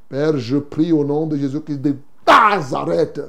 Père, 0.09 0.39
je 0.39 0.57
prie 0.59 0.93
au 0.93 1.05
nom 1.05 1.27
de 1.27 1.37
Jésus-Christ 1.37 1.81
de 1.81 1.97
Nazareth 2.27 3.21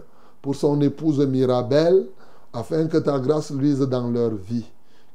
pour 0.41 0.55
son 0.55 0.79
épouse 0.81 1.25
Mirabel, 1.25 2.07
afin 2.53 2.87
que 2.87 2.97
ta 2.97 3.19
grâce 3.19 3.51
luise 3.51 3.79
dans 3.79 4.09
leur 4.09 4.33
vie. 4.35 4.65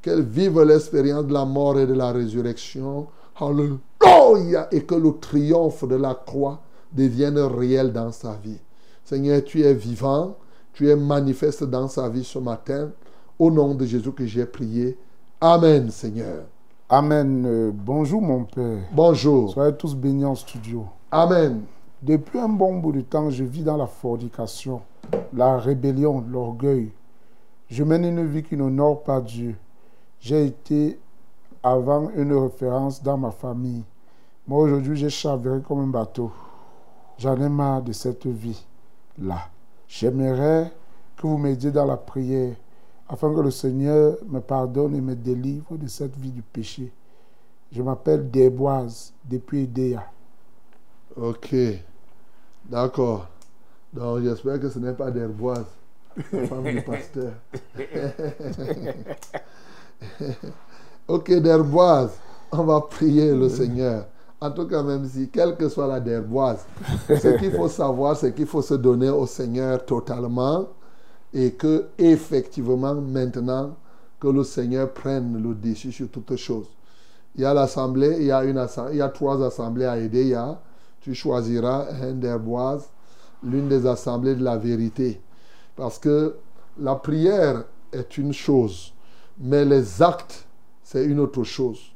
Qu'elles 0.01 0.21
vivent 0.21 0.61
l'expérience 0.61 1.25
de 1.25 1.33
la 1.33 1.45
mort 1.45 1.79
et 1.79 1.87
de 1.87 1.93
la 1.93 2.11
résurrection. 2.11 3.07
Alléluia! 3.39 4.67
Et 4.71 4.83
que 4.83 4.95
le 4.95 5.17
triomphe 5.19 5.87
de 5.87 5.95
la 5.95 6.13
croix 6.15 6.61
devienne 6.91 7.39
réel 7.39 7.91
dans 7.91 8.11
sa 8.11 8.33
vie. 8.33 8.59
Seigneur, 9.03 9.43
tu 9.43 9.61
es 9.63 9.73
vivant, 9.73 10.35
tu 10.73 10.89
es 10.89 10.95
manifeste 10.95 11.63
dans 11.63 11.87
sa 11.87 12.09
vie 12.09 12.23
ce 12.23 12.39
matin. 12.39 12.91
Au 13.39 13.51
nom 13.51 13.75
de 13.75 13.85
Jésus 13.85 14.11
que 14.11 14.25
j'ai 14.25 14.45
prié. 14.45 14.97
Amen, 15.41 15.89
Seigneur. 15.89 16.43
Amen. 16.89 17.43
Euh, 17.45 17.71
bonjour 17.73 18.21
mon 18.21 18.43
Père. 18.43 18.83
Bonjour. 18.91 19.51
Soyez 19.51 19.75
tous 19.75 19.95
bénis 19.95 20.25
en 20.25 20.35
studio. 20.35 20.85
Amen. 21.11 21.63
Depuis 22.01 22.37
un 22.37 22.49
bon 22.49 22.77
bout 22.77 22.91
de 22.91 23.01
temps, 23.01 23.29
je 23.29 23.43
vis 23.43 23.63
dans 23.63 23.77
la 23.77 23.87
fornication, 23.87 24.81
la 25.33 25.57
rébellion, 25.57 26.23
l'orgueil. 26.29 26.91
Je 27.69 27.83
mène 27.83 28.05
une 28.05 28.25
vie 28.27 28.43
qui 28.43 28.55
n'honore 28.55 29.03
pas 29.03 29.21
Dieu. 29.21 29.55
J'ai 30.19 30.45
été 30.45 30.99
avant 31.63 32.09
une 32.15 32.33
référence 32.33 33.01
dans 33.01 33.17
ma 33.17 33.31
famille. 33.31 33.83
Moi 34.47 34.59
aujourd'hui, 34.59 34.97
j'ai 34.97 35.09
chaviré 35.09 35.61
comme 35.61 35.79
un 35.79 35.87
bateau. 35.87 36.31
J'en 37.17 37.39
ai 37.41 37.47
marre 37.47 37.81
de 37.81 37.93
cette 37.93 38.27
vie-là. 38.27 39.47
J'aimerais 39.87 40.71
que 41.15 41.27
vous 41.27 41.37
m'aidiez 41.37 41.71
dans 41.71 41.85
la 41.85 41.95
prière 41.95 42.55
afin 43.07 43.33
que 43.33 43.39
le 43.39 43.51
Seigneur 43.51 44.17
me 44.27 44.39
pardonne 44.39 44.95
et 44.95 45.01
me 45.01 45.15
délivre 45.15 45.77
de 45.77 45.87
cette 45.87 46.17
vie 46.17 46.31
du 46.31 46.41
péché. 46.41 46.91
Je 47.71 47.81
m'appelle 47.81 48.29
Desboise 48.29 49.13
depuis 49.23 49.63
Edea. 49.63 50.03
Ok. 51.15 51.55
D'accord. 52.65 53.27
Donc 53.93 54.21
j'espère 54.21 54.59
que 54.59 54.69
ce 54.69 54.79
n'est 54.79 54.93
pas 54.93 55.11
d'herboise, 55.11 55.65
la 56.31 56.47
femme 56.47 56.63
du 56.63 56.81
pasteur. 56.81 57.33
ok, 61.07 61.33
d'herboise, 61.39 62.11
on 62.51 62.63
va 62.63 62.81
prier 62.81 63.33
le 63.33 63.49
Seigneur. 63.49 64.05
En 64.39 64.51
tout 64.51 64.67
cas, 64.67 64.83
même 64.83 65.07
si, 65.07 65.29
quelle 65.29 65.55
que 65.55 65.69
soit 65.69 65.87
la 65.87 65.99
d'herboise, 65.99 66.65
ce 67.07 67.37
qu'il 67.37 67.51
faut 67.51 67.69
savoir, 67.69 68.17
c'est 68.17 68.35
qu'il 68.35 68.45
faut 68.45 68.61
se 68.61 68.73
donner 68.73 69.09
au 69.09 69.25
Seigneur 69.25 69.85
totalement 69.85 70.67
et 71.33 71.53
que, 71.53 71.85
effectivement, 71.97 72.93
maintenant, 72.93 73.75
que 74.19 74.27
le 74.27 74.43
Seigneur 74.43 74.91
prenne 74.91 75.41
le 75.41 75.53
dessus 75.55 75.91
sur 75.91 76.09
toutes 76.09 76.35
choses. 76.35 76.67
Il 77.35 77.41
y 77.41 77.45
a 77.45 77.53
l'assemblée, 77.53 78.17
il 78.19 78.25
y 78.25 78.31
a, 79.01 79.09
trois 79.09 79.43
assemblées 79.43 79.85
à 79.85 79.97
aider. 79.97 80.37
Tu 81.01 81.15
choisiras 81.15 81.87
un 82.01 82.13
d'herboise, 82.13 82.83
l'une 83.43 83.67
des 83.67 83.85
assemblées 83.87 84.35
de 84.35 84.43
la 84.43 84.57
vérité. 84.57 85.19
Parce 85.75 85.97
que 85.97 86.35
la 86.79 86.95
prière 86.95 87.63
est 87.91 88.17
une 88.17 88.33
chose, 88.33 88.93
mais 89.39 89.65
les 89.65 90.01
actes, 90.01 90.45
c'est 90.93 91.05
une 91.05 91.19
autre 91.19 91.43
chose. 91.43 91.91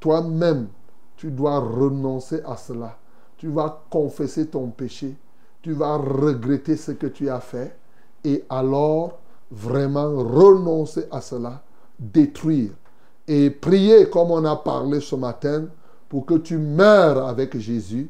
Toi-même, 0.00 0.66
tu 1.16 1.30
dois 1.30 1.60
renoncer 1.60 2.42
à 2.44 2.56
cela. 2.56 2.98
tu 3.38 3.48
vas 3.48 3.82
confesser 3.88 4.46
ton 4.46 4.68
péché, 4.68 5.16
tu 5.62 5.72
vas 5.72 5.96
regretter 5.96 6.76
ce 6.76 6.92
que 6.92 7.06
tu 7.06 7.28
as 7.28 7.40
fait 7.40 7.76
et 8.24 8.44
alors 8.48 9.18
vraiment 9.50 10.10
renoncer 10.16 11.06
à 11.10 11.20
cela, 11.20 11.62
détruire 11.98 12.70
et 13.28 13.50
prier 13.50 14.08
comme 14.10 14.30
on 14.32 14.44
a 14.44 14.56
parlé 14.56 15.00
ce 15.00 15.14
matin 15.14 15.66
pour 16.08 16.26
que 16.26 16.34
tu 16.34 16.58
meurs 16.58 17.26
avec 17.26 17.56
Jésus. 17.58 18.08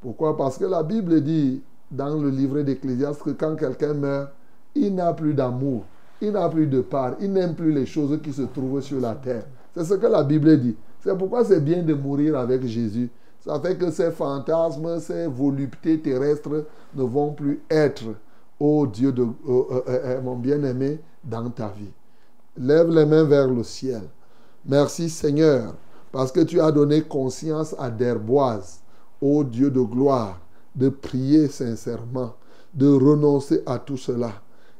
Pourquoi? 0.00 0.36
Parce 0.36 0.56
que 0.58 0.64
la 0.64 0.82
Bible 0.82 1.22
dit 1.22 1.62
dans 1.90 2.18
le 2.18 2.30
livret 2.30 2.64
d'Ecclésiaste 2.64 3.22
que 3.22 3.30
quand 3.30 3.56
quelqu'un 3.56 3.94
meurt, 3.94 4.30
il 4.74 4.94
n'a 4.94 5.12
plus 5.12 5.34
d'amour, 5.34 5.84
il 6.20 6.32
n'a 6.32 6.48
plus 6.48 6.66
de 6.66 6.80
part, 6.80 7.14
il 7.20 7.32
n'aime 7.32 7.54
plus 7.54 7.72
les 7.72 7.86
choses 7.86 8.18
qui 8.22 8.32
se 8.32 8.42
trouvent 8.42 8.80
sur 8.80 9.00
la 9.00 9.14
terre. 9.14 9.44
C'est 9.76 9.84
ce 9.84 9.94
que 9.94 10.06
la 10.06 10.22
Bible 10.22 10.58
dit. 10.58 10.74
C'est 11.00 11.16
pourquoi 11.18 11.44
c'est 11.44 11.60
bien 11.60 11.82
de 11.82 11.92
mourir 11.92 12.38
avec 12.38 12.64
Jésus. 12.64 13.10
Ça 13.40 13.60
fait 13.60 13.76
que 13.76 13.90
ces 13.90 14.10
fantasmes, 14.10 14.98
ces 15.00 15.26
voluptés 15.26 16.00
terrestres 16.00 16.64
ne 16.94 17.02
vont 17.02 17.32
plus 17.34 17.60
être, 17.68 18.04
oh 18.58 18.86
Dieu, 18.86 19.12
de, 19.12 19.22
euh, 19.22 19.26
euh, 19.48 19.80
euh, 19.86 20.22
mon 20.22 20.36
bien-aimé, 20.36 20.98
dans 21.22 21.50
ta 21.50 21.68
vie. 21.68 21.92
Lève 22.56 22.88
les 22.88 23.04
mains 23.04 23.24
vers 23.24 23.48
le 23.48 23.62
ciel. 23.62 24.00
Merci 24.64 25.10
Seigneur, 25.10 25.74
parce 26.10 26.32
que 26.32 26.40
tu 26.40 26.58
as 26.58 26.72
donné 26.72 27.02
conscience 27.02 27.74
à 27.78 27.90
Derboise, 27.90 28.80
ô 29.20 29.44
Dieu 29.44 29.70
de 29.70 29.80
gloire, 29.80 30.40
de 30.74 30.88
prier 30.88 31.48
sincèrement, 31.48 32.32
de 32.72 32.88
renoncer 32.88 33.62
à 33.66 33.78
tout 33.78 33.98
cela. 33.98 34.32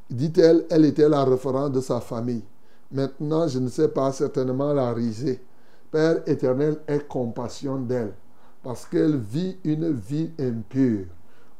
Dit-elle, 0.09 0.65
elle 0.71 0.85
était 0.85 1.07
la 1.07 1.23
référence 1.23 1.71
de 1.71 1.81
sa 1.81 2.01
famille. 2.01 2.43
Maintenant, 2.91 3.47
je 3.47 3.59
ne 3.59 3.67
sais 3.67 3.89
pas 3.89 4.11
certainement 4.11 4.73
la 4.73 4.93
riser. 4.93 5.41
Père 5.91 6.21
éternel, 6.25 6.77
aie 6.87 6.99
compassion 7.07 7.77
d'elle, 7.77 8.13
parce 8.63 8.85
qu'elle 8.85 9.17
vit 9.17 9.57
une 9.63 9.91
vie 9.91 10.31
impure. 10.39 11.05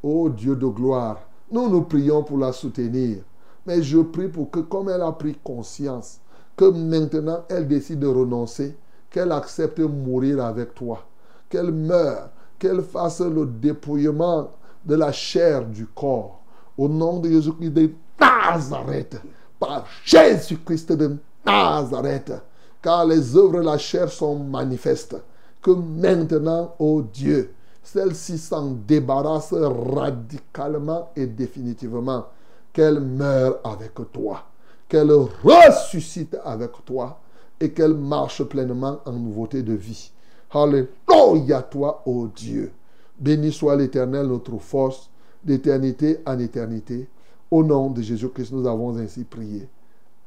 Ô 0.03 0.29
Dieu 0.29 0.55
de 0.55 0.67
gloire, 0.67 1.19
nous 1.51 1.69
nous 1.69 1.81
prions 1.81 2.23
pour 2.23 2.37
la 2.37 2.51
soutenir. 2.51 3.19
Mais 3.65 3.81
je 3.81 3.99
prie 3.99 4.29
pour 4.29 4.49
que, 4.49 4.59
comme 4.59 4.89
elle 4.89 5.01
a 5.01 5.11
pris 5.11 5.35
conscience, 5.43 6.19
que 6.55 6.65
maintenant 6.65 7.43
elle 7.49 7.67
décide 7.67 7.99
de 7.99 8.07
renoncer, 8.07 8.75
qu'elle 9.09 9.31
accepte 9.31 9.79
de 9.79 9.85
mourir 9.85 10.43
avec 10.43 10.75
toi, 10.75 11.05
qu'elle 11.49 11.71
meure, 11.71 12.29
qu'elle 12.59 12.81
fasse 12.81 13.21
le 13.21 13.45
dépouillement 13.45 14.51
de 14.85 14.95
la 14.95 15.11
chair 15.11 15.65
du 15.65 15.85
corps. 15.87 16.41
Au 16.77 16.87
nom 16.87 17.19
de 17.19 17.29
Jésus-Christ 17.29 17.71
de 17.71 17.91
Nazareth, 18.19 19.21
par 19.59 19.85
Jésus-Christ 20.03 20.91
de 20.93 21.17
Nazareth, 21.45 22.33
car 22.81 23.05
les 23.05 23.35
œuvres 23.35 23.59
de 23.59 23.65
la 23.65 23.77
chair 23.77 24.09
sont 24.09 24.37
manifestes. 24.37 25.15
Que 25.61 25.71
maintenant, 25.71 26.75
ô 26.79 27.01
Dieu, 27.01 27.53
celle-ci 27.83 28.37
s'en 28.37 28.71
débarrasse 28.87 29.53
radicalement 29.53 31.09
et 31.15 31.25
définitivement, 31.25 32.25
qu'elle 32.71 32.99
meure 32.99 33.59
avec 33.63 33.93
toi 34.13 34.43
qu'elle 34.87 35.11
ressuscite 35.11 36.37
avec 36.43 36.71
toi 36.85 37.19
et 37.59 37.71
qu'elle 37.71 37.93
marche 37.93 38.43
pleinement 38.43 38.99
en 39.05 39.13
nouveauté 39.13 39.63
de 39.63 39.73
vie. 39.73 40.11
Alléluia 40.51 41.61
toi, 41.63 42.01
ô 42.05 42.27
Dieu. 42.27 42.71
Béni 43.19 43.51
soit 43.51 43.75
l'Éternel, 43.75 44.27
notre 44.27 44.57
force, 44.59 45.09
d'éternité 45.43 46.19
en 46.25 46.39
éternité. 46.39 47.07
Au 47.49 47.63
nom 47.63 47.89
de 47.89 48.01
Jésus-Christ, 48.01 48.51
nous 48.51 48.67
avons 48.67 48.97
ainsi 48.97 49.23
prié. 49.23 49.69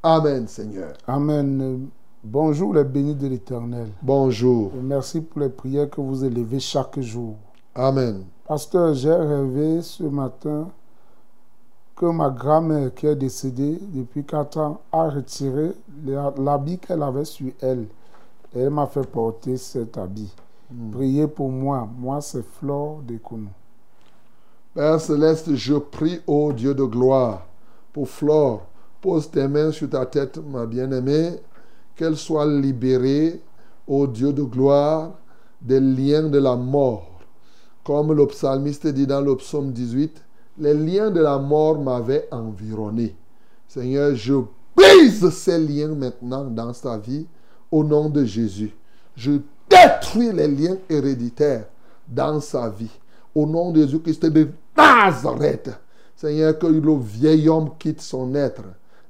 Amen, 0.03 0.49
Seigneur. 0.49 0.95
Amen. 1.07 1.89
Bonjour 2.25 2.75
les 2.75 2.85
bénis 2.85 3.15
de 3.15 3.27
l'Éternel. 3.27 3.89
Bonjour. 4.03 4.73
merci 4.83 5.21
pour 5.21 5.43
les 5.43 5.51
prières 5.51 5.91
que 5.91 6.01
vous 6.01 6.25
élevez 6.25 6.61
chaque 6.61 6.99
jour. 7.01 7.37
Amen. 7.75 8.25
Pasteur, 8.47 8.95
j'ai 8.95 9.13
rêvé 9.13 9.83
ce 9.83 10.05
matin 10.05 10.69
que 11.95 12.07
ma 12.07 12.31
grand-mère 12.31 12.95
qui 12.95 13.07
est 13.07 13.17
décédée 13.17 13.79
depuis 13.93 14.25
4 14.25 14.59
ans 14.59 14.81
a 14.91 15.11
retiré 15.11 15.73
l'habit 16.39 16.79
qu'elle 16.79 17.03
avait 17.03 17.27
sur 17.27 17.53
elle. 17.61 17.87
Et 18.55 18.61
elle 18.61 18.71
m'a 18.71 18.87
fait 18.87 19.07
porter 19.07 19.59
cet 19.59 19.99
habit. 19.99 20.35
Hmm. 20.73 20.91
Priez 20.93 21.27
pour 21.27 21.51
moi. 21.51 21.87
Moi, 21.99 22.23
c'est 22.23 22.45
Flore 22.45 23.01
de 23.07 23.19
Kounou. 23.19 23.49
Père 24.73 25.01
céleste, 25.01 25.57
je 25.57 25.75
prie 25.75 26.21
au 26.29 26.53
Dieu 26.53 26.75
de 26.75 26.85
gloire 26.85 27.45
pour 27.93 28.09
Flore. 28.09 28.67
Pose 29.01 29.29
tes 29.29 29.49
mains 29.49 29.73
sur 29.73 29.91
ta 29.91 30.07
tête, 30.07 30.39
ma 30.39 30.65
bien-aimée, 30.65 31.33
qu'elle 31.97 32.17
soit 32.17 32.47
libérée, 32.47 33.43
au 33.89 34.07
Dieu 34.07 34.33
de 34.33 34.45
gloire, 34.45 35.11
des 35.61 35.81
liens 35.81 36.29
de 36.29 36.39
la 36.39 36.55
mort. 36.55 37.21
Comme 37.83 38.13
le 38.13 38.25
psalmiste 38.29 38.87
dit 38.87 39.09
dans 39.09 39.21
le 39.21 39.35
psaume 39.37 39.73
18, 39.73 40.23
les 40.59 40.75
liens 40.75 41.11
de 41.11 41.21
la 41.21 41.39
mort 41.39 41.81
m'avaient 41.81 42.29
environné. 42.31 43.17
Seigneur, 43.67 44.15
je 44.15 44.35
brise 44.77 45.31
ces 45.31 45.59
liens 45.59 45.97
maintenant 45.97 46.45
dans 46.45 46.73
sa 46.73 46.97
vie 46.97 47.27
au 47.73 47.83
nom 47.83 48.09
de 48.09 48.25
Jésus. 48.25 48.73
Je 49.17 49.33
détruis 49.69 50.33
les 50.33 50.47
liens 50.47 50.77
héréditaires 50.89 51.67
dans 52.07 52.41
sa 52.41 52.69
vie 52.69 52.91
au 53.35 53.47
nom 53.47 53.71
de 53.71 53.81
Jésus-Christ 53.81 54.25
Nazareth. 54.81 55.71
Seigneur, 56.17 56.59
que 56.59 56.67
le 56.67 56.99
vieil 56.99 57.49
homme 57.49 57.71
quitte 57.79 58.01
son 58.01 58.35
être 58.35 58.65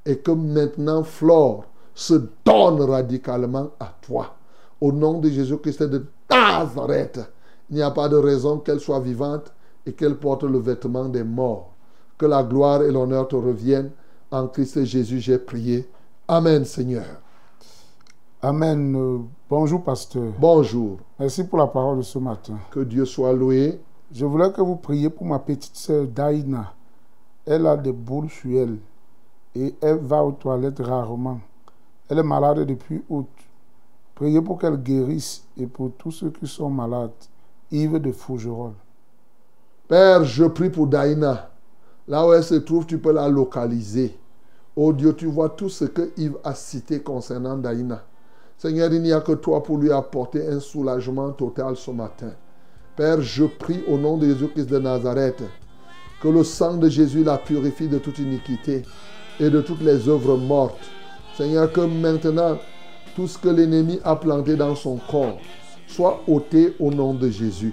et 0.06 0.18
que 0.18 0.30
maintenant 0.30 1.02
Flore 1.02 1.64
se 1.94 2.14
donne 2.44 2.80
radicalement 2.82 3.70
à 3.78 3.92
toi. 4.00 4.36
Au 4.80 4.92
nom 4.92 5.18
de 5.18 5.28
Jésus-Christ 5.28 5.82
de 5.82 6.06
Nazareth, 6.30 7.20
il 7.68 7.76
n'y 7.76 7.82
a 7.82 7.90
pas 7.90 8.08
de 8.08 8.16
raison 8.16 8.58
qu'elle 8.58 8.80
soit 8.80 9.00
vivante 9.00 9.52
et 9.86 9.92
qu'elle 9.92 10.16
porte 10.16 10.44
le 10.44 10.58
vêtement 10.58 11.06
des 11.06 11.24
morts. 11.24 11.72
Que 12.16 12.26
la 12.26 12.42
gloire 12.42 12.82
et 12.82 12.90
l'honneur 12.90 13.28
te 13.28 13.36
reviennent. 13.36 13.90
En 14.30 14.46
Christ 14.46 14.84
Jésus, 14.84 15.20
j'ai 15.20 15.38
prié. 15.38 15.88
Amen, 16.28 16.64
Seigneur. 16.64 17.04
Amen. 18.42 19.26
Bonjour, 19.48 19.82
pasteur. 19.82 20.32
Bonjour. 20.38 20.98
Merci 21.18 21.44
pour 21.44 21.58
la 21.58 21.66
parole 21.66 21.98
de 21.98 22.02
ce 22.02 22.18
matin. 22.18 22.54
Que 22.70 22.80
Dieu 22.80 23.04
soit 23.04 23.32
loué. 23.32 23.80
Je 24.12 24.26
voulais 24.26 24.50
que 24.50 24.60
vous 24.60 24.74
priez 24.74 25.08
pour 25.08 25.24
ma 25.24 25.38
petite 25.38 25.76
sœur 25.76 26.06
Daïna. 26.06 26.74
Elle 27.46 27.66
a 27.66 27.76
des 27.76 27.92
boules 27.92 28.28
sur 28.28 28.58
elle 28.58 28.78
et 29.54 29.74
elle 29.80 29.98
va 29.98 30.24
aux 30.24 30.32
toilettes 30.32 30.80
rarement. 30.80 31.40
Elle 32.08 32.18
est 32.18 32.24
malade 32.24 32.58
depuis 32.66 33.04
août. 33.08 33.28
Priez 34.16 34.42
pour 34.42 34.58
qu'elle 34.58 34.82
guérisse 34.82 35.44
et 35.56 35.66
pour 35.66 35.92
tous 35.96 36.10
ceux 36.10 36.30
qui 36.30 36.48
sont 36.48 36.70
malades. 36.70 37.12
Yves 37.70 38.00
de 38.00 38.10
Fougerolles. 38.10 38.74
Père, 39.86 40.24
je 40.24 40.44
prie 40.44 40.70
pour 40.70 40.88
Daïna. 40.88 41.48
Là 42.08 42.26
où 42.26 42.32
elle 42.32 42.42
se 42.42 42.56
trouve, 42.56 42.86
tu 42.86 42.98
peux 42.98 43.12
la 43.12 43.28
localiser. 43.28 44.18
Oh 44.74 44.92
Dieu, 44.92 45.14
tu 45.14 45.26
vois 45.26 45.50
tout 45.50 45.68
ce 45.68 45.84
que 45.84 46.12
Yves 46.16 46.38
a 46.42 46.54
cité 46.54 47.00
concernant 47.00 47.56
Daïna. 47.56 48.02
Seigneur, 48.58 48.92
il 48.92 49.02
n'y 49.02 49.12
a 49.12 49.20
que 49.20 49.32
toi 49.32 49.62
pour 49.62 49.78
lui 49.78 49.92
apporter 49.92 50.48
un 50.48 50.58
soulagement 50.58 51.30
total 51.30 51.76
ce 51.76 51.92
matin. 51.92 52.32
Père, 53.00 53.22
je 53.22 53.44
prie 53.44 53.80
au 53.88 53.96
nom 53.96 54.18
de 54.18 54.26
Jésus-Christ 54.26 54.68
de 54.68 54.78
Nazareth 54.78 55.42
que 56.20 56.28
le 56.28 56.44
sang 56.44 56.76
de 56.76 56.86
Jésus 56.86 57.24
la 57.24 57.38
purifie 57.38 57.88
de 57.88 57.96
toute 57.96 58.18
iniquité 58.18 58.82
et 59.40 59.48
de 59.48 59.62
toutes 59.62 59.80
les 59.80 60.06
œuvres 60.06 60.36
mortes. 60.36 60.84
Seigneur, 61.34 61.72
que 61.72 61.80
maintenant, 61.80 62.58
tout 63.16 63.26
ce 63.26 63.38
que 63.38 63.48
l'ennemi 63.48 63.98
a 64.04 64.16
planté 64.16 64.54
dans 64.54 64.74
son 64.74 64.98
corps 65.10 65.38
soit 65.86 66.20
ôté 66.28 66.76
au 66.78 66.90
nom 66.90 67.14
de 67.14 67.30
Jésus. 67.30 67.72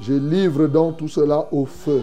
Je 0.00 0.14
livre 0.14 0.66
donc 0.66 0.96
tout 0.96 1.06
cela 1.06 1.46
au 1.52 1.64
feu. 1.64 2.02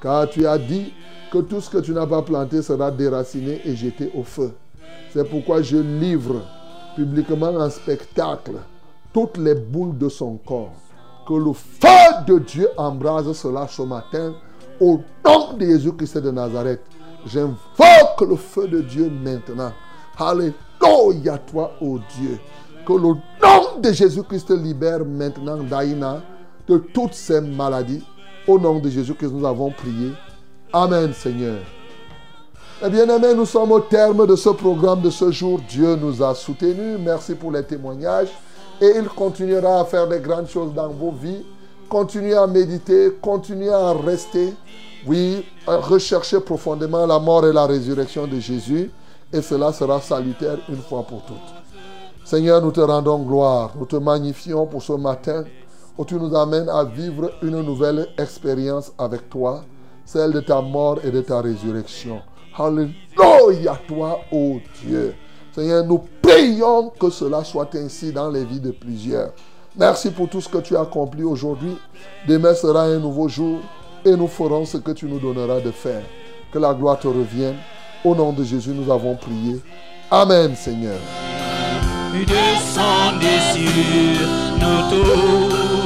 Car 0.00 0.30
tu 0.30 0.46
as 0.46 0.56
dit 0.56 0.94
que 1.30 1.40
tout 1.40 1.60
ce 1.60 1.68
que 1.68 1.82
tu 1.82 1.92
n'as 1.92 2.06
pas 2.06 2.22
planté 2.22 2.62
sera 2.62 2.90
déraciné 2.90 3.60
et 3.66 3.76
jeté 3.76 4.10
au 4.14 4.22
feu. 4.22 4.54
C'est 5.12 5.28
pourquoi 5.28 5.60
je 5.60 5.76
livre 5.76 6.40
publiquement 6.96 7.54
en 7.56 7.68
spectacle 7.68 8.52
toutes 9.12 9.36
les 9.36 9.54
boules 9.54 9.98
de 9.98 10.08
son 10.08 10.38
corps. 10.38 10.79
Que 11.30 11.36
le 11.36 11.52
feu 11.52 12.24
de 12.26 12.40
Dieu 12.40 12.68
embrase 12.76 13.32
cela 13.34 13.68
ce 13.68 13.82
matin 13.82 14.34
au 14.80 14.98
nom 15.24 15.52
de 15.52 15.64
Jésus-Christ 15.64 16.18
de 16.18 16.32
Nazareth. 16.32 16.80
J'invoque 17.24 18.28
le 18.28 18.34
feu 18.34 18.66
de 18.66 18.80
Dieu 18.80 19.08
maintenant. 19.08 19.70
Alléluia 20.18 21.38
toi, 21.38 21.70
ô 21.80 22.00
Dieu. 22.18 22.40
Que 22.84 22.94
le 22.94 23.14
nom 23.40 23.80
de 23.80 23.92
Jésus-Christ 23.92 24.50
libère 24.50 25.04
maintenant 25.04 25.58
Daïna 25.58 26.20
de 26.66 26.78
toutes 26.78 27.14
ces 27.14 27.40
maladies. 27.40 28.04
Au 28.48 28.58
nom 28.58 28.80
de 28.80 28.90
Jésus 28.90 29.14
que 29.14 29.26
nous 29.26 29.46
avons 29.46 29.70
prié. 29.70 30.10
Amen 30.72 31.12
Seigneur. 31.12 31.60
Eh 32.84 32.90
bien 32.90 33.08
aimés, 33.08 33.34
nous 33.36 33.46
sommes 33.46 33.70
au 33.70 33.78
terme 33.78 34.26
de 34.26 34.34
ce 34.34 34.48
programme 34.48 35.00
de 35.00 35.10
ce 35.10 35.30
jour. 35.30 35.60
Dieu 35.68 35.94
nous 35.94 36.24
a 36.24 36.34
soutenus. 36.34 36.98
Merci 36.98 37.36
pour 37.36 37.52
les 37.52 37.62
témoignages. 37.62 38.30
Et 38.80 38.92
il 38.96 39.08
continuera 39.08 39.80
à 39.80 39.84
faire 39.84 40.08
des 40.08 40.20
grandes 40.20 40.48
choses 40.48 40.72
dans 40.74 40.88
vos 40.88 41.10
vies. 41.10 41.44
Continuez 41.88 42.34
à 42.34 42.46
méditer, 42.46 43.12
continuez 43.20 43.72
à 43.72 43.92
rester. 43.92 44.54
Oui, 45.06 45.44
à 45.66 45.76
rechercher 45.76 46.40
profondément 46.40 47.06
la 47.06 47.18
mort 47.18 47.46
et 47.46 47.52
la 47.52 47.66
résurrection 47.66 48.26
de 48.26 48.38
Jésus. 48.38 48.90
Et 49.32 49.42
cela 49.42 49.72
sera 49.72 50.00
salutaire 50.00 50.58
une 50.68 50.82
fois 50.82 51.02
pour 51.02 51.24
toutes. 51.24 51.36
Seigneur, 52.24 52.62
nous 52.62 52.70
te 52.70 52.80
rendons 52.80 53.18
gloire. 53.18 53.72
Nous 53.78 53.86
te 53.86 53.96
magnifions 53.96 54.66
pour 54.66 54.82
ce 54.82 54.92
matin 54.92 55.44
où 55.98 56.04
tu 56.04 56.14
nous 56.14 56.34
amènes 56.34 56.68
à 56.68 56.84
vivre 56.84 57.30
une 57.42 57.60
nouvelle 57.60 58.06
expérience 58.16 58.92
avec 58.96 59.28
toi, 59.28 59.62
celle 60.04 60.32
de 60.32 60.40
ta 60.40 60.60
mort 60.62 60.98
et 61.04 61.10
de 61.10 61.20
ta 61.20 61.40
résurrection. 61.40 62.22
Alléluia 62.56 63.78
toi, 63.86 64.20
ô 64.32 64.58
Dieu. 64.82 65.14
Seigneur, 65.54 65.84
nous 65.84 66.02
prions 66.22 66.90
que 66.90 67.10
cela 67.10 67.42
soit 67.44 67.74
ainsi 67.74 68.12
dans 68.12 68.30
les 68.30 68.44
vies 68.44 68.60
de 68.60 68.70
plusieurs. 68.70 69.32
Merci 69.76 70.10
pour 70.10 70.28
tout 70.28 70.40
ce 70.40 70.48
que 70.48 70.58
tu 70.58 70.76
as 70.76 70.80
accompli 70.80 71.22
aujourd'hui. 71.22 71.76
Demain 72.26 72.54
sera 72.54 72.82
un 72.84 72.98
nouveau 72.98 73.28
jour 73.28 73.60
et 74.04 74.16
nous 74.16 74.28
ferons 74.28 74.64
ce 74.64 74.78
que 74.78 74.92
tu 74.92 75.06
nous 75.06 75.18
donneras 75.18 75.60
de 75.60 75.70
faire. 75.70 76.02
Que 76.52 76.58
la 76.58 76.74
gloire 76.74 76.98
te 76.98 77.08
revienne. 77.08 77.56
Au 78.04 78.14
nom 78.14 78.32
de 78.32 78.42
Jésus, 78.44 78.70
nous 78.70 78.90
avons 78.90 79.14
prié. 79.16 79.60
Amen, 80.10 80.54
Seigneur. 80.56 80.98
Nous. 84.92 85.79